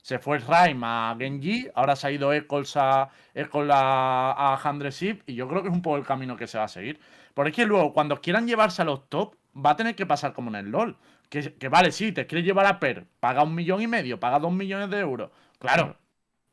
Se 0.02 0.18
fue 0.18 0.38
Raim 0.38 0.82
a 0.82 1.14
Genji, 1.18 1.68
ahora 1.74 1.94
se 1.94 2.06
ha 2.06 2.10
ido 2.10 2.32
Eccles 2.32 2.76
a, 2.76 3.10
Eccles 3.34 3.70
a, 3.72 4.32
a 4.32 4.56
Handresip 4.56 5.22
y 5.26 5.34
yo 5.34 5.48
creo 5.48 5.62
que 5.62 5.68
es 5.68 5.74
un 5.74 5.82
poco 5.82 5.96
el 5.96 6.06
camino 6.06 6.36
que 6.36 6.46
se 6.46 6.58
va 6.58 6.64
a 6.64 6.68
seguir. 6.68 7.00
Porque 7.34 7.50
es 7.50 7.56
que 7.56 7.66
luego, 7.66 7.92
cuando 7.92 8.20
quieran 8.20 8.46
llevarse 8.46 8.82
a 8.82 8.84
los 8.84 9.08
top, 9.08 9.34
va 9.54 9.70
a 9.70 9.76
tener 9.76 9.94
que 9.94 10.06
pasar 10.06 10.32
como 10.32 10.50
en 10.50 10.56
el 10.56 10.70
LoL. 10.70 10.96
Que, 11.28 11.54
que 11.54 11.68
vale, 11.68 11.92
sí, 11.92 12.12
te 12.12 12.26
quieres 12.26 12.44
llevar 12.44 12.66
a 12.66 12.80
Per, 12.80 13.06
paga 13.20 13.44
un 13.44 13.54
millón 13.54 13.80
y 13.82 13.86
medio, 13.86 14.18
paga 14.18 14.38
dos 14.38 14.52
millones 14.52 14.90
de 14.90 14.98
euros. 14.98 15.30
Claro, 15.58 15.96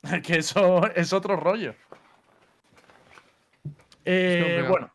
que 0.24 0.38
eso 0.38 0.86
es 0.93 1.14
otro 1.14 1.36
rollo. 1.36 1.74
Eh, 4.06 4.66
bueno, 4.70 4.89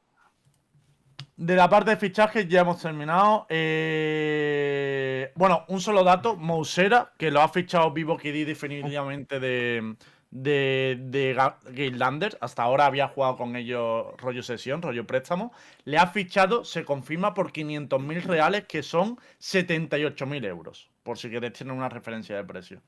de 1.42 1.56
la 1.56 1.68
parte 1.68 1.90
de 1.90 1.96
fichajes 1.96 2.48
ya 2.48 2.60
hemos 2.60 2.80
terminado. 2.80 3.46
Eh, 3.48 5.32
bueno, 5.34 5.64
un 5.68 5.80
solo 5.80 6.04
dato: 6.04 6.36
Mousera, 6.36 7.12
que 7.18 7.32
lo 7.32 7.40
ha 7.40 7.48
fichado 7.48 7.90
Vivo 7.90 8.16
KD 8.16 8.46
definitivamente 8.46 9.40
de, 9.40 9.96
de, 10.30 10.98
de. 11.00 12.36
Hasta 12.40 12.62
ahora 12.62 12.86
había 12.86 13.08
jugado 13.08 13.36
con 13.36 13.56
ellos 13.56 14.06
rollo 14.18 14.42
sesión, 14.44 14.82
rollo 14.82 15.04
préstamo. 15.04 15.52
Le 15.84 15.98
ha 15.98 16.06
fichado, 16.06 16.64
se 16.64 16.84
confirma, 16.84 17.34
por 17.34 17.52
500.000 17.52 18.22
reales, 18.22 18.64
que 18.66 18.84
son 18.84 19.18
78.000 19.40 20.46
euros. 20.46 20.90
Por 21.02 21.18
si 21.18 21.28
queréis 21.28 21.54
tener 21.54 21.74
una 21.74 21.88
referencia 21.88 22.36
de 22.36 22.44
precio. 22.44 22.80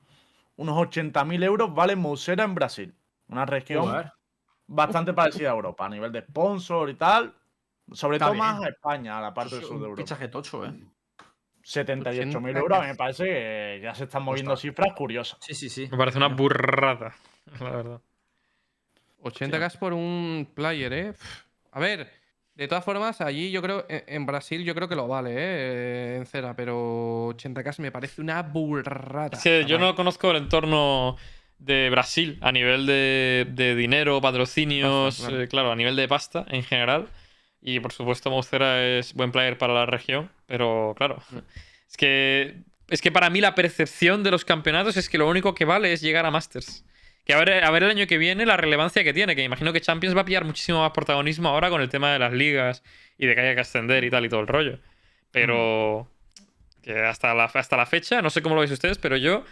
unos 0.55 0.77
80.000 0.77 1.43
euros 1.43 1.73
vale 1.75 1.97
Mousera 1.97 2.45
en 2.45 2.55
Brasil. 2.55 2.95
Una 3.27 3.45
región 3.45 4.09
bastante 4.65 5.13
parecida 5.13 5.49
a 5.49 5.53
Europa, 5.55 5.85
a 5.85 5.89
nivel 5.89 6.13
de 6.13 6.21
sponsor 6.21 6.89
y 6.89 6.95
tal. 6.95 7.35
Sobre 7.91 8.17
Está 8.17 8.25
todo 8.25 8.33
bien. 8.33 8.45
más 8.45 8.63
a 8.63 8.69
España, 8.69 9.17
a 9.17 9.21
la 9.21 9.33
parte 9.33 9.55
del 9.55 9.63
sur 9.63 9.71
de 9.73 9.77
un 9.77 9.83
Europa. 9.83 10.01
fichaje 10.01 10.27
tocho, 10.27 10.65
¿eh? 10.65 10.73
78.000 11.63 12.57
euros, 12.57 12.77
a 12.77 12.81
mí 12.81 12.87
me 12.87 12.95
parece 12.95 13.23
que 13.25 13.79
ya 13.81 13.95
se 13.95 14.03
están 14.03 14.23
moviendo 14.23 14.55
cifras 14.55 14.93
curiosas. 14.93 15.39
Sí, 15.41 15.53
sí, 15.55 15.69
sí. 15.69 15.87
Me 15.91 15.97
parece 15.97 16.17
una 16.17 16.27
burrada, 16.27 17.15
la 17.59 17.69
verdad. 17.69 18.01
80k 19.23 19.79
por 19.79 19.93
un 19.93 20.47
player, 20.53 20.93
¿eh? 20.93 21.13
A 21.71 21.79
ver, 21.79 22.11
de 22.53 22.67
todas 22.67 22.85
formas, 22.85 23.19
allí 23.21 23.49
yo 23.51 23.61
creo, 23.63 23.85
en 23.89 24.25
Brasil 24.27 24.63
yo 24.63 24.75
creo 24.75 24.87
que 24.87 24.95
lo 24.95 25.07
vale, 25.07 25.31
¿eh? 25.35 26.15
En 26.17 26.25
cera, 26.27 26.55
pero 26.55 27.29
80k 27.29 27.79
me 27.79 27.91
parece 27.91 28.21
una 28.21 28.43
burrada. 28.43 29.39
Que 29.41 29.65
yo 29.65 29.79
no 29.79 29.95
conozco 29.95 30.29
el 30.31 30.37
entorno 30.37 31.17
de 31.57 31.89
Brasil 31.89 32.37
a 32.41 32.51
nivel 32.51 32.85
de, 32.85 33.47
de 33.49 33.75
dinero, 33.75 34.21
patrocinios, 34.21 35.15
Pasta, 35.15 35.27
claro. 35.29 35.43
eh, 35.43 35.47
claro, 35.47 35.71
a 35.71 35.75
nivel 35.75 35.95
de 35.95 36.07
pasta 36.07 36.45
en 36.49 36.61
general. 36.63 37.07
Y 37.67 37.79
por 37.79 37.91
supuesto, 37.91 38.29
Moucera 38.29 38.85
es 38.85 39.15
buen 39.15 39.31
player 39.31 39.57
para 39.57 39.73
la 39.73 39.87
región, 39.87 40.29
pero 40.45 40.93
claro, 40.95 41.17
Mm. 41.31 41.37
es 41.89 41.97
que 41.97 42.55
es 42.89 43.01
que 43.01 43.11
para 43.11 43.31
mí 43.31 43.41
la 43.41 43.55
percepción 43.55 44.21
de 44.21 44.29
los 44.29 44.45
campeonatos 44.45 44.95
es 44.97 45.09
que 45.09 45.17
lo 45.17 45.27
único 45.27 45.55
que 45.55 45.65
vale 45.65 45.91
es 45.91 46.01
llegar 46.01 46.27
a 46.27 46.29
Masters. 46.31 46.85
Que 47.25 47.33
a 47.33 47.39
ver, 47.39 47.63
a 47.63 47.71
ver 47.71 47.81
el 47.81 47.89
año 47.89 48.05
que 48.05 48.19
viene 48.19 48.45
la 48.45 48.55
relevancia 48.57 49.03
que 49.03 49.11
tiene, 49.11 49.35
que 49.35 49.43
imagino 49.43 49.73
que 49.73 49.81
Champions 49.81 50.15
va 50.15 50.21
a 50.21 50.25
pillar 50.25 50.45
muchísimo 50.45 50.81
más 50.81 50.91
protagonismo 50.91 51.49
ahora 51.49 51.71
con 51.71 51.81
el 51.81 51.89
tema 51.89 52.13
de 52.13 52.19
las 52.19 52.31
ligas 52.31 52.83
y 53.17 53.25
de 53.25 53.33
que 53.33 53.41
haya 53.41 53.55
que 53.55 53.61
ascender 53.61 54.03
y 54.03 54.11
tal 54.11 54.23
y 54.25 54.29
todo 54.29 54.41
el 54.41 54.47
rollo. 54.47 54.77
Pero 55.31 56.07
que 56.83 56.99
hasta 56.99 57.33
la, 57.33 57.45
hasta 57.45 57.75
la 57.75 57.87
fecha, 57.87 58.21
no 58.21 58.29
sé 58.29 58.43
cómo 58.43 58.53
lo 58.53 58.61
veis 58.61 58.71
ustedes, 58.71 58.99
pero 58.99 59.17
yo, 59.17 59.43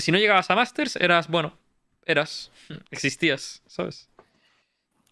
si 0.00 0.12
no 0.12 0.18
llegabas 0.18 0.50
a 0.50 0.54
Masters, 0.54 0.96
eras, 0.96 1.28
bueno, 1.28 1.56
eras, 2.04 2.52
existías, 2.90 3.62
¿sabes? 3.66 4.10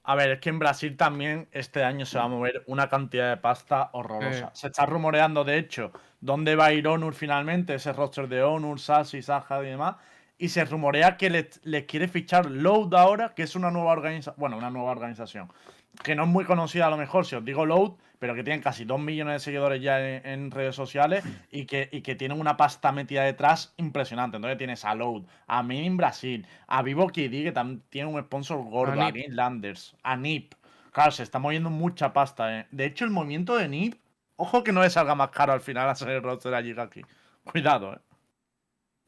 A 0.02 0.14
ver, 0.14 0.30
es 0.30 0.40
que 0.40 0.48
en 0.48 0.58
Brasil 0.58 0.96
también 0.96 1.48
este 1.52 1.84
año 1.84 2.06
se 2.06 2.18
va 2.18 2.24
a 2.24 2.28
mover 2.28 2.64
una 2.66 2.88
cantidad 2.88 3.30
de 3.30 3.36
pasta 3.36 3.90
horrorosa. 3.92 4.46
Eh. 4.46 4.50
Se 4.54 4.68
está 4.68 4.86
rumoreando, 4.86 5.44
de 5.44 5.58
hecho, 5.58 5.92
dónde 6.20 6.56
va 6.56 6.66
a 6.66 6.72
ir 6.72 6.88
Onur 6.88 7.14
finalmente, 7.14 7.74
ese 7.74 7.92
roster 7.92 8.26
de 8.28 8.42
Onur, 8.42 8.80
Sashi, 8.80 9.22
Saja 9.22 9.62
y 9.62 9.66
demás. 9.66 9.96
Y 10.38 10.48
se 10.48 10.64
rumorea 10.64 11.18
que 11.18 11.28
les, 11.28 11.60
les 11.64 11.84
quiere 11.84 12.08
fichar 12.08 12.50
Load 12.50 12.94
ahora, 12.94 13.34
que 13.34 13.42
es 13.42 13.54
una 13.54 13.70
nueva 13.70 13.92
organización. 13.92 14.36
Bueno, 14.38 14.56
una 14.56 14.70
nueva 14.70 14.90
organización. 14.90 15.52
Que 16.02 16.14
no 16.14 16.22
es 16.22 16.28
muy 16.30 16.46
conocida 16.46 16.86
a 16.86 16.90
lo 16.90 16.96
mejor, 16.96 17.26
si 17.26 17.36
os 17.36 17.44
digo 17.44 17.66
Load, 17.66 17.92
pero 18.20 18.34
que 18.36 18.44
tienen 18.44 18.62
casi 18.62 18.84
2 18.84 19.00
millones 19.00 19.34
de 19.34 19.38
seguidores 19.40 19.82
ya 19.82 19.98
en, 19.98 20.24
en 20.26 20.50
redes 20.52 20.76
sociales 20.76 21.24
y 21.50 21.64
que, 21.64 21.88
y 21.90 22.02
que 22.02 22.14
tienen 22.14 22.38
una 22.38 22.56
pasta 22.56 22.92
metida 22.92 23.24
detrás 23.24 23.74
impresionante. 23.78 24.36
Entonces 24.36 24.58
tienes 24.58 24.84
a 24.84 24.94
Load, 24.94 25.24
a 25.48 25.62
Min 25.64 25.96
Brasil, 25.96 26.46
a 26.68 26.82
Vivo 26.82 27.08
KD, 27.08 27.42
que 27.42 27.52
también 27.52 27.82
tiene 27.88 28.08
un 28.08 28.22
sponsor 28.22 28.62
gordo, 28.62 29.00
A 29.00 29.06
a 29.06 29.10
Nip. 29.10 29.26
Landers, 29.30 29.96
a 30.04 30.16
Nip. 30.16 30.54
Claro, 30.92 31.10
se 31.10 31.22
está 31.22 31.38
moviendo 31.38 31.70
mucha 31.70 32.12
pasta. 32.12 32.60
eh. 32.60 32.66
De 32.70 32.84
hecho, 32.84 33.04
el 33.04 33.10
movimiento 33.10 33.56
de 33.56 33.68
Nip, 33.68 33.94
ojo 34.36 34.62
que 34.62 34.72
no 34.72 34.82
le 34.82 34.90
salga 34.90 35.14
más 35.14 35.30
caro 35.30 35.52
al 35.52 35.60
final 35.62 35.88
hacer 35.88 36.10
el 36.10 36.22
roster 36.22 36.52
allí 36.54 36.74
aquí. 36.78 37.02
Cuidado, 37.44 37.94
eh. 37.94 37.98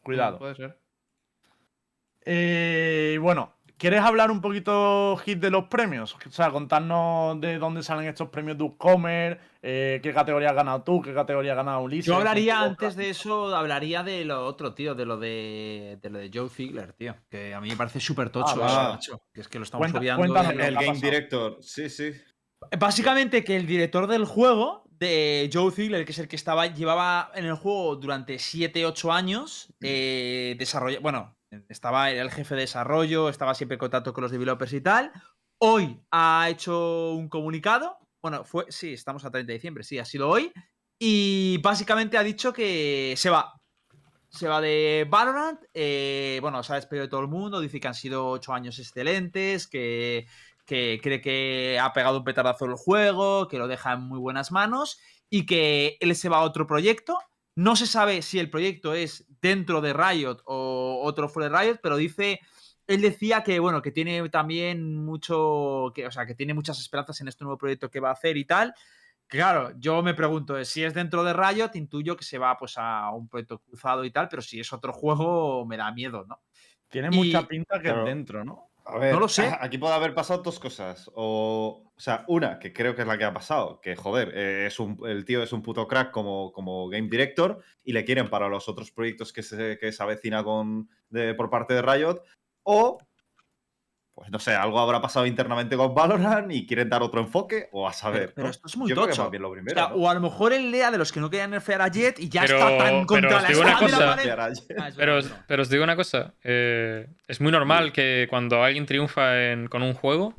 Cuidado. 0.03 0.39
Puede 0.39 0.55
ser. 0.55 0.79
Eh, 2.25 3.13
y 3.15 3.19
bueno, 3.19 3.53
¿quieres 3.83 4.01
hablar 4.01 4.31
un 4.31 4.41
poquito, 4.41 5.17
Hit, 5.25 5.41
de 5.41 5.51
los 5.51 5.65
premios? 5.65 6.15
O 6.25 6.31
sea, 6.31 6.51
contarnos 6.53 7.41
de 7.41 7.59
dónde 7.59 7.83
salen 7.83 8.07
estos 8.07 8.29
premios 8.29 8.57
de 8.57 8.63
Upcomer, 8.63 9.41
eh, 9.61 9.99
qué 10.03 10.15
categoría 10.15 10.51
has 10.51 10.55
ganado 10.55 10.85
tú, 10.85 11.03
qué 11.03 11.13
categoría 11.13 11.51
ha 11.53 11.57
ganado 11.57 11.81
Ulises. 11.81 12.07
Yo 12.07 12.15
hablaría 12.17 12.61
antes 12.63 12.95
de 12.95 13.11
eso, 13.11 13.55
hablaría 13.57 14.05
de 14.05 14.25
lo 14.25 14.47
otro, 14.47 14.73
tío, 14.73 14.95
de 14.95 15.05
lo 15.05 15.17
de, 15.19 15.99
de 16.01 16.11
lo 16.11 16.19
de 16.21 16.31
Joe 16.33 16.49
Ziegler, 16.49 16.93
tío. 16.93 17.17
Que 17.29 17.53
a 17.55 17.61
mí 17.61 17.69
me 17.71 17.77
parece 17.77 17.99
súper 17.99 18.31
tocho 18.31 18.55
Ah, 18.63 18.67
eso, 18.67 18.77
va. 18.77 18.89
macho. 18.93 19.23
Que 19.35 19.41
es 19.41 19.49
que 19.49 19.59
lo 19.59 19.65
estamos 19.65 19.83
Cuenta- 19.85 19.99
obviando. 19.99 20.21
cuéntanos 20.21 20.49
de- 20.57 20.71
lo 20.71 20.81
El 20.81 20.87
Game. 20.87 21.01
Director, 21.01 21.59
sí, 21.61 21.91
sí. 21.91 22.13
Básicamente 22.79 23.43
que 23.43 23.57
el 23.57 23.67
director 23.67 24.07
del 24.07 24.25
juego, 24.25 24.85
de 24.91 25.51
Joe 25.53 25.73
Ziegler, 25.73 26.05
que 26.05 26.13
es 26.13 26.19
el 26.21 26.29
que 26.29 26.37
estaba, 26.37 26.69
llevaba 26.69 27.33
en 27.35 27.45
el 27.47 27.55
juego 27.55 27.97
durante 27.97 28.39
7-8 28.39 29.13
años, 29.13 29.75
eh, 29.83 30.55
desarrolla- 30.59 31.01
bueno, 31.01 31.35
estaba 31.69 32.11
el 32.11 32.31
jefe 32.31 32.55
de 32.55 32.63
desarrollo, 32.63 33.29
estaba 33.29 33.55
siempre 33.55 33.75
en 33.77 33.81
contacto 33.81 34.13
con 34.13 34.23
los 34.23 34.31
developers 34.31 34.73
y 34.73 34.81
tal. 34.81 35.13
Hoy 35.59 36.01
ha 36.11 36.49
hecho 36.49 37.13
un 37.13 37.29
comunicado. 37.29 37.99
Bueno, 38.21 38.45
fue, 38.45 38.67
sí, 38.69 38.93
estamos 38.93 39.25
a 39.25 39.31
30 39.31 39.49
de 39.49 39.55
diciembre, 39.55 39.85
sí, 39.85 39.99
ha 39.99 40.05
sido 40.05 40.29
hoy. 40.29 40.53
Y 40.99 41.59
básicamente 41.59 42.17
ha 42.17 42.23
dicho 42.23 42.53
que 42.53 43.15
se 43.17 43.31
va. 43.31 43.53
Se 44.29 44.49
va 44.49 44.61
de 44.61 45.07
Valorant. 45.11 45.61
eh, 45.75 46.39
bueno, 46.41 46.63
se 46.63 46.73
ha 46.73 46.77
despedido 46.77 47.05
de 47.07 47.11
todo 47.11 47.21
el 47.21 47.29
mundo. 47.29 47.61
Dice 47.61 47.81
que 47.81 47.89
han 47.89 47.95
sido 47.95 48.29
ocho 48.29 48.53
años 48.53 48.79
excelentes. 48.79 49.67
Que, 49.67 50.27
que 50.65 51.01
cree 51.03 51.21
que 51.21 51.79
ha 51.81 51.93
pegado 51.93 52.19
un 52.19 52.25
petardazo 52.25 52.65
el 52.67 52.77
juego. 52.77 53.49
Que 53.49 53.59
lo 53.59 53.67
deja 53.69 53.95
en 53.95 54.03
muy 54.03 54.21
buenas 54.21 54.53
manos. 54.53 55.01
Y 55.29 55.45
que 55.45 55.97
él 56.01 56.15
se 56.15 56.29
va 56.29 56.39
a 56.39 56.43
otro 56.43 56.67
proyecto. 56.67 57.19
No 57.55 57.77
se 57.77 57.87
sabe 57.87 58.23
si 58.23 58.39
el 58.39 58.51
proyecto 58.51 58.95
es 58.95 59.27
dentro 59.41 59.81
de 59.81 59.93
Riot 59.93 60.39
o 60.47 61.01
otro 61.05 61.29
fuera 61.29 61.49
de 61.49 61.59
Riot, 61.59 61.79
pero 61.83 61.97
dice. 61.97 62.41
Él 62.89 63.01
decía 63.01 63.45
que, 63.45 63.61
bueno, 63.61 63.81
que 63.81 63.93
tiene 63.93 64.29
también 64.29 64.97
mucho. 65.05 65.93
Que, 65.95 66.05
o 66.07 66.11
sea, 66.11 66.27
que 66.27 66.35
tiene 66.35 66.53
muchas 66.53 66.81
esperanzas 66.81 67.21
en 67.21 67.29
este 67.29 67.45
nuevo 67.45 67.57
proyecto 67.57 67.89
que 67.89 68.01
va 68.01 68.09
a 68.09 68.15
hacer 68.15 68.37
y 68.37 68.45
tal. 68.45 68.75
Claro, 69.29 69.73
yo 69.79 70.03
me 70.03 70.15
pregunto, 70.15 70.59
eh, 70.59 70.65
si 70.65 70.83
es 70.83 70.93
dentro 70.93 71.23
de 71.23 71.33
Riot, 71.33 71.71
intuyo 71.75 72.17
que 72.17 72.25
se 72.25 72.39
va 72.39 72.57
pues 72.59 72.75
a 72.77 73.09
un 73.13 73.29
proyecto 73.29 73.61
cruzado 73.61 74.05
y 74.05 74.11
tal, 74.11 74.29
pero 74.29 74.43
si 74.43 74.59
es 74.61 74.73
otro 74.73 74.93
juego, 74.93 75.65
me 75.65 75.77
da 75.77 75.93
miedo, 75.93 76.27
¿no? 76.29 76.43
Tiene 76.89 77.09
y- 77.13 77.17
mucha 77.17 77.47
pinta 77.47 77.77
que 77.79 77.85
Claro. 77.85 78.01
es 78.01 78.07
dentro, 78.07 78.45
¿no? 78.45 78.72
A 78.85 78.99
ver, 78.99 79.13
No 79.15 79.21
lo 79.21 79.29
sé. 79.29 79.51
Aquí 79.61 79.79
puede 79.79 79.95
haber 79.95 80.15
pasado 80.15 80.43
dos 80.43 80.59
cosas. 80.59 81.09
O, 81.15 81.85
o 81.95 82.01
sea, 82.01 82.25
una, 82.29 82.59
que 82.59 82.73
creo 82.73 82.95
que 82.95 83.03
es 83.03 83.07
la 83.09 83.17
que 83.17 83.25
ha 83.25 83.33
pasado, 83.33 83.81
que 83.81 83.95
joder, 83.97 84.33
eh, 84.35 84.67
es 84.67 84.81
un, 84.81 84.99
el 85.07 85.25
tío 85.25 85.43
es 85.43 85.53
un 85.53 85.63
puto 85.63 85.87
crack 85.87 86.11
como, 86.11 86.53
como 86.53 86.89
game 86.89 87.09
director 87.09 87.63
y 87.85 87.93
le 87.93 88.05
quieren 88.05 88.29
para 88.29 88.49
los 88.49 88.69
otros 88.69 88.91
proyectos 88.91 89.33
que 89.33 89.43
se, 89.43 89.79
que 89.79 89.93
se 89.93 90.03
avecina 90.03 90.43
con, 90.43 90.89
de- 91.11 91.35
por 91.35 91.49
parte 91.49 91.75
de 91.75 91.83
Riot. 91.83 92.23
O, 92.65 92.99
pues 94.23 94.31
no 94.31 94.39
sé, 94.39 94.55
algo 94.55 94.79
habrá 94.79 95.01
pasado 95.03 95.27
internamente 95.27 95.77
con 95.77 95.93
Valorant 95.97 96.53
y 96.53 96.65
quieren 96.65 96.89
dar 96.89 97.03
otro 97.03 97.21
enfoque, 97.21 97.69
o 97.73 97.89
a 97.89 97.93
saber. 97.93 98.33
pero 98.35 98.47
¿no? 98.47 98.51
esto 98.53 98.69
es 98.69 98.77
muy 98.77 98.89
Yo 98.89 98.95
creo 98.95 99.07
que 99.07 99.11
tocho. 99.11 99.23
más 99.23 99.31
bien 99.33 99.43
lo 99.43 99.49
O, 99.49 99.53
primero. 99.53 99.75
sea, 99.77 99.89
¿no? 99.89 99.97
o 99.97 100.09
a 100.09 100.15
lo 100.15 100.21
mejor 100.21 100.53
él 100.53 100.71
lea 100.71 100.93
de 100.93 100.99
los 100.99 101.11
que 101.11 101.19
no 101.19 101.29
querían 101.29 101.51
nerfear 101.51 101.83
a 101.83 101.89
Jet 101.89 102.21
y 102.21 102.29
ya 102.29 102.43
Pero- 102.43 102.57
está 102.59 102.79
tan 102.79 103.05
contra 103.05 103.41
la 103.43 103.49
espada 103.49 103.65
de 103.69 103.75
la 103.75 103.79
cosa. 103.91 104.07
pared. 104.17 104.31
Ahora- 104.31 104.45
Ah, 104.45 104.49
es 104.51 104.67
verdad, 104.69 104.93
Pero, 104.97 105.21
pero 105.49 105.63
os 105.63 105.69
digo 105.69 105.83
una 105.83 105.97
cosa, 105.97 106.35
eh, 106.45 107.09
es 107.27 107.41
muy 107.41 107.51
normal 107.51 107.93
que 107.93 108.29
cuando 108.31 108.63
alguien 108.63 108.87
triunfa 108.87 109.51
en- 109.51 109.67
con 109.67 109.83
un 109.83 109.95
juego, 109.95 110.39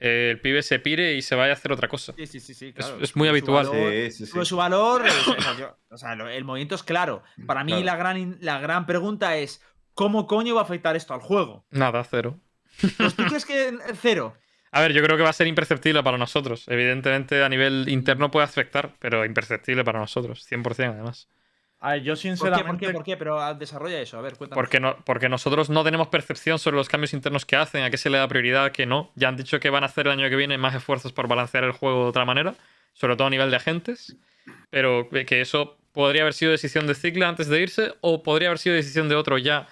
eh, 0.00 0.30
el 0.30 0.40
pibe 0.40 0.62
se 0.62 0.78
pire 0.78 1.14
y 1.14 1.20
se 1.22 1.34
vaya 1.34 1.50
a 1.50 1.56
hacer 1.56 1.72
otra 1.72 1.88
cosa. 1.88 2.14
Sí, 2.16 2.26
sí, 2.26 2.40
sí, 2.40 2.54
sí, 2.54 2.68
Es- 2.68 2.74
claro. 2.86 2.98
es 3.02 3.14
muy 3.16 3.26
Sube 3.28 3.40
su 3.40 3.44
habitual. 3.56 3.66
valor, 3.66 3.92
Sí, 3.92 4.10
sí, 4.12 4.26
sí. 4.26 4.32
sube 4.32 4.44
su 4.46 4.56
valor. 4.56 5.06
eh, 5.06 5.10
o 5.36 5.42
sea, 5.42 5.56
yo- 5.58 5.76
o 5.90 5.96
sea, 5.98 6.14
lo- 6.14 6.28
el 6.28 6.44
movimiento 6.44 6.76
es 6.76 6.82
claro. 6.82 7.22
Para 7.46 7.62
mí 7.64 7.72
Claro. 7.72 7.84
la, 7.84 7.96
gran, 7.96 8.38
la 8.40 8.58
gran 8.60 8.86
pregunta 8.86 9.36
es, 9.36 9.60
¿cómo 9.94 10.26
coño 10.28 10.54
va 10.54 10.60
a 10.60 10.64
afectar 10.64 10.94
esto 10.96 11.14
al 11.14 11.20
juego? 11.20 11.66
Nada, 11.70 12.04
cero. 12.04 12.38
Pues 12.96 13.14
tú 13.14 13.24
crees 13.24 13.44
que 13.44 13.76
cero. 14.00 14.34
A 14.70 14.80
ver, 14.82 14.92
yo 14.92 15.02
creo 15.02 15.16
que 15.16 15.22
va 15.22 15.30
a 15.30 15.34
ser 15.34 15.46
imperceptible 15.46 16.02
para 16.02 16.18
nosotros. 16.18 16.66
Evidentemente, 16.68 17.42
a 17.42 17.48
nivel 17.48 17.88
interno 17.88 18.30
puede 18.30 18.44
afectar, 18.44 18.92
pero 18.98 19.24
imperceptible 19.24 19.84
para 19.84 19.98
nosotros, 19.98 20.46
100% 20.50 20.92
además. 20.92 21.28
A 21.80 21.92
ver, 21.92 22.02
yo 22.02 22.12
¿Por 22.14 22.18
qué? 22.18 22.28
sinceramente. 22.28 22.66
¿Por 22.66 22.78
qué? 22.78 22.92
¿Por 22.92 23.04
qué? 23.04 23.16
Pero 23.16 23.40
ah, 23.40 23.54
desarrolla 23.54 24.00
eso, 24.00 24.18
a 24.18 24.20
ver, 24.20 24.36
cuéntanos. 24.36 24.62
Porque, 24.62 24.80
no, 24.80 24.96
porque 25.04 25.28
nosotros 25.28 25.70
no 25.70 25.84
tenemos 25.84 26.08
percepción 26.08 26.58
sobre 26.58 26.76
los 26.76 26.88
cambios 26.88 27.12
internos 27.14 27.46
que 27.46 27.56
hacen, 27.56 27.84
a 27.84 27.90
qué 27.90 27.96
se 27.96 28.10
le 28.10 28.18
da 28.18 28.26
prioridad, 28.26 28.64
a 28.66 28.72
qué 28.72 28.84
no. 28.84 29.12
Ya 29.14 29.28
han 29.28 29.36
dicho 29.36 29.60
que 29.60 29.70
van 29.70 29.84
a 29.84 29.86
hacer 29.86 30.06
el 30.06 30.12
año 30.12 30.28
que 30.28 30.36
viene 30.36 30.58
más 30.58 30.74
esfuerzos 30.74 31.12
por 31.12 31.28
balancear 31.28 31.64
el 31.64 31.72
juego 31.72 32.02
de 32.02 32.08
otra 32.10 32.24
manera, 32.24 32.54
sobre 32.94 33.16
todo 33.16 33.28
a 33.28 33.30
nivel 33.30 33.50
de 33.50 33.56
agentes. 33.56 34.16
Pero 34.70 35.08
que 35.08 35.40
eso 35.40 35.78
podría 35.92 36.22
haber 36.22 36.34
sido 36.34 36.50
decisión 36.50 36.86
de 36.86 36.94
Ziggler 36.94 37.28
antes 37.28 37.48
de 37.48 37.60
irse, 37.60 37.94
o 38.00 38.22
podría 38.22 38.48
haber 38.48 38.58
sido 38.58 38.74
decisión 38.74 39.08
de 39.08 39.14
otro 39.14 39.38
ya, 39.38 39.68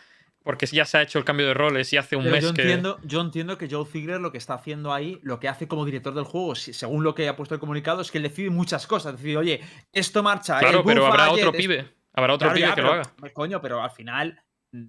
porque 0.47 0.65
ya 0.67 0.85
se 0.85 0.97
ha 0.97 1.03
hecho 1.03 1.19
el 1.19 1.25
cambio 1.25 1.47
de 1.49 1.55
roles 1.55 1.93
y 1.93 1.97
hace 1.97 2.15
un 2.15 2.23
Pero 2.23 2.37
mes 2.37 2.45
yo, 2.45 2.55
que. 2.55 2.63
entiendo, 2.63 2.99
yo 3.03 3.21
entiendo 3.21 3.59
que 3.59 3.69
Joe 3.69 3.85
Ziegler 3.85 4.21
lo 4.21 4.31
que 4.31 4.39
está 4.39 4.55
haciendo 4.55 4.93
ahí, 4.95 5.19
lo 5.23 5.41
que 5.41 5.49
hace 5.49 5.67
como 5.67 5.85
director 5.85 6.15
del 6.15 6.23
juego, 6.25 6.55
según 6.55 7.03
lo 7.03 7.17
que 7.17 7.29
ha 7.29 7.35
puesto 7.35 7.55
el 7.55 7.61
comunicado, 7.61 8.01
es 8.01 8.13
que 8.13 8.19
él 8.19 8.23
decide 8.23 8.49
muchas 8.51 8.87
cosas. 8.87 9.17
Decide, 9.17 9.37
oye, 9.37 9.61
esto 9.93 10.23
marcha. 10.23 10.61
Claro, 10.61 10.85
pero 10.85 11.05
habrá 11.05 11.31
otro 11.33 11.51
es- 11.51 11.57
pibe. 11.57 11.93
Habrá 12.15 12.35
otro 12.35 12.47
Claro, 12.47 12.55
pibe 12.55 12.69
ya, 12.69 12.75
que 12.75 12.81
pero, 12.83 12.87
lo 12.95 13.01
haga. 13.01 13.33
Coño, 13.35 13.61
pero 13.61 13.83
al 13.83 13.91
final, 13.91 14.41
mm, 14.73 14.85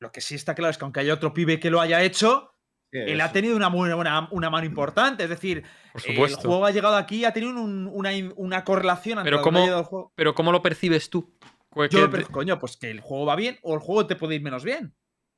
lo 0.00 0.12
que 0.12 0.20
sí 0.20 0.34
está 0.34 0.54
claro 0.54 0.70
es 0.70 0.76
que 0.78 0.84
aunque 0.84 1.00
haya 1.00 1.14
otro 1.14 1.32
pibe 1.34 1.58
que 1.58 1.70
lo 1.70 1.80
haya 1.80 2.02
hecho, 2.02 2.52
él 2.92 3.20
ha 3.22 3.32
tenido 3.32 3.56
una, 3.56 3.68
buena- 3.68 4.28
una 4.32 4.50
mano 4.50 4.66
importante. 4.66 5.24
Es 5.24 5.30
decir, 5.30 5.62
Por 6.14 6.28
el 6.28 6.34
juego 6.34 6.66
ha 6.66 6.70
llegado 6.72 6.96
aquí 6.96 7.20
y 7.20 7.24
ha 7.24 7.32
tenido 7.32 7.52
un- 7.60 7.88
una, 7.92 8.10
una 8.36 8.64
correlación 8.64 9.20
Pero 9.24 9.38
que 9.38 9.42
¿cómo- 9.44 9.64
el 9.64 9.82
juego. 9.84 10.12
Pero 10.14 10.34
¿cómo 10.34 10.52
lo 10.52 10.60
percibes 10.60 11.08
tú? 11.08 11.32
Que- 11.74 11.88
Yo, 11.88 12.02
que- 12.02 12.08
pero, 12.08 12.28
coño, 12.28 12.58
pues 12.58 12.76
que 12.76 12.90
el 12.90 13.00
juego 13.00 13.26
va 13.26 13.36
bien 13.36 13.58
o 13.62 13.74
el 13.74 13.80
juego 13.80 14.06
te 14.06 14.16
puede 14.16 14.34
ir 14.34 14.42
menos 14.42 14.64
bien. 14.64 14.92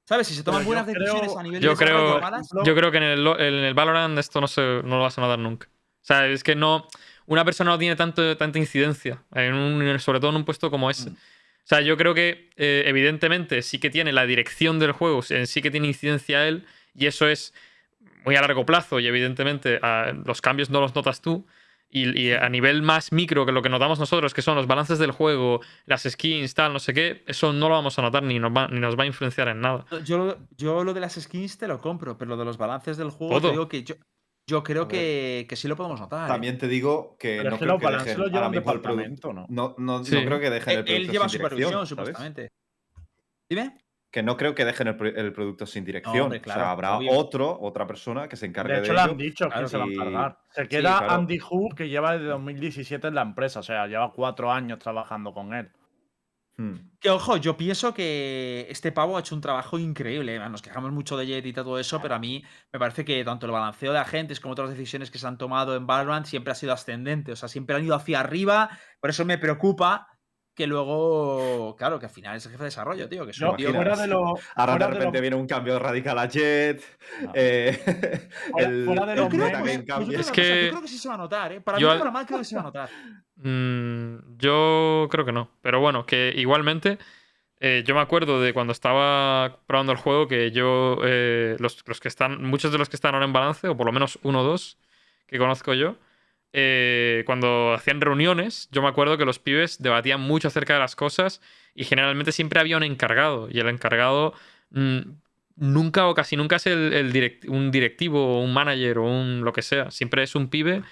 ¿Sabes? 0.04 0.26
Si 0.26 0.34
se 0.34 0.42
toman 0.42 0.64
buenas 0.64 0.84
creo- 0.84 0.98
decisiones 0.98 1.36
a 1.36 1.42
nivel 1.42 1.60
yo 1.62 1.70
de 1.70 1.76
creo- 1.76 2.20
malas, 2.20 2.48
Yo 2.64 2.74
creo 2.74 2.90
que 2.90 2.96
en 2.96 3.02
el, 3.04 3.26
en 3.26 3.54
el 3.54 3.74
Valorant 3.74 4.18
esto 4.18 4.40
no, 4.40 4.48
se, 4.48 4.60
no 4.60 4.96
lo 4.96 5.00
vas 5.02 5.16
a 5.16 5.20
notar 5.20 5.38
nunca. 5.38 5.68
O 5.68 6.04
sea, 6.04 6.26
es 6.26 6.42
que 6.42 6.56
no. 6.56 6.88
Una 7.26 7.44
persona 7.44 7.70
no 7.70 7.78
tiene 7.78 7.94
tanto, 7.94 8.36
tanta 8.36 8.58
incidencia, 8.58 9.22
en 9.32 9.54
un- 9.54 10.00
sobre 10.00 10.18
todo 10.18 10.30
en 10.30 10.36
un 10.36 10.44
puesto 10.44 10.70
como 10.72 10.90
ese. 10.90 11.10
Mm. 11.10 11.14
O 11.14 11.64
sea, 11.66 11.80
yo 11.82 11.96
creo 11.96 12.14
que 12.14 12.50
eh, 12.56 12.82
evidentemente 12.86 13.62
sí 13.62 13.78
que 13.78 13.90
tiene 13.90 14.12
la 14.12 14.26
dirección 14.26 14.80
del 14.80 14.90
juego, 14.90 15.20
en 15.30 15.46
sí 15.46 15.62
que 15.62 15.70
tiene 15.70 15.86
incidencia 15.86 16.48
él, 16.48 16.66
y 16.94 17.06
eso 17.06 17.28
es 17.28 17.54
muy 18.24 18.34
a 18.34 18.40
largo 18.40 18.66
plazo, 18.66 18.98
y 18.98 19.06
evidentemente 19.06 19.78
a- 19.82 20.12
los 20.24 20.40
cambios 20.42 20.68
no 20.70 20.80
los 20.80 20.96
notas 20.96 21.20
tú. 21.22 21.46
Y, 21.94 22.18
y 22.18 22.32
a 22.32 22.48
nivel 22.48 22.80
más 22.80 23.12
micro 23.12 23.44
que 23.44 23.52
lo 23.52 23.60
que 23.60 23.68
notamos 23.68 23.98
nosotros, 23.98 24.32
que 24.32 24.40
son 24.40 24.56
los 24.56 24.66
balances 24.66 24.98
del 24.98 25.10
juego, 25.10 25.60
las 25.84 26.04
skins, 26.04 26.54
tal, 26.54 26.72
no 26.72 26.78
sé 26.78 26.94
qué, 26.94 27.22
eso 27.26 27.52
no 27.52 27.68
lo 27.68 27.74
vamos 27.74 27.98
a 27.98 28.02
notar 28.02 28.22
ni 28.22 28.38
nos 28.38 28.50
va, 28.50 28.66
ni 28.68 28.80
nos 28.80 28.98
va 28.98 29.02
a 29.02 29.06
influenciar 29.06 29.48
en 29.48 29.60
nada. 29.60 29.84
Yo, 30.02 30.16
lo- 30.16 30.38
yo 30.56 30.84
lo 30.84 30.94
de 30.94 31.00
las 31.00 31.14
skins 31.20 31.58
te 31.58 31.68
lo 31.68 31.78
compro, 31.78 32.16
pero 32.16 32.30
lo 32.30 32.36
de 32.38 32.46
los 32.46 32.56
balances 32.56 32.96
del 32.96 33.10
juego, 33.10 33.40
te 33.42 33.50
digo 33.50 33.68
que 33.68 33.84
yo, 33.84 33.96
yo 34.48 34.62
creo 34.62 34.88
que, 34.88 35.44
que 35.46 35.54
sí 35.54 35.68
lo 35.68 35.76
podemos 35.76 36.00
notar. 36.00 36.24
¿eh? 36.30 36.32
También 36.32 36.56
te 36.56 36.66
digo 36.66 37.14
que 37.18 37.36
Pero 37.36 37.50
no 37.50 37.58
creo 37.58 37.78
que 37.78 37.86
dejen 37.86 38.20
ahora 38.34 38.48
mismo 38.48 38.80
producto. 38.80 39.32
¿no? 39.34 39.44
No, 39.50 39.74
no, 39.76 40.02
Sí. 40.02 40.14
no 40.14 40.24
creo 40.24 40.40
que 40.40 40.48
dejen 40.48 40.70
el 40.72 40.78
él, 40.78 40.84
producto 40.84 41.02
él 41.06 41.12
lleva 41.12 41.28
supervisión, 41.28 41.86
supuestamente. 41.86 42.48
Dime. 43.50 43.76
Que 44.12 44.22
no 44.22 44.36
creo 44.36 44.54
que 44.54 44.64
dejen 44.66 44.86
el, 44.88 44.96
pro- 44.96 45.08
el 45.08 45.32
producto 45.32 45.64
sin 45.66 45.84
dirección. 45.84 46.20
hombre, 46.24 46.40
o 46.44 46.44
sea, 46.44 46.70
habrá 46.70 46.98
obvio. 46.98 47.12
otro, 47.12 47.58
otra 47.60 47.86
persona 47.86 48.28
que 48.28 48.36
se 48.36 48.46
encargue 48.46 48.74
De 48.74 48.80
de, 48.80 48.84
hecho, 48.84 48.92
le 48.92 49.00
han 49.00 49.08
ello. 49.08 49.16
dicho 49.18 49.46
claro, 49.48 49.62
que 49.62 49.68
se 49.70 49.78
va 49.78 49.84
a 49.84 49.86
encargar. 49.88 50.38
Se 50.50 50.62
sí, 50.62 50.68
queda 50.68 50.98
claro. 50.98 51.12
Andy 51.14 51.40
Hu, 51.50 51.70
que 51.74 51.88
lleva 51.88 52.12
desde 52.12 52.26
2017 52.26 53.08
en 53.08 53.14
la 53.14 53.22
empresa. 53.22 53.60
O 53.60 53.62
sea, 53.62 53.86
lleva 53.86 54.12
cuatro 54.12 54.52
años 54.52 54.78
trabajando 54.78 55.32
con 55.32 55.54
él. 55.54 55.70
Hmm. 56.58 56.74
Que 57.00 57.08
ojo, 57.08 57.38
yo 57.38 57.56
pienso 57.56 57.94
que 57.94 58.66
este 58.68 58.92
pavo 58.92 59.16
ha 59.16 59.20
hecho 59.20 59.34
un 59.34 59.40
trabajo 59.40 59.78
increíble. 59.78 60.38
Nos 60.50 60.60
quejamos 60.60 60.92
mucho 60.92 61.16
de 61.16 61.26
Jet 61.26 61.46
y 61.46 61.54
todo 61.54 61.78
eso, 61.78 62.02
pero 62.02 62.14
a 62.14 62.18
mí 62.18 62.44
me 62.70 62.78
parece 62.78 63.06
que 63.06 63.24
tanto 63.24 63.46
el 63.46 63.52
balanceo 63.52 63.94
de 63.94 63.98
agentes 63.98 64.38
como 64.40 64.52
otras 64.52 64.68
decisiones 64.68 65.10
que 65.10 65.16
se 65.18 65.26
han 65.26 65.38
tomado 65.38 65.74
en 65.74 65.86
Valorant 65.86 66.26
siempre 66.26 66.52
ha 66.52 66.54
sido 66.54 66.74
ascendente. 66.74 67.32
O 67.32 67.36
sea, 67.36 67.48
siempre 67.48 67.74
han 67.76 67.84
ido 67.86 67.94
hacia 67.94 68.20
arriba. 68.20 68.68
Por 69.00 69.08
eso 69.08 69.24
me 69.24 69.38
preocupa 69.38 70.08
que 70.54 70.66
luego, 70.66 71.74
claro, 71.76 71.98
que 71.98 72.06
al 72.06 72.12
final 72.12 72.36
es 72.36 72.44
el 72.44 72.52
jefe 72.52 72.62
de 72.64 72.66
desarrollo, 72.68 73.08
tío. 73.08 73.24
Que 73.26 73.32
un 73.44 73.56
tío 73.56 73.72
fuera 73.74 73.96
de 73.96 74.06
lo. 74.06 74.20
Ahora 74.26 74.38
fuera 74.54 74.72
de 74.74 74.78
de 74.78 74.98
repente 74.98 75.18
lo- 75.18 75.22
viene 75.22 75.36
un 75.36 75.46
cambio 75.46 75.78
radical 75.78 76.18
a 76.18 76.26
Jet. 76.28 76.82
No. 77.22 77.32
eh, 77.34 77.80
Fuera- 78.50 78.68
el, 78.68 78.84
fuera 78.84 79.06
de 79.06 79.12
el 79.12 79.18
los 79.18 79.28
Yo 79.32 79.38
creo, 79.38 79.46
que- 79.46 79.58
pues 79.62 80.18
Es 80.18 80.28
cosa, 80.30 80.42
yo 80.42 80.70
creo 80.70 80.86
sí 80.86 80.98
se 80.98 81.08
va 81.08 81.14
a 81.14 81.18
notar, 81.18 81.52
¿eh? 81.52 81.60
Para 81.60 81.78
yo 81.78 81.86
mí, 81.86 81.92
al- 81.92 81.98
para 81.98 82.10
mal, 82.10 82.26
creo 82.26 82.38
que 82.40 82.44
se 82.44 82.54
va 82.56 82.60
a 82.60 82.64
notar. 82.64 82.90
Mm, 83.36 84.36
yo 84.38 85.08
creo 85.10 85.24
que 85.24 85.32
no. 85.32 85.50
Pero 85.62 85.80
bueno, 85.80 86.04
que 86.06 86.32
igualmente. 86.36 86.98
eh, 87.64 87.84
yo 87.86 87.94
me 87.94 88.00
acuerdo 88.00 88.40
de 88.40 88.52
cuando 88.52 88.72
estaba 88.72 89.60
probando 89.66 89.92
el 89.92 89.98
juego 89.98 90.26
que 90.28 90.50
yo. 90.50 90.98
eh, 91.04 91.56
los, 91.60 91.82
los 91.86 92.00
que 92.00 92.08
están. 92.08 92.42
Muchos 92.44 92.72
de 92.72 92.78
los 92.78 92.88
que 92.88 92.96
están 92.96 93.14
ahora 93.14 93.24
en 93.26 93.32
balance, 93.32 93.68
o 93.68 93.76
por 93.76 93.86
lo 93.86 93.92
menos 93.92 94.18
uno 94.22 94.40
o 94.40 94.44
dos, 94.44 94.78
que 95.28 95.38
conozco 95.38 95.72
yo. 95.72 95.94
Eh, 96.52 97.22
cuando 97.26 97.72
hacían 97.72 98.00
reuniones, 98.00 98.68
yo 98.72 98.82
me 98.82 98.88
acuerdo 98.88 99.16
que 99.16 99.24
los 99.24 99.38
pibes 99.38 99.80
debatían 99.80 100.20
mucho 100.20 100.48
acerca 100.48 100.74
de 100.74 100.80
las 100.80 100.96
cosas 100.96 101.40
y 101.74 101.84
generalmente 101.84 102.32
siempre 102.32 102.60
había 102.60 102.76
un 102.76 102.82
encargado. 102.82 103.48
Y 103.50 103.58
el 103.58 103.68
encargado 103.68 104.34
mm, 104.70 105.00
nunca 105.56 106.06
o 106.08 106.14
casi 106.14 106.36
nunca 106.36 106.56
es 106.56 106.66
el, 106.66 107.40
un 107.48 107.70
directivo 107.70 108.38
o 108.38 108.42
un 108.42 108.52
manager 108.52 108.98
o 108.98 109.04
un 109.04 109.44
lo 109.44 109.52
que 109.52 109.62
sea. 109.62 109.90
Siempre 109.90 110.22
es 110.22 110.34
un 110.34 110.48
pibe 110.48 110.82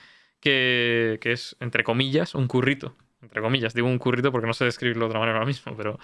que, 0.40 1.18
que 1.20 1.32
es, 1.32 1.56
entre 1.60 1.84
comillas, 1.84 2.34
un 2.34 2.46
currito. 2.46 2.96
Entre 3.22 3.42
comillas, 3.42 3.74
digo 3.74 3.88
un 3.88 3.98
currito 3.98 4.32
porque 4.32 4.46
no 4.46 4.54
sé 4.54 4.64
describirlo 4.64 5.04
de 5.04 5.08
otra 5.08 5.20
manera 5.20 5.38
ahora 5.38 5.46
mismo, 5.46 5.76
pero... 5.76 5.98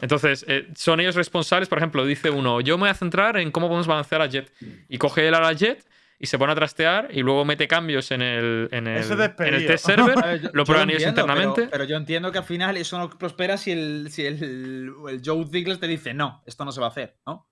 Entonces, 0.00 0.44
eh, 0.46 0.68
son 0.74 1.00
ellos 1.00 1.14
responsables, 1.14 1.68
por 1.70 1.78
ejemplo, 1.78 2.04
dice 2.04 2.28
uno, 2.28 2.60
yo 2.60 2.76
me 2.76 2.82
voy 2.82 2.90
a 2.90 2.94
centrar 2.94 3.38
en 3.38 3.50
cómo 3.50 3.66
podemos 3.68 3.86
balancear 3.86 4.20
a 4.20 4.26
Jet. 4.26 4.52
Y 4.88 4.98
coge 4.98 5.26
él 5.26 5.34
a 5.34 5.40
la 5.40 5.52
Jet 5.54 5.86
y 6.18 6.26
se 6.26 6.38
pone 6.38 6.52
a 6.52 6.54
trastear 6.54 7.08
y 7.10 7.20
luego 7.22 7.44
mete 7.44 7.68
cambios 7.68 8.10
en 8.10 8.22
el, 8.22 8.68
en 8.72 8.86
el, 8.86 9.02
en 9.04 9.54
el 9.54 9.66
test 9.66 9.86
server. 9.86 10.18
A 10.18 10.26
ver, 10.26 10.40
yo- 10.42 10.50
lo 10.52 10.64
prueban 10.64 10.88
ellos 10.90 11.02
pero- 11.02 11.10
internamente. 11.10 11.68
Pero, 11.70 11.84
yo 11.84 11.96
entiendo 11.96 12.32
que 12.32 12.38
al 12.38 12.44
final 12.44 12.76
eso 12.76 12.98
no 12.98 13.10
prospera 13.10 13.56
si 13.56 13.72
el, 13.72 14.08
si 14.10 14.24
el, 14.24 14.92
el 15.08 15.22
Joe 15.24 15.44
Ziggler 15.46 15.78
te 15.78 15.86
dice, 15.86 16.14
no, 16.14 16.42
esto 16.46 16.64
no 16.64 16.72
se 16.72 16.80
va 16.80 16.86
a 16.86 16.90
hacer, 16.90 17.16
¿no? 17.26 17.46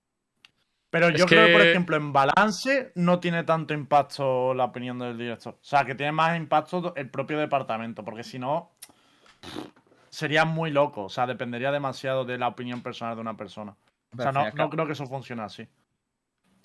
Pero 0.89 1.09
Es 1.09 1.15
yo 1.19 1.25
creo 1.25 1.47
que, 1.47 1.51
por 1.53 1.61
ejemplo, 1.61 1.97
en 1.97 2.13
balance 2.13 2.91
no 2.95 3.19
tiene 3.19 3.43
tanto 3.43 3.73
impacto 3.73 4.53
la 4.53 4.63
opinión 4.65 4.97
del 4.97 5.17
director. 5.17 5.55
O 5.55 5.63
sea, 5.63 5.83
que 5.83 5.93
tiene 5.93 6.13
más 6.13 6.37
impacto 6.37 6.93
el 6.95 7.09
propio 7.09 7.37
departamento, 7.37 8.03
porque 8.05 8.23
si 8.23 8.39
no, 8.39 8.71
sería 10.09 10.45
muy 10.45 10.71
loco. 10.71 11.03
O 11.03 11.09
sea, 11.09 11.27
dependería 11.27 11.71
demasiado 11.71 12.23
de 12.23 12.37
la 12.37 12.47
opinión 12.47 12.81
personal 12.81 13.15
de 13.15 13.21
una 13.21 13.35
persona. 13.35 13.75
O 14.17 14.21
sea, 14.21 14.31
no, 14.31 14.49
no 14.51 14.69
creo 14.69 14.85
que 14.85 14.93
eso 14.93 15.05
funcione 15.05 15.41
así. 15.43 15.67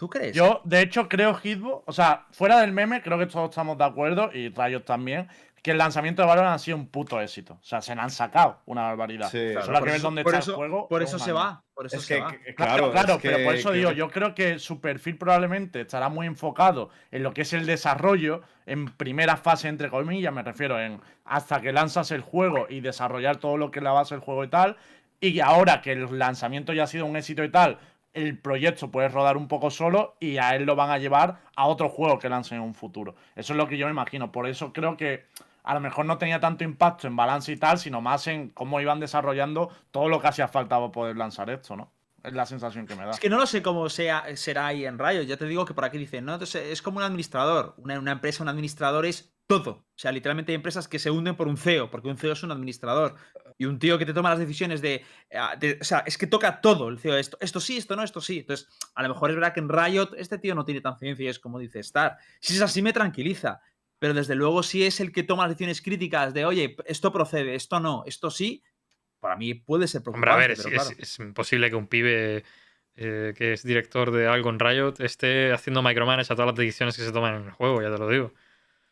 ¿Tú 0.01 0.09
crees? 0.09 0.34
Yo, 0.34 0.62
de 0.64 0.80
hecho, 0.80 1.11
creo 1.11 1.34
Hitbox, 1.34 1.82
o 1.86 1.92
sea, 1.92 2.24
fuera 2.30 2.59
del 2.62 2.72
meme, 2.72 3.03
creo 3.03 3.18
que 3.18 3.26
todos 3.26 3.51
estamos 3.51 3.76
de 3.76 3.84
acuerdo, 3.84 4.30
y 4.32 4.48
Rayos 4.48 4.82
también, 4.86 5.28
que 5.62 5.72
el 5.72 5.76
lanzamiento 5.76 6.22
de 6.22 6.28
Valorant 6.28 6.55
ha 6.55 6.59
sido 6.59 6.78
un 6.78 6.86
puto 6.86 7.20
éxito. 7.20 7.59
O 7.61 7.62
sea, 7.62 7.82
se 7.82 7.94
le 7.94 8.01
han 8.01 8.09
sacado 8.11 8.62
una 8.64 8.80
barbaridad. 8.84 9.28
Sí. 9.30 9.53
Solo 9.62 9.76
hay 9.76 9.84
que 9.84 9.90
ver 9.90 10.01
dónde 10.01 10.22
está 10.22 10.38
eso- 10.38 10.53
el 10.53 10.57
juego. 10.57 10.88
Por 10.88 11.03
es 11.03 11.11
eso 11.11 11.18
se 11.18 11.32
va. 11.32 11.62
Por 11.74 11.84
eso 11.84 11.96
Es 11.96 12.05
se 12.07 12.14
que, 12.14 12.20
va. 12.22 12.30
que- 12.32 12.55
Claro, 12.55 12.90
claro, 12.92 13.18
pero 13.20 13.44
por 13.44 13.55
eso 13.55 13.70
que- 13.72 13.76
digo, 13.76 13.90
yo 13.92 14.09
creo 14.09 14.34
que 14.34 14.59
su 14.59 14.80
perfil 14.80 15.18
probablemente 15.18 15.82
estará 15.82 16.09
muy 16.09 16.26
enfocado 16.26 16.88
en 17.11 17.22
lo 17.22 17.34
que 17.34 17.42
es 17.42 17.53
el 17.53 17.66
desarrollo, 17.66 18.40
en 18.64 18.86
primera 18.86 19.36
fase, 19.36 19.68
entre 19.68 19.90
comillas, 19.90 20.32
me 20.32 20.42
refiero 20.42 20.80
en 20.80 20.98
hasta 21.26 21.61
que 21.61 21.74
lanzas 21.74 22.11
el 22.11 22.22
juego 22.22 22.66
y 22.70 22.80
desarrollar 22.80 23.36
todo 23.36 23.59
lo 23.59 23.70
que 23.70 23.80
es 23.80 23.82
la 23.82 23.92
base 23.92 24.14
del 24.14 24.24
juego 24.24 24.44
y 24.44 24.48
tal. 24.48 24.78
Y 25.20 25.40
ahora 25.40 25.82
que 25.82 25.92
el 25.92 26.18
lanzamiento 26.18 26.72
ya 26.72 26.84
ha 26.84 26.86
sido 26.86 27.05
un 27.05 27.16
éxito 27.16 27.44
y 27.44 27.51
tal, 27.51 27.78
el 28.14 28.38
proyecto 28.38 28.90
puede 28.90 29.08
rodar 29.08 29.36
un 29.36 29.48
poco 29.48 29.70
solo 29.70 30.16
y 30.20 30.38
a 30.38 30.54
él 30.56 30.64
lo 30.64 30.76
van 30.76 30.90
a 30.90 30.98
llevar 30.98 31.40
a 31.56 31.66
otro 31.66 31.88
juego 31.88 32.18
que 32.18 32.28
lancen 32.28 32.58
en 32.58 32.64
un 32.64 32.74
futuro. 32.74 33.14
Eso 33.36 33.52
es 33.52 33.56
lo 33.56 33.68
que 33.68 33.78
yo 33.78 33.86
me 33.86 33.92
imagino. 33.92 34.32
Por 34.32 34.48
eso 34.48 34.72
creo 34.72 34.96
que 34.96 35.26
a 35.62 35.74
lo 35.74 35.80
mejor 35.80 36.06
no 36.06 36.18
tenía 36.18 36.40
tanto 36.40 36.64
impacto 36.64 37.06
en 37.06 37.16
balance 37.16 37.52
y 37.52 37.56
tal, 37.56 37.78
sino 37.78 38.00
más 38.00 38.26
en 38.26 38.48
cómo 38.50 38.80
iban 38.80 39.00
desarrollando 39.00 39.70
todo 39.90 40.08
lo 40.08 40.20
que 40.20 40.28
hacía 40.28 40.48
falta 40.48 40.76
para 40.76 40.92
poder 40.92 41.16
lanzar 41.16 41.50
esto, 41.50 41.76
¿no? 41.76 41.92
Es 42.22 42.34
la 42.34 42.44
sensación 42.44 42.86
que 42.86 42.94
me 42.94 43.04
da. 43.04 43.12
Es 43.12 43.20
que 43.20 43.30
no 43.30 43.38
lo 43.38 43.46
sé 43.46 43.62
cómo 43.62 43.88
sea, 43.88 44.24
será 44.36 44.66
ahí 44.66 44.84
en 44.84 44.98
Riot. 44.98 45.22
Ya 45.22 45.38
te 45.38 45.46
digo 45.46 45.64
que 45.64 45.72
por 45.72 45.84
aquí 45.84 45.96
dicen, 45.96 46.26
¿no? 46.26 46.34
Entonces, 46.34 46.70
es 46.70 46.82
como 46.82 46.98
un 46.98 47.04
administrador. 47.04 47.74
Una, 47.78 47.98
una 47.98 48.12
empresa, 48.12 48.42
un 48.42 48.50
administrador 48.50 49.06
es 49.06 49.32
todo. 49.51 49.70
O 49.70 49.98
sea, 49.98 50.12
literalmente 50.12 50.53
hay 50.53 50.57
empresas 50.57 50.86
que 50.88 50.98
se 50.98 51.11
hunden 51.11 51.34
por 51.36 51.48
un 51.48 51.57
CEO, 51.57 51.90
porque 51.90 52.09
un 52.09 52.16
CEO 52.16 52.32
es 52.32 52.42
un 52.42 52.53
administrador. 52.53 53.16
Y 53.59 53.64
un 53.66 53.78
tío 53.78 53.98
que 53.98 54.07
te 54.07 54.14
toma 54.14 54.30
las 54.30 54.38
decisiones 54.38 54.80
de, 54.80 55.05
ah, 55.34 55.57
de- 55.59 55.76
O 55.80 55.84
sea, 55.84 56.05
es 56.07 56.16
que 56.16 56.26
toca 56.26 56.61
todo 56.61 56.88
el 56.88 56.98
CEO. 56.98 57.16
Esto, 57.16 57.36
esto 57.40 57.61
sí, 57.61 57.76
esto 57.76 57.96
no, 57.96 58.03
esto 58.05 58.20
sí. 58.20 58.38
Entonces, 58.38 58.68
a 58.94 59.03
lo 59.03 59.09
mejor 59.11 59.30
es 59.30 59.36
verdad 59.36 59.53
que 59.53 59.61
en 59.61 59.68
Riot 59.68 60.11
este 60.16 60.38
tío 60.38 60.55
no 60.55 60.64
tiene 60.64 60.80
tan 60.80 60.96
ciencia 60.98 61.24
y 61.24 61.28
es 61.28 61.38
como 61.38 61.59
dice 61.59 61.80
Star. 61.80 62.16
Si 62.40 62.55
es 62.55 62.62
así, 62.62 62.80
me 62.80 62.92
tranquiliza. 62.92 63.61
Pero 63.98 64.14
desde 64.14 64.34
luego, 64.34 64.62
si 64.62 64.84
es 64.84 65.01
el 65.01 65.12
que 65.12 65.24
toma 65.24 65.42
las 65.42 65.51
decisiones 65.51 65.82
críticas 65.82 66.32
de, 66.32 66.46
oye, 66.46 66.76
esto 66.86 67.12
procede, 67.12 67.55
esto 67.55 67.80
no, 67.80 68.05
esto 68.07 68.30
sí, 68.30 68.62
para 69.18 69.36
mí 69.36 69.53
puede 69.53 69.88
ser 69.88 70.03
Hombre, 70.07 70.30
a 70.30 70.36
preocupante. 70.36 70.94
ver, 70.94 71.03
es 71.03 71.18
imposible 71.18 71.68
que 71.68 71.76
un 71.76 71.86
pibe 71.88 72.44
eh, 72.96 73.34
que 73.36 73.53
es 73.53 73.62
director 73.62 74.11
de 74.11 74.26
algo 74.26 74.48
en 74.48 74.59
Riot 74.59 74.94
esté 75.01 75.53
haciendo 75.53 75.82
micromanage 75.82 76.32
a 76.32 76.36
todas 76.36 76.46
las 76.53 76.57
decisiones 76.57 76.96
que 76.96 77.03
se 77.03 77.12
toman 77.12 77.34
en 77.34 77.44
el 77.48 77.51
juego, 77.53 77.82
ya 77.82 77.90
te 77.92 77.98
lo 77.98 78.09
digo. 78.09 78.32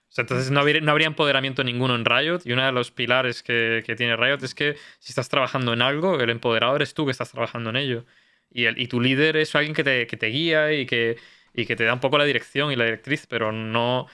O 0.09 0.11
sea, 0.11 0.23
entonces 0.23 0.51
no 0.51 0.61
habría, 0.61 0.81
no 0.81 0.91
habría 0.91 1.07
empoderamiento 1.07 1.63
ninguno 1.63 1.95
en 1.95 2.05
Riot 2.05 2.41
y 2.45 2.53
uno 2.53 2.65
de 2.65 2.73
los 2.73 2.91
pilares 2.91 3.43
que, 3.43 3.83
que 3.85 3.95
tiene 3.95 4.17
Riot 4.17 4.39
es 4.43 4.55
que 4.55 4.77
si 4.99 5.11
estás 5.13 5.29
trabajando 5.29 5.73
en 5.75 5.83
algo, 5.83 6.19
el 6.21 6.31
empoderado 6.31 6.77
eres 6.77 6.95
tú 6.95 7.05
que 7.05 7.13
estás 7.13 7.31
trabajando 7.31 7.71
en 7.71 7.77
ello. 7.77 8.05
Y, 8.51 8.65
el, 8.65 8.79
y 8.81 8.87
tu 8.89 9.01
líder 9.01 9.37
es 9.37 9.55
alguien 9.55 9.75
que 9.75 9.85
te, 9.85 10.07
que 10.07 10.17
te 10.17 10.29
guía 10.29 10.73
y 10.73 10.87
que, 10.87 11.17
y 11.53 11.67
que 11.67 11.77
te 11.77 11.85
da 11.85 11.93
un 11.93 12.01
poco 12.01 12.17
la 12.17 12.25
dirección 12.25 12.73
y 12.73 12.77
la 12.77 12.85
directriz, 12.87 13.27
pero 13.29 13.53
no, 13.53 14.07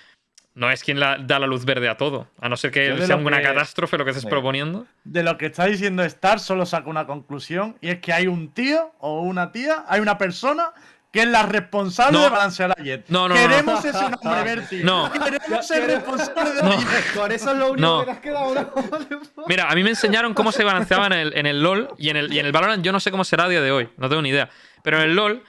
no 0.55 0.71
es 0.73 0.83
quien 0.83 0.99
la- 0.99 1.19
da 1.19 1.39
la 1.39 1.47
luz 1.47 1.65
verde 1.65 1.89
a 1.89 1.97
todo. 1.97 2.29
A 2.41 2.49
no 2.49 2.57
ser 2.57 2.73
que 2.73 2.97
sea 3.07 3.15
una 3.15 3.37
que- 3.39 3.45
catástrofe 3.45 3.97
lo 3.97 4.05
que 4.05 4.11
estés 4.11 4.27
proponiendo. 4.27 4.89
De 5.05 5.23
lo 5.23 5.39
que 5.39 5.47
está 5.47 5.67
diciendo 5.67 6.03
Star, 6.03 6.41
solo 6.41 6.67
saco 6.67 6.91
una 6.91 7.07
conclusión, 7.07 7.77
y 7.81 7.91
es 7.91 8.01
que 8.01 8.13
hay 8.13 8.27
un 8.27 8.53
tío 8.53 8.93
o 8.99 9.21
una 9.23 9.53
tía, 9.53 9.85
hay 9.87 10.01
una 10.01 10.19
persona 10.19 10.73
que 11.15 11.21
es 11.23 11.29
la 11.29 11.45
responsable 11.45 12.19
No. 12.19 12.25
de 12.25 12.29
balancear 12.31 12.73
a 12.77 12.83
Jet. 12.83 13.05
No, 13.09 13.29
no, 13.29 13.35
no, 13.37 13.41
Queremos 13.41 13.85
ese 13.85 14.11
nombre, 14.11 14.43
Berti. 14.45 14.83
No. 14.83 15.11
Queremos 15.13 15.67
ser 15.67 15.87
responsable 15.87 16.51
de 16.51 16.63
No. 16.63 16.69
la 16.71 16.77
Jet. 16.77 17.15
Con 17.15 17.33
eso 17.33 17.51
es 17.53 17.57
lo 17.57 17.71
único 17.71 17.81
No. 17.87 18.01
que 18.01 18.05
te 18.07 18.11
has 18.11 18.19
quedado. 18.19 18.55
¿no? 18.55 19.45
Mira, 19.47 19.71
a 19.71 19.75
mí 19.77 19.83
me 19.85 19.91
enseñaron 19.91 20.35
cómo 20.35 20.51
se 20.51 20.65
balanceaba 20.65 21.07
en 21.07 21.13
el, 21.13 21.37
en 21.39 21.47
el 21.47 21.63
LOL 21.63 21.89
y 21.99 22.11
en 22.11 22.17
el, 22.17 22.33
y 22.33 22.41
en 22.41 22.47
el 22.47 22.53
Valorant 22.53 22.85
yo 22.85 22.91
no 22.93 22.99
sé 22.99 23.11
cómo 23.13 23.23
será 23.25 23.45
a 23.45 23.49
día 23.49 23.61
de 23.63 23.71
hoy, 23.71 23.89
no 23.97 24.09
tengo 24.09 24.21
ni 24.23 24.31
idea. 24.31 24.51
Pero 24.83 24.97
en 25.01 25.05
el 25.11 25.15
LOL, 25.15 25.45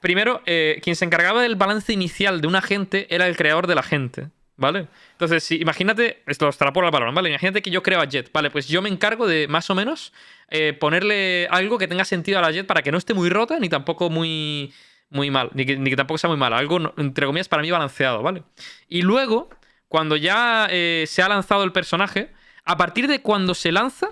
primero, 0.00 0.42
eh, 0.44 0.80
quien 0.82 0.94
se 0.96 1.06
encargaba 1.06 1.40
del 1.40 1.56
balance 1.56 1.92
inicial 1.94 2.42
de 2.42 2.46
un 2.48 2.54
agente 2.56 3.06
era 3.14 3.26
el 3.26 3.36
creador 3.38 3.66
del 3.66 3.78
agente, 3.78 4.28
¿vale? 4.56 4.86
Entonces, 5.12 5.42
si, 5.44 5.56
imagínate, 5.56 6.22
esto 6.26 6.44
lo 6.44 6.50
extrapolo 6.50 6.86
al 6.86 6.92
Valorant, 6.92 7.16
¿vale? 7.16 7.30
Imagínate 7.30 7.62
que 7.62 7.70
yo 7.70 7.82
creo 7.82 8.00
a 8.00 8.04
Jet, 8.04 8.30
¿vale? 8.34 8.50
Pues 8.50 8.68
yo 8.68 8.82
me 8.82 8.90
encargo 8.90 9.26
de, 9.26 9.48
más 9.48 9.70
o 9.70 9.74
menos, 9.74 10.12
eh, 10.50 10.74
ponerle 10.78 11.48
algo 11.50 11.78
que 11.78 11.88
tenga 11.88 12.04
sentido 12.04 12.38
a 12.38 12.42
la 12.42 12.50
Jet 12.52 12.66
para 12.66 12.82
que 12.82 12.92
no 12.92 12.98
esté 12.98 13.14
muy 13.14 13.30
rota 13.30 13.58
ni 13.58 13.68
tampoco 13.70 14.10
muy, 14.10 14.72
muy 15.10 15.30
mal, 15.30 15.50
ni 15.54 15.64
que, 15.66 15.76
ni 15.76 15.90
que 15.90 15.96
tampoco 15.96 16.18
sea 16.18 16.28
muy 16.28 16.36
mala. 16.38 16.58
Algo, 16.58 16.92
entre 16.96 17.26
comillas, 17.26 17.48
para 17.48 17.62
mí 17.62 17.70
balanceado, 17.70 18.22
¿vale? 18.22 18.42
Y 18.88 19.02
luego, 19.02 19.48
cuando 19.88 20.16
ya 20.16 20.66
eh, 20.70 21.04
se 21.06 21.22
ha 21.22 21.28
lanzado 21.28 21.64
el 21.64 21.72
personaje, 21.72 22.32
a 22.64 22.76
partir 22.76 23.06
de 23.08 23.22
cuando 23.22 23.54
se 23.54 23.70
lanza, 23.72 24.08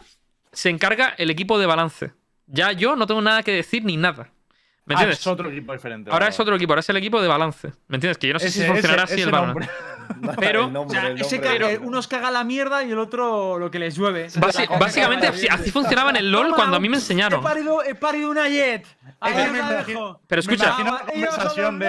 se 0.53 0.71
encarga 0.71 1.15
el 1.19 1.31
equipo 1.31 1.59
de 1.59 1.67
balance. 1.67 2.13
Ya 2.47 2.73
yo 2.73 2.95
no 2.97 3.07
tengo 3.07 3.23
nada 3.23 3.43
que 3.43 3.53
decir 3.53 3.85
ni 3.85 3.97
nada. 3.97 4.31
¿Me 4.87 4.95
Ah, 4.95 4.99
entiendes? 4.99 5.21
es 5.21 5.27
otro 5.27 5.49
equipo 5.51 5.73
diferente. 5.73 6.11
Ahora 6.11 6.29
es 6.29 6.39
otro 6.39 6.55
equipo, 6.57 6.73
ahora 6.73 6.81
es 6.81 6.89
el 6.91 6.97
equipo 6.99 7.21
de 7.23 7.27
balance. 7.27 7.73
¿Me 7.89 7.97
entiendes? 7.97 8.19
Que 8.19 8.27
yo 8.29 8.35
no 8.35 8.39
sé 8.39 8.49
Ese- 8.49 8.61
si 8.63 8.67
funcionará 8.67 9.05
ese- 9.05 9.15
así 9.15 9.21
ese 9.23 9.31
el 9.31 9.31
Valorant. 9.33 9.71
Pero- 10.39 10.69
nombre, 10.71 10.99
O 10.99 11.01
sea, 11.01 11.11
ese 11.11 11.79
unos 11.79 12.07
caga 12.09 12.31
la 12.31 12.45
mierda 12.45 12.83
y 12.85 12.91
el 12.91 12.99
otro 12.99 13.59
lo 13.59 13.71
que 13.71 13.79
les 13.79 13.97
llueve. 13.97 14.27
Basi- 14.29 14.67
básicamente 14.79 15.27
así, 15.27 15.47
así 15.49 15.71
funcionaba 15.71 16.11
en 16.11 16.17
el 16.17 16.31
LOL 16.33 16.45
Toma, 16.47 16.57
cuando 16.57 16.77
a 16.77 16.81
mí 16.81 16.89
me 16.89 16.97
He 16.97 17.01
enseñaron. 17.01 17.43
parido, 17.43 17.83
he 17.83 17.95
parido 17.95 18.31
una 18.31 18.49
jet. 18.49 18.87
Ahí 19.21 19.35
me 19.51 19.63
dejo. 19.63 20.21
Pero 20.27 20.41
escucha, 20.41 20.77
ellos 21.15 21.29
conversación 21.31 21.79
de-. 21.79 21.89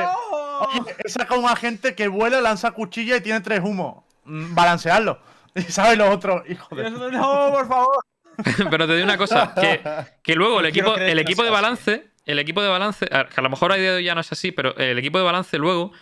Oye, 0.59 0.95
he 1.03 1.09
sacado 1.09 1.39
un 1.39 1.49
agente 1.49 1.95
que 1.95 2.07
vuela, 2.07 2.39
lanza 2.41 2.71
cuchilla 2.71 3.17
y 3.17 3.21
tiene 3.21 3.41
tres 3.41 3.59
humos. 3.63 4.03
Mm, 4.25 4.55
Balancearlo. 4.55 5.19
Y 5.55 5.61
sabes 5.61 5.97
los 5.97 6.09
otros, 6.13 6.43
hijo 6.49 6.75
de. 6.75 6.89
No, 6.91 7.49
por 7.53 7.67
favor. 7.67 7.97
Pero 8.69 8.87
te 8.87 8.93
digo 8.95 9.05
una 9.05 9.17
cosa, 9.17 9.53
que, 9.55 9.81
que 10.21 10.35
luego 10.35 10.59
el 10.59 10.65
equipo, 10.65 10.95
el 10.95 11.17
equipo 11.19 11.43
de 11.45 11.49
balance, 11.49 12.07
el 12.25 12.39
equipo 12.39 12.61
de 12.61 12.67
balance, 12.67 13.05
a 13.09 13.23
que 13.25 13.35
a 13.39 13.41
lo 13.41 13.49
mejor 13.49 13.71
a 13.71 13.75
día 13.75 13.91
de 13.91 13.97
hoy 13.97 14.03
ya 14.03 14.15
no 14.15 14.19
es 14.19 14.29
así, 14.33 14.51
pero 14.51 14.75
el 14.75 14.99
equipo 14.99 15.17
de 15.17 15.23
balance 15.23 15.57
luego 15.57 15.93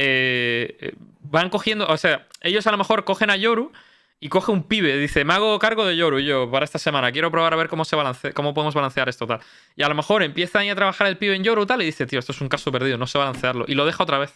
eh, 0.00 0.76
eh, 0.80 0.94
van 1.22 1.50
cogiendo, 1.50 1.86
o 1.88 1.96
sea, 1.96 2.28
ellos 2.40 2.66
a 2.68 2.70
lo 2.70 2.78
mejor 2.78 3.04
cogen 3.04 3.30
a 3.30 3.36
Yoru 3.36 3.72
y 4.20 4.28
coge 4.28 4.52
un 4.52 4.62
pibe, 4.62 4.96
dice, 4.96 5.24
me 5.24 5.34
hago 5.34 5.58
cargo 5.58 5.84
de 5.84 5.96
Yoru 5.96 6.20
yo 6.20 6.48
para 6.52 6.64
esta 6.64 6.78
semana, 6.78 7.10
quiero 7.10 7.32
probar 7.32 7.52
a 7.52 7.56
ver 7.56 7.68
cómo 7.68 7.84
se 7.84 7.96
balance, 7.96 8.32
cómo 8.32 8.54
podemos 8.54 8.74
balancear 8.74 9.08
esto 9.08 9.26
tal. 9.26 9.40
Y 9.74 9.82
a 9.82 9.88
lo 9.88 9.96
mejor 9.96 10.22
empieza 10.22 10.60
ahí 10.60 10.70
a 10.70 10.76
trabajar 10.76 11.08
el 11.08 11.18
pibe 11.18 11.34
en 11.34 11.42
Yoru 11.42 11.66
tal 11.66 11.82
y 11.82 11.86
dice, 11.86 12.06
tío, 12.06 12.20
esto 12.20 12.30
es 12.30 12.40
un 12.40 12.48
caso 12.48 12.70
perdido, 12.70 12.96
no 12.96 13.08
sé 13.08 13.18
balancearlo. 13.18 13.64
Y 13.66 13.74
lo 13.74 13.84
deja 13.86 14.04
otra 14.04 14.18
vez. 14.18 14.32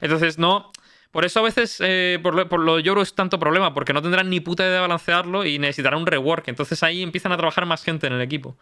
Entonces, 0.00 0.38
no. 0.38 0.70
Por 1.10 1.24
eso 1.24 1.40
a 1.40 1.42
veces 1.42 1.78
eh, 1.80 2.20
por, 2.22 2.36
lo, 2.36 2.48
por 2.48 2.60
lo 2.60 2.76
de 2.76 2.84
Yoru 2.84 3.00
es 3.00 3.14
tanto 3.14 3.40
problema, 3.40 3.74
porque 3.74 3.92
no 3.92 4.00
tendrán 4.00 4.30
ni 4.30 4.38
puta 4.38 4.62
idea 4.62 4.74
de 4.74 4.80
balancearlo 4.80 5.44
y 5.44 5.58
necesitarán 5.58 5.98
un 5.98 6.06
rework. 6.06 6.46
Entonces 6.46 6.84
ahí 6.84 7.02
empiezan 7.02 7.32
a 7.32 7.36
trabajar 7.36 7.66
más 7.66 7.82
gente 7.82 8.06
en 8.06 8.12
el 8.12 8.20
equipo. 8.20 8.56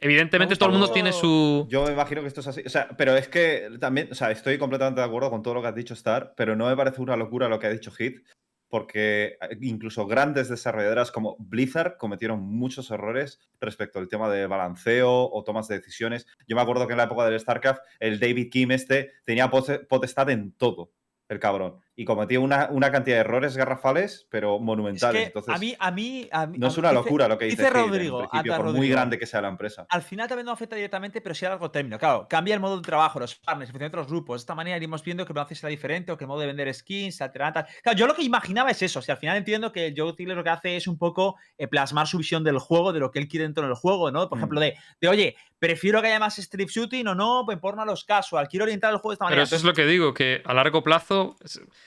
Evidentemente 0.00 0.54
Me 0.54 0.58
todo 0.58 0.68
el 0.68 0.76
mundo 0.76 0.92
tiene 0.92 1.12
su... 1.12 1.66
Yo 1.68 1.84
me 1.84 1.92
imagino 1.92 2.20
que 2.22 2.28
esto 2.28 2.40
es 2.40 2.46
así. 2.46 2.62
O 2.64 2.68
sea, 2.70 2.88
pero 2.96 3.16
es 3.16 3.28
que 3.28 3.68
también, 3.80 4.08
o 4.12 4.14
sea, 4.14 4.30
estoy 4.30 4.56
completamente 4.56 5.00
de 5.00 5.06
acuerdo 5.06 5.30
con 5.30 5.42
todo 5.42 5.54
lo 5.54 5.62
que 5.62 5.68
has 5.68 5.74
dicho, 5.74 5.94
Star, 5.94 6.34
pero 6.36 6.54
no 6.54 6.66
me 6.66 6.76
parece 6.76 7.02
una 7.02 7.16
locura 7.16 7.48
lo 7.48 7.58
que 7.58 7.66
ha 7.66 7.70
dicho 7.70 7.90
Hit, 7.90 8.24
porque 8.68 9.38
eh, 9.40 9.58
incluso 9.62 10.06
grandes 10.06 10.48
desarrolladoras 10.48 11.10
como 11.10 11.36
Blizzard 11.40 11.96
cometieron 11.96 12.40
muchos 12.40 12.90
errores 12.90 13.40
respecto 13.60 13.98
al 13.98 14.08
tema 14.08 14.30
de 14.30 14.46
balanceo 14.46 15.10
o 15.10 15.42
tomas 15.42 15.66
de 15.68 15.78
decisiones. 15.78 16.26
Yo 16.46 16.54
me 16.54 16.62
acuerdo 16.62 16.86
que 16.86 16.92
en 16.92 16.98
la 16.98 17.04
época 17.04 17.24
del 17.24 17.40
StarCraft, 17.40 17.80
el 17.98 18.20
David 18.20 18.50
Kim 18.50 18.70
este 18.70 19.14
tenía 19.24 19.50
pote- 19.50 19.80
potestad 19.80 20.30
en 20.30 20.52
todo, 20.52 20.92
el 21.28 21.40
cabrón, 21.40 21.80
y 22.00 22.04
cometía 22.04 22.38
una, 22.38 22.68
una 22.70 22.92
cantidad 22.92 23.16
de 23.16 23.20
errores 23.22 23.56
garrafales, 23.56 24.28
pero 24.30 24.54
Es 24.54 24.62
monumentales. 24.62 25.20
que 25.20 25.26
Entonces, 25.26 25.52
a 25.52 25.58
mí, 25.58 25.74
a 25.80 25.90
mí, 25.90 26.28
a 26.30 26.46
mí- 26.46 26.56
no 26.56 26.68
es 26.68 26.78
una 26.78 26.90
dice- 26.90 27.02
locura 27.02 27.26
lo 27.26 27.36
que 27.36 27.46
dice, 27.46 27.56
dice 27.56 27.68
Hit, 27.70 27.76
en 27.76 27.88
Rodrigo, 27.90 28.28
por 28.56 28.72
muy 28.72 28.88
grande 28.88 29.18
que 29.18 29.26
sea 29.26 29.40
la 29.40 29.48
empresa. 29.48 29.84
Al 29.90 30.02
final 30.02 30.28
también 30.28 30.46
no 30.46 30.52
afecta 30.52 30.76
directamente, 30.76 31.20
pero 31.20 31.34
sí 31.34 31.44
a 31.44 31.48
largo 31.48 31.72
término. 31.72 31.98
Claro, 31.98 32.28
cambia 32.30 32.54
el 32.54 32.60
modo 32.60 32.76
de 32.76 32.82
trabajo, 32.82 33.18
los 33.18 33.34
partners, 33.34 33.68
el 33.68 33.72
funcionamiento 33.72 33.96
de 33.96 34.02
los 34.04 34.10
grupos. 34.12 34.34
De 34.40 34.42
esta 34.42 34.54
manera 34.54 34.76
iremos 34.76 35.02
viendo 35.02 35.26
que 35.26 35.32
el 35.32 35.34
balance 35.34 35.56
será 35.56 35.70
diferente 35.70 36.12
o 36.12 36.16
que 36.16 36.22
el 36.22 36.28
modo 36.28 36.38
de 36.40 36.46
vender 36.46 36.72
skins. 36.72 37.18
Tal. 37.18 37.32
Claro, 37.32 37.66
yo 37.98 38.06
lo 38.06 38.14
que 38.14 38.22
imaginaba 38.22 38.70
es 38.70 38.80
eso. 38.80 39.02
Si 39.02 39.10
al 39.10 39.18
final 39.18 39.36
entiendo 39.36 39.72
que 39.72 39.92
Joe 39.96 40.12
Thiele 40.12 40.36
lo 40.36 40.44
que 40.44 40.50
hace 40.50 40.76
es 40.76 40.86
un 40.86 40.98
poco 40.98 41.34
eh, 41.58 41.66
plasmar 41.66 42.06
su 42.06 42.18
visión 42.18 42.44
del 42.44 42.58
juego, 42.60 42.92
de 42.92 43.00
lo 43.00 43.10
que 43.10 43.18
él 43.18 43.26
quiere 43.26 43.42
dentro 43.42 43.64
del 43.64 43.74
juego, 43.74 44.12
¿no? 44.12 44.28
Por 44.28 44.38
Mm. 44.38 44.40
ejemplo, 44.40 44.60
de, 44.60 44.74
de 45.00 45.08
oye, 45.08 45.36
prefiero 45.58 46.00
que 46.00 46.06
haya 46.06 46.20
más 46.20 46.38
strip 46.38 46.68
shooting 46.70 47.08
o 47.08 47.14
no, 47.16 47.42
pues 47.44 47.58
porno 47.58 47.82
a 47.82 47.84
los 47.84 48.04
casual. 48.04 48.46
Quiero 48.46 48.62
orientar 48.62 48.92
el 48.92 48.98
juego 48.98 49.10
de 49.10 49.14
esta 49.14 49.24
Pero 49.24 49.30
manera. 49.30 49.42
eso 49.42 49.56
es 49.56 49.64
lo 49.64 49.72
que 49.74 49.84
digo, 49.86 50.14
que 50.14 50.42
a 50.44 50.54
largo 50.54 50.84
plazo 50.84 51.36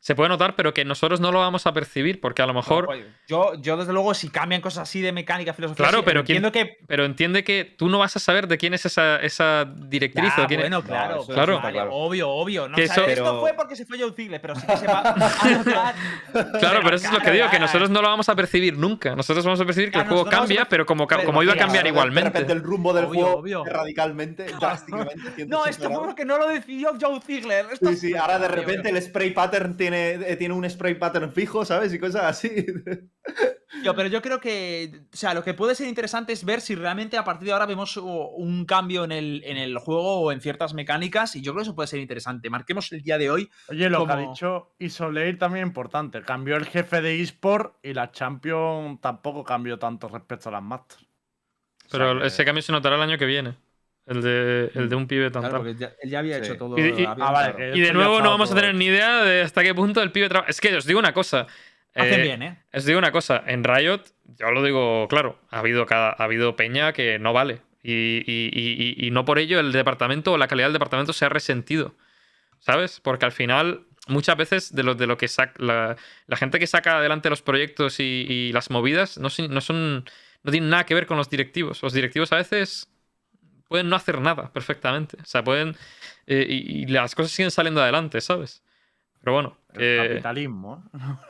se 0.00 0.14
puede 0.14 0.28
notar, 0.28 0.54
pero 0.54 0.72
que 0.72 0.84
nosotros 0.84 1.20
no 1.20 1.32
lo 1.32 1.40
vamos 1.40 1.66
a 1.66 1.72
percibir, 1.72 2.20
porque 2.20 2.40
a 2.40 2.46
lo 2.46 2.54
mejor... 2.54 2.86
Pues, 2.86 3.04
yo, 3.26 3.54
yo, 3.60 3.76
desde 3.76 3.92
luego, 3.92 4.14
si 4.14 4.30
cambian 4.30 4.60
cosas 4.60 4.84
así 4.88 5.00
de 5.00 5.12
mecánica, 5.12 5.52
filosofía, 5.52 5.86
Claro, 5.88 6.04
pero 6.04 6.24
¿quién- 6.24 6.44
entiendo 6.44 6.52
que. 6.52 6.78
Pero 6.86 7.04
entiende 7.04 7.42
que 7.44 7.64
tú 7.64 7.88
no 7.88 7.98
vas 7.98 8.14
a 8.16 8.20
saber 8.20 8.46
de 8.48 8.56
quién 8.58 8.74
es 8.74 8.86
esa, 8.86 9.16
esa 9.16 9.64
directriz 9.76 10.32
Ya, 10.36 10.44
o 10.44 10.46
quién 10.46 10.60
es- 10.60 10.64
bueno, 10.70 10.82
claro, 10.82 11.22
eso 11.22 11.32
está 11.32 11.44
vale, 11.46 11.72
claro. 11.72 11.92
obvio, 11.94 12.28
obvio. 12.30 12.68
No, 12.68 12.76
Que 12.76 12.84
o 12.84 12.86
sea, 12.86 12.94
eso- 12.94 13.06
Esto 13.06 13.24
Pero- 13.24 13.40
fue 13.40 13.54
porque 13.54 13.76
se 13.76 13.84
fue 13.86 13.98
Joe 13.98 14.12
Ziegler, 14.12 14.40
pero 14.40 14.54
sí 14.54 14.66
que 14.66 14.76
se 14.76 14.86
va. 14.86 15.14
Claro, 16.60 16.80
pero 16.82 16.96
eso 16.96 17.06
es 17.06 17.12
lo 17.12 17.20
que 17.20 17.30
digo, 17.32 17.44
que 17.46 17.50
claro, 17.50 17.64
nosotros 17.66 17.90
no 17.90 18.02
lo 18.02 18.08
vamos 18.08 18.28
a 18.28 18.36
percir 18.36 18.76
nunca. 18.76 19.14
Nosotros 19.16 19.44
vamos 19.44 19.60
a 19.60 19.64
percibir 19.64 19.90
que 19.90 19.98
el 19.98 20.04
Claro, 20.04 20.16
juego 20.22 20.28
a 20.28 20.30
cambia, 20.30 20.58
per- 20.60 20.68
pero 20.68 20.86
como, 20.86 21.06
pero 21.06 21.24
como 21.24 21.42
iba 21.42 21.52
a 21.52 21.56
cambiar 21.56 21.82
De 21.84 21.90
igualmente. 21.90 22.30
repente 22.30 22.52
el 22.52 22.62
rumbo 22.62 22.92
del 22.92 23.06
Obvio, 23.06 23.20
juego 23.24 23.38
obvio. 23.40 23.64
radicalmente, 23.64 24.44
drásticamente. 24.60 25.46
No, 25.46 25.64
180 25.64 25.70
esto 25.70 25.90
fue 25.90 26.06
porque 26.06 26.24
no 26.24 26.38
lo 26.38 26.48
decidió 26.48 26.92
Joe 27.00 27.20
Ziegler. 27.20 27.66
Esto 27.72 27.88
Sí, 27.90 27.96
sí, 27.96 28.14
ahora 28.16 28.38
de 28.38 28.48
repente 28.48 28.90
el 28.90 29.00
spray 29.02 29.30
pattern 29.30 29.76
tiene, 29.76 29.87
eh, 29.94 30.36
tiene 30.36 30.54
un 30.54 30.68
spray 30.68 30.94
pattern 30.94 31.32
fijo, 31.32 31.64
¿sabes? 31.64 31.92
Y 31.94 31.98
cosas 31.98 32.24
así. 32.24 32.50
Yo, 33.84 33.94
pero 33.94 34.08
yo 34.08 34.22
creo 34.22 34.40
que, 34.40 35.02
o 35.12 35.16
sea, 35.16 35.34
lo 35.34 35.44
que 35.44 35.52
puede 35.54 35.74
ser 35.74 35.86
interesante 35.88 36.32
es 36.32 36.44
ver 36.44 36.60
si 36.62 36.74
realmente 36.74 37.16
a 37.18 37.22
partir 37.24 37.46
de 37.46 37.52
ahora 37.52 37.66
vemos 37.66 37.96
un 37.98 38.64
cambio 38.64 39.04
en 39.04 39.12
el, 39.12 39.42
en 39.44 39.56
el 39.58 39.76
juego 39.78 40.20
o 40.20 40.32
en 40.32 40.40
ciertas 40.40 40.72
mecánicas 40.74 41.36
y 41.36 41.42
yo 41.42 41.52
creo 41.52 41.58
que 41.62 41.68
eso 41.68 41.74
puede 41.76 41.86
ser 41.86 42.00
interesante. 42.00 42.48
Marquemos 42.50 42.90
el 42.92 43.02
día 43.02 43.18
de 43.18 43.30
hoy. 43.30 43.50
Oye, 43.68 43.88
lo 43.90 44.04
que 44.06 44.12
ha 44.12 44.16
como- 44.16 44.32
dicho 44.32 44.74
Isoleil 44.78 45.38
también 45.38 45.64
es 45.64 45.68
importante. 45.68 46.22
Cambió 46.22 46.56
el 46.56 46.64
jefe 46.64 47.02
de 47.02 47.20
eSport 47.20 47.76
y 47.84 47.92
la 47.92 48.10
Champion 48.10 48.98
tampoco 49.00 49.44
cambió 49.44 49.78
tanto 49.78 50.08
respecto 50.08 50.48
a 50.48 50.52
las 50.52 50.62
Masters. 50.62 51.02
O 51.02 51.88
sea 51.90 52.00
Pero 52.00 52.20
que- 52.20 52.26
ese 52.26 52.44
cambio 52.46 52.62
se 52.62 52.72
notará 52.72 52.96
el 52.96 53.02
año 53.02 53.18
que 53.18 53.26
viene. 53.26 53.54
El 54.08 54.22
de, 54.22 54.70
el 54.74 54.88
de 54.88 54.96
un 54.96 55.06
pibe 55.06 55.30
tan 55.30 55.42
Claro, 55.42 55.68
ya- 55.70 55.92
él 56.02 56.10
ya 56.10 56.18
había 56.20 56.38
Sí. 56.38 56.44
hecho 56.46 56.56
todo. 56.56 56.78
Y- 56.78 56.82
y- 56.82 57.04
había- 57.04 57.12
Ah, 57.26 57.30
vale, 57.30 57.76
Y 57.76 57.80
de 57.80 57.92
nuevo 57.92 58.20
no 58.20 58.30
vamos 58.30 58.50
a 58.50 58.54
tener 58.54 58.74
ni 58.74 58.86
idea 58.86 59.22
de 59.22 59.42
hasta 59.42 59.62
qué 59.62 59.74
punto 59.74 60.00
el 60.02 60.10
pibe 60.12 60.28
trabaja. 60.28 60.50
Es 60.50 60.60
que 60.60 60.74
os 60.76 60.86
digo 60.86 60.98
una 60.98 61.12
cosa. 61.12 61.46
Hacen 61.94 62.20
eh, 62.20 62.22
bien, 62.22 62.42
¿eh? 62.42 62.58
Os 62.72 62.84
digo 62.84 62.98
una 62.98 63.12
cosa. 63.12 63.42
En 63.46 63.64
Riot, 63.64 64.02
yo 64.38 64.50
lo 64.50 64.62
digo 64.62 65.06
claro, 65.08 65.38
ha 65.50 65.58
habido, 65.58 65.84
cada, 65.86 66.10
ha 66.10 66.24
habido 66.24 66.56
peña 66.56 66.92
que 66.92 67.18
no 67.18 67.32
vale. 67.32 67.60
Y, 67.82 67.92
y- 68.26 68.50
y- 68.52 68.96
y- 68.98 69.06
y 69.06 69.10
no 69.10 69.24
por 69.24 69.38
ello 69.38 69.60
el 69.60 69.72
departamento 69.72 70.32
o 70.32 70.38
la 70.38 70.48
calidad 70.48 70.66
del 70.68 70.72
departamento 70.74 71.12
se 71.12 71.24
ha 71.24 71.28
resentido. 71.28 71.94
¿Sabes? 72.60 73.00
Porque 73.00 73.24
al 73.24 73.32
final, 73.32 73.82
muchas 74.08 74.36
veces 74.36 74.74
de 74.74 74.82
lo, 74.82 74.94
de 74.94 75.06
lo 75.06 75.16
que 75.16 75.28
saca. 75.28 75.52
La, 75.58 75.96
la 76.26 76.36
gente 76.36 76.58
que 76.58 76.66
saca 76.66 76.98
adelante 76.98 77.30
los 77.30 77.42
proyectos 77.42 78.00
y, 78.00 78.26
y 78.28 78.52
las 78.52 78.70
movidas 78.70 79.18
no, 79.18 79.28
no 79.48 79.60
son. 79.60 80.04
no 80.42 80.50
tienen 80.52 80.70
nada 80.70 80.84
que 80.86 80.94
ver 80.94 81.06
con 81.06 81.16
los 81.16 81.30
directivos. 81.30 81.82
Los 81.82 81.92
directivos 81.92 82.32
a 82.32 82.36
veces 82.36 82.88
pueden 83.68 83.88
no 83.88 83.96
hacer 83.96 84.20
nada 84.20 84.52
perfectamente. 84.52 85.18
O 85.22 85.26
sea, 85.26 85.44
pueden. 85.44 85.76
eh, 86.26 86.46
y, 86.48 86.82
y 86.82 86.86
las 86.86 87.14
cosas 87.14 87.32
siguen 87.32 87.50
saliendo 87.50 87.82
adelante, 87.82 88.20
¿sabes? 88.20 88.62
Pero 89.20 89.32
bueno, 89.34 89.58
El 89.72 89.78
que, 89.80 89.96
capitalismo. 89.96 90.84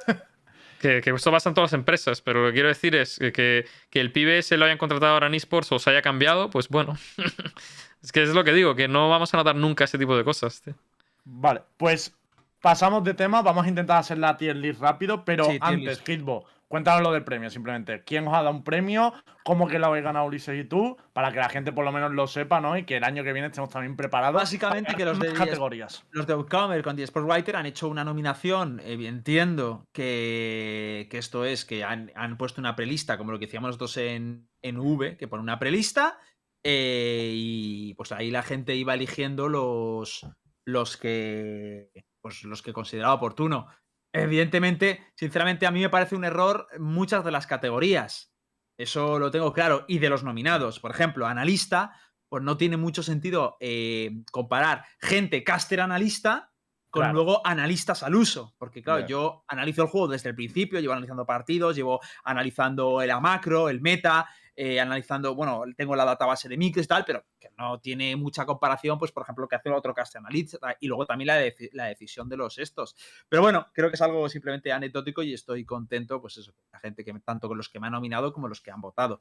¿eh? 0.08 0.14
que, 0.80 1.00
que 1.00 1.10
esto 1.10 1.30
pasa 1.30 1.48
en 1.50 1.54
todas 1.54 1.72
las 1.72 1.78
empresas, 1.78 2.20
pero 2.22 2.42
lo 2.42 2.48
que 2.48 2.54
quiero 2.54 2.68
decir 2.68 2.94
es 2.96 3.18
que, 3.18 3.32
que, 3.32 3.66
que 3.90 4.00
el 4.00 4.12
pibe 4.12 4.42
se 4.42 4.56
lo 4.56 4.64
hayan 4.66 4.78
contratado 4.78 5.12
ahora 5.14 5.26
en 5.26 5.34
esports 5.34 5.72
o 5.72 5.78
se 5.78 5.90
haya 5.90 6.02
cambiado, 6.02 6.50
pues 6.50 6.68
bueno. 6.68 6.96
es 8.02 8.12
que 8.12 8.22
es 8.22 8.30
lo 8.30 8.44
que 8.44 8.52
digo, 8.52 8.74
que 8.76 8.88
no 8.88 9.08
vamos 9.10 9.32
a 9.34 9.38
notar 9.38 9.56
nunca 9.56 9.84
ese 9.84 9.98
tipo 9.98 10.16
de 10.16 10.24
cosas. 10.24 10.62
tío. 10.62 10.74
Vale, 11.24 11.62
pues 11.76 12.17
pasamos 12.60 13.04
de 13.04 13.14
tema. 13.14 13.42
Vamos 13.42 13.66
a 13.66 13.68
intentar 13.68 13.98
hacer 13.98 14.18
la 14.18 14.36
tier 14.36 14.56
list 14.56 14.80
rápido, 14.80 15.24
pero 15.24 15.44
Sí, 15.44 15.58
antes. 15.60 16.02
Hitbo, 16.06 16.46
cuéntanos 16.68 17.02
lo 17.02 17.12
del 17.12 17.24
premio, 17.24 17.48
simplemente. 17.50 18.02
¿Quién 18.04 18.26
os 18.28 18.34
ha 18.34 18.38
dado 18.42 18.50
un 18.50 18.64
premio? 18.64 19.14
¿Cómo 19.44 19.66
que 19.68 19.78
lo 19.78 19.86
habéis 19.86 20.04
ganado 20.04 20.26
Ulises 20.26 20.58
y 20.58 20.68
tú? 20.68 20.96
Para 21.12 21.32
que 21.32 21.38
la 21.38 21.48
gente 21.48 21.72
por 21.72 21.84
lo 21.84 21.92
menos 21.92 22.12
lo 22.12 22.26
sepa, 22.26 22.60
¿no? 22.60 22.76
Y 22.76 22.84
que 22.84 22.96
el 22.98 23.04
año 23.04 23.24
que 23.24 23.32
viene 23.32 23.48
estemos 23.48 23.70
también 23.70 23.96
preparados. 23.96 24.34
Básicamente 24.34 24.94
que 24.94 25.04
los 25.06 25.18
de 25.18 25.32
categorías. 25.32 26.04
Los 26.10 26.26
de 26.26 26.34
Outcomer 26.34 26.82
con 26.82 26.96
The 26.96 27.04
Sportswriter 27.06 27.56
han 27.56 27.66
hecho 27.66 27.88
una 27.88 28.04
nominación. 28.04 28.80
eh, 28.84 28.98
entiendo 29.06 29.86
que, 29.92 31.08
que 31.10 31.18
esto 31.18 31.44
es 31.44 31.64
que 31.64 31.84
han, 31.84 32.12
han 32.14 32.36
puesto 32.36 32.60
una 32.60 32.76
prelista, 32.76 33.16
como 33.16 33.32
lo 33.32 33.38
que 33.38 33.46
decíamos 33.46 33.68
nosotros 33.68 33.96
en, 33.96 34.48
en 34.62 34.78
V, 34.78 35.16
que 35.16 35.28
pone 35.28 35.42
una 35.42 35.58
prelista. 35.58 36.18
eh, 36.64 37.30
y 37.34 37.94
pues 37.94 38.12
ahí 38.12 38.30
la 38.30 38.42
gente 38.42 38.74
iba 38.74 38.92
eligiendo 38.92 39.48
los, 39.48 40.26
los 40.66 40.96
que 40.98 41.90
pues 42.28 42.44
los 42.44 42.60
que 42.62 42.74
consideraba 42.74 43.14
oportuno. 43.14 43.68
Evidentemente, 44.12 45.06
sinceramente, 45.14 45.66
a 45.66 45.70
mí 45.70 45.80
me 45.80 45.88
parece 45.88 46.14
un 46.14 46.24
error 46.24 46.66
muchas 46.78 47.24
de 47.24 47.30
las 47.30 47.46
categorías. 47.46 48.34
Eso 48.78 49.18
lo 49.18 49.30
tengo 49.30 49.52
claro. 49.54 49.86
Y 49.88 49.98
de 49.98 50.10
los 50.10 50.24
nominados, 50.24 50.78
por 50.78 50.90
ejemplo, 50.90 51.26
analista, 51.26 51.92
pues 52.28 52.42
no 52.42 52.58
tiene 52.58 52.76
mucho 52.76 53.02
sentido 53.02 53.56
eh, 53.60 54.22
comparar 54.30 54.84
gente 55.00 55.42
caster 55.42 55.80
analista 55.80 56.52
con 56.90 57.00
Claro. 57.02 57.14
luego 57.14 57.46
analistas 57.46 58.02
al 58.02 58.14
uso. 58.14 58.54
Porque, 58.58 58.82
claro, 58.82 59.06
yo 59.06 59.44
analizo 59.48 59.82
el 59.82 59.88
juego 59.88 60.08
desde 60.08 60.28
el 60.28 60.34
principio, 60.34 60.80
llevo 60.80 60.92
analizando 60.92 61.24
partidos, 61.24 61.76
llevo 61.76 62.00
analizando 62.24 63.00
la 63.04 63.20
macro, 63.20 63.70
el 63.70 63.80
meta, 63.80 64.28
eh, 64.60 64.80
analizando, 64.80 65.36
bueno, 65.36 65.62
tengo 65.76 65.94
la 65.94 66.04
database 66.04 66.48
de 66.48 66.56
micros 66.56 66.84
y 66.84 66.88
tal, 66.88 67.04
pero 67.04 67.24
que 67.38 67.50
no 67.56 67.78
tiene 67.78 68.16
mucha 68.16 68.44
comparación, 68.44 68.98
pues, 68.98 69.12
por 69.12 69.22
ejemplo, 69.22 69.42
lo 69.42 69.48
que 69.48 69.54
hace 69.54 69.68
el 69.68 69.76
otro 69.76 69.94
caster 69.94 70.18
analista 70.18 70.76
y 70.80 70.88
luego 70.88 71.06
también 71.06 71.28
la, 71.28 71.40
deci- 71.40 71.70
la 71.72 71.84
decisión 71.84 72.28
de 72.28 72.36
los 72.36 72.58
estos. 72.58 72.96
Pero 73.28 73.40
bueno, 73.42 73.68
creo 73.72 73.88
que 73.88 73.94
es 73.94 74.02
algo 74.02 74.28
simplemente 74.28 74.72
anecdótico 74.72 75.22
y 75.22 75.32
estoy 75.32 75.64
contento, 75.64 76.20
pues 76.20 76.38
eso, 76.38 76.52
la 76.72 76.80
gente 76.80 77.04
que, 77.04 77.14
tanto 77.20 77.46
con 77.46 77.56
los 77.56 77.68
que 77.68 77.78
me 77.78 77.86
han 77.86 77.92
nominado 77.92 78.32
como 78.32 78.48
los 78.48 78.60
que 78.60 78.72
han 78.72 78.80
votado. 78.80 79.20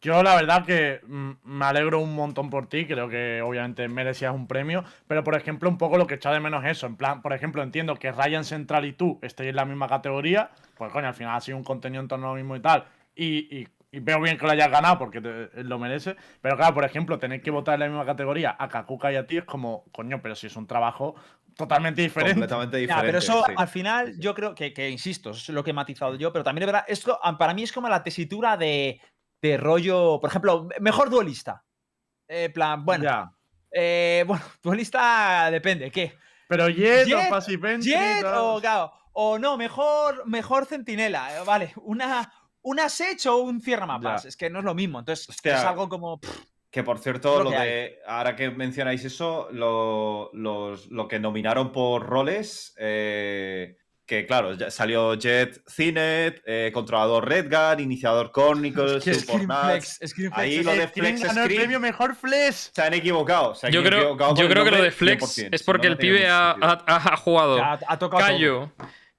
Yo 0.00 0.22
la 0.22 0.36
verdad 0.36 0.66
que 0.66 1.00
mm, 1.06 1.30
me 1.44 1.64
alegro 1.64 1.98
un 1.98 2.14
montón 2.14 2.50
por 2.50 2.68
ti, 2.68 2.86
creo 2.86 3.08
que 3.08 3.40
obviamente 3.42 3.88
merecías 3.88 4.34
un 4.34 4.46
premio, 4.46 4.84
pero 5.08 5.24
por 5.24 5.34
ejemplo 5.34 5.68
un 5.68 5.78
poco 5.78 5.96
lo 5.96 6.06
que 6.06 6.14
echa 6.16 6.30
de 6.30 6.40
menos 6.40 6.62
es 6.64 6.72
eso, 6.72 6.86
en 6.86 6.96
plan, 6.96 7.22
por 7.22 7.32
ejemplo 7.32 7.62
entiendo 7.62 7.96
que 7.96 8.12
Ryan 8.12 8.44
Central 8.44 8.84
y 8.84 8.92
tú 8.92 9.18
estéis 9.22 9.48
en 9.50 9.56
la 9.56 9.64
misma 9.64 9.88
categoría, 9.88 10.50
pues 10.76 10.92
coño, 10.92 11.08
al 11.08 11.14
final 11.14 11.34
ha 11.34 11.40
sido 11.40 11.56
un 11.56 11.64
contenido 11.64 12.02
en 12.02 12.08
torno 12.08 12.26
a 12.26 12.30
lo 12.30 12.36
mismo 12.36 12.54
y 12.54 12.60
tal, 12.60 12.84
y- 13.16 13.66
Y 13.94 14.00
veo 14.00 14.20
bien 14.20 14.36
que 14.36 14.44
lo 14.44 14.50
hayas 14.50 14.70
ganado 14.70 14.98
porque 14.98 15.20
te- 15.20 15.62
lo 15.62 15.78
merece. 15.78 16.16
Pero 16.40 16.56
claro, 16.56 16.74
por 16.74 16.84
ejemplo, 16.84 17.18
tener 17.18 17.40
que 17.40 17.50
votar 17.52 17.74
en 17.74 17.80
la 17.80 17.86
misma 17.86 18.04
categoría 18.04 18.56
a 18.58 18.68
Kakuka 18.68 19.12
y 19.12 19.16
a 19.16 19.26
ti 19.26 19.36
es 19.38 19.44
como, 19.44 19.84
coño, 19.92 20.20
pero 20.20 20.34
si 20.34 20.48
es 20.48 20.56
un 20.56 20.66
trabajo 20.66 21.14
totalmente 21.56 22.02
diferente. 22.02 22.34
Completamente 22.34 22.78
Ya, 22.78 22.80
diferente. 22.80 23.06
pero 23.06 23.18
eso 23.18 23.44
sí. 23.46 23.52
al 23.56 23.68
final 23.68 24.18
yo 24.18 24.34
creo 24.34 24.54
que, 24.54 24.72
que, 24.72 24.90
insisto, 24.90 25.30
es 25.30 25.48
lo 25.50 25.62
que 25.62 25.70
he 25.70 25.74
matizado 25.74 26.16
yo, 26.16 26.32
pero 26.32 26.42
también 26.42 26.64
es 26.64 26.66
verdad, 26.66 26.84
esto 26.88 27.20
ah, 27.22 27.38
para 27.38 27.54
mí 27.54 27.62
es 27.62 27.72
como 27.72 27.88
la 27.88 28.02
tesitura 28.02 28.56
de, 28.56 29.00
de 29.40 29.56
rollo, 29.56 30.18
por 30.20 30.30
ejemplo, 30.30 30.68
mejor 30.80 31.08
duelista. 31.10 31.64
Eh, 32.26 32.50
plan, 32.50 32.84
bueno, 32.84 33.04
Ya. 33.04 33.30
eh, 33.70 34.24
bueno, 34.26 34.44
duelista 34.60 35.48
depende, 35.52 35.90
¿qué? 35.92 36.16
Pero 36.48 36.68
Jet, 36.68 37.06
Jet, 37.06 37.14
o 37.14 37.30
Passive 37.30 37.74
Entry, 37.74 37.90
Jet 37.92 38.24
o, 38.34 38.60
claro, 38.60 38.92
o 39.12 39.38
no, 39.38 39.56
mejor, 39.56 40.26
mejor 40.26 40.66
centinela, 40.66 41.36
eh, 41.38 41.44
vale, 41.46 41.72
una, 41.76 42.32
una 42.64 42.88
Sech 42.88 43.24
o 43.26 43.36
un 43.38 43.60
cierra 43.60 43.86
mapas, 43.86 44.24
Ya. 44.24 44.28
es 44.28 44.36
que 44.36 44.50
no 44.50 44.58
es 44.58 44.64
lo 44.64 44.74
mismo, 44.74 44.98
entonces 44.98 45.28
Hostia. 45.28 45.56
es 45.58 45.64
algo 45.64 45.88
como... 45.88 46.20
pff, 46.20 46.30
Que 46.70 46.82
por 46.82 46.98
cierto, 46.98 47.38
lo 47.38 47.44
lo 47.44 47.50
que 47.52 47.56
de, 47.58 47.98
ahora 48.06 48.34
que 48.34 48.50
mencionáis 48.50 49.04
eso, 49.04 49.48
lo, 49.52 50.30
los- 50.32 50.88
lo 50.90 51.06
que 51.06 51.18
nominaron 51.20 51.70
por 51.72 52.04
roles, 52.04 52.74
eh, 52.78 53.76
que 54.06 54.26
claro, 54.26 54.52
ya 54.54 54.70
salió 54.70 55.14
Jet 55.14 55.62
Cinet, 55.66 56.42
eh, 56.44 56.70
controlador 56.74 57.26
Redgar, 57.26 57.80
iniciador 57.80 58.32
Cornicles, 58.32 59.02
que. 59.02 59.14
Screenflex, 59.14 60.00
Screenflex 60.06 60.36
Ahí 60.38 60.56
es- 60.56 60.64
lo 60.66 60.72
de 60.72 60.82
Eh, 60.82 60.90
¿Quién 60.92 61.06
Flex 61.06 61.22
ganó 61.22 61.42
el 61.44 61.54
premio 61.54 61.80
Mejor 61.80 62.14
Flex? 62.14 62.70
Se 62.74 62.82
han 62.82 62.92
equivocado. 62.92 63.54
se 63.54 63.66
han 63.68 63.72
Yo 63.72 63.82
creo, 63.82 64.00
equivocado 64.00 64.34
yo 64.36 64.46
creo 64.48 64.64
que 64.64 64.70
lo 64.72 64.82
de 64.82 64.90
Flex 64.90 65.22
100%, 65.38 65.54
es 65.54 65.62
porque 65.62 65.86
no, 65.86 65.92
el 65.92 65.98
pibe 65.98 66.26
ha, 66.28 66.50
sentido. 66.52 66.84
ha- 66.86 67.12
ha 67.14 67.16
jugado 67.16 67.62
ha, 67.62 67.72
ha 67.86 67.98
tocado 67.98 68.20
todo. 68.20 68.32
Cayo, 68.32 68.72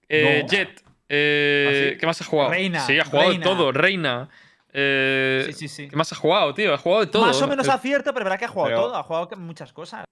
eh, 0.08 0.42
No. 0.44 0.48
Jet. 0.50 0.84
Eh, 1.10 1.68
¿Ah, 1.68 1.92
sí? 1.94 2.00
¿Qué 2.00 2.06
más 2.06 2.22
ha 2.22 2.26
jugado? 2.26 2.50
Reina, 2.50 2.80
Sí, 2.82 3.00
ha 3.00 3.06
jugado 3.06 3.30
Reina. 3.30 3.44
de 3.46 3.50
todo. 3.52 3.72
Reina. 3.72 4.30
eh, 4.74 5.44
Sí, 5.48 5.54
sí, 5.54 5.68
sí. 5.68 5.88
¿Qué 5.90 5.96
más 5.96 6.12
ha 6.12 6.16
jugado, 6.16 6.54
tío? 6.54 6.74
Ha 6.74 6.78
jugado 6.78 7.02
de 7.06 7.08
todo. 7.12 7.26
Más 7.26 7.42
o 7.42 7.48
menos 7.48 7.68
Eh, 7.68 7.72
acierto, 7.72 8.14
pero 8.14 8.26
verá 8.26 8.38
que 8.38 8.46
ha 8.46 8.50
jugado 8.50 8.70
Pero- 8.70 8.82
todo, 8.82 8.96
ha 8.98 9.04
jugado 9.04 9.30
muchas 9.38 9.72
cosas. 9.72 10.04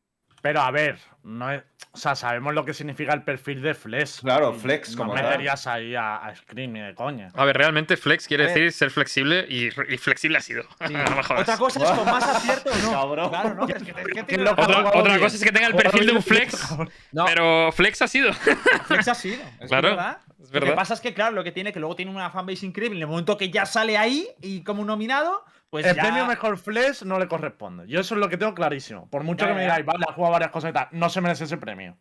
Pero 0.42 0.62
a 0.62 0.72
ver, 0.72 1.00
no 1.24 1.52
es, 1.52 1.64
o 1.96 1.98
sea, 1.98 2.16
sabemos 2.16 2.56
lo 2.56 2.66
que 2.66 2.74
significa 2.74 3.14
el 3.14 3.22
perfil 3.22 3.62
de 3.62 3.76
Flex. 3.76 4.22
Claro, 4.22 4.52
Flex 4.52 4.92
no 4.96 5.04
como 5.04 5.14
tal. 5.14 5.26
meterías 5.26 5.68
ahí 5.68 5.94
a, 5.94 6.16
a 6.18 6.36
Scream 6.36 6.74
ni 6.74 6.80
de 6.80 6.96
coña. 6.96 7.30
A 7.36 7.46
ver, 7.46 7.56
realmente 7.56 7.98
flex 7.98 8.28
quiere 8.28 8.48
decir 8.48 8.72
ser 8.72 8.90
flexible 8.90 9.46
y, 9.48 9.68
y 9.68 9.98
flexible 10.00 10.40
ha 10.40 10.42
sido. 10.42 10.64
Sí. 10.88 10.94
no 10.94 11.16
me 11.16 11.22
jodas. 11.22 11.42
Otra 11.44 11.58
cosa 11.58 11.84
es 11.84 11.92
con 11.92 12.06
más 12.06 12.24
acierto 12.28 12.72
o 12.72 12.76
no. 12.84 12.92
Cabrón. 12.92 13.30
Claro, 13.30 13.54
no, 13.54 13.68
es 13.68 13.74
que, 13.84 13.92
es 13.92 13.96
que 13.96 14.04
¿Quién 14.12 14.26
tiene 14.26 14.44
lo 14.44 14.56
razón. 14.56 14.86
Otra, 14.92 15.20
cosa 15.20 15.36
es 15.36 15.44
que 15.44 15.52
tenga 15.52 15.68
el 15.68 15.76
perfil 15.76 16.08
de 16.08 16.12
un 16.14 16.24
flex, 16.24 16.76
No, 17.12 17.26
pero 17.26 17.72
flex 17.72 18.02
ha 18.02 18.08
sido. 18.08 18.34
Flex 18.34 19.08
ha 19.08 19.14
sido. 19.14 19.44
Es 19.60 19.68
Claro, 19.70 19.90
es 19.90 19.96
verdad. 19.96 20.18
es 20.42 20.52
Lo 20.52 20.62
que 20.62 20.72
pasa 20.72 20.96
es 20.96 21.00
que, 21.00 21.14
claro, 21.14 21.36
lo 21.36 21.44
que 21.44 21.52
tiene 21.52 21.72
que 21.72 21.80
luego 21.80 21.96
tiene 21.96 22.10
una 22.10 22.32
fanbase 22.32 22.66
increíble. 22.66 22.98
En 22.98 23.04
el 23.04 23.08
momento 23.08 23.38
que 23.38 23.52
ya 23.52 23.68
sale 23.68 24.00
ahí 24.00 24.28
y 24.42 24.64
como 24.64 24.84
nominado, 24.84 25.46
pues 25.74 25.88
el 25.88 25.96
ya... 25.96 26.04
premio 26.04 26.28
Mejor 26.28 26.60
Flex 26.60 27.04
no 27.04 27.18
le 27.18 27.28
corresponde. 27.28 27.88
Yo 27.88 28.00
eso 28.00 28.14
es 28.14 28.20
lo 28.20 28.30
que 28.30 28.38
tengo 28.38 28.54
clarísimo. 28.54 29.10
Por 29.10 29.24
mucho 29.24 29.44
Ya, 29.44 29.50
que 29.50 29.56
me 29.56 29.62
digáis, 29.64 29.84
vale, 29.84 30.06
ha 30.08 30.14
jugado 30.14 30.34
varias 30.34 30.52
cosas 30.52 30.70
y 30.70 30.74
tal, 30.74 30.88
no 30.92 31.10
se 31.10 31.20
merece 31.20 31.46
ese 31.46 31.58
premio. 31.58 31.98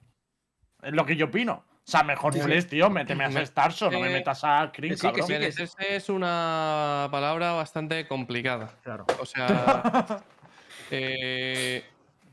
Es 0.82 0.92
lo 0.92 1.06
que 1.06 1.16
yo 1.16 1.24
opino. 1.24 1.64
O 1.70 1.80
sea, 1.82 2.02
Mejor 2.02 2.34
Sí. 2.34 2.42
Flex, 2.42 2.66
tío, 2.66 2.90
méteme 2.90 3.24
a 3.24 3.46
Starso, 3.46 3.90
no 3.90 3.98
me 3.98 4.10
eh, 4.10 4.12
metas 4.12 4.44
a 4.44 4.70
que 4.70 4.82
sí, 4.82 4.88
que 4.90 4.96
cabrón. 4.96 5.26
sí. 5.26 5.32
Merecerse 5.32 5.96
es 5.96 6.10
una 6.10 7.08
palabra 7.10 7.52
bastante 7.52 8.06
complicada. 8.06 8.78
Claro. 8.82 9.06
O 9.18 9.24
sea, 9.24 10.22
eh, 10.90 11.82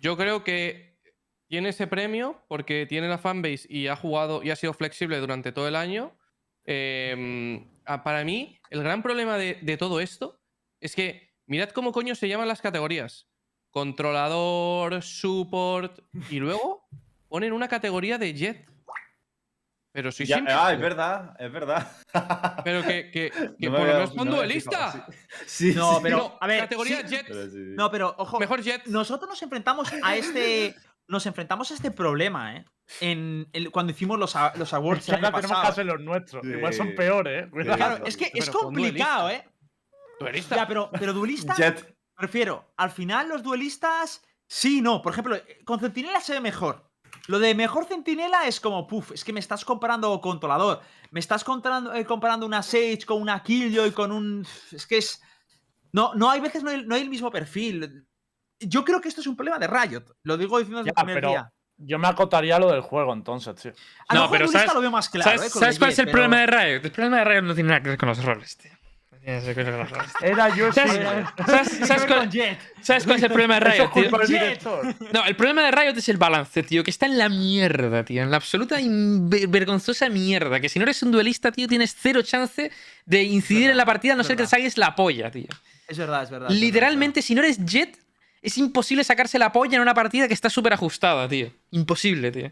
yo 0.01 0.17
creo 0.17 0.43
que 0.43 0.99
tiene 1.47 1.69
ese 1.69 1.87
premio 1.87 2.43
porque 2.49 2.85
tiene 2.85 3.07
la 3.07 3.17
fanbase 3.17 3.65
y 3.69 3.87
ha 3.87 3.95
jugado 3.95 4.43
y 4.43 4.51
ha 4.51 4.57
sido 4.57 4.73
flexible 4.73 5.17
durante 5.19 5.53
todo 5.53 5.69
el 5.69 5.77
año. 5.77 6.11
Eh, 6.65 7.65
para 8.03 8.25
mí, 8.25 8.59
el 8.71 8.83
gran 8.83 9.01
problema 9.01 9.37
de, 9.37 9.57
de 9.61 9.77
todo 9.77 10.01
esto 10.01 10.41
es 10.81 10.95
que 10.95 11.28
mirad 11.49 11.69
cómo 11.71 11.91
coño 11.91 12.15
se 12.15 12.27
llaman 12.29 12.47
las 12.47 12.61
categorías. 12.61 13.27
Controlador, 13.71 15.01
support 15.03 15.99
y 16.29 16.39
luego 16.39 16.87
ponen 17.27 17.53
una 17.53 17.67
categoría 17.67 18.17
de 18.17 18.33
jet. 18.33 18.65
Pero 19.91 20.11
soy 20.11 20.27
Ya- 20.27 20.35
simple. 20.37 20.53
ah, 20.53 20.71
es 20.71 20.79
verdad, 20.79 21.35
es 21.39 21.51
verdad. 21.51 21.91
Pero 22.63 22.83
que, 22.83 23.09
que, 23.11 23.31
que 23.59 23.69
No 23.69 23.77
por 23.77 23.87
lo 23.87 23.93
menos 23.93 24.09
pon 24.11 24.17
no 24.17 24.23
me 24.25 24.29
había 24.29 24.37
duelista. 24.45 24.91
fijado, 24.91 25.11
sí. 25.47 25.71
Sí, 25.71 25.77
No, 25.77 25.93
sí. 25.95 25.99
pero, 26.03 26.17
No, 26.17 26.37
a 26.39 26.47
ver, 26.47 26.59
categoría 26.61 27.01
sí- 27.07 27.15
jet. 27.15 27.25
Pero 27.27 27.43
sí, 27.45 27.51
sí. 27.51 27.73
No, 27.75 27.89
pero 27.91 28.15
ojo, 28.17 28.39
Mejor 28.39 28.61
jet. 28.61 28.85
nosotros 28.85 29.29
nos 29.29 29.41
enfrentamos 29.41 29.91
a 30.03 30.15
este... 30.15 30.75
Nos 31.09 31.25
enfrentamos 31.25 31.71
a 31.71 31.73
este 31.73 31.89
problema, 31.89 32.55
¿eh? 32.55 32.65
En 33.01 33.49
el- 33.53 33.71
cuando 33.71 33.91
hicimos 33.93 34.19
los, 34.19 34.35
awards 34.35 35.07
Que 35.07 35.13
ahora 35.15 35.31
tenemos 35.31 35.59
que 35.61 35.67
hacer 35.67 35.85
los 35.87 35.99
nuestros. 35.99 36.45
Sí. 36.45 36.51
Igual 36.53 36.71
son 36.71 36.93
peores, 36.93 37.45
eh. 37.45 37.49
Cuidado. 37.49 37.77
Claro, 37.77 38.05
es 38.05 38.15
que 38.15 38.29
es 38.31 38.47
complicado. 38.51 39.31
¿eh? 39.31 39.43
Duelista. 40.19 40.55
Ya, 40.55 40.67
pero, 40.67 40.89
pero 40.91 41.13
duelista... 41.13 41.53
Jet. 41.55 41.95
Prefiero, 42.15 42.73
al 42.75 42.91
final 42.91 43.29
los 43.29 43.41
duelistas, 43.43 44.21
sí, 44.45 44.81
no. 44.81 45.01
Por 45.01 45.13
ejemplo, 45.13 45.37
con 45.63 45.79
Centinela 45.79 46.19
se 46.19 46.33
ve 46.33 46.41
mejor. 46.41 46.91
Lo 47.27 47.39
de 47.39 47.55
mejor 47.55 47.85
Centinela 47.85 48.45
es 48.45 48.59
como, 48.59 48.87
puf, 48.87 49.11
es 49.13 49.23
que 49.23 49.31
me 49.31 49.39
estás 49.39 49.63
comparando 49.63 50.19
controlador. 50.19 50.81
Me 51.11 51.21
estás 51.21 51.43
comparando, 51.45 51.93
eh, 51.93 52.05
comparando 52.05 52.45
una 52.45 52.61
Sage 52.61 53.05
con 53.05 53.21
una 53.21 53.41
Killjoy, 53.41 53.91
con 53.91 54.11
un... 54.11 54.45
Es 54.71 54.85
que 54.85 54.97
es... 54.97 55.21
No, 55.93 56.13
no 56.13 56.29
hay 56.29 56.39
veces 56.41 56.61
no 56.61 56.69
hay, 56.71 56.85
no 56.85 56.93
hay 56.95 57.01
el 57.03 57.09
mismo 57.09 57.31
perfil. 57.31 58.05
Yo 58.59 58.83
creo 58.83 58.99
que 58.99 59.07
esto 59.07 59.21
es 59.21 59.27
un 59.27 59.37
problema 59.37 59.57
de 59.57 59.67
Riot. 59.67 60.03
Lo 60.23 60.35
digo 60.37 60.59
diciendo 60.59 60.83
desde 60.83 60.91
Ya, 60.93 61.01
el 61.01 61.05
primer 61.05 61.21
pero 61.21 61.29
día. 61.29 61.53
Yo 61.77 61.97
me 61.97 62.09
acotaría 62.09 62.57
a 62.57 62.59
lo 62.59 62.69
del 62.69 62.81
juego 62.81 63.13
entonces, 63.13 63.55
tío. 63.55 63.71
A 64.09 64.13
lo 64.13 64.19
No, 64.19 64.25
mejor 64.25 64.37
pero 64.37 64.45
duelista 64.47 64.59
¿sabes- 64.59 64.73
lo 64.75 64.81
veo 64.81 64.91
más 64.91 65.09
claro, 65.09 65.31
¿Sabes, 65.37 65.55
eh, 65.55 65.59
sabes 65.59 65.79
cuál 65.79 65.91
es 65.91 65.99
el 65.99 66.05
pero- 66.05 66.11
problema 66.13 66.39
de 66.41 66.47
Riot? 66.47 66.81
El 66.85 66.91
problema 66.91 67.17
de 67.19 67.23
Riot 67.25 67.41
no 67.43 67.53
tiene 67.55 67.69
nada 67.69 67.81
que 67.81 67.89
ver 67.89 67.97
con 67.97 68.09
los 68.09 68.21
roles, 68.23 68.57
tío. 68.57 68.71
Era 70.21 70.55
yo 70.55 70.71
¿Sabes. 70.71 70.99
¿sabes- 71.85 72.05
cuál, 72.07 72.19
con 72.19 72.31
Jet. 72.31 72.57
sabes 72.81 73.03
cuál 73.03 73.17
es 73.17 73.23
el 73.23 73.29
problema 73.29 73.59
de 73.59 73.71
Riot, 73.71 73.91
tío? 73.93 74.09
No, 75.13 75.25
el 75.25 75.35
problema 75.35 75.63
de 75.63 75.71
Riot 75.71 75.97
es 75.97 76.09
el 76.09 76.17
balance, 76.17 76.63
tío, 76.63 76.83
que 76.83 76.91
está 76.91 77.05
en 77.05 77.17
la 77.17 77.29
mierda, 77.29 78.03
tío. 78.03 78.23
En 78.23 78.31
la 78.31 78.37
absoluta 78.37 78.77
vergonzosa 78.79 80.09
mierda. 80.09 80.59
Que 80.59 80.69
si 80.69 80.79
no 80.79 80.83
eres 80.83 81.03
un 81.03 81.11
duelista, 81.11 81.51
tío, 81.51 81.67
tienes 81.67 81.95
cero 81.99 82.21
chance 82.21 82.71
de 83.05 83.23
incidir 83.23 83.69
en 83.69 83.77
la 83.77 83.85
partida 83.85 84.13
a 84.13 84.15
no 84.15 84.23
ser 84.23 84.35
que 84.35 84.43
te 84.43 84.49
saques 84.49 84.77
la 84.77 84.95
polla, 84.95 85.29
tío. 85.29 85.47
Es 85.87 85.97
verdad, 85.97 86.23
es 86.23 86.29
verdad. 86.29 86.49
es 86.49 86.53
verdad, 86.55 86.65
Literalmente, 86.65 87.21
si 87.21 87.35
no 87.35 87.41
eres 87.41 87.63
Jet, 87.65 87.97
es 88.41 88.57
imposible 88.57 89.03
sacarse 89.03 89.37
la 89.37 89.51
polla 89.51 89.75
en 89.75 89.81
una 89.81 89.93
partida 89.93 90.27
que 90.27 90.33
está 90.33 90.49
súper 90.49 90.73
ajustada, 90.73 91.27
tío. 91.27 91.51
Imposible, 91.71 92.31
tío. 92.31 92.51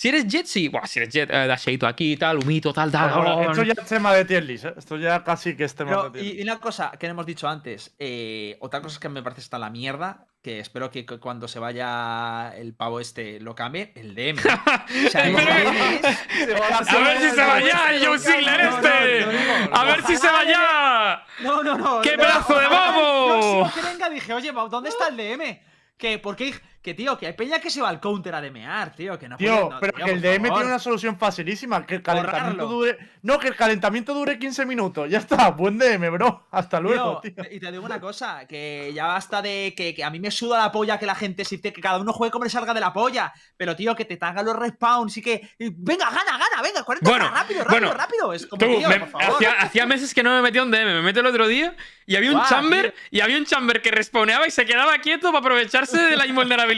Si 0.00 0.08
eres 0.10 0.28
Jet, 0.28 0.46
sí. 0.46 0.68
Buah, 0.68 0.86
si 0.86 1.00
eres 1.00 1.12
Jet, 1.12 1.28
eh, 1.28 1.48
dasheito 1.48 1.84
aquí, 1.84 2.16
tal, 2.16 2.38
humito, 2.38 2.72
tal, 2.72 2.88
tal. 2.92 3.10
Bueno, 3.16 3.50
esto 3.50 3.64
ya 3.64 3.72
es 3.72 3.84
tema 3.88 4.14
de 4.14 4.24
tier 4.24 4.44
list, 4.44 4.66
¿eh? 4.66 4.74
Esto 4.78 4.96
ya 4.96 5.24
casi 5.24 5.56
que 5.56 5.64
es 5.64 5.74
tema 5.74 5.90
Pero, 5.90 6.10
de 6.10 6.20
tier 6.20 6.36
y, 6.38 6.42
una 6.44 6.60
cosa 6.60 6.92
que 6.96 7.08
no 7.08 7.14
hemos 7.14 7.26
dicho 7.26 7.48
antes, 7.48 7.96
eh, 7.98 8.56
otra 8.60 8.80
cosa 8.80 9.00
que 9.00 9.08
me 9.08 9.24
parece 9.24 9.40
está 9.40 9.58
la 9.58 9.70
mierda, 9.70 10.28
que 10.40 10.60
espero 10.60 10.88
que 10.92 11.04
cu- 11.04 11.18
cuando 11.18 11.48
se 11.48 11.58
vaya 11.58 12.50
el 12.56 12.74
pavo 12.76 13.00
este 13.00 13.40
lo 13.40 13.56
cambie, 13.56 13.90
el 13.96 14.14
DM. 14.14 14.38
O 15.06 15.10
sea, 15.10 15.26
el 15.26 15.34
Pero- 15.34 15.70
DM 15.72 15.94
es- 15.96 16.92
A 16.92 16.98
ver 17.00 17.18
si 17.20 17.30
se 17.30 17.44
va 17.44 17.60
ya 17.60 17.92
el 17.92 18.06
Joe 18.06 18.18
Sigler 18.20 18.64
No, 18.66 18.70
no, 18.70 18.76
este. 18.88 19.20
no, 19.20 19.32
no, 19.32 19.66
no. 19.70 19.76
A 19.76 19.84
ver 19.84 20.06
si 20.06 20.16
se 20.16 20.26
va 20.28 20.44
ya. 20.44 21.24
No, 21.40 21.62
no, 21.64 21.76
no. 21.76 22.00
¡Qué 22.02 22.12
no, 22.16 22.22
pedazo 22.22 22.56
de 22.56 22.68
babo! 22.68 23.68
que 23.74 23.82
venga 23.82 24.08
dije, 24.10 24.32
oye, 24.32 24.52
¿dónde 24.70 24.90
está 24.90 25.08
el 25.08 25.16
DM? 25.16 25.60
Que, 25.96 26.20
¿por 26.20 26.36
qué? 26.36 26.54
Que, 26.88 26.94
tío, 26.94 27.18
que 27.18 27.26
hay 27.26 27.34
peña 27.34 27.58
que 27.58 27.68
se 27.68 27.82
va 27.82 27.90
al 27.90 28.00
counter 28.00 28.34
a 28.34 28.40
DMear, 28.40 28.94
tío, 28.96 29.18
que 29.18 29.28
no 29.28 29.36
Tío, 29.36 29.50
puede- 29.54 29.70
no, 29.74 29.80
pero 29.80 29.92
tío, 29.92 30.04
que 30.06 30.10
el 30.12 30.22
DM 30.22 30.36
favor. 30.48 30.58
tiene 30.60 30.66
una 30.72 30.78
solución 30.78 31.18
facilísima, 31.18 31.84
que 31.84 31.96
el 31.96 32.02
calentamiento 32.02 32.66
Borrarlo. 32.66 32.94
dure. 32.94 32.98
No, 33.20 33.38
que 33.38 33.48
el 33.48 33.56
calentamiento 33.56 34.14
dure 34.14 34.38
15 34.38 34.64
minutos. 34.64 35.10
Ya 35.10 35.18
está, 35.18 35.50
buen 35.50 35.76
DM, 35.76 36.08
bro. 36.10 36.46
Hasta 36.50 36.80
luego, 36.80 37.20
Tío, 37.20 37.34
tío. 37.34 37.44
Y 37.50 37.60
te 37.60 37.70
digo 37.70 37.84
una 37.84 38.00
cosa, 38.00 38.46
que 38.46 38.90
ya 38.94 39.06
basta 39.06 39.42
de 39.42 39.74
que, 39.76 39.94
que 39.94 40.02
a 40.02 40.08
mí 40.08 40.18
me 40.18 40.30
suda 40.30 40.56
la 40.56 40.72
polla 40.72 40.98
que 40.98 41.04
la 41.04 41.14
gente 41.14 41.44
se 41.44 41.60
que 41.60 41.72
cada 41.72 41.98
uno 41.98 42.14
juegue 42.14 42.30
como 42.30 42.44
le 42.44 42.50
salga 42.50 42.72
de 42.72 42.80
la 42.80 42.94
polla. 42.94 43.34
Pero, 43.58 43.76
tío, 43.76 43.94
que 43.94 44.06
te 44.06 44.16
tagan 44.16 44.46
los 44.46 44.56
respawns 44.56 45.14
y 45.18 45.20
que. 45.20 45.46
y 45.58 45.68
venga, 45.76 46.06
gana, 46.06 46.38
gana, 46.38 46.62
venga, 46.62 46.84
40 46.84 47.10
Bueno, 47.10 47.24
rápido, 47.30 47.64
rápido, 47.64 47.80
bueno, 47.80 47.92
rápido. 47.92 48.32
Es 48.32 48.46
como, 48.46 48.60
Tú, 48.60 48.78
tío, 48.78 48.88
me- 48.88 49.00
por 49.00 49.08
favor. 49.10 49.34
hacía, 49.34 49.52
hacía 49.60 49.84
meses 49.84 50.14
que 50.14 50.22
no 50.22 50.30
me 50.34 50.40
metía 50.40 50.62
un 50.62 50.70
DM. 50.70 50.86
Me 50.86 51.02
meto 51.02 51.20
el 51.20 51.26
otro 51.26 51.46
día 51.48 51.76
y 52.06 52.16
había 52.16 52.30
un 52.32 52.42
chamber 52.44 52.92
tío. 52.92 53.00
y 53.10 53.20
había 53.20 53.36
un 53.36 53.44
chamber 53.44 53.82
que 53.82 53.90
respawneaba 53.90 54.46
y 54.46 54.50
se 54.50 54.64
quedaba 54.64 54.96
quieto 54.98 55.26
para 55.32 55.40
aprovecharse 55.40 56.00
de 56.00 56.16
la 56.16 56.24
invulnerabilidad. 56.26 56.77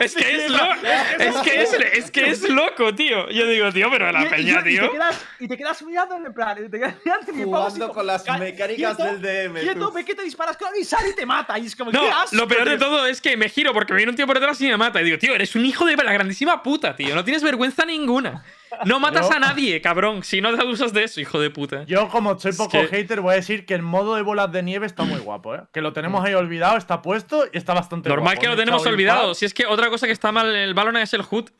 es 0.00 0.14
que 0.14 0.36
es, 0.46 0.50
lo- 0.50 0.74
es 1.18 1.36
que 1.42 1.62
es, 1.62 1.72
es 1.72 2.10
que 2.10 2.30
es 2.30 2.48
loco, 2.48 2.94
tío. 2.94 3.28
Yo 3.30 3.46
digo, 3.46 3.70
tío, 3.72 3.90
pero 3.90 4.10
Y- 4.10 4.12
la 4.12 4.24
y- 4.24 4.28
peña, 4.28 4.60
y 4.60 4.64
tío. 4.64 4.82
te 4.86 4.90
quedas, 4.92 5.24
y 5.40 5.48
te 5.48 5.56
quedas 5.56 5.82
mirando 5.82 6.16
en 6.16 6.26
el 6.26 6.32
plan. 6.34 6.58
Y 6.64 6.68
te 6.68 6.78
quedas 6.78 6.94
mirando 7.04 7.32
y 7.32 7.42
Jugando 7.44 7.92
con 7.92 8.06
las 8.06 8.22
"Ca- 8.22 8.38
mecánicas 8.38 8.96
quieto, 8.96 9.12
del 9.18 9.22
DM. 9.22 9.60
Quieto, 9.60 9.92
ve 9.92 10.04
que 10.04 10.14
te 10.14 10.22
disparas 10.22 10.56
claro, 10.56 10.74
y 10.78 10.84
sale 10.84 11.10
y 11.10 11.14
te 11.14 11.26
mata. 11.26 11.58
Y 11.58 11.66
es 11.66 11.76
como, 11.76 11.90
No, 11.92 12.02
¿qué 12.02 12.10
asco, 12.10 12.36
lo 12.36 12.48
peor 12.48 12.68
de 12.68 12.76
tío". 12.76 12.86
todo 12.86 13.06
es 13.06 13.20
que 13.20 13.36
me 13.36 13.48
giro 13.48 13.72
porque 13.72 13.92
me 13.92 13.98
viene 13.98 14.10
un 14.10 14.16
tío 14.16 14.26
por 14.26 14.38
detrás 14.38 14.60
y 14.60 14.66
me 14.68 14.76
mata. 14.76 15.00
Y 15.00 15.04
digo, 15.04 15.18
tío, 15.18 15.34
eres 15.34 15.54
un 15.54 15.64
hijo 15.64 15.84
de 15.84 15.96
la 15.96 16.12
grandísima 16.12 16.62
puta, 16.62 16.94
tío. 16.96 17.14
No 17.14 17.24
tienes 17.24 17.42
vergüenza 17.42 17.84
ninguna. 17.84 18.44
No 18.84 19.00
matas 19.00 19.28
Yo- 19.28 19.36
a 19.36 19.38
nadie, 19.38 19.80
cabrón. 19.80 20.22
Si 20.22 20.40
no 20.40 20.54
te 20.54 20.60
abusas 20.60 20.92
de 20.92 21.04
eso, 21.04 21.20
hijo 21.20 21.40
de 21.40 21.50
puta. 21.50 21.84
Yo, 21.84 22.08
como 22.08 22.38
soy 22.38 22.50
Es 22.50 22.56
poco 22.56 22.70
que- 22.72 22.86
hater, 22.88 23.20
voy 23.20 23.32
a 23.32 23.36
decir 23.36 23.64
que 23.66 23.74
el 23.74 23.82
modo 23.82 24.14
de 24.16 24.22
bolas 24.22 24.50
de 24.52 24.62
nieve 24.62 24.86
está 24.86 25.04
muy 25.04 25.18
guapo, 25.20 25.54
¿eh? 25.54 25.60
Que 25.72 25.80
lo 25.80 25.92
tenemos 25.92 26.24
ahí 26.24 26.34
olvidado, 26.34 26.76
está 26.76 27.02
puesto 27.02 27.44
y 27.52 27.56
está 27.58 27.74
bastante 27.74 28.08
Normal 28.08 28.34
guapo. 28.34 28.40
que 28.40 28.46
lo 28.48 28.52
Un 28.54 28.58
tenemos 28.58 28.86
olvidado. 28.86 29.34
Si 29.34 29.44
es 29.44 29.54
que 29.54 29.66
otra 29.66 29.88
cosa 29.88 30.06
que 30.06 30.12
está 30.12 30.32
mal 30.32 30.48
en 30.50 30.56
el 30.56 30.74
Valorant 30.74 31.02
es 31.04 31.14
el 31.14 31.22
HUD. 31.28 31.50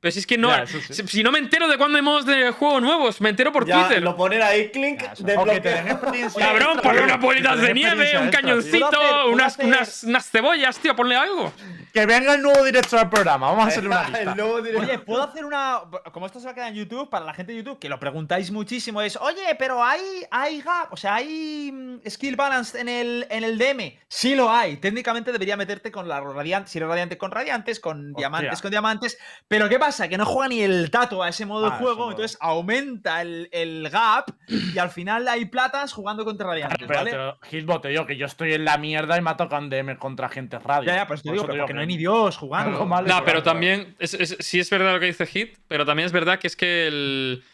Pero 0.00 0.12
si 0.12 0.18
es 0.20 0.26
que 0.26 0.38
no. 0.38 0.48
Ya, 0.50 0.62
eso 0.64 0.78
sí. 0.80 0.94
si, 0.94 1.06
si 1.08 1.22
no 1.22 1.32
me 1.32 1.38
entero 1.38 1.68
de 1.68 1.76
cuándo 1.78 1.96
hay 1.96 2.02
modos 2.02 2.26
de 2.26 2.50
juego 2.52 2.80
nuevos, 2.80 3.20
me 3.20 3.30
entero 3.30 3.50
por 3.52 3.66
Ya, 3.66 3.80
Twitter. 3.86 4.02
lo 4.02 4.14
ponen 4.16 4.42
ahí, 4.42 4.70
clink, 4.70 5.02
Ya, 5.02 5.12
eso. 5.12 5.40
O 5.40 5.44
que 5.44 5.60
te 5.60 5.68
den 5.70 5.84
desbloquea. 5.86 5.92
experiencia. 5.92 6.46
Cabrón, 6.46 6.80
ponle 6.82 7.02
unas 7.02 7.20
bolitas 7.20 7.60
de 7.60 7.74
nieve, 7.74 8.18
un 8.18 8.28
cañoncito, 8.30 8.86
hacer- 8.88 9.32
unas, 9.32 9.54
hacer- 9.54 9.66
unas, 9.66 10.04
unas 10.04 10.30
cebollas, 10.30 10.78
tío, 10.78 10.94
ponle 10.94 11.16
algo. 11.16 11.52
Que 11.92 12.04
venga 12.04 12.34
el 12.34 12.42
nuevo 12.42 12.62
director 12.62 13.00
del 13.00 13.08
programa. 13.08 13.48
Vamos 13.48 13.64
a 13.64 13.68
hacerle 13.68 13.88
una 13.88 14.02
lista. 14.08 14.20
El 14.32 14.36
nuevo 14.36 14.60
director. 14.60 14.84
Oye, 14.84 14.98
¿puedo 14.98 15.22
hacer 15.22 15.44
una. 15.46 15.80
Como 16.12 16.26
esto 16.26 16.38
se 16.40 16.44
va 16.44 16.52
a 16.52 16.54
quedar 16.54 16.68
en 16.68 16.74
YouTube, 16.74 17.08
para 17.08 17.24
la 17.24 17.32
gente 17.32 17.52
de 17.52 17.58
YouTube, 17.58 17.78
que 17.78 17.88
lo 17.88 17.98
preguntáis 17.98 18.50
muchísimo, 18.50 19.00
es, 19.00 19.16
oye, 19.16 19.54
pero 19.58 19.82
hay, 19.82 20.02
hay 20.30 20.60
gap, 20.60 20.92
o 20.92 20.96
sea, 20.98 21.14
hay 21.14 21.72
mm, 21.72 22.00
skill 22.10 22.36
balance 22.36 22.78
en 22.78 22.88
el, 22.90 23.26
en 23.30 23.44
el 23.44 23.56
DM. 23.56 23.98
Sí 24.08 24.34
lo 24.34 24.50
hay. 24.50 24.76
Técnicamente 24.76 25.32
debería 25.32 25.56
meterte 25.56 25.90
con 25.90 26.06
la 26.06 26.20
radiante, 26.20 26.70
si 26.70 26.76
eres 26.78 26.88
radiante 26.90 27.16
con 27.16 27.30
radiantes, 27.30 27.80
con 27.80 28.12
diamantes 28.12 28.60
con 28.60 28.70
diamantes. 28.70 29.18
Pero 29.48 29.66
¿qué 29.70 29.78
pasa? 29.78 29.85
Que 30.08 30.18
no 30.18 30.26
juega 30.26 30.48
ni 30.48 30.60
el 30.62 30.90
tato 30.90 31.22
a 31.22 31.28
ese 31.28 31.46
modo 31.46 31.66
Ah, 31.66 31.70
de 31.70 31.74
eso 31.76 31.84
juego, 31.84 32.04
no. 32.06 32.10
entonces 32.12 32.36
aumenta 32.40 33.22
el, 33.22 33.48
el 33.52 33.88
gap 33.90 34.26
y 34.48 34.78
al 34.78 34.90
final 34.90 35.26
hay 35.28 35.44
platas 35.46 35.92
jugando 35.92 36.24
contra 36.24 36.46
radiantes, 36.48 36.86
Pero, 36.86 36.94
¿vale? 36.98 37.10
pero, 37.10 37.38
Hitbot, 37.50 37.82
te 37.82 37.88
digo 37.88 38.04
que 38.06 38.16
yo 38.16 38.26
estoy 38.26 38.52
en 38.54 38.64
la 38.64 38.76
mierda 38.78 39.16
y 39.16 39.20
me 39.22 39.34
tocan 39.34 39.70
DM 39.70 39.96
contra 39.98 40.28
gente 40.28 40.58
radio. 40.58 40.88
Ya, 40.88 40.96
ya, 40.96 41.06
pues 41.06 41.22
te 41.22 41.30
digo, 41.32 41.46
pero 41.46 41.58
porque 41.58 41.74
no 41.74 41.80
hay 41.80 41.86
ni 41.86 41.96
Dios 41.96 42.36
jugando. 42.36 42.78
No, 42.78 42.86
Vale, 42.86 43.12
pero 43.24 43.42
también, 43.42 43.94
es, 43.98 44.14
es- 44.14 44.36
sí 44.40 44.58
es 44.60 44.68
verdad 44.70 44.92
lo 44.94 45.00
que 45.00 45.06
dice 45.06 45.26
Hit, 45.26 45.56
pero 45.68 45.84
también 45.86 46.06
es 46.06 46.12
verdad 46.12 46.38
que 46.38 46.46
es 46.48 46.56
que 46.56 46.86
el. 46.88 47.44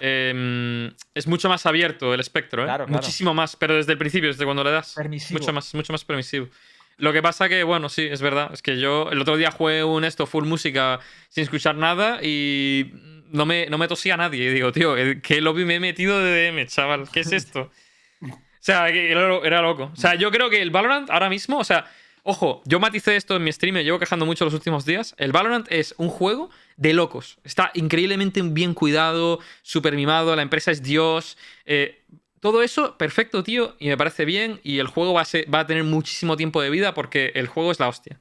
em, 0.00 0.92
es 1.14 1.26
mucho 1.26 1.48
más 1.48 1.64
abierto 1.66 2.12
el 2.14 2.20
espectro, 2.20 2.62
¿eh? 2.62 2.66
Claro, 2.66 2.84
claro. 2.86 3.00
Muchísimo 3.00 3.32
más, 3.34 3.56
pero 3.56 3.74
desde 3.76 3.92
el 3.92 3.98
principio, 3.98 4.28
desde 4.28 4.44
cuando 4.44 4.62
le 4.64 4.70
das. 4.70 4.94
Permisivo. 4.94 5.38
Mucho 5.40 5.52
más, 5.52 5.74
mucho 5.74 5.92
más 5.92 6.04
permisivo. 6.04 6.48
Lo 6.98 7.12
que 7.12 7.22
pasa 7.22 7.48
que, 7.48 7.62
bueno, 7.62 7.88
sí, 7.88 8.06
es 8.10 8.22
verdad. 8.22 8.50
Es 8.52 8.62
que 8.62 8.78
yo 8.78 9.10
el 9.10 9.20
otro 9.20 9.36
día 9.36 9.50
jugué 9.50 9.84
un 9.84 10.04
esto 10.04 10.26
full 10.26 10.44
música 10.46 11.00
sin 11.28 11.44
escuchar 11.44 11.76
nada 11.76 12.20
y 12.22 12.90
no 13.30 13.44
me, 13.44 13.66
no 13.66 13.78
me 13.78 13.88
tosía 13.88 14.16
nadie. 14.16 14.44
Y 14.44 14.54
digo, 14.54 14.72
tío, 14.72 14.94
¿qué 15.22 15.40
lobby 15.40 15.64
me 15.64 15.76
he 15.76 15.80
metido 15.80 16.18
de 16.18 16.50
DM, 16.50 16.66
chaval? 16.66 17.08
¿Qué 17.12 17.20
es 17.20 17.32
esto? 17.32 17.70
O 18.58 18.66
sea, 18.66 18.88
era 18.88 19.62
loco. 19.62 19.92
O 19.92 19.96
sea, 19.96 20.16
yo 20.16 20.32
creo 20.32 20.50
que 20.50 20.60
el 20.60 20.72
Valorant 20.72 21.08
ahora 21.10 21.28
mismo, 21.28 21.58
o 21.58 21.62
sea, 21.62 21.88
ojo, 22.24 22.62
yo 22.64 22.80
maticé 22.80 23.14
esto 23.14 23.36
en 23.36 23.44
mi 23.44 23.52
stream, 23.52 23.74
me 23.74 23.84
llevo 23.84 24.00
quejando 24.00 24.26
mucho 24.26 24.44
los 24.44 24.54
últimos 24.54 24.84
días. 24.84 25.14
El 25.18 25.30
Valorant 25.30 25.68
es 25.70 25.94
un 25.98 26.08
juego 26.08 26.50
de 26.76 26.92
locos. 26.92 27.38
Está 27.44 27.70
increíblemente 27.74 28.42
bien 28.42 28.74
cuidado, 28.74 29.38
súper 29.62 29.94
mimado, 29.94 30.34
la 30.34 30.42
empresa 30.42 30.72
es 30.72 30.82
Dios. 30.82 31.38
eh, 31.64 32.02
todo 32.52 32.62
eso, 32.62 32.96
perfecto, 32.96 33.42
tío, 33.42 33.74
y 33.78 33.88
me 33.88 33.96
parece 33.96 34.24
bien. 34.24 34.60
Y 34.62 34.78
el 34.78 34.86
juego 34.86 35.14
va 35.14 35.22
a, 35.22 35.66
tener 35.66 35.84
muchísimo 35.84 36.36
tiempo 36.36 36.60
de 36.62 36.70
vida 36.70 36.94
porque 36.94 37.32
el 37.34 37.46
juego 37.46 37.72
es 37.72 37.80
la 37.80 37.88
hostia. 37.88 38.18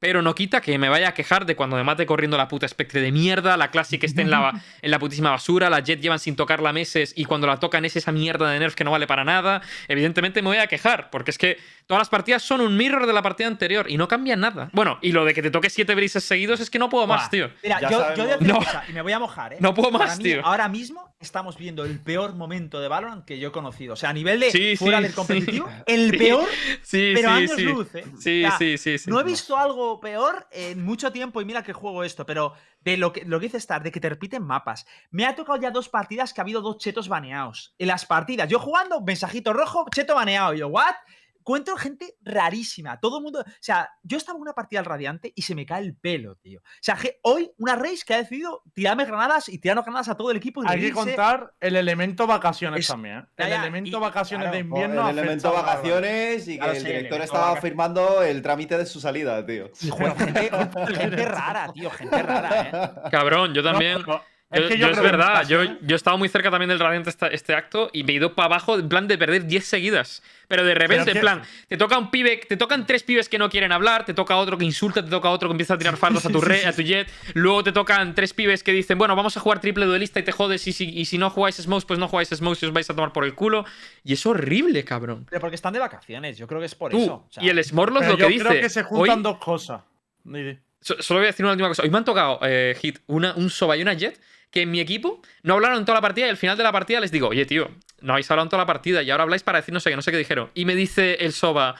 Pero 0.00 0.22
no 0.22 0.34
quita 0.34 0.60
que 0.60 0.78
me 0.78 0.88
vaya 0.88 1.08
a 1.08 1.14
quejar 1.14 1.44
de 1.44 1.56
cuando 1.56 1.76
me 1.76 1.82
mate 1.82 2.06
corriendo 2.06 2.36
la 2.36 2.46
puta 2.46 2.68
Spectre 2.68 3.00
de 3.00 3.10
mierda, 3.10 3.56
la 3.56 3.70
Classic 3.72 4.02
esté 4.04 4.22
en 4.22 4.30
la, 4.30 4.52
en 4.82 4.90
la 4.90 4.98
putísima 5.00 5.30
basura, 5.30 5.68
la 5.68 5.80
Jet 5.80 6.00
llevan 6.00 6.18
sin 6.20 6.36
tocarla 6.36 6.72
meses 6.72 7.12
y 7.16 7.24
cuando 7.24 7.46
la 7.48 7.56
tocan 7.58 7.84
es 7.84 7.96
esa 7.96 8.12
mierda 8.12 8.48
de 8.50 8.58
nerf 8.60 8.74
que 8.76 8.84
no 8.84 8.92
vale 8.92 9.06
para 9.08 9.24
nada. 9.24 9.60
Evidentemente 9.88 10.40
me 10.40 10.48
voy 10.48 10.58
a 10.58 10.68
quejar, 10.68 11.10
porque 11.10 11.32
es 11.32 11.38
que 11.38 11.58
todas 11.86 12.00
las 12.02 12.08
partidas 12.08 12.42
son 12.42 12.60
un 12.60 12.76
mirror 12.76 13.06
de 13.06 13.12
la 13.12 13.22
partida 13.22 13.48
anterior 13.48 13.90
y 13.90 13.96
no 13.96 14.06
cambia 14.06 14.36
nada. 14.36 14.70
Bueno, 14.72 14.98
y 15.02 15.10
lo 15.12 15.24
de 15.24 15.34
que 15.34 15.42
te 15.42 15.50
toque 15.50 15.68
siete 15.70 15.94
brises 15.96 16.22
seguidos 16.22 16.60
es 16.60 16.70
que 16.70 16.78
no 16.78 16.88
puedo 16.88 17.06
más, 17.06 17.28
tío. 17.30 17.50
Mira, 17.62 17.80
Ya 17.80 17.90
yo, 17.90 17.98
sabemos. 17.98 18.16
yo 18.18 18.22
voy 18.24 18.32
a 18.32 18.36
decir 18.36 18.52
No. 18.52 18.58
cosa, 18.58 18.84
y 18.88 18.92
me 18.92 19.02
voy 19.02 19.12
a 19.12 19.18
mojar, 19.18 19.52
¿eh? 19.54 19.56
No 19.60 19.74
puedo 19.74 19.90
Para 19.90 20.06
más, 20.06 20.18
mí, 20.18 20.24
tío. 20.24 20.46
Ahora 20.46 20.68
mismo 20.68 21.12
estamos 21.20 21.58
viendo 21.58 21.84
el 21.84 21.98
peor 21.98 22.36
momento 22.36 22.80
de 22.80 22.86
Valorant 22.86 23.24
que 23.24 23.40
yo 23.40 23.48
he 23.48 23.52
conocido. 23.52 23.94
O 23.94 23.96
sea, 23.96 24.10
a 24.10 24.12
nivel 24.12 24.38
de 24.38 24.52
Sí, 24.52 24.76
fuera 24.76 24.98
sí, 24.98 25.02
del 25.02 25.10
sí. 25.12 25.16
competitivo, 25.16 25.68
el 25.86 26.16
peor, 26.16 26.44
Sí, 26.82 27.10
pero 27.14 27.28
sí, 27.30 27.34
años 27.34 27.52
sí. 27.56 27.62
luz, 27.64 27.94
¿eh? 27.96 28.04
Sí, 28.20 28.44
O 28.44 28.48
sea, 28.48 28.58
sí, 28.58 28.78
sí, 28.78 28.98
sí. 28.98 29.10
No 29.10 29.18
he 29.20 29.24
visto 29.24 29.56
algo 29.56 29.87
peor 30.00 30.46
en 30.52 30.84
mucho 30.84 31.10
tiempo 31.10 31.40
y 31.40 31.44
mira 31.44 31.62
que 31.62 31.72
juego 31.72 32.04
esto, 32.04 32.26
pero 32.26 32.52
de 32.82 32.96
lo 32.96 33.12
que, 33.12 33.24
lo 33.24 33.40
que 33.40 33.48
dice 33.48 33.58
de 33.82 33.90
que 33.92 34.00
te 34.00 34.08
repiten 34.08 34.42
mapas. 34.42 34.86
Me 35.10 35.26
ha 35.26 35.34
tocado 35.34 35.60
ya 35.60 35.70
dos 35.70 35.88
partidas 35.88 36.32
que 36.32 36.40
ha 36.40 36.44
habido 36.44 36.60
dos 36.60 36.78
chetos 36.78 37.08
baneados. 37.08 37.74
En 37.78 37.88
las 37.88 38.06
partidas, 38.06 38.48
yo 38.48 38.58
jugando, 38.58 39.00
mensajito 39.00 39.52
rojo, 39.52 39.86
cheto 39.92 40.14
baneado. 40.14 40.54
Yo, 40.54 40.68
¿what? 40.68 40.94
Encuentro 41.48 41.78
gente 41.78 42.14
rarísima. 42.20 43.00
Todo 43.00 43.16
el 43.18 43.24
mundo. 43.24 43.40
O 43.40 43.44
sea, 43.58 43.88
yo 44.02 44.18
estaba 44.18 44.36
en 44.36 44.42
una 44.42 44.52
partida 44.52 44.80
al 44.80 44.84
radiante 44.84 45.32
y 45.34 45.40
se 45.40 45.54
me 45.54 45.64
cae 45.64 45.82
el 45.82 45.96
pelo, 45.96 46.36
tío. 46.36 46.60
O 46.60 46.62
sea, 46.82 46.94
que 46.94 47.20
hoy 47.22 47.50
una 47.56 47.74
race 47.74 48.00
que 48.06 48.12
ha 48.12 48.18
decidido 48.18 48.62
tirarme 48.74 49.06
granadas 49.06 49.48
y 49.48 49.56
tirarnos 49.58 49.86
granadas 49.86 50.10
a 50.10 50.14
todo 50.14 50.30
el 50.30 50.36
equipo. 50.36 50.62
Y 50.62 50.66
Hay 50.68 50.78
que 50.78 50.92
contar 50.92 51.54
el 51.58 51.76
elemento 51.76 52.26
vacaciones 52.26 52.80
Es- 52.80 52.88
también. 52.88 53.20
¿eh? 53.20 53.24
El 53.38 53.48
ya, 53.48 53.60
elemento 53.62 53.96
y- 53.96 54.00
vacaciones 54.00 54.44
claro, 54.44 54.54
de 54.56 54.60
invierno. 54.60 55.08
el 55.08 55.18
elemento 55.18 55.50
vacaciones 55.50 56.46
y 56.48 56.52
que 56.52 56.58
Claro, 56.58 56.72
el 56.72 56.78
sí, 56.80 56.86
director 56.86 57.20
estaba 57.22 57.40
vacaciones. 57.48 57.62
firmando 57.70 58.22
el 58.22 58.42
trámite 58.42 58.76
de 58.76 58.84
su 58.84 59.00
salida, 59.00 59.46
tío. 59.46 59.70
Y, 59.80 59.88
joder, 59.88 60.14
gente, 60.18 60.50
gente 60.98 61.24
rara, 61.24 61.72
tío. 61.72 61.90
Gente 61.90 62.22
rara, 62.22 63.00
¿eh? 63.06 63.10
Cabrón, 63.10 63.54
yo 63.54 63.62
No, 63.62 63.70
también. 63.70 64.02
Yo, 64.50 64.62
es 64.62 64.68
que 64.68 64.78
yo 64.78 64.86
yo 64.86 64.86
es 64.86 64.92
creo 64.92 65.02
que 65.02 65.10
en 65.10 65.16
verdad, 65.18 65.46
yo, 65.46 65.58
vacaciones- 65.58 65.78
yo 65.86 65.94
he 65.94 65.96
estado 65.96 66.16
muy 66.16 66.28
cerca 66.30 66.50
también 66.50 66.70
del 66.70 66.78
Radiante 66.78 67.10
esta- 67.10 67.26
este 67.26 67.54
acto 67.54 67.90
y 67.92 68.02
me 68.04 68.12
he 68.12 68.16
ido 68.16 68.34
para 68.34 68.46
abajo 68.46 68.78
en 68.78 68.88
plan 68.88 69.06
de 69.06 69.18
perder 69.18 69.44
10 69.46 69.66
seguidas. 69.66 70.22
Pero 70.48 70.64
de 70.64 70.74
repente, 70.74 71.04
Pero 71.12 71.16
en 71.16 71.20
plan, 71.20 71.42
te 71.68 71.76
toca 71.76 71.98
un 71.98 72.10
pibe, 72.10 72.38
te 72.48 72.56
tocan 72.56 72.86
tres 72.86 73.02
pibes 73.02 73.28
que 73.28 73.36
no 73.36 73.50
quieren 73.50 73.72
hablar, 73.72 74.06
te 74.06 74.14
toca 74.14 74.36
otro 74.36 74.56
que 74.56 74.64
insulta, 74.64 75.04
te 75.04 75.10
toca 75.10 75.28
otro 75.28 75.50
que 75.50 75.52
empieza 75.52 75.74
a 75.74 75.78
tirar 75.78 75.98
fardos 75.98 76.24
a 76.24 76.30
tu 76.30 76.40
re, 76.40 76.64
a 76.64 76.72
tu 76.72 76.80
jet, 76.80 77.10
luego 77.34 77.62
te 77.62 77.72
tocan 77.72 78.14
tres 78.14 78.32
pibes 78.32 78.62
que 78.62 78.72
dicen, 78.72 78.96
bueno, 78.96 79.14
vamos 79.14 79.36
a 79.36 79.40
jugar 79.40 79.60
triple 79.60 79.84
duelista 79.84 80.18
y 80.20 80.22
te 80.22 80.32
jodes 80.32 80.66
y 80.66 80.72
si, 80.72 80.88
y 80.98 81.04
si 81.04 81.18
no 81.18 81.28
jugáis 81.28 81.56
smokes, 81.56 81.84
pues 81.84 81.98
no 82.00 82.08
jugáis 82.08 82.30
smokes 82.30 82.62
y 82.62 82.66
os 82.66 82.72
vais 82.72 82.88
a 82.88 82.94
tomar 82.94 83.12
por 83.12 83.24
el 83.26 83.34
culo. 83.34 83.66
Y 84.02 84.14
es 84.14 84.24
horrible, 84.24 84.82
cabrón. 84.84 85.26
Pero 85.28 85.42
porque 85.42 85.56
están 85.56 85.74
de 85.74 85.80
vacaciones, 85.80 86.38
yo 86.38 86.46
creo 86.46 86.60
que 86.60 86.66
es 86.66 86.74
por 86.74 86.90
Tú, 86.90 87.02
eso. 87.02 87.12
o 87.28 87.28
sea, 87.30 87.42
y 87.44 87.50
el 87.50 87.62
Smorlos 87.62 88.06
lo 88.06 88.16
que 88.16 88.22
yo 88.22 88.28
dice. 88.28 88.44
creo 88.46 88.60
que 88.62 88.70
se 88.70 88.82
juntan 88.84 89.18
hoy- 89.18 89.22
dos 89.24 89.36
cosas. 89.36 89.82
Solo 90.80 91.20
voy 91.20 91.24
a 91.26 91.30
decir 91.32 91.44
una 91.44 91.52
última 91.52 91.68
cosa. 91.68 91.82
Hoy 91.82 91.90
me 91.90 91.98
han 91.98 92.04
tocado, 92.04 92.38
eh, 92.42 92.74
Hit, 92.80 93.00
una, 93.08 93.34
un 93.34 93.50
Soba 93.50 93.76
y 93.76 93.82
una 93.82 93.92
Jet 93.94 94.18
que 94.50 94.62
en 94.62 94.70
mi 94.70 94.80
equipo 94.80 95.20
no 95.42 95.54
hablaron 95.54 95.78
en 95.78 95.84
toda 95.84 95.96
la 95.96 96.02
partida 96.02 96.26
y 96.26 96.30
al 96.30 96.36
final 96.36 96.56
de 96.56 96.62
la 96.64 96.72
partida 96.72 97.00
les 97.00 97.10
digo, 97.12 97.28
oye, 97.28 97.44
tío, 97.46 97.70
no 98.00 98.12
habéis 98.14 98.30
hablado 98.30 98.46
en 98.46 98.50
toda 98.50 98.62
la 98.62 98.66
partida 98.66 99.02
y 99.02 99.10
ahora 99.10 99.24
habláis 99.24 99.42
para 99.42 99.58
decir 99.60 99.74
no 99.74 99.80
sé 99.80 99.90
qué, 99.90 99.96
no 99.96 100.02
sé 100.02 100.10
qué 100.10 100.16
dijeron. 100.18 100.50
Y 100.54 100.64
me 100.64 100.74
dice 100.74 101.14
el 101.20 101.32
Soba, 101.32 101.74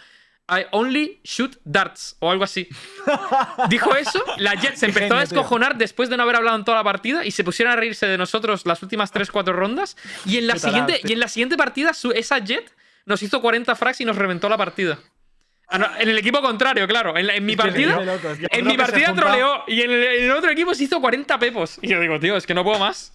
I 0.51 0.64
only 0.71 1.21
shoot 1.25 1.57
darts 1.64 2.16
o 2.21 2.31
algo 2.31 2.45
así. 2.45 2.69
Dijo 3.69 3.95
eso, 3.97 4.23
la 4.39 4.55
Jet 4.55 4.77
se 4.77 4.87
empezó 4.87 5.07
a 5.14 5.19
tío. 5.19 5.19
descojonar 5.21 5.77
después 5.77 6.09
de 6.09 6.16
no 6.16 6.23
haber 6.23 6.37
hablado 6.37 6.57
en 6.57 6.64
toda 6.64 6.79
la 6.79 6.85
partida 6.85 7.25
y 7.25 7.31
se 7.33 7.45
pusieron 7.45 7.73
a 7.73 7.77
reírse 7.77 8.07
de 8.07 8.16
nosotros 8.19 8.64
las 8.66 8.83
últimas 8.83 9.12
3-4 9.12 9.53
rondas. 9.53 9.97
Y 10.25 10.39
en 10.39 10.47
la, 10.47 10.59
siguiente, 10.59 11.01
y 11.05 11.12
en 11.12 11.21
la 11.21 11.29
siguiente 11.29 11.57
partida, 11.57 11.93
su- 11.93 12.12
esa 12.12 12.39
Jet 12.39 12.75
nos 13.05 13.23
hizo 13.23 13.41
40 13.43 13.75
frags 13.77 14.01
y 14.01 14.05
nos 14.05 14.16
reventó 14.16 14.49
la 14.49 14.57
partida. 14.57 14.99
Ah, 15.71 15.79
no, 15.79 15.87
en 15.99 16.09
el 16.09 16.19
equipo 16.19 16.41
contrario, 16.41 16.87
claro. 16.89 17.16
En, 17.16 17.27
la- 17.27 17.35
en 17.35 17.45
mi 17.45 17.55
partida, 17.57 18.01
locos, 18.01 18.39
en 18.51 18.66
mi 18.66 18.77
partida 18.77 19.14
troleó 19.14 19.64
y 19.66 19.83
en 19.83 19.91
el, 19.91 20.03
en 20.03 20.25
el 20.25 20.31
otro 20.33 20.51
equipo 20.51 20.75
se 20.75 20.85
hizo 20.85 21.01
40 21.01 21.39
pepos. 21.39 21.79
Y 21.83 21.89
yo 21.89 22.01
digo, 22.01 22.19
tío, 22.19 22.37
es 22.37 22.47
que 22.47 22.55
no 22.55 22.64
puedo 22.64 22.79
más. 22.79 23.14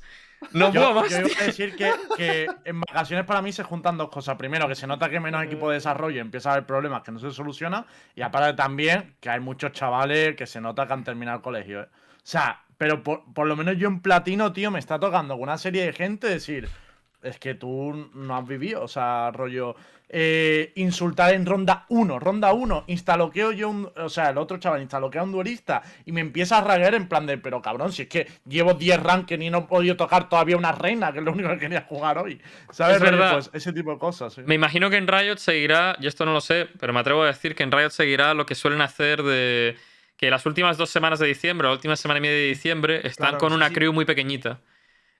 No 0.51 0.71
Yo, 0.73 0.81
puedo 0.81 0.93
más. 1.01 1.09
yo 1.09 1.23
tío. 1.25 1.45
decir 1.45 1.75
que, 1.75 1.91
que 2.17 2.47
en 2.65 2.81
vacaciones 2.81 3.25
para 3.25 3.41
mí 3.41 3.51
se 3.53 3.63
juntan 3.63 3.97
dos 3.97 4.09
cosas. 4.09 4.35
Primero, 4.35 4.67
que 4.67 4.75
se 4.75 4.85
nota 4.85 5.09
que 5.09 5.19
menos 5.19 5.41
equipo 5.43 5.69
de 5.69 5.75
desarrollo 5.75 6.19
empieza 6.21 6.49
a 6.49 6.53
haber 6.53 6.65
problemas 6.65 7.01
que 7.01 7.11
no 7.13 7.19
se 7.19 7.31
solucionan. 7.31 7.85
Y 8.13 8.21
aparte 8.21 8.53
también 8.53 9.15
que 9.21 9.29
hay 9.29 9.39
muchos 9.39 9.71
chavales 9.71 10.35
que 10.35 10.45
se 10.45 10.59
nota 10.61 10.85
que 10.85 10.93
han 10.93 11.03
terminado 11.05 11.37
el 11.37 11.41
colegio. 11.43 11.81
¿eh? 11.83 11.87
O 12.17 12.19
sea, 12.23 12.61
pero 12.77 13.01
por, 13.01 13.23
por 13.33 13.47
lo 13.47 13.55
menos 13.55 13.77
yo 13.77 13.87
en 13.87 14.01
platino, 14.01 14.51
tío, 14.51 14.69
me 14.69 14.79
está 14.79 14.99
tocando 14.99 15.35
con 15.35 15.43
una 15.43 15.57
serie 15.57 15.85
de 15.85 15.93
gente 15.93 16.27
decir, 16.27 16.67
es 17.21 17.39
que 17.39 17.55
tú 17.55 18.11
no 18.13 18.35
has 18.35 18.45
vivido. 18.45 18.83
O 18.83 18.87
sea, 18.89 19.31
rollo, 19.31 19.77
eh, 20.15 20.71
insultar 20.75 21.33
en 21.33 21.45
ronda 21.47 21.85
1. 21.89 22.19
Ronda 22.19 22.53
1, 22.53 22.83
instaloqueo 22.85 23.51
yo 23.51 23.69
un. 23.69 23.91
O 23.97 24.09
sea, 24.09 24.29
el 24.29 24.37
otro 24.37 24.57
chaval 24.59 24.81
instaloquea 24.81 25.21
a 25.21 25.23
un 25.23 25.31
duelista 25.31 25.81
y 26.05 26.11
me 26.11 26.21
empieza 26.21 26.59
a 26.59 26.61
raguear 26.63 26.93
en 26.93 27.07
plan 27.09 27.25
de, 27.25 27.39
pero 27.39 27.63
cabrón, 27.63 27.91
si 27.91 28.03
es 28.03 28.07
que 28.07 28.27
llevo 28.47 28.75
10 28.75 29.01
rankings 29.01 29.43
y 29.43 29.49
no 29.49 29.57
he 29.57 29.61
podido 29.63 29.97
tocar 29.97 30.29
todavía 30.29 30.55
una 30.55 30.71
reina, 30.71 31.11
que 31.11 31.17
es 31.19 31.25
lo 31.25 31.31
único 31.31 31.49
que 31.49 31.57
quería 31.57 31.81
jugar 31.81 32.19
hoy. 32.19 32.39
¿Sabes? 32.71 32.97
Es 32.97 33.01
verdad. 33.01 33.33
Pues 33.33 33.49
ese 33.53 33.73
tipo 33.73 33.91
de 33.91 33.97
cosas. 33.97 34.33
sí. 34.33 34.41
Me 34.45 34.53
imagino 34.53 34.91
que 34.91 34.97
en 34.97 35.07
Riot 35.07 35.37
seguirá, 35.37 35.95
y 35.99 36.05
esto 36.05 36.25
no 36.25 36.33
lo 36.33 36.41
sé, 36.41 36.67
pero 36.79 36.93
me 36.93 36.99
atrevo 36.99 37.23
a 37.23 37.27
decir 37.27 37.55
que 37.55 37.63
en 37.63 37.71
Riot 37.71 37.89
seguirá 37.89 38.35
lo 38.35 38.45
que 38.45 38.53
suelen 38.53 38.81
hacer 38.81 39.23
de 39.23 39.75
que 40.15 40.29
las 40.29 40.45
últimas 40.45 40.77
dos 40.77 40.91
semanas 40.91 41.17
de 41.19 41.27
diciembre, 41.27 41.67
la 41.67 41.73
última 41.73 41.95
semana 41.95 42.19
y 42.19 42.21
media 42.21 42.35
de 42.37 42.47
diciembre, 42.47 43.01
están 43.03 43.29
Claro, 43.29 43.37
con 43.39 43.51
una 43.53 43.69
sí. 43.69 43.73
crew 43.73 43.91
muy 43.91 44.05
pequeñita. 44.05 44.59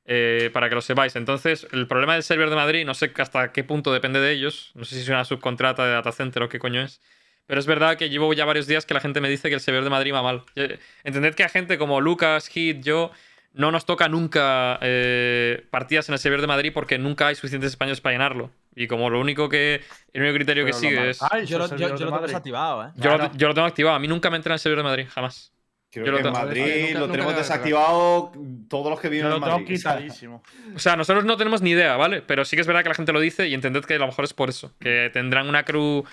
Eh, 0.06 0.50
para 0.54 0.70
que 0.70 0.76
lo 0.76 0.82
sepáis. 0.82 1.16
Entonces, 1.16 1.68
el 1.72 1.88
problema 1.88 2.14
del 2.14 2.24
server 2.24 2.50
de 2.50 2.56
Madrid, 2.56 2.86
no 2.86 2.94
sé 2.94 3.12
hasta 3.18 3.52
qué 3.52 3.64
punto 3.64 3.94
depende 3.94 4.20
de 4.20 4.32
ellos. 4.32 4.72
No 4.76 4.86
sé 4.86 4.96
si 4.96 5.02
es 5.02 5.10
una 5.10 5.26
subcontrata 5.26 5.86
de 5.86 5.92
Data 5.92 6.12
Center 6.12 6.44
o 6.44 6.50
qué 6.50 6.60
coño 6.60 6.82
es. 6.82 7.02
Pero 7.46 7.60
es 7.60 7.66
verdad 7.66 7.98
que 7.98 8.10
llevo 8.10 8.34
ya 8.34 8.46
varios 8.46 8.68
días 8.68 8.86
que 8.86 8.94
la 8.94 9.02
gente 9.02 9.20
me 9.20 9.30
dice 9.30 9.50
que 9.50 9.56
el 9.56 9.62
server 9.62 9.84
de 9.84 9.90
Madrid 9.90 10.14
va 10.14 10.22
mal. 10.22 10.44
Eh, 10.56 10.80
Entended 11.04 11.36
que 11.36 11.44
a 11.44 11.50
gente 11.50 11.78
como 11.78 12.00
Lucas, 12.00 12.48
Hit, 12.48 12.82
yo, 12.84 13.12
no 13.54 13.72
nos 13.72 13.86
toca 13.86 14.08
nunca 14.10 14.80
eh, 14.82 15.66
partidas 15.70 16.10
en 16.10 16.14
el 16.14 16.20
server 16.20 16.42
de 16.42 16.48
Madrid 16.48 16.72
porque 16.74 16.98
nunca 16.98 17.28
hay 17.28 17.36
suficientes 17.36 17.72
españoles 17.72 18.02
para 18.02 18.14
llenarlo. 18.14 18.50
Y 18.76 18.88
como 18.88 19.10
lo 19.10 19.20
único 19.20 19.50
que. 19.50 19.82
El 20.14 20.22
único 20.22 20.36
criterio 20.36 20.66
que 20.66 20.72
Pero 20.72 20.80
sigue 20.80 20.96
lo 20.96 21.04
es. 21.06 21.20
Yo 21.20 21.60
lo, 21.60 21.66
yo, 21.66 21.68
servidor 21.68 22.00
yo 22.00 22.06
lo 22.06 22.12
tengo 22.12 22.28
desactivado, 22.28 22.84
¿eh? 22.86 22.92
Yo, 22.96 23.12
lo, 23.12 23.18
Claro. 23.18 23.34
yo 23.36 23.48
lo 23.48 23.54
tengo 23.54 23.68
activado. 23.68 23.96
A 23.96 24.00
mí 24.00 24.08
nunca 24.08 24.30
me 24.30 24.38
entra 24.38 24.52
en 24.52 24.54
el 24.56 24.60
server 24.60 24.78
de 24.78 24.84
Madrid, 24.84 25.08
jamás. 25.10 25.54
Creo 25.94 26.06
Yo 26.06 26.12
lo 26.12 26.18
que 26.22 26.28
en 26.28 26.34
Madrid 26.34 26.62
Nunca- 26.88 26.94
lo 26.94 27.00
nunca 27.02 27.12
tenemos 27.12 27.36
desactivado 27.36 28.32
todos 28.70 28.90
los 28.90 29.00
que 29.00 29.10
viven 29.10 29.30
lo 29.30 29.36
en 29.36 29.42
Madrid. 29.42 29.76
o 29.76 29.78
sea. 29.78 29.96
quitadísimo. 29.98 30.44
O 30.76 30.80
sea, 30.80 30.96
nosotros 30.96 31.24
no 31.26 31.38
tenemos 31.38 31.62
ni 31.62 31.72
idea, 31.72 31.96
¿vale? 31.98 32.22
Pero 32.22 32.46
sí 32.46 32.56
que 32.56 32.62
es 32.62 32.68
verdad 32.68 32.84
que 32.84 32.90
la 32.90 32.96
gente 32.96 33.14
lo 33.14 33.20
dice 33.20 33.48
y 33.48 33.54
entended 33.54 33.84
que 33.86 33.96
a 33.96 34.00
lo 34.00 34.08
mejor 34.08 34.26
es 34.26 34.34
por 34.34 34.50
eso. 34.50 34.74
Que 34.80 35.10
tendrán 35.14 35.48
una 35.48 35.64
crew 35.64 36.04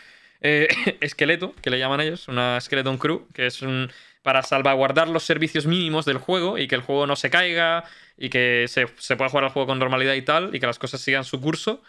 eh, 0.43 0.69
esqueleto, 1.01 1.55
que 1.63 1.71
le 1.71 1.79
llaman 1.79 2.01
ellos, 2.01 2.29
una 2.29 2.61
skeleton 2.61 2.99
crew, 2.99 3.27
que 3.35 3.47
es 3.47 3.63
un, 3.63 3.91
para 4.23 4.43
salvaguardar 4.43 5.09
los 5.09 5.23
servicios 5.25 5.67
mínimos 5.67 6.05
del 6.05 6.19
juego 6.19 6.59
y 6.59 6.69
que 6.69 6.75
el 6.75 6.83
juego 6.83 7.07
no 7.07 7.17
se 7.17 7.31
caiga 7.31 7.85
y 8.19 8.29
que 8.29 8.67
se, 8.69 8.87
se 8.99 9.17
pueda 9.17 9.31
jugar 9.31 9.45
al 9.45 9.51
juego 9.51 9.67
con 9.67 9.79
normalidad 9.79 10.15
y 10.15 10.23
tal 10.23 10.55
y 10.55 10.61
que 10.61 10.67
las 10.67 10.79
cosas 10.79 11.01
sigan 11.01 11.25
su 11.25 11.41
curso. 11.41 11.83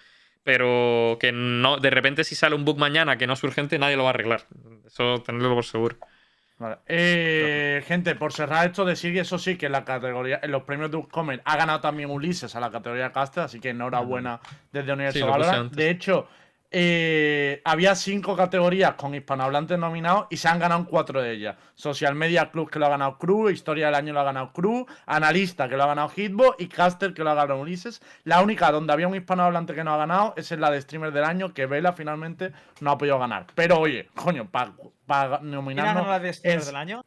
Pero 0.44 1.18
que 1.20 1.32
no, 1.32 1.78
de 1.78 1.92
repente 1.92 2.24
si 2.24 2.34
sale 2.34 2.56
un 2.56 2.66
bug 2.66 2.78
mañana 2.80 3.16
que 3.18 3.28
no 3.28 3.34
es 3.34 3.44
urgente, 3.44 3.78
nadie 3.78 3.96
lo 3.96 4.04
va 4.04 4.10
a 4.10 4.14
arreglar. 4.14 4.48
Eso 4.88 5.22
tenerlo 5.24 5.54
por 5.54 5.66
seguro. 5.66 5.98
Vale. 6.62 6.78
Eh, 6.88 7.84
gente, 7.88 8.14
por 8.14 8.34
cerrar 8.34 8.68
esto, 8.68 8.86
decir 8.86 9.18
eso 9.18 9.40
sí, 9.40 9.58
que 9.58 9.66
en 9.66 9.72
la 9.72 9.84
categoría, 9.84 10.40
en 10.44 10.52
los 10.52 10.62
premios 10.62 10.92
de 10.92 10.98
Upcomer 10.98 11.42
ha 11.44 11.58
ganado 11.58 11.82
también 11.82 12.12
Ulises 12.12 12.56
a 12.56 12.60
la 12.60 12.70
categoría 12.70 13.12
Caster, 13.12 13.46
así 13.46 13.60
que 13.60 13.70
enhorabuena 13.70 14.40
desde 14.72 14.94
Universo 14.94 15.28
Sí. 15.42 15.70
De 15.76 15.90
hecho, 15.90 16.28
eh, 16.74 17.62
había 17.66 17.96
cinco 17.96 18.36
categorías 18.36 18.94
con 18.94 19.14
hispanohablantes 19.14 19.78
nominados 19.78 20.28
y 20.30 20.38
se 20.38 20.48
han 20.48 20.58
ganado 20.58 20.86
cuatro 20.86 21.22
de 21.22 21.32
ellas. 21.34 21.58
Social 21.76 22.16
Media 22.16 22.50
Club 22.50 22.70
que 22.72 22.80
lo 22.80 22.86
ha 22.86 22.90
ganado 22.90 23.18
Cruz, 23.18 23.52
Historia 23.52 23.88
del 23.88 23.96
Año 23.96 24.14
lo 24.14 24.22
ha 24.22 24.24
ganado 24.24 24.54
Cruz, 24.54 24.86
Analista 25.06 25.68
que 25.68 25.76
lo 25.76 25.84
ha 25.84 25.88
ganado 25.88 26.10
Hitbo 26.16 26.56
y 26.58 26.68
Caster 26.68 27.14
que 27.14 27.24
lo 27.24 27.32
ha 27.32 27.34
ganado 27.36 27.60
Ulises. 27.60 28.02
La 28.24 28.42
única 28.42 28.72
donde 28.72 28.94
había 28.94 29.08
un 29.10 29.16
hispanohablante 29.16 29.76
que 29.76 29.84
no 29.84 29.94
ha 29.94 29.98
ganado 29.98 30.34
es 30.38 30.52
en 30.54 30.62
la 30.62 30.72
de 30.72 30.82
Streamer 30.82 31.12
del 31.12 31.26
Año 31.26 31.54
que 31.54 31.66
Vela 31.66 31.92
finalmente 31.94 32.54
no 32.80 32.92
ha 32.92 32.98
podido 32.98 33.20
ganar. 33.20 33.48
Pero 33.54 33.78
oye, 33.80 34.08
coño, 34.16 34.50
para 34.50 34.72
¿Quién 34.72 34.92
ha 35.10 35.28
ganado 35.28 35.44
nominarnos... 35.44 36.08
la 36.08 36.20
de 36.20 36.34
streamer 36.34 36.60
es- 36.60 36.66
del 36.68 36.76
año? 36.78 37.06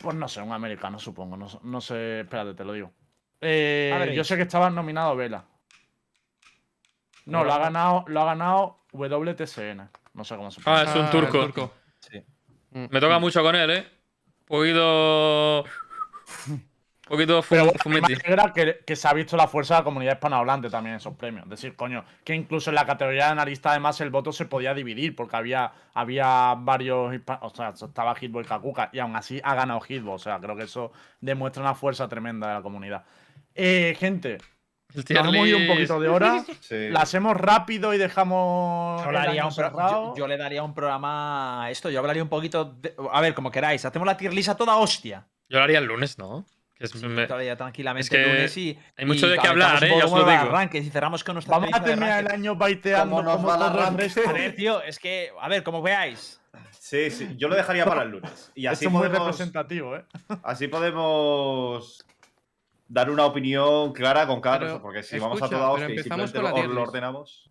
Pues 0.00 0.14
no 0.14 0.28
sé, 0.28 0.42
un 0.42 0.52
americano, 0.52 0.98
supongo. 0.98 1.36
No, 1.38 1.46
no 1.62 1.80
sé, 1.80 2.20
espérate, 2.20 2.52
te 2.54 2.64
lo 2.64 2.74
digo. 2.74 2.92
Eh, 3.40 3.90
A 3.94 3.98
ver, 3.98 4.12
yo 4.12 4.22
sé 4.22 4.36
que 4.36 4.42
estaba 4.42 4.68
nominado 4.68 5.16
Vela. 5.16 5.44
No, 7.26 7.44
lo 7.44 7.52
ha 7.52 7.58
no. 7.58 7.64
ganado, 7.64 8.04
lo 8.08 8.20
ha 8.22 8.24
ganado 8.24 8.78
WTCN. 8.92 9.88
No 10.14 10.24
sé 10.24 10.36
cómo 10.36 10.50
se 10.50 10.60
Ah, 10.64 10.84
pronuncia. 10.84 10.90
es 10.90 10.96
un 10.96 11.04
el 11.04 11.10
turco. 11.10 11.72
Sí. 12.00 12.22
Mm. 12.70 12.86
Me 12.90 13.00
toca 13.00 13.18
mucho 13.18 13.42
con 13.42 13.54
él, 13.54 13.70
¿eh? 13.70 13.86
Poquito. 14.46 15.64
Poquito 17.06 17.40
Pero 17.48 17.66
fum- 17.66 17.92
bueno, 17.92 18.08
me 18.08 18.14
alegra 18.16 18.52
que, 18.52 18.80
que 18.84 18.96
se 18.96 19.06
ha 19.06 19.12
visto 19.12 19.36
la 19.36 19.46
fuerza 19.46 19.74
de 19.74 19.80
la 19.80 19.84
comunidad 19.84 20.14
hispanohablante 20.14 20.68
también 20.70 20.94
en 20.94 20.96
esos 20.96 21.14
premios. 21.14 21.44
Es 21.44 21.50
decir, 21.50 21.76
coño, 21.76 22.04
que 22.24 22.34
incluso 22.34 22.70
en 22.70 22.74
la 22.74 22.84
categoría 22.84 23.26
de 23.26 23.30
analista 23.30 23.70
además 23.70 24.00
el 24.00 24.10
voto 24.10 24.32
se 24.32 24.46
podía 24.46 24.74
dividir 24.74 25.14
porque 25.14 25.36
había, 25.36 25.72
había 25.94 26.54
varios 26.58 27.14
O 27.42 27.50
sea, 27.50 27.68
estaba 27.70 28.16
Hitbo 28.20 28.40
y 28.40 28.44
Kakuka 28.44 28.90
y 28.92 28.98
aún 28.98 29.14
así 29.14 29.40
ha 29.44 29.54
ganado 29.54 29.80
Hitbo. 29.88 30.14
O 30.14 30.18
sea, 30.18 30.40
creo 30.40 30.56
que 30.56 30.64
eso 30.64 30.90
demuestra 31.20 31.62
una 31.62 31.76
fuerza 31.76 32.08
tremenda 32.08 32.48
de 32.48 32.54
la 32.54 32.62
comunidad. 32.62 33.04
Eh, 33.54 33.96
gente, 34.00 34.38
nos 34.96 35.34
hemos 35.34 35.46
ido 35.46 35.58
un 35.58 35.66
poquito 35.66 36.00
de 36.00 36.08
hora. 36.08 36.44
Sí. 36.60 36.88
La 36.90 37.00
hacemos 37.00 37.36
rápido 37.36 37.92
y 37.94 37.98
dejamos. 37.98 39.02
Yo 39.04 39.10
el 39.10 39.16
año 39.16 39.48
un 39.48 39.52
yo- 39.54 40.14
yo 40.16 40.26
le 40.26 40.36
daría 40.36 40.62
un 40.62 40.74
programa 40.74 41.64
a 41.64 41.70
esto. 41.70 41.90
Yo 41.90 42.00
hablaría 42.00 42.22
un 42.22 42.28
poquito. 42.28 42.64
de- 42.80 42.94
a 43.12 43.20
ver, 43.20 43.34
como 43.34 43.50
queráis. 43.50 43.84
Hacemos 43.84 44.06
la 44.06 44.16
tier 44.16 44.32
list 44.34 44.48
a 44.48 44.56
toda 44.56 44.76
hostia. 44.76 45.26
Yo 45.48 45.58
lo 45.58 45.64
haría 45.64 45.78
el 45.78 45.84
lunes, 45.84 46.18
¿no? 46.18 46.44
Que 46.74 46.84
es- 46.84 46.94
me- 47.02 47.26
Todavía 47.26 47.56
tranquilamente 47.56 48.04
es 48.04 48.10
que 48.10 48.22
el 48.22 48.28
lunes 48.36 48.56
y. 48.56 48.78
hay 48.96 49.04
mucho 49.06 49.26
y 49.26 49.30
de 49.30 49.38
qué 49.38 49.48
hablar, 49.48 49.82
¿eh? 49.82 49.88
Ya 49.88 49.94
os 50.04 50.10
lo 50.10 50.18
como 50.18 50.30
digo. 50.30 50.42
arranques 50.42 50.84
y 50.84 50.90
cerramos 50.90 51.24
con 51.24 51.34
nuestra 51.36 51.56
Vamos 51.56 51.70
a 51.72 51.82
terminar 51.82 52.20
el 52.26 52.30
año 52.30 52.54
baiteando 52.54 53.16
¿Cómo 53.16 53.22
nos 53.22 53.36
como 53.36 53.96
resto. 53.96 54.20
A 54.28 54.32
ver, 54.32 54.54
tío, 54.56 54.82
es 54.82 54.98
que. 54.98 55.30
A 55.40 55.48
ver, 55.48 55.62
como 55.62 55.80
veáis. 55.80 56.40
Sí, 56.78 57.10
sí, 57.10 57.34
yo 57.36 57.48
lo 57.48 57.56
dejaría 57.56 57.84
para 57.84 58.02
el 58.02 58.10
lunes. 58.10 58.52
Y 58.54 58.66
así 58.66 58.84
Esto 58.84 58.88
es 58.88 58.92
muy 58.92 59.00
podemos, 59.08 59.26
representativo, 59.26 59.96
¿eh? 59.96 60.04
así 60.44 60.68
podemos 60.68 62.04
dar 62.88 63.10
una 63.10 63.24
opinión 63.26 63.92
clara 63.92 64.26
con 64.26 64.40
cada 64.40 64.58
Pero, 64.58 64.66
persona. 64.66 64.82
Porque 64.82 65.02
si 65.02 65.16
escucha, 65.16 65.28
vamos 65.28 65.42
a 65.42 65.48
toda 65.48 65.70
hostia 65.70 65.94
y 65.94 65.98
simplemente 65.98 66.38
lo, 66.40 66.66
lo 66.74 66.82
ordenamos. 66.82 67.50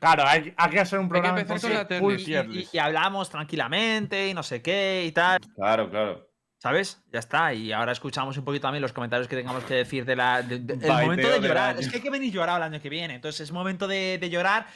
Claro, 0.00 0.24
hay, 0.26 0.52
hay 0.56 0.70
que 0.70 0.80
hacer 0.80 0.98
un 0.98 1.06
que 1.06 1.10
programa 1.10 1.40
empezar 1.40 1.60
con 1.88 2.00
la 2.00 2.08
list. 2.12 2.24
tier 2.26 2.46
Y, 2.72 2.78
hablamos 2.78 3.30
tranquilamente 3.30 4.28
y 4.28 4.34
no 4.34 4.42
sé 4.42 4.60
qué 4.60 5.04
y 5.06 5.12
tal. 5.12 5.40
Claro, 5.54 5.88
claro. 5.88 6.28
¿Sabes? 6.58 7.02
Ya 7.12 7.18
está. 7.18 7.52
Y 7.54 7.72
ahora 7.72 7.92
escuchamos 7.92 8.36
un 8.38 8.44
poquito 8.44 8.62
también 8.62 8.82
los 8.82 8.92
comentarios 8.92 9.28
que 9.28 9.36
tengamos 9.36 9.64
que 9.64 9.74
decir 9.74 10.04
de 10.04 10.16
la. 10.16 10.42
de- 10.42 10.58
de- 10.58 10.88
momento 10.90 11.28
de 11.28 11.34
del 11.34 11.42
llorar. 11.42 11.76
Es 11.78 11.88
que 11.90 11.96
hay 11.96 12.02
que 12.02 12.10
venir 12.10 12.32
llorado 12.32 12.58
el 12.58 12.64
año 12.64 12.80
que 12.80 12.88
viene. 12.88 13.14
Entonces 13.14 13.42
es 13.42 13.52
momento 13.52 13.86
de, 13.86 14.18
de 14.18 14.30
llorar. 14.30 14.66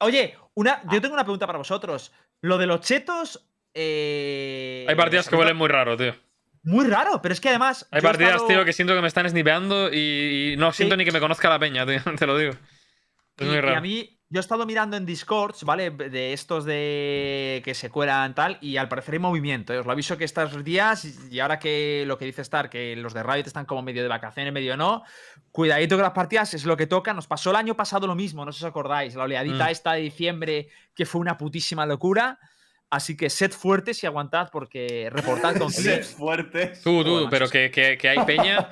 Oye, 0.00 0.36
una, 0.54 0.82
yo 0.90 1.00
tengo 1.00 1.14
una 1.14 1.24
pregunta 1.24 1.46
para 1.46 1.58
vosotros. 1.58 2.12
Lo 2.42 2.56
de 2.58 2.66
los 2.66 2.80
chetos. 2.80 3.46
eh, 3.74 4.86
Hay 4.88 4.94
partidas 4.94 5.28
que 5.28 5.36
huelen 5.36 5.56
muy 5.56 5.68
raro, 5.68 5.96
tío. 5.96 6.14
Muy 6.62 6.86
raro, 6.86 7.20
pero 7.22 7.32
es 7.32 7.40
que 7.40 7.48
además. 7.48 7.86
Hay 7.90 8.00
partidas, 8.02 8.32
estado- 8.32 8.48
tío, 8.48 8.64
que 8.64 8.72
siento 8.72 8.94
que 8.94 9.00
me 9.00 9.08
están 9.08 9.28
snipeando 9.28 9.92
y, 9.92 10.52
y 10.52 10.56
no 10.56 10.72
siento 10.72 10.94
Sí. 10.94 10.98
ni 10.98 11.04
que 11.04 11.12
me 11.12 11.20
conozca 11.20 11.48
la 11.48 11.58
peña, 11.58 11.86
tío. 11.86 12.00
Te 12.18 12.26
lo 12.26 12.36
digo. 12.36 12.52
Es 12.52 13.42
y, 13.42 13.44
muy 13.44 13.56
y 13.56 13.60
raro. 13.60 13.76
a 13.76 13.80
mí, 13.80 14.18
yo 14.30 14.38
he 14.38 14.42
estado 14.42 14.66
mirando 14.66 14.96
en 14.96 15.06
Discords, 15.06 15.62
¿vale? 15.64 15.90
De 15.90 16.32
estos 16.32 16.64
de 16.64 17.62
que 17.64 17.72
se 17.74 17.88
cuelan 17.88 18.34
tal, 18.34 18.58
y 18.60 18.76
al 18.76 18.88
parecer 18.88 19.14
hay 19.14 19.20
movimiento. 19.20 19.72
¿eh? 19.72 19.78
Os 19.78 19.86
lo 19.86 19.92
aviso 19.92 20.18
que 20.18 20.24
estos 20.24 20.64
días, 20.64 21.04
y 21.30 21.38
ahora 21.40 21.58
que 21.58 22.04
lo 22.06 22.18
que 22.18 22.24
dice 22.26 22.42
Star, 22.42 22.68
que 22.68 22.96
los 22.96 23.14
de 23.14 23.22
Riot 23.22 23.46
están 23.46 23.64
como 23.64 23.80
medio 23.82 24.02
de 24.02 24.08
vacaciones, 24.08 24.52
medio 24.52 24.76
no, 24.76 25.04
cuidadito 25.52 25.96
que 25.96 26.02
las 26.02 26.12
partidas 26.12 26.52
es 26.54 26.64
lo 26.66 26.76
que 26.76 26.86
toca. 26.88 27.14
Nos 27.14 27.26
pasó 27.28 27.50
el 27.50 27.56
año 27.56 27.74
pasado 27.76 28.06
lo 28.08 28.14
mismo, 28.16 28.44
no 28.44 28.52
sé 28.52 28.58
si 28.58 28.64
os 28.64 28.70
acordáis, 28.70 29.14
la 29.14 29.22
oleadita 29.22 29.66
Mm. 29.66 29.70
esta 29.70 29.92
de 29.92 30.00
diciembre, 30.00 30.68
que 30.94 31.06
fue 31.06 31.20
una 31.20 31.38
putísima 31.38 31.86
locura. 31.86 32.38
Así 32.90 33.16
que 33.16 33.28
sed 33.28 33.52
fuertes 33.52 34.02
y 34.02 34.06
aguantad, 34.06 34.48
porque 34.50 35.08
reportad 35.12 35.56
con 35.56 35.68
clips. 35.72 36.14
fuertes. 36.14 36.82
Tú, 36.82 37.04
tú, 37.04 37.10
Joder, 37.16 37.28
pero 37.30 37.48
que, 37.48 37.70
que, 37.70 37.98
que 37.98 38.08
hay 38.08 38.18
peña. 38.24 38.68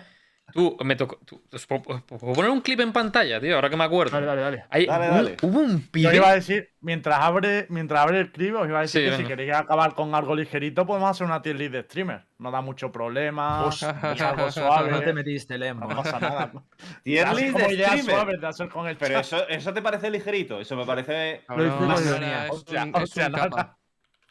Tú, 0.54 0.76
me 0.84 0.94
tocó. 0.94 1.18
tú- 1.26 1.42
os 1.52 1.66
puedo, 1.66 1.82
os 1.96 2.02
puedo 2.02 2.32
poner 2.32 2.50
un 2.52 2.60
clip 2.60 2.78
en 2.80 2.92
pantalla, 2.92 3.40
tío, 3.40 3.56
ahora 3.56 3.68
que 3.68 3.76
me 3.76 3.82
acuerdo. 3.84 4.12
Dale, 4.14 4.26
dale, 4.26 4.40
dale. 4.40 4.64
Hay- 4.70 4.86
Dale, 4.86 5.06
hubo- 5.08 5.14
dale. 5.14 5.36
Hubo 5.42 5.58
un 5.58 5.80
Yo 5.82 5.90
pibe. 5.90 6.16
iba 6.16 6.30
a 6.30 6.34
decir, 6.34 6.70
mientras 6.80 7.18
abre, 7.20 7.66
mientras 7.68 8.00
abre 8.00 8.20
el 8.20 8.30
clip, 8.32 8.54
os 8.54 8.66
iba 8.66 8.78
a 8.78 8.82
decir 8.82 9.02
Sí, 9.02 9.06
que 9.06 9.16
si 9.16 9.22
venga. 9.24 9.28
queréis 9.36 9.54
acabar 9.54 9.94
con 9.94 10.14
algo 10.14 10.34
ligerito, 10.36 10.86
podemos 10.86 11.10
hacer 11.10 11.26
una 11.26 11.42
tier 11.42 11.56
list 11.56 11.72
de 11.72 11.82
streamer. 11.82 12.24
No 12.38 12.50
da 12.52 12.60
mucho 12.62 12.90
problema. 12.92 13.64
Hostia. 13.64 13.98
es 14.14 14.20
algo 14.22 14.50
suave. 14.52 14.90
No 14.92 15.00
te 15.02 15.12
metiste, 15.12 15.58
Lembo. 15.58 15.88
no 15.88 15.96
pasa 15.96 16.20
nada. 16.20 16.52
Tier 17.02 17.28
list 17.34 17.56
de 17.58 17.64
streamer. 17.64 18.02
suaves 18.04 18.40
de 18.40 18.46
hacer 18.46 18.68
con 18.70 18.86
el 18.86 18.96
Pero 18.96 19.18
eso, 19.18 19.46
eso 19.48 19.74
te 19.74 19.82
parece 19.82 20.10
ligerito. 20.10 20.60
Eso 20.60 20.74
me 20.76 20.86
parece. 20.86 21.34
Es 21.34 21.42
un- 21.48 21.90
Hostia, 21.90 22.44
es 22.46 22.50
hostia, 22.94 23.26
un 23.26 23.32
nada. 23.32 23.76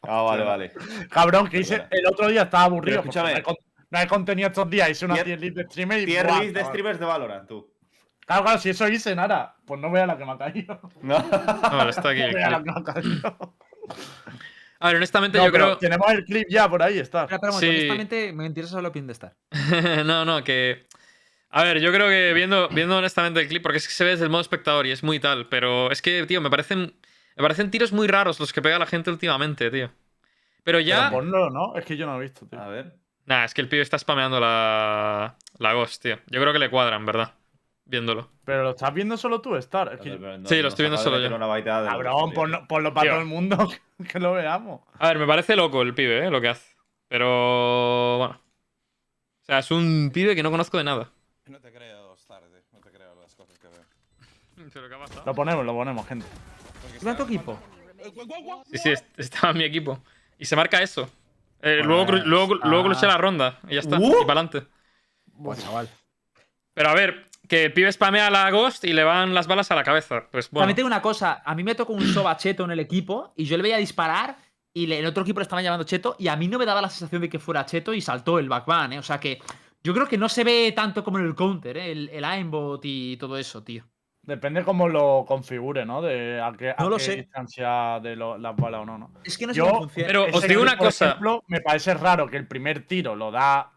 Ah, 0.08 0.22
vale, 0.22 0.44
vale. 0.44 0.72
Cabrón, 1.10 1.48
que 1.50 1.60
hice 1.60 1.86
el 1.90 2.08
otro 2.08 2.28
día 2.28 2.44
estaba 2.44 2.66
aburrido. 2.66 3.00
Escúchame. 3.00 3.32
No 3.32 3.38
hay, 3.38 3.44
no 3.90 4.00
hay 4.00 4.08
contenido 4.08 4.48
estos 4.48 4.70
días. 4.70 4.90
Hice 4.90 5.06
una 5.06 5.16
Tier- 5.16 5.40
list 5.40 5.58
de 5.58 5.64
streamer 5.64 6.00
y. 6.02 6.06
Tier 6.06 6.28
¡buah, 6.28 6.42
list 6.42 6.56
de 6.56 6.64
streamers 6.66 7.00
de 7.00 7.06
Valorant, 7.06 7.48
tú. 7.48 7.72
Claro, 8.26 8.44
claro, 8.44 8.60
si 8.60 8.70
eso 8.70 8.88
hice, 8.88 9.16
nada. 9.16 9.56
Pues 9.66 9.80
no 9.80 9.92
vea 9.92 10.08
la 10.08 10.18
que 10.18 10.26
me 10.26 10.32
ha 10.32 10.38
caído. 10.38 10.80
No. 11.02 11.20
No, 11.20 11.90
está 11.90 12.10
aquí 12.10 12.20
No 12.22 12.26
el 12.26 12.34
vea 12.34 12.50
la 12.50 12.64
que 12.64 12.72
me 12.72 12.80
ha 12.80 12.84
caído. 12.84 13.56
A 14.80 14.88
ver, 14.88 14.98
honestamente, 14.98 15.38
No, 15.38 15.46
yo 15.46 15.52
creo. 15.52 15.78
Tenemos 15.78 16.12
el 16.12 16.26
clip 16.26 16.48
ya 16.50 16.68
por 16.70 16.84
ahí, 16.84 17.00
está. 17.00 17.28
Sí. 17.28 17.68
honestamente, 17.68 18.34
me 18.34 18.46
interesa 18.46 18.82
la 18.82 18.90
opinión 18.90 19.08
de 19.08 19.14
Star. 19.14 19.36
no, 20.06 20.26
no, 20.26 20.44
que. 20.44 20.88
A 21.50 21.64
ver, 21.64 21.80
yo 21.80 21.92
creo 21.94 22.10
que 22.10 22.34
viendo, 22.34 22.68
viendo 22.70 22.98
honestamente 22.98 23.40
el 23.40 23.48
clip, 23.48 23.64
porque 23.64 23.78
es 23.78 23.88
que 23.88 23.94
se 23.94 24.04
ve 24.04 24.10
desde 24.12 24.26
el 24.26 24.30
modo 24.30 24.42
espectador 24.42 24.86
y 24.88 24.92
es 24.92 25.04
muy 25.04 25.20
tal, 25.20 25.48
pero 25.48 25.90
es 25.90 26.02
que, 26.02 26.26
tío, 26.26 26.42
me 26.42 26.50
parecen. 26.50 26.96
Me 27.36 27.42
parecen 27.44 27.70
tiros 27.72 27.92
muy 27.92 28.08
raros 28.08 28.40
los 28.40 28.54
que 28.54 28.62
pega 28.62 28.80
la 28.80 28.86
gente 28.86 29.10
últimamente, 29.10 29.70
tío. 29.72 29.90
Pero 30.64 30.80
ya. 30.80 31.10
Pero 31.10 31.12
ponlo, 31.22 31.50
¿no? 31.50 31.76
Es 31.76 31.86
que 31.86 31.98
yo 31.98 32.06
no 32.06 32.14
lo 32.14 32.20
he 32.20 32.24
visto, 32.24 32.46
tío. 32.48 32.60
A 32.62 32.68
ver. 32.68 32.96
Nah, 33.26 33.44
es 33.44 33.54
que 33.54 33.62
el 33.62 33.68
pibe 33.70 33.82
está 33.82 33.98
spameando 34.00 34.40
la. 34.40 35.36
La 35.58 35.74
Ghost, 35.74 36.02
tío. 36.02 36.18
Yo 36.28 36.40
creo 36.42 36.54
que 36.54 36.60
le 36.60 36.70
cuadra, 36.70 36.96
en 36.96 37.06
verdad. 37.06 37.34
Viéndolo. 37.86 38.30
Pero 38.46 38.64
lo 38.64 38.70
estás 38.72 38.94
viendo 38.94 39.16
solo 39.16 39.42
tú, 39.42 39.56
Star. 39.58 39.94
Es 39.94 40.00
que, 40.00 40.10
No, 40.18 40.48
Sí, 40.48 40.62
lo 40.62 40.70
estoy 40.70 40.84
viendo 40.86 40.98
solo 40.98 41.20
yo. 41.20 41.36
una 41.36 41.46
baiteada 41.46 41.84
de 41.84 41.90
cabrón, 41.90 42.30
tío. 42.32 42.34
ponlo, 42.34 42.68
ponlo 42.68 42.94
para 42.94 43.04
Tío. 43.04 43.12
todo 43.12 43.22
el 43.22 43.28
mundo 43.28 43.58
que 44.12 44.20
lo 44.20 44.34
veamos. 44.34 44.82
A 44.98 45.10
ver, 45.10 45.20
me 45.20 45.28
parece 45.28 45.56
loco 45.56 45.82
el 45.84 45.94
pibe, 45.94 46.26
¿eh? 46.26 46.32
Lo 46.32 46.42
que 46.42 46.50
hace. 46.50 46.76
Pero. 47.08 48.18
Bueno. 48.18 48.42
O 49.42 49.46
sea, 49.46 49.60
es 49.60 49.70
un 49.70 50.10
pibe 50.12 50.36
que 50.36 50.42
no 50.42 50.50
conozco 50.50 50.78
de 50.80 50.84
nada. 50.84 51.12
No 51.46 51.60
te 51.60 51.72
creo, 51.72 52.16
tarde, 52.28 52.64
no 52.72 52.80
te 52.80 52.90
creo 52.92 53.14
las 53.22 53.36
cosas 53.36 53.60
que 53.60 53.68
veo. 53.68 54.70
¿Pero 54.74 54.90
qué 54.90 54.96
ha 54.96 55.00
pasado? 55.00 55.24
Lo 55.26 55.36
ponemos, 55.36 55.64
lo 55.64 55.74
ponemos, 55.74 56.08
gente. 56.08 56.26
Porque 57.06 57.10
¿Iba 57.10 57.12
en 57.12 57.18
tu 57.18 57.24
está- 57.24 57.34
equipo? 57.34 58.64
Sí, 58.72 58.78
sí, 58.78 58.90
est- 58.92 59.20
estaba 59.20 59.52
en 59.52 59.58
mi 59.58 59.64
equipo. 59.64 60.00
Y 60.38 60.46
se 60.46 60.56
marca 60.56 60.82
eso. 60.82 61.04
Eh, 61.62 61.78
Pues, 61.80 61.86
luego, 61.86 62.12
luego, 62.12 62.56
luego 62.56 62.80
ah. 62.82 62.84
crucé 62.86 63.08
la 63.08 63.18
ronda 63.18 63.60
y 63.68 63.76
ya 63.76 63.80
está. 63.80 63.98
Uh. 63.98 64.08
Y 64.22 64.26
para 64.26 64.42
adelante. 64.42 64.64
Pues 65.42 65.64
chaval. 65.64 65.90
Pero 66.74 66.90
a 66.90 66.94
ver, 66.94 67.30
que 67.48 67.66
el 67.66 67.74
pibe 67.74 67.92
spamea 67.92 68.30
la 68.30 68.50
Ghost 68.52 68.84
y 68.84 68.94
le 68.94 69.04
van 69.04 69.34
las 69.34 69.48
balas 69.48 69.72
a 69.72 69.76
la 69.76 69.84
cabeza. 69.84 70.28
Pues 70.32 70.50
bueno. 70.52 70.64
También 70.64 70.76
tengo 70.76 70.88
una 70.88 71.02
cosa. 71.02 71.42
A 71.46 71.56
mí 71.56 71.64
me 71.64 71.74
tocó 71.76 71.94
un 71.94 72.06
soba 72.14 72.36
cheto 72.38 72.66
en 72.66 72.72
el 72.72 72.80
equipo 72.80 73.34
y 73.36 73.46
yo 73.46 73.56
le 73.58 73.64
veía 73.64 73.78
disparar 73.78 74.38
y 74.74 74.88
le- 74.88 75.00
el 75.00 75.06
otro 75.06 75.24
equipo 75.24 75.40
le 75.40 75.44
estaban 75.44 75.64
llamando 75.64 75.86
cheto 75.86 76.16
y 76.20 76.28
a 76.28 76.36
mí 76.36 76.48
no 76.48 76.60
me 76.60 76.66
daba 76.66 76.82
la 76.82 76.90
sensación 76.90 77.22
de 77.22 77.30
que 77.30 77.40
fuera 77.40 77.66
cheto 77.66 77.94
y 77.94 78.02
saltó 78.02 78.40
el 78.40 78.50
backban, 78.50 78.94
¿eh? 78.94 79.00
O 79.00 79.04
sea 79.04 79.20
que 79.20 79.40
yo 79.84 79.94
creo 79.94 80.08
que 80.08 80.18
no 80.18 80.28
se 80.28 80.44
ve 80.44 80.74
tanto 80.76 81.04
como 81.04 81.18
en 81.20 81.26
el 81.26 81.36
counter, 81.36 81.78
¿eh? 81.78 81.92
El, 81.92 82.10
el 82.10 82.26
aimbot 82.26 82.82
y 82.84 83.16
todo 83.18 83.38
eso, 83.38 83.64
tío. 83.64 83.86
Depende 84.26 84.64
cómo 84.64 84.90
lo 84.90 85.24
configure, 85.28 85.86
¿no? 85.86 86.02
De 86.02 86.42
a 86.42 86.52
qué, 86.58 86.70
a 86.72 86.76
No 86.80 86.90
lo 86.90 86.98
qué 86.98 87.04
sé. 87.04 87.16
distancia 87.18 88.00
de 88.02 88.16
lo- 88.16 88.38
las 88.38 88.56
balas 88.56 88.82
o 88.82 88.86
no, 88.86 88.98
¿no? 88.98 89.12
Es 89.24 89.38
que 89.38 89.46
no 89.46 89.54
sé 89.54 89.60
Yo- 89.60 89.66
cómo 89.68 89.80
funciona. 89.82 90.08
Pero 90.08 90.26
os 90.34 90.48
digo 90.48 90.62
una 90.62 90.78
por 90.78 90.88
cosa. 90.88 91.06
ejemplo, 91.10 91.44
me 91.48 91.62
parece 91.62 91.94
raro 91.94 92.28
que 92.28 92.38
el 92.38 92.48
primer 92.48 92.88
tiro 92.88 93.16
lo 93.16 93.30
da 93.32 93.72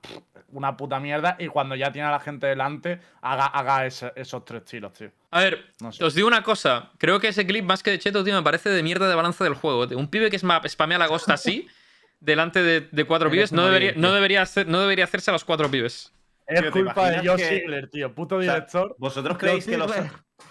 una 0.53 0.77
puta 0.77 0.99
mierda 1.01 1.37
y 1.39 1.49
cuando 1.49 1.75
ya 1.77 1.93
tiene 1.93 2.09
a 2.09 2.11
la 2.13 2.21
gente 2.21 2.47
delante 2.47 3.01
haga, 3.21 3.45
haga 3.47 3.85
ese- 3.85 4.13
esos 4.17 4.45
tres 4.47 4.65
tiros, 4.65 4.93
tío. 4.95 5.11
A 5.31 5.41
ver, 5.41 5.67
No 5.81 5.93
sé. 5.93 6.03
os 6.03 6.15
digo 6.15 6.27
una 6.27 6.43
cosa. 6.43 6.93
Creo 6.97 7.21
que 7.21 7.29
ese 7.29 7.47
clip, 7.47 7.65
más 7.67 7.83
que 7.83 7.91
de 7.91 7.99
cheto, 7.99 8.25
tío, 8.25 8.35
me 8.35 8.43
parece 8.43 8.71
de 8.71 8.83
mierda 8.83 9.07
de 9.09 9.15
balance 9.15 9.45
del 9.45 9.53
juego. 9.55 9.87
tío. 9.87 9.99
Un 9.99 10.09
pibe 10.09 10.31
que 10.31 10.39
spamea 10.39 10.97
la 10.99 11.07
Ghost 11.07 11.29
así. 11.31 11.69
delante 12.21 12.63
de, 12.63 12.89
de 12.91 13.05
cuatro 13.05 13.31
pibes, 13.31 13.53
no 13.53 13.65
debería, 13.67 13.93
no, 13.95 14.13
debería 14.13 14.43
hacer- 14.43 14.67
no 14.67 14.81
debería 14.81 15.05
hacerse 15.05 15.31
a 15.31 15.33
los 15.35 15.45
cuatro 15.45 15.71
pibes. 15.71 16.13
Es 16.47 16.61
Tío, 16.63 16.73
¿te 16.73 16.81
culpa 16.81 17.11
de 17.11 17.29
Josh 17.29 17.37
que- 17.41 17.45
Ziegler, 17.49 17.91
tío. 17.91 18.15
Puto 18.15 18.41
sea, 18.43 18.55
director. 18.55 18.97
¿Vosotros 18.99 19.37
creéis 19.39 19.67
que 19.67 19.77
los, 19.77 19.93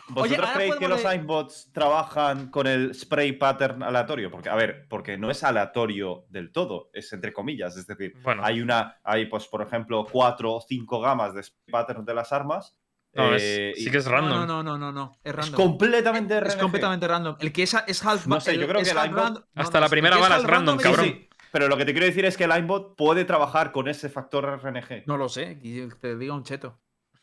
¿vosotros 0.09 0.49
creéis 0.53 0.75
que 0.75 0.87
los 0.87 1.05
aimbot's 1.05 1.71
trabajan 1.73 2.49
con 2.49 2.67
el 2.67 2.93
spray 2.95 3.33
pattern 3.33 3.83
aleatorio? 3.83 4.31
Porque, 4.31 4.49
a 4.49 4.55
ver, 4.55 4.87
porque 4.89 5.17
no 5.17 5.29
es 5.31 5.43
aleatorio 5.43 6.25
del 6.29 6.51
todo, 6.51 6.89
es 6.93 7.11
entre 7.13 7.33
comillas. 7.33 7.75
Es 7.77 7.87
decir, 7.87 8.13
Bueno. 8.23 8.43
hay 8.45 8.61
una, 8.61 8.97
hay, 9.03 9.25
pues, 9.27 9.47
por 9.47 9.61
ejemplo, 9.61 10.05
cuatro 10.11 10.53
o 10.55 10.61
cinco 10.61 10.99
gamas 10.99 11.33
de 11.33 11.43
spray 11.43 11.71
pattern 11.71 12.05
de 12.05 12.13
las 12.13 12.31
armas. 12.33 12.77
No, 13.13 13.33
es- 13.33 13.41
eh, 13.43 13.73
sí 13.75 13.89
que 13.89 13.97
es 13.97 14.05
random. 14.05 14.29
No, 14.41 14.45
no, 14.45 14.63
no, 14.63 14.77
no, 14.77 14.91
no. 14.91 15.17
Es 15.23 15.31
es 15.31 15.35
random. 15.35 15.55
completamente 15.55 16.35
Es 16.37 16.43
RNG. 16.43 16.59
completamente 16.61 17.07
random. 17.07 17.35
El 17.39 17.51
que 17.51 17.63
es, 17.63 17.75
es 17.87 18.05
half 18.05 18.27
No 18.27 18.39
sé, 18.39 18.57
yo 18.57 18.67
creo 18.67 18.81
es 18.81 18.87
que 18.87 18.91
el 18.91 18.97
aimbot- 18.97 19.15
random- 19.33 19.45
no, 19.55 19.61
Hasta 19.63 19.79
no, 19.79 19.85
la 19.85 19.89
primera 19.89 20.15
es 20.17 20.21
bala 20.21 20.37
es 20.37 20.43
random, 20.43 20.75
es- 20.75 20.81
Sí, 20.83 20.87
cabrón. 20.87 21.05
sí, 21.05 21.29
pero 21.51 21.67
lo 21.67 21.77
que 21.77 21.85
te 21.85 21.93
quiero 21.93 22.05
decir 22.05 22.25
es 22.25 22.37
que 22.37 22.43
el 22.43 22.51
aimbot 22.51 22.95
puede 22.95 23.25
trabajar 23.25 23.71
con 23.71 23.87
ese 23.87 24.09
factor 24.09 24.45
RNG. 24.61 25.03
No 25.07 25.17
lo 25.17 25.29
sé, 25.29 25.57
y 25.63 25.87
te 25.99 26.15
diga 26.15 26.35
un 26.35 26.43
cheto. 26.43 26.77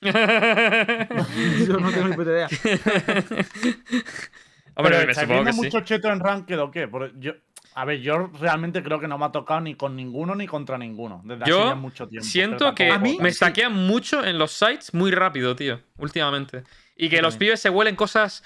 Hombre, 0.05 1.09
Yo 1.67 1.79
no 1.79 1.91
tengo 1.91 2.09
ni 2.09 2.15
puta 2.17 2.31
idea. 2.31 2.49
me 4.77 4.89
¿estáis 4.89 5.17
supongo 5.19 5.35
viendo 5.35 5.45
que 5.45 5.53
sí. 5.53 5.61
mucho 5.61 5.81
cheto 5.81 6.09
en 6.11 6.21
Ranked 6.21 6.59
o 6.61 6.71
qué? 6.71 6.89
Porque 6.89 7.13
yo, 7.19 7.33
a 7.75 7.85
ver, 7.85 8.01
yo 8.01 8.31
realmente 8.41 8.83
creo 8.83 9.01
que 9.01 9.09
no 9.09 9.19
me 9.19 9.25
ha 9.27 9.33
tocado 9.33 9.61
ni 9.61 9.75
con 9.75 9.97
ninguno 9.97 10.35
ni 10.35 10.47
contra 10.47 10.79
ninguno. 10.79 11.23
Desde 11.25 11.45
Yo 11.47 11.61
hace 11.61 11.69
ya 11.71 11.75
mucho 11.75 12.09
tiempo. 12.09 12.27
Siento 12.27 12.57
pero 12.59 12.75
que 12.75 12.89
tampoco- 12.89 13.11
A 13.11 13.13
mí- 13.13 13.19
me 13.23 13.31
sí. 13.33 13.39
saquean 13.39 13.73
mucho 13.73 14.25
en 14.25 14.39
los 14.39 14.53
sites 14.53 14.93
muy 14.95 15.11
rápido, 15.11 15.55
tío, 15.57 15.81
últimamente. 15.99 16.65
Y 16.97 17.09
que 17.09 17.21
los 17.23 17.37
pibes 17.37 17.61
se 17.61 17.71
huelen 17.71 17.97
cosas. 17.97 18.43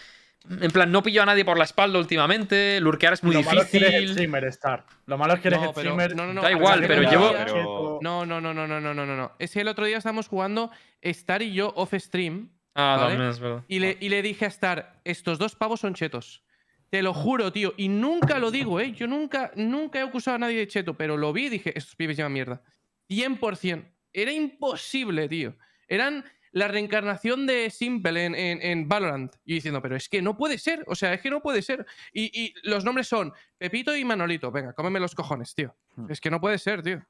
En 0.49 0.71
plan, 0.71 0.91
no 0.91 1.03
pillo 1.03 1.23
a 1.23 1.27
nadie 1.27 1.45
por 1.45 1.59
la 1.59 1.65
espalda 1.65 1.99
últimamente, 1.99 2.81
lurkear 2.81 3.13
es 3.13 3.23
muy 3.23 3.37
difícil. 3.37 3.57
Malo 3.57 3.63
es 3.63 3.71
que 3.71 3.77
eres 3.79 4.61
Lo 5.07 5.19
malo 5.19 5.35
es 5.35 5.41
que 5.41 5.49
eres 5.49 5.61
no, 5.61 5.73
pero, 5.75 5.95
no, 5.95 6.27
no, 6.27 6.33
no, 6.33 6.43
Da 6.43 6.51
igual, 6.51 6.85
pero 6.87 7.03
llevo. 7.03 7.33
Pero... 7.33 7.99
No, 8.01 8.25
no, 8.25 8.41
no, 8.41 8.55
no, 8.55 8.67
no, 8.67 8.81
no, 8.81 8.95
no, 8.95 9.05
no. 9.05 9.33
Es 9.39 9.53
que 9.53 9.61
el 9.61 9.69
otro 9.69 9.85
día 9.85 9.99
estábamos 9.99 10.29
jugando 10.29 10.71
Star 11.03 11.43
y 11.43 11.53
yo 11.53 11.73
off 11.77 11.93
stream. 11.95 12.51
Ah, 12.75 12.97
¿vale? 12.99 13.11
también 13.11 13.31
es 13.31 13.41
verdad. 13.41 13.65
Y 13.69 13.81
le, 13.81 13.97
y 14.01 14.09
le 14.09 14.23
dije 14.23 14.45
a 14.45 14.49
Star, 14.49 15.01
estos 15.05 15.39
dos 15.39 15.55
pavos 15.55 15.81
son 15.81 15.95
chetos. 15.95 16.45
Te 16.89 17.03
lo 17.03 17.13
juro, 17.13 17.53
tío. 17.53 17.75
Y 17.77 17.89
nunca 17.89 18.39
lo 18.39 18.51
digo, 18.51 18.81
¿eh? 18.81 18.93
Yo 18.93 19.07
nunca, 19.07 19.53
nunca 19.57 19.99
he 19.99 20.03
acusado 20.03 20.37
a 20.37 20.39
nadie 20.39 20.59
de 20.59 20.69
cheto, 20.69 20.95
pero 20.95 21.17
lo 21.17 21.33
vi 21.33 21.47
y 21.47 21.51
dije, 21.51 21.77
estos 21.77 21.95
pibes 21.97 22.17
llevan 22.17 22.33
mierda. 22.33 22.63
100%. 23.11 23.85
Era 24.13 24.33
imposible, 24.33 25.29
tío. 25.29 25.55
Eran 25.87 26.25
la 26.53 26.69
reencarnación 26.69 27.47
de 27.47 27.71
Simple 27.71 28.25
en, 28.25 28.35
en, 28.35 28.63
en 28.63 28.89
Valorant. 28.89 29.35
Y 29.45 29.55
diciendo, 29.55 29.83
pero 29.83 29.97
es 29.97 30.09
que 30.09 30.23
no 30.23 30.37
puede 30.37 30.59
ser. 30.59 30.85
O 30.87 30.95
sea, 30.95 31.15
es 31.15 31.21
que 31.21 31.31
no 31.31 31.41
puede 31.41 31.63
ser. 31.63 31.87
Y, 32.13 32.31
y 32.39 32.55
los 32.63 32.85
nombres 32.85 33.09
son 33.09 33.33
Pepito 33.59 33.97
y 33.97 34.05
Manolito. 34.05 34.51
Venga, 34.51 34.73
cómeme 34.73 35.01
los 35.01 35.15
cojones, 35.15 35.55
tío. 35.55 35.75
Es 36.09 36.21
que 36.21 36.31
no 36.31 36.41
puede 36.41 36.59
ser, 36.59 36.83
tío. 36.83 37.03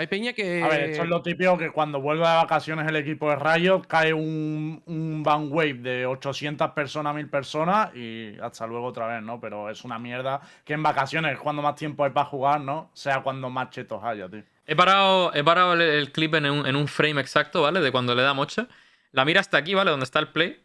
Hay 0.00 0.06
peña 0.06 0.32
que. 0.32 0.62
A 0.62 0.68
ver, 0.68 0.90
esto 0.90 1.02
es 1.02 1.10
lo 1.10 1.20
típico 1.20 1.58
que 1.58 1.70
cuando 1.70 2.00
vuelve 2.00 2.26
de 2.26 2.34
vacaciones 2.34 2.88
el 2.88 2.96
equipo 2.96 3.28
de 3.28 3.36
Riot 3.36 3.82
cae 3.86 4.14
un, 4.14 4.82
un 4.86 5.22
ban 5.22 5.52
wave 5.52 5.74
de 5.74 6.06
800 6.06 6.70
personas, 6.70 7.14
1000 7.14 7.28
personas 7.28 7.94
y 7.94 8.34
hasta 8.40 8.66
luego 8.66 8.86
otra 8.86 9.06
vez, 9.08 9.22
¿no? 9.22 9.38
Pero 9.38 9.68
es 9.68 9.84
una 9.84 9.98
mierda 9.98 10.40
que 10.64 10.72
en 10.72 10.82
vacaciones 10.82 11.34
es 11.34 11.38
cuando 11.38 11.60
más 11.60 11.74
tiempo 11.74 12.02
hay 12.02 12.12
para 12.12 12.24
jugar, 12.24 12.62
¿no? 12.62 12.90
Sea 12.94 13.22
cuando 13.22 13.50
más 13.50 13.68
chetos 13.68 14.02
haya, 14.02 14.26
tío. 14.26 14.42
He 14.70 14.76
parado, 14.76 15.34
he 15.34 15.42
parado 15.42 15.72
el, 15.72 15.80
el 15.80 16.12
clip 16.12 16.32
en 16.36 16.46
un, 16.48 16.64
en 16.64 16.76
un 16.76 16.86
frame 16.86 17.20
exacto, 17.20 17.62
¿vale? 17.62 17.80
De 17.80 17.90
cuando 17.90 18.14
le 18.14 18.22
da 18.22 18.34
mocha. 18.34 18.68
La 19.10 19.24
mira 19.24 19.40
hasta 19.40 19.56
aquí, 19.56 19.74
¿vale? 19.74 19.90
Donde 19.90 20.04
está 20.04 20.20
el 20.20 20.28
play. 20.28 20.62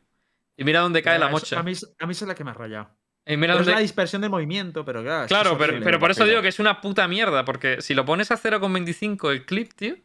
Y 0.55 0.63
mira 0.63 0.81
dónde 0.81 1.01
cae 1.01 1.17
la 1.17 1.25
Eso- 1.25 1.31
mocha. 1.31 1.59
A 1.59 1.63
mí, 1.63 1.73
a 1.99 2.05
mí 2.05 2.11
es 2.11 2.21
la 2.21 2.35
que 2.35 2.43
me 2.43 2.51
ha 2.51 2.53
rayado. 2.53 2.89
Y 3.25 3.35
mira 3.35 3.59
es 3.59 3.65
la 3.65 3.79
dispersión 3.79 4.21
de 4.21 4.29
movimiento, 4.29 4.85
pero 4.85 5.01
claro. 5.01 5.27
Claro, 5.27 5.51
es 5.53 5.57
pero, 5.57 5.79
pero 5.83 5.99
por 5.99 6.11
eso 6.11 6.23
digo 6.25 6.43
que 6.43 6.49
es 6.49 6.59
una 6.59 6.79
puta 6.81 7.07
mierda, 7.07 7.43
porque 7.45 7.81
si 7.81 7.95
lo 7.95 8.05
pones 8.05 8.29
a 8.29 8.37
0,25 8.37 9.31
el 9.31 9.43
clip, 9.47 9.73
tío. 9.73 9.95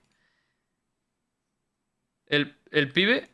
El, 2.27 2.57
el 2.71 2.89
pibe. 2.93 3.29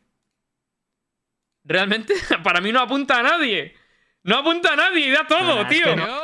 Realmente, 1.62 2.14
para 2.42 2.60
mí 2.60 2.72
no 2.72 2.80
apunta 2.80 3.20
a 3.20 3.22
nadie. 3.22 3.76
No 4.24 4.38
apunta 4.38 4.72
a 4.72 4.76
nadie 4.76 5.06
y 5.06 5.10
da 5.12 5.24
todo, 5.28 5.60
es 5.62 5.68
tío. 5.68 5.84
que 5.84 5.94
no. 5.96 6.20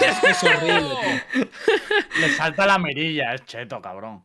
Es 0.00 0.18
que 0.20 0.30
es 0.30 0.44
horrible, 0.44 0.90
tío. 1.32 1.46
Le 2.20 2.28
salta 2.30 2.66
la 2.66 2.78
mirilla, 2.78 3.34
es 3.34 3.44
cheto, 3.44 3.80
cabrón. 3.80 4.24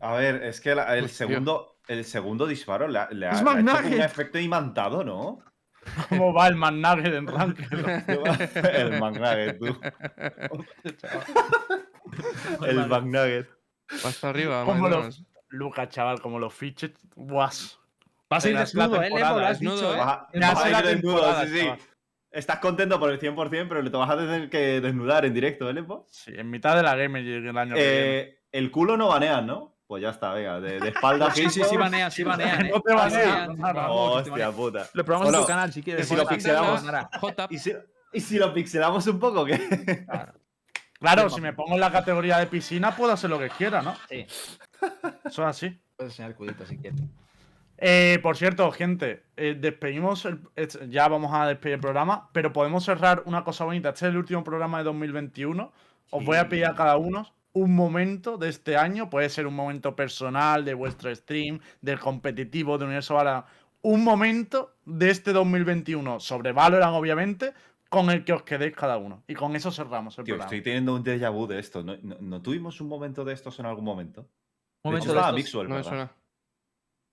A 0.00 0.14
ver, 0.14 0.42
es 0.44 0.60
que 0.60 0.74
la- 0.74 0.96
el, 0.96 1.04
Hostia. 1.04 1.26
segundo, 1.26 1.76
el 1.88 2.04
segundo 2.04 2.46
disparo 2.46 2.88
le, 2.88 2.98
ha- 2.98 3.08
le 3.10 3.26
ha, 3.26 3.30
Es 3.30 3.42
le 3.42 3.50
ha 3.50 3.52
hecho 3.52 3.60
como 3.60 3.72
McNugget. 3.72 3.94
un 3.98 4.02
efecto 4.02 4.38
imantado, 4.38 5.04
¿no? 5.04 5.40
¿Cómo 6.10 6.32
va 6.34 6.48
el 6.48 6.56
McNugget 6.56 7.14
en 7.14 7.26
Ranked? 7.26 7.66
el 8.74 8.98
McNugget, 9.00 9.58
tú. 9.58 9.80
El 12.66 12.86
McNugget. 12.86 13.48
Hasta 14.04 14.28
arriba, 14.28 14.64
¿Cómo 14.64 14.88
lo- 14.88 14.96
McDonald's. 14.96 15.22
Lucas, 15.48 15.88
chaval, 15.88 16.20
como 16.20 16.38
los 16.38 16.54
fiches. 16.54 16.92
Guas. 17.16 17.78
Vas 18.28 18.44
a 18.44 18.48
ir 18.48 18.54
Pero 18.54 18.64
es 18.64 18.74
la 18.74 18.84
desnudo, 18.88 19.02
¿eh? 19.02 19.10
Levo, 19.10 19.38
lo 19.40 19.46
has 19.46 19.58
desnudo, 19.58 19.76
dicho, 19.76 19.94
¿eh? 19.94 19.98
¿eh? 20.32 20.40
Vas 20.40 20.64
a- 20.64 20.68
la 20.68 20.78
ir 20.80 20.86
desnudo, 20.86 21.14
temporada, 21.16 21.44
sí, 21.46 21.50
sí. 21.52 21.60
chaval. 21.64 21.78
Estás 22.30 22.60
contento 22.60 23.00
por 23.00 23.10
el 23.10 23.18
100%, 23.18 23.66
pero 23.68 23.82
le 23.82 23.90
te 23.90 23.96
vas 23.96 24.10
a 24.10 24.16
tener 24.16 24.48
que 24.48 24.80
desnudar 24.80 25.24
en 25.24 25.34
directo, 25.34 25.68
¿eh, 25.68 25.72
Lepo? 25.72 26.06
Sí, 26.10 26.32
en 26.34 26.48
mitad 26.48 26.76
de 26.76 26.82
la 26.82 26.94
Gamer 26.94 27.26
el 27.26 27.58
año 27.58 27.74
que 27.74 27.80
viene. 27.80 28.18
Eh, 28.20 28.38
el 28.52 28.70
culo 28.70 28.96
no 28.96 29.08
banean, 29.08 29.46
¿no? 29.46 29.76
Pues 29.86 30.02
ya 30.02 30.10
está, 30.10 30.32
venga, 30.32 30.60
de, 30.60 30.78
de 30.78 30.88
espalda. 30.90 31.32
Sí, 31.34 31.50
sí, 31.50 31.62
sí, 31.68 31.76
banean, 31.76 32.12
sí, 32.12 32.22
banean. 32.22 32.66
¿eh? 32.66 32.70
No 32.72 32.80
te 32.80 32.94
vamos, 32.94 34.22
te 34.22 34.30
Hostia 34.30 34.52
puta. 34.52 34.88
Lo 34.92 35.04
probamos 35.04 35.26
Bueno, 35.26 35.38
en 35.38 35.44
tu 35.44 35.48
canal 35.48 35.72
si 35.72 35.82
quieres. 35.82 36.06
y 36.06 36.08
si 36.08 36.16
lo 36.16 36.24
pixelamos-. 36.24 36.84
¿Y 37.50 37.58
si, 37.58 37.72
y 38.12 38.20
si 38.20 38.38
lo 38.38 38.54
pixelamos 38.54 39.04
un 39.08 39.18
poco, 39.18 39.44
¿qué? 39.44 40.06
Claro, 41.00 41.30
si 41.30 41.40
me 41.40 41.52
pongo 41.52 41.74
en 41.74 41.80
la 41.80 41.90
categoría 41.90 42.38
de 42.38 42.46
piscina, 42.46 42.94
puedo 42.94 43.12
hacer 43.12 43.30
lo 43.30 43.38
que 43.40 43.48
quiera, 43.48 43.82
¿no? 43.82 43.96
Sí. 44.08 44.26
Eso 45.24 45.42
es 45.42 45.48
así. 45.48 45.80
Puedes 45.96 46.12
enseñar 46.12 46.30
el 46.30 46.36
cudito 46.36 46.64
si 46.66 46.78
quieres. 46.78 47.00
Eh, 47.82 48.18
por 48.22 48.36
cierto, 48.36 48.70
gente, 48.72 49.22
eh, 49.36 49.56
despedimos, 49.58 50.24
el- 50.26 50.40
es- 50.54 50.78
ya 50.90 51.08
vamos 51.08 51.32
a 51.32 51.46
despedir 51.46 51.74
el 51.76 51.80
programa, 51.80 52.28
pero 52.32 52.52
podemos 52.52 52.84
cerrar 52.84 53.22
una 53.24 53.42
cosa 53.42 53.64
bonita. 53.64 53.88
Este 53.88 54.06
es 54.06 54.10
el 54.10 54.18
último 54.18 54.44
programa 54.44 54.78
de 54.78 54.84
2021. 54.84 55.72
Os 56.10 56.24
voy 56.24 56.36
a 56.36 56.48
pedir 56.48 56.66
a 56.66 56.74
cada 56.74 56.96
uno 56.98 57.26
un 57.52 57.74
momento 57.74 58.36
de 58.36 58.48
este 58.50 58.76
año. 58.76 59.08
Puede 59.08 59.30
ser 59.30 59.46
un 59.46 59.54
momento 59.54 59.96
personal, 59.96 60.64
de 60.64 60.74
vuestro 60.74 61.14
stream, 61.14 61.60
del 61.80 61.98
competitivo, 61.98 62.76
de 62.76 62.84
Universo 62.84 63.14
Valorant. 63.14 63.46
Un 63.82 64.04
momento 64.04 64.74
de 64.84 65.08
este 65.10 65.32
2021 65.32 66.20
sobre 66.20 66.52
Valorant, 66.52 66.94
obviamente, 66.94 67.54
con 67.88 68.10
el 68.10 68.24
que 68.24 68.34
os 68.34 68.42
quedéis 68.42 68.76
cada 68.76 68.98
uno. 68.98 69.22
Y 69.26 69.34
con 69.34 69.56
eso 69.56 69.72
cerramos 69.72 70.18
el 70.18 70.24
Tío, 70.26 70.34
programa. 70.34 70.44
estoy 70.54 70.62
teniendo 70.62 70.94
un 70.94 71.02
déjà 71.02 71.32
vu 71.32 71.46
de 71.46 71.58
esto. 71.58 71.82
¿No, 71.82 71.96
no, 72.02 72.16
no 72.20 72.42
tuvimos 72.42 72.80
un 72.82 72.88
momento 72.88 73.24
de 73.24 73.32
estos 73.32 73.58
en 73.58 73.64
algún 73.66 73.84
momento? 73.84 74.28
Un 74.82 74.92
De 74.92 74.98
hecho, 74.98 75.08
momento 75.08 75.12
de 75.14 75.18
estos. 75.20 75.34
Mixwell, 75.34 75.68
No 75.68 75.74
me 75.76 75.82
suena. 75.82 76.12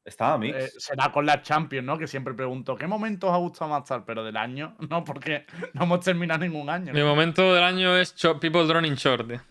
Estaba 0.07 0.37
Mix. 0.37 0.55
Eh, 0.55 0.71
será 0.77 1.11
con 1.11 1.25
la 1.25 1.41
Champions, 1.41 1.85
¿no? 1.85 1.97
Que 1.97 2.07
siempre 2.07 2.33
pregunto, 2.33 2.77
¿qué 2.77 2.87
momento 2.87 3.27
os 3.27 3.33
ha 3.33 3.37
gustado 3.37 3.71
más 3.71 3.83
tal? 3.83 4.05
Pero 4.05 4.23
del 4.23 4.37
año, 4.37 4.75
no, 4.89 5.03
porque 5.03 5.45
no 5.73 5.83
hemos 5.83 5.99
terminado 5.99 6.39
ningún 6.39 6.69
año. 6.69 6.93
Mi 6.93 7.03
momento 7.03 7.53
del 7.53 7.63
año 7.63 7.95
es 7.97 8.13
People 8.39 8.65
Droning 8.65 8.95
Short, 8.95 9.27
tío. 9.27 9.41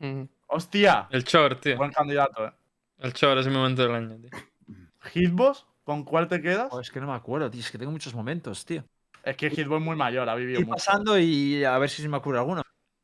Ujú. 0.00 0.28
Hostia, 0.48 1.08
El 1.10 1.24
short, 1.24 1.60
tío. 1.62 1.76
buen 1.78 1.90
candidato, 1.90 2.46
¿eh? 2.46 2.52
El 2.98 3.12
short 3.14 3.40
es 3.40 3.46
mi 3.48 3.54
momento 3.54 3.82
del 3.82 3.94
año, 3.94 4.16
tío. 4.18 4.30
Hitbox, 5.12 5.64
¿con 5.84 6.04
cuál 6.04 6.28
te 6.28 6.40
quedas? 6.42 6.68
Oh, 6.70 6.80
es 6.80 6.90
que 6.90 7.00
no 7.00 7.06
me 7.06 7.14
acuerdo, 7.14 7.50
tío. 7.50 7.60
Es 7.60 7.70
que 7.70 7.78
tengo 7.78 7.92
muchos 7.92 8.14
momentos, 8.14 8.64
tío. 8.66 8.84
Es 9.24 9.36
que 9.36 9.48
Hitbox 9.50 9.80
es 9.80 9.84
muy 9.86 9.96
mayor, 9.96 10.28
ha 10.28 10.34
vivido 10.34 10.60
Ir 10.60 10.66
mucho. 10.66 10.76
pasando 10.76 11.18
y 11.18 11.64
a 11.64 11.78
ver 11.78 11.88
si 11.88 12.02
se 12.02 12.08
me 12.08 12.18
ocurre 12.18 12.38
alguno. 12.38 12.62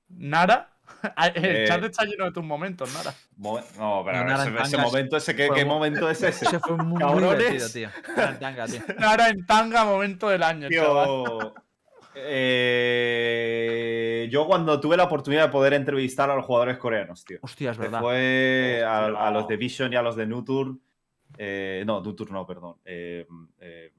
Nara, 0.08 0.71
el 1.26 1.44
Eh, 1.44 1.64
chat 1.66 1.82
está 1.84 2.04
lleno 2.04 2.24
de 2.26 2.32
tus 2.32 2.44
momentos, 2.44 2.92
Nara. 2.94 3.12
Momen- 3.38 3.64
No, 3.78 4.02
pero 4.04 4.18
No, 4.18 4.24
nada, 4.24 4.44
ese, 4.44 4.56
en 4.56 4.62
ese 4.62 4.76
momento, 4.78 5.16
ese, 5.16 5.34
¿qué, 5.36 5.46
Fue 5.48 5.56
qué 5.56 5.64
mo- 5.64 5.74
momento 5.74 6.08
es 6.10 6.22
ese? 6.22 6.44
Ese 6.46 6.58
fue 6.60 6.76
muy, 6.76 7.02
divertido, 7.02 7.68
tío. 7.68 7.88
Gran 8.16 8.38
tanga, 8.38 8.66
tío. 8.66 8.80
Nara 8.98 9.28
en 9.28 9.44
tanga, 9.46 9.84
momento 9.84 10.28
del 10.28 10.42
año, 10.42 10.68
chaval. 10.70 11.06
Tío, 11.06 11.54
eh, 12.94 14.28
yo 14.30 14.46
cuando 14.46 14.78
tuve 14.80 14.96
la 14.96 15.04
oportunidad 15.04 15.46
de 15.46 15.52
poder 15.52 15.72
entrevistar 15.74 16.30
a 16.30 16.34
los 16.36 16.44
jugadores 16.44 16.76
coreanos, 16.78 17.24
tío. 17.24 17.38
Hostia, 17.42 17.70
es 17.72 17.78
verdad. 17.78 18.00
fue 18.00 18.84
a, 18.86 19.30
los 19.30 19.48
de 19.48 19.56
Vision 19.56 19.92
y 19.92 19.96
a 19.96 20.02
los 20.02 20.16
de 20.16 20.26
Nutur. 20.26 20.78
Eh, 21.38 21.82
no, 21.86 22.00
Nutur 22.02 22.30
no, 22.30 22.46
perdón. 22.46 22.76
Eh, 22.84 23.26
eh, 23.60 23.92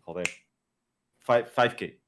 joder. 0.00 0.28
Fi- 1.18 1.44
5K. 1.54 1.98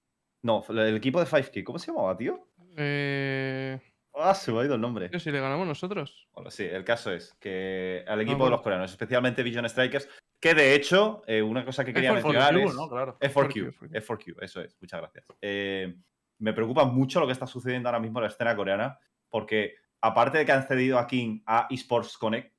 No, 0.42 0.64
el 0.70 0.96
equipo 0.96 1.20
de 1.20 1.26
5K. 1.26 1.64
¿Cómo 1.64 1.78
se 1.78 1.88
llamaba, 1.90 2.16
tío? 2.16 2.46
Eh, 2.76 3.78
Ah, 4.22 4.34
se 4.34 4.52
me 4.52 4.60
ha 4.60 4.64
ido 4.64 4.74
el 4.74 4.80
nombre. 4.80 5.10
si 5.18 5.30
le 5.30 5.40
ganamos 5.40 5.66
nosotros. 5.66 6.28
Bueno, 6.32 6.50
sí, 6.50 6.64
el 6.64 6.84
caso 6.84 7.12
es 7.12 7.34
que 7.40 8.04
al 8.06 8.20
equipo 8.20 8.34
de 8.34 8.38
bueno. 8.40 8.56
los 8.56 8.62
coreanos, 8.62 8.90
especialmente 8.90 9.42
Vision 9.42 9.68
Strikers, 9.68 10.08
que 10.40 10.54
de 10.54 10.74
hecho, 10.74 11.22
eh, 11.26 11.42
una 11.42 11.64
cosa 11.64 11.84
que 11.84 11.92
quería 11.92 12.12
F4Q, 12.12 12.14
mencionar 12.14 12.56
es... 12.56 12.74
¿no? 12.74 12.88
Claro. 12.88 13.18
F4Q, 13.20 13.74
F4Q. 13.74 13.90
F4Q, 13.90 14.36
eso 14.40 14.60
es, 14.62 14.76
muchas 14.80 15.00
gracias. 15.00 15.24
Eh, 15.40 15.94
me 16.38 16.52
preocupa 16.52 16.84
mucho 16.84 17.20
lo 17.20 17.26
que 17.26 17.32
está 17.32 17.46
sucediendo 17.46 17.88
ahora 17.88 18.00
mismo 18.00 18.18
en 18.18 18.24
la 18.24 18.28
escena 18.30 18.56
coreana, 18.56 18.98
porque 19.28 19.74
aparte 20.00 20.38
de 20.38 20.46
que 20.46 20.52
han 20.52 20.66
cedido 20.66 20.98
a 20.98 21.06
King 21.06 21.40
a 21.46 21.66
Esports 21.70 22.16
Connect, 22.16 22.54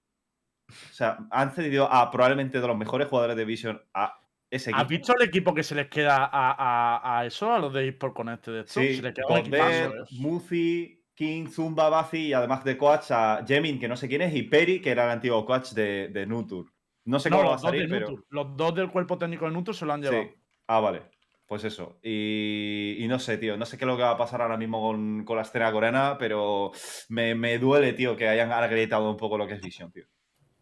o 0.69 0.93
sea, 0.93 1.17
han 1.31 1.51
cedido 1.51 1.91
a 1.91 2.09
probablemente 2.11 2.61
de 2.61 2.67
los 2.67 2.77
mejores 2.77 3.07
jugadores 3.07 3.35
de 3.35 3.45
Vision 3.45 3.81
a 3.93 4.21
ese 4.49 4.69
equipo. 4.69 4.81
¿Has 4.81 4.87
visto 4.87 5.15
el 5.17 5.27
equipo 5.27 5.53
que 5.53 5.63
se 5.63 5.75
les 5.75 5.87
queda 5.87 6.25
a, 6.25 6.29
a, 6.31 7.19
a 7.19 7.25
eso, 7.25 7.51
a 7.51 7.59
los 7.59 7.73
de 7.73 7.89
eSport 7.89 8.13
Connect 8.13 8.47
de 8.47 8.59
esto? 8.61 8.79
Sí, 8.79 8.95
se 8.97 9.01
les 9.01 9.13
queda 9.13 9.27
un 9.27 9.53
¿eh? 9.53 9.89
Muzi, 10.11 11.00
King, 11.21 11.45
Zumba, 11.47 11.87
Bazi 11.87 12.29
y 12.29 12.33
además 12.33 12.63
de 12.63 12.75
coach 12.77 13.11
a 13.11 13.45
Jemin, 13.47 13.79
que 13.79 13.87
no 13.87 13.95
sé 13.95 14.07
quién 14.07 14.23
es, 14.23 14.33
y 14.33 14.41
Peri, 14.41 14.81
que 14.81 14.89
era 14.89 15.03
el 15.05 15.11
antiguo 15.11 15.45
coach 15.45 15.73
de, 15.73 16.07
de 16.07 16.25
Nutur. 16.25 16.65
No 17.05 17.19
sé 17.19 17.29
No, 17.29 17.37
cómo 17.37 17.49
va 17.49 17.55
a 17.57 17.59
salir, 17.59 17.87
pero. 17.87 18.09
Nutur. 18.09 18.25
los 18.29 18.57
dos 18.57 18.73
del 18.73 18.89
cuerpo 18.89 19.19
técnico 19.19 19.45
de 19.45 19.51
Nutur 19.51 19.75
se 19.75 19.85
lo 19.85 19.93
han 19.93 20.01
llevado. 20.01 20.23
Sí. 20.23 20.29
Ah, 20.65 20.79
vale. 20.79 21.03
Pues 21.45 21.63
eso. 21.63 21.99
Y, 22.01 22.95
y 22.97 23.07
no 23.07 23.19
sé, 23.19 23.37
tío. 23.37 23.55
No 23.55 23.67
sé 23.67 23.77
qué 23.77 23.83
es 23.85 23.87
lo 23.87 23.97
que 23.97 24.01
va 24.03 24.11
a 24.11 24.17
pasar 24.17 24.41
ahora 24.41 24.57
mismo 24.57 24.81
con, 24.81 25.23
con 25.23 25.35
la 25.35 25.43
escena 25.43 25.71
coreana, 25.71 26.15
pero 26.17 26.71
me, 27.09 27.35
me 27.35 27.59
duele, 27.59 27.93
tío, 27.93 28.15
que 28.17 28.27
hayan 28.27 28.51
agrietado 28.51 29.11
un 29.11 29.17
poco 29.17 29.37
lo 29.37 29.45
que 29.45 29.53
es 29.53 29.61
Vision, 29.61 29.91
tío. 29.91 30.05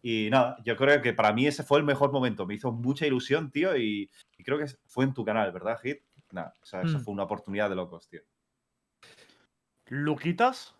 Y 0.02 0.28
nada, 0.30 0.56
yo 0.64 0.76
creo 0.76 1.00
que 1.00 1.14
para 1.14 1.32
mí 1.32 1.46
ese 1.46 1.62
fue 1.62 1.78
el 1.78 1.84
mejor 1.84 2.12
momento. 2.12 2.46
Me 2.46 2.54
hizo 2.54 2.70
mucha 2.70 3.06
ilusión, 3.06 3.50
tío, 3.50 3.74
y, 3.78 4.10
y 4.36 4.44
creo 4.44 4.58
que 4.58 4.66
fue 4.86 5.04
en 5.04 5.14
tu 5.14 5.24
canal, 5.24 5.52
¿verdad, 5.52 5.78
Hit? 5.82 6.00
Nada, 6.32 6.52
o 6.60 6.66
sea, 6.66 6.82
eso 6.82 6.98
Mm. 6.98 7.02
fue 7.02 7.14
una 7.14 7.22
oportunidad 7.24 7.70
de 7.70 7.76
locos, 7.76 8.06
tío. 8.08 8.20
Luquitas, 9.90 10.74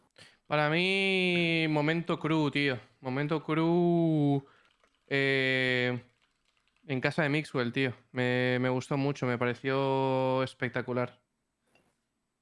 Para 0.46 0.70
mí, 0.70 1.66
momento 1.68 2.18
cru, 2.18 2.50
tío. 2.50 2.78
Momento 3.00 3.42
cru 3.42 4.46
eh, 5.08 6.00
en 6.86 7.00
casa 7.00 7.22
de 7.22 7.28
Mixwell, 7.28 7.72
tío. 7.72 7.92
Me, 8.12 8.58
me 8.60 8.68
gustó 8.68 8.96
mucho, 8.96 9.26
me 9.26 9.36
pareció 9.36 10.42
espectacular. 10.44 11.20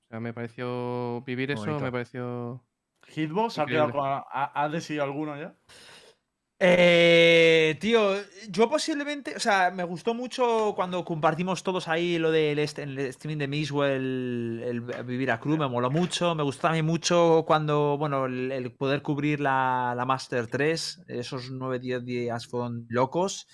O 0.04 0.08
sea, 0.10 0.20
me 0.20 0.32
pareció 0.32 1.22
vivir 1.22 1.50
eso, 1.50 1.80
me 1.80 1.90
pareció... 1.92 2.62
Hitbox, 3.08 3.58
¿ha, 3.58 3.66
quedado 3.66 3.88
Increíble. 3.88 4.10
con- 4.10 4.22
ha- 4.30 4.52
ha 4.62 4.68
decidido 4.68 5.04
alguno 5.04 5.38
ya? 5.38 5.54
Eh, 6.60 7.76
tío, 7.80 8.16
yo 8.48 8.68
posiblemente, 8.68 9.36
o 9.36 9.40
sea, 9.40 9.70
me 9.70 9.84
gustó 9.84 10.12
mucho 10.12 10.72
cuando 10.74 11.04
compartimos 11.04 11.62
todos 11.62 11.86
ahí 11.86 12.18
lo 12.18 12.32
del 12.32 12.58
streaming 12.58 13.38
de 13.38 13.46
Mixwell, 13.46 14.62
el, 14.64 14.80
vivir 15.04 15.30
a 15.30 15.38
crew, 15.38 15.56
me 15.56 15.68
moló 15.68 15.90
mucho. 15.90 16.34
Me 16.34 16.42
gustó 16.42 16.62
también 16.62 16.84
mucho 16.84 17.44
cuando, 17.46 17.96
bueno, 17.96 18.26
el, 18.26 18.50
el 18.50 18.72
poder 18.72 19.02
cubrir 19.02 19.40
la, 19.40 19.94
la 19.96 20.04
Master 20.04 20.48
3, 20.48 21.04
esos 21.06 21.52
9-10 21.52 22.00
días 22.00 22.46
fueron 22.46 22.86
locos. 22.88 23.46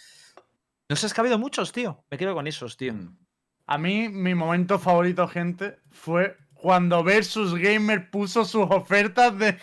No 0.89 0.97
sé, 0.97 1.07
es 1.07 1.15
que 1.15 1.21
ha 1.21 1.23
habido 1.23 1.39
muchos, 1.39 1.73
tío. 1.73 2.05
Me 2.11 2.17
quedo 2.17 2.35
con 2.35 2.47
esos, 2.47 2.77
tío. 2.77 2.95
Mm. 2.95 3.19
A 3.67 3.79
mí, 3.79 4.09
mi 4.09 4.35
momento 4.35 4.79
favorito, 4.79 5.27
gente, 5.27 5.79
fue 5.91 6.37
cuando 6.65 7.05
Versus 7.05 7.55
Gamer 7.55 8.09
puso 8.09 8.43
sus 8.47 8.63
ofertas 8.71 9.39
de. 9.39 9.59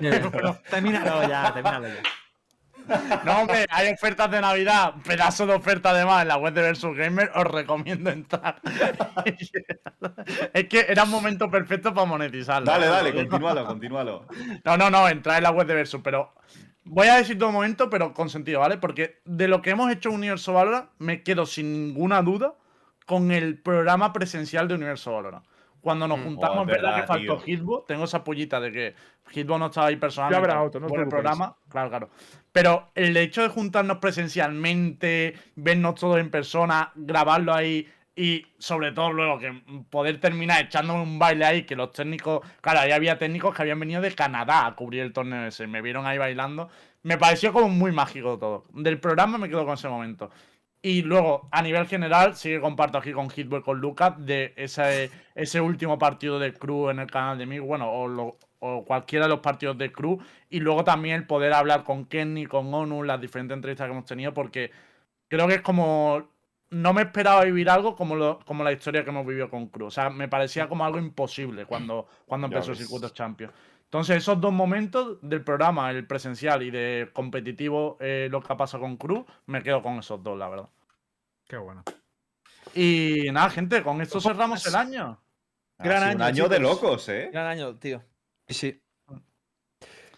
termínalo 0.70 1.28
ya, 1.28 1.52
termínalo 1.52 1.88
ya. 1.88 3.22
No, 3.26 3.40
hombre, 3.40 3.66
hay 3.68 3.92
ofertas 3.92 4.30
de 4.30 4.40
Navidad, 4.40 4.94
pedazo 5.04 5.46
de 5.46 5.52
oferta 5.52 5.90
además 5.90 6.22
en 6.22 6.28
la 6.28 6.38
web 6.38 6.54
de 6.54 6.62
Versus 6.62 6.96
Gamer, 6.96 7.30
os 7.34 7.44
recomiendo 7.44 8.08
entrar. 8.08 8.58
es 10.54 10.66
que 10.66 10.86
era 10.88 11.04
un 11.04 11.10
momento 11.10 11.50
perfecto 11.50 11.92
para 11.92 12.06
monetizarlo. 12.06 12.64
Dale, 12.64 12.86
dale, 12.86 13.12
continúalo, 13.12 13.66
continúalo. 13.66 14.26
No, 14.64 14.78
no, 14.78 14.88
no, 14.88 15.06
entrar 15.10 15.36
en 15.36 15.42
la 15.42 15.50
web 15.50 15.66
de 15.66 15.74
Versus, 15.74 16.00
pero 16.02 16.32
voy 16.84 17.08
a 17.08 17.16
decir 17.16 17.38
todo 17.38 17.50
un 17.50 17.54
momento, 17.54 17.90
pero 17.90 18.14
con 18.14 18.30
sentido, 18.30 18.60
¿vale? 18.60 18.78
Porque 18.78 19.20
de 19.26 19.46
lo 19.46 19.60
que 19.60 19.68
hemos 19.70 19.92
hecho 19.92 20.08
en 20.08 20.14
Universo 20.14 20.54
Valorant, 20.54 20.88
me 21.00 21.22
quedo 21.22 21.44
sin 21.44 21.70
ninguna 21.70 22.22
duda 22.22 22.54
con 23.04 23.30
el 23.30 23.58
programa 23.60 24.14
presencial 24.14 24.68
de 24.68 24.74
Universo 24.74 25.12
Valorant. 25.12 25.44
Cuando 25.86 26.08
nos 26.08 26.18
Mm. 26.18 26.24
juntamos, 26.24 26.58
Oh, 26.62 26.64
verdad 26.66 26.96
que 27.00 27.06
faltó. 27.06 27.40
Hitbo, 27.46 27.84
tengo 27.86 28.06
esa 28.06 28.24
pollita 28.24 28.58
de 28.58 28.72
que 28.72 28.94
Hitbo 29.32 29.56
no 29.56 29.66
estaba 29.66 29.86
ahí 29.86 29.94
personalmente 29.94 30.52
otro, 30.56 30.80
no 30.80 30.88
por 30.88 30.98
el 30.98 31.06
programa, 31.08 31.54
claro, 31.68 31.90
claro. 31.90 32.10
Pero 32.50 32.88
el 32.96 33.16
hecho 33.16 33.42
de 33.42 33.48
juntarnos 33.50 33.98
presencialmente, 33.98 35.34
vernos 35.54 35.94
todos 35.94 36.18
en 36.18 36.28
persona, 36.28 36.90
grabarlo 36.96 37.54
ahí 37.54 37.86
y 38.16 38.44
sobre 38.58 38.90
todo 38.90 39.12
luego 39.12 39.38
que 39.38 39.62
poder 39.88 40.18
terminar 40.18 40.64
echándome 40.64 41.04
un 41.04 41.20
baile 41.20 41.44
ahí, 41.44 41.62
que 41.62 41.76
los 41.76 41.92
técnicos, 41.92 42.40
claro, 42.60 42.80
ahí 42.80 42.90
había 42.90 43.16
técnicos 43.16 43.54
que 43.54 43.62
habían 43.62 43.78
venido 43.78 44.00
de 44.02 44.12
Canadá 44.12 44.66
a 44.66 44.74
cubrir 44.74 45.02
el 45.02 45.12
torneo 45.12 45.46
ese, 45.46 45.68
me 45.68 45.82
vieron 45.82 46.04
ahí 46.04 46.18
bailando, 46.18 46.68
me 47.04 47.16
pareció 47.16 47.52
como 47.52 47.68
muy 47.68 47.92
mágico 47.92 48.36
todo. 48.38 48.64
Del 48.72 48.98
programa 48.98 49.38
me 49.38 49.48
quedo 49.48 49.64
con 49.64 49.74
ese 49.74 49.88
momento. 49.88 50.32
Y 50.88 51.02
luego, 51.02 51.48
a 51.50 51.62
nivel 51.62 51.86
general, 51.88 52.36
sí 52.36 52.50
que 52.50 52.60
comparto 52.60 52.98
aquí 52.98 53.10
con 53.12 53.28
Hitboy 53.28 53.60
con 53.62 53.80
Lucas 53.80 54.14
de 54.24 54.52
ese, 54.56 55.10
ese 55.34 55.60
último 55.60 55.98
partido 55.98 56.38
de 56.38 56.52
Crew 56.54 56.90
en 56.90 57.00
el 57.00 57.10
canal 57.10 57.36
de 57.38 57.44
mí, 57.46 57.58
bueno, 57.58 57.90
o, 57.90 58.06
lo- 58.06 58.36
o 58.60 58.84
cualquiera 58.84 59.24
de 59.24 59.30
los 59.30 59.40
partidos 59.40 59.76
de 59.78 59.90
Crew. 59.90 60.18
Y 60.48 60.60
luego 60.60 60.84
también 60.84 61.16
el 61.16 61.26
poder 61.26 61.52
hablar 61.54 61.82
con 61.82 62.04
Kenny, 62.04 62.46
con 62.46 62.72
ONU, 62.72 63.02
las 63.02 63.20
diferentes 63.20 63.56
entrevistas 63.56 63.86
que 63.88 63.92
hemos 63.94 64.04
tenido, 64.04 64.32
porque 64.32 64.70
creo 65.28 65.48
que 65.48 65.54
es 65.56 65.60
como. 65.62 66.28
No 66.70 66.92
me 66.92 67.02
esperaba 67.02 67.44
vivir 67.44 67.68
algo 67.70 67.96
como, 67.96 68.14
lo- 68.16 68.38
como 68.46 68.62
la 68.64 68.72
historia 68.72 69.02
que 69.04 69.10
hemos 69.10 69.26
vivido 69.26 69.50
con 69.50 69.66
Crew. 69.68 69.86
O 69.86 69.90
sea, 69.90 70.10
me 70.10 70.28
parecía 70.28 70.68
como 70.68 70.84
algo 70.84 70.98
imposible 70.98 71.64
cuando, 71.66 72.06
cuando 72.26 72.46
empezó 72.48 72.70
el 72.72 72.76
circuito 72.78 73.08
Champions. 73.10 73.52
Entonces, 73.84 74.16
esos 74.18 74.40
dos 74.40 74.52
momentos 74.52 75.18
del 75.22 75.42
programa, 75.44 75.90
el 75.90 76.06
presencial 76.06 76.62
y 76.62 76.70
de 76.70 77.08
competitivo, 77.12 77.96
eh, 78.00 78.28
lo 78.30 78.40
que 78.40 78.52
ha 78.52 78.56
pasado 78.56 78.82
con 78.82 78.96
Crew, 78.96 79.24
me 79.46 79.62
quedo 79.62 79.82
con 79.82 79.98
esos 79.98 80.22
dos, 80.22 80.36
la 80.38 80.48
verdad. 80.48 80.68
Qué 81.48 81.56
bueno. 81.56 81.82
Y 82.74 83.30
nada, 83.32 83.50
gente, 83.50 83.82
con 83.82 84.00
esto 84.00 84.20
cerramos 84.20 84.66
el 84.66 84.74
año. 84.74 85.22
Gran 85.78 86.02
Ha 86.02 86.06
sido 86.06 86.16
un 86.16 86.22
año, 86.22 86.44
año 86.44 86.48
de 86.48 86.58
locos, 86.58 87.08
¿eh? 87.08 87.30
Gran 87.32 87.46
año, 87.46 87.76
tío. 87.76 88.02
Sí, 88.48 88.54
sí. 88.54 88.82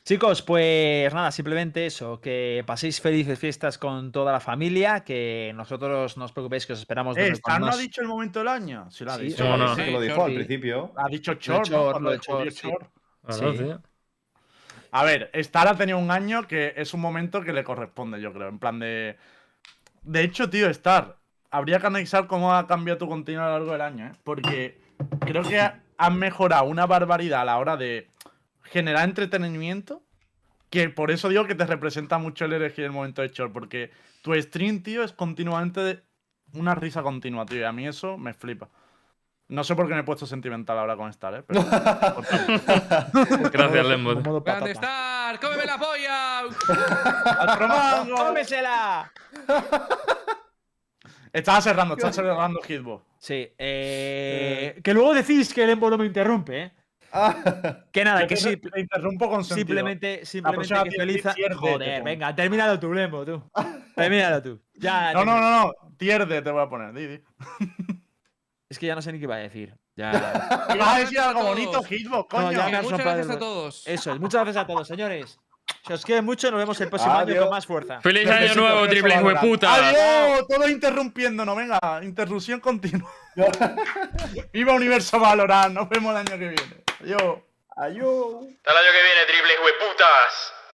Chicos, 0.04 0.40
pues 0.40 1.12
nada, 1.12 1.30
simplemente 1.30 1.84
eso, 1.84 2.18
que 2.18 2.64
paséis 2.66 2.98
felices 2.98 3.38
fiestas 3.38 3.76
con 3.76 4.10
toda 4.10 4.32
la 4.32 4.40
familia, 4.40 5.04
que 5.04 5.52
nosotros 5.54 6.16
no 6.16 6.24
os 6.24 6.32
preocupéis 6.32 6.64
que 6.66 6.72
os 6.72 6.78
esperamos 6.78 7.14
Eh, 7.18 7.24
de 7.24 7.28
¿Star 7.32 7.60
no 7.60 7.66
ha 7.66 7.76
dicho 7.76 8.00
el 8.00 8.08
momento 8.08 8.38
del 8.38 8.48
año? 8.48 8.90
Sí, 8.90 9.04
lo 9.04 9.12
ha 9.12 9.16
Sí, 9.18 9.24
dicho. 9.24 9.44
No, 9.44 9.58
no. 9.58 9.76
Sí, 9.76 9.84
que 9.84 9.90
lo 9.90 10.00
Sí, 10.00 10.08
dijo 10.08 10.24
al 10.24 10.34
principio. 10.34 10.92
Ha 10.96 11.08
dicho 11.10 11.34
Chor, 11.34 11.68
Cuando 11.68 12.00
lo 12.04 12.10
de 12.12 12.52
Chor. 12.52 12.90
A 14.90 15.04
ver, 15.04 15.30
Star 15.34 15.68
ha 15.68 15.76
tenido 15.76 15.98
un 15.98 16.10
año 16.10 16.46
que 16.46 16.72
es 16.74 16.94
un 16.94 17.00
momento 17.00 17.42
que 17.42 17.52
le 17.52 17.62
corresponde, 17.62 18.18
yo 18.18 18.32
creo. 18.32 18.48
En 18.48 18.58
plan 18.58 18.78
de. 18.78 19.18
De 20.02 20.22
hecho, 20.22 20.48
tío, 20.48 20.70
Star, 20.70 21.17
habría 21.50 21.78
que 21.80 21.86
analizar 21.86 22.26
cómo 22.26 22.54
ha 22.54 22.66
cambiado 22.66 22.98
tu 22.98 23.08
contenido 23.08 23.42
a 23.42 23.46
lo 23.46 23.52
largo 23.52 23.72
del 23.72 23.80
año, 23.80 24.06
¿eh? 24.06 24.12
Porque 24.24 24.80
creo 25.20 25.42
que 25.42 25.60
ha- 25.60 25.80
has 25.96 26.12
mejorado 26.12 26.64
una 26.64 26.86
barbaridad 26.86 27.42
a 27.42 27.44
la 27.44 27.58
hora 27.58 27.76
de 27.76 28.08
generar 28.64 29.04
entretenimiento. 29.08 30.02
Que 30.70 30.90
por 30.90 31.10
eso 31.10 31.30
digo 31.30 31.46
que 31.46 31.54
te 31.54 31.64
representa 31.64 32.18
mucho 32.18 32.44
el 32.44 32.52
elegir 32.52 32.84
el 32.84 32.92
momento 32.92 33.22
de 33.22 33.30
Chor. 33.30 33.50
Porque 33.52 33.90
tu 34.22 34.34
stream, 34.34 34.82
tío, 34.82 35.02
es 35.02 35.12
continuamente 35.12 35.80
de- 35.80 36.02
una 36.52 36.74
risa 36.74 37.02
continua, 37.02 37.46
tío. 37.46 37.60
Y 37.60 37.64
a 37.64 37.72
mí 37.72 37.86
eso 37.88 38.18
me 38.18 38.34
flipa. 38.34 38.68
No 39.48 39.64
sé 39.64 39.74
por 39.74 39.88
qué 39.88 39.94
me 39.94 40.00
he 40.00 40.04
puesto 40.04 40.26
sentimental 40.26 40.78
ahora 40.78 40.94
con 40.94 41.08
Star, 41.08 41.36
¿eh? 41.36 41.42
Pero, 41.46 41.64
Gracias, 43.50 43.86
Lembot. 43.86 44.22
Modo 44.22 44.42
¡Grande. 44.42 44.72
Star! 44.72 45.40
¡Cómeme 45.40 45.64
la 45.64 45.78
polla! 45.78 46.42
¡Otro 47.52 47.68
mango! 47.68 48.14
¡Cómesela! 48.16 49.10
Estaba 51.38 51.60
cerrando, 51.60 51.94
estaba 51.94 52.12
cerrando 52.12 52.60
Hitbox. 52.60 53.04
Sí, 53.18 53.48
eh... 53.58 54.80
que 54.82 54.94
luego 54.94 55.14
decís 55.14 55.52
que 55.52 55.64
el 55.64 55.70
Embo 55.70 55.90
no 55.90 55.98
me 55.98 56.06
interrumpe, 56.06 56.62
¿eh? 56.62 56.72
Que 57.90 58.04
nada, 58.04 58.26
que 58.26 58.36
sí, 58.36 58.56
Te 58.56 58.80
interrumpo 58.80 59.28
con 59.28 59.42
sentido. 59.42 59.66
simplemente, 59.66 60.26
simplemente 60.26 60.74
que 61.36 61.54
Joder, 61.54 62.02
venga, 62.02 62.34
termínalo 62.34 62.78
tú, 62.78 62.92
Lembo, 62.92 63.24
tú. 63.24 63.42
Termínalo 63.94 64.42
tú. 64.42 64.60
Ya, 64.74 65.12
No, 65.12 65.24
no, 65.24 65.40
no, 65.40 65.50
no. 65.50 65.72
Tier 65.96 66.26
D 66.26 66.42
te 66.42 66.50
voy 66.50 66.62
a 66.62 66.68
poner, 66.68 66.92
Didi. 66.92 67.20
Es 68.68 68.78
que 68.78 68.86
ya 68.86 68.94
no 68.94 69.02
sé 69.02 69.12
ni 69.12 69.18
qué 69.18 69.24
iba 69.24 69.36
a 69.36 69.38
decir. 69.38 69.74
Ya. 69.96 70.12
Ibas 70.74 70.88
a 70.88 70.98
decir 71.00 71.18
algo 71.18 71.40
todos. 71.40 71.54
bonito, 71.54 71.82
Hitbox, 71.82 72.28
coño. 72.28 72.52
ya 72.52 72.82
muchas 72.82 72.98
gracias 73.00 73.30
a 73.30 73.38
todos. 73.38 73.86
Eso 73.86 74.12
es, 74.12 74.20
muchas 74.20 74.42
gracias 74.44 74.64
a 74.64 74.66
todos, 74.66 74.86
señores. 74.86 75.40
Si 75.88 75.94
os 75.94 76.04
quiere 76.04 76.20
mucho, 76.20 76.50
nos 76.50 76.60
vemos 76.60 76.78
el 76.82 76.90
próximo 76.90 77.14
año 77.14 77.40
con 77.40 77.48
más 77.48 77.64
fuerza. 77.64 78.02
¡Feliz 78.02 78.28
año 78.28 78.54
nuevo, 78.56 78.86
triple 78.86 79.22
hueputa! 79.22 79.74
¡Adiós! 79.74 80.46
Todo 80.46 80.68
interrumpiéndonos, 80.68 81.56
venga. 81.56 81.80
Interrupción 82.02 82.60
continua. 82.60 83.10
Viva 84.52 84.74
Universo 84.74 85.18
Valorant. 85.18 85.72
Nos 85.72 85.88
vemos 85.88 86.10
el 86.10 86.18
año 86.18 86.38
que 86.38 86.48
viene. 86.48 86.84
Adiós. 87.00 87.38
Adiós. 87.74 88.34
Hasta 88.66 88.70
el 88.70 88.76
año 88.76 88.92
que 88.92 89.02
viene, 89.02 89.26
triple 89.26 89.52
hueputas. 89.64 90.52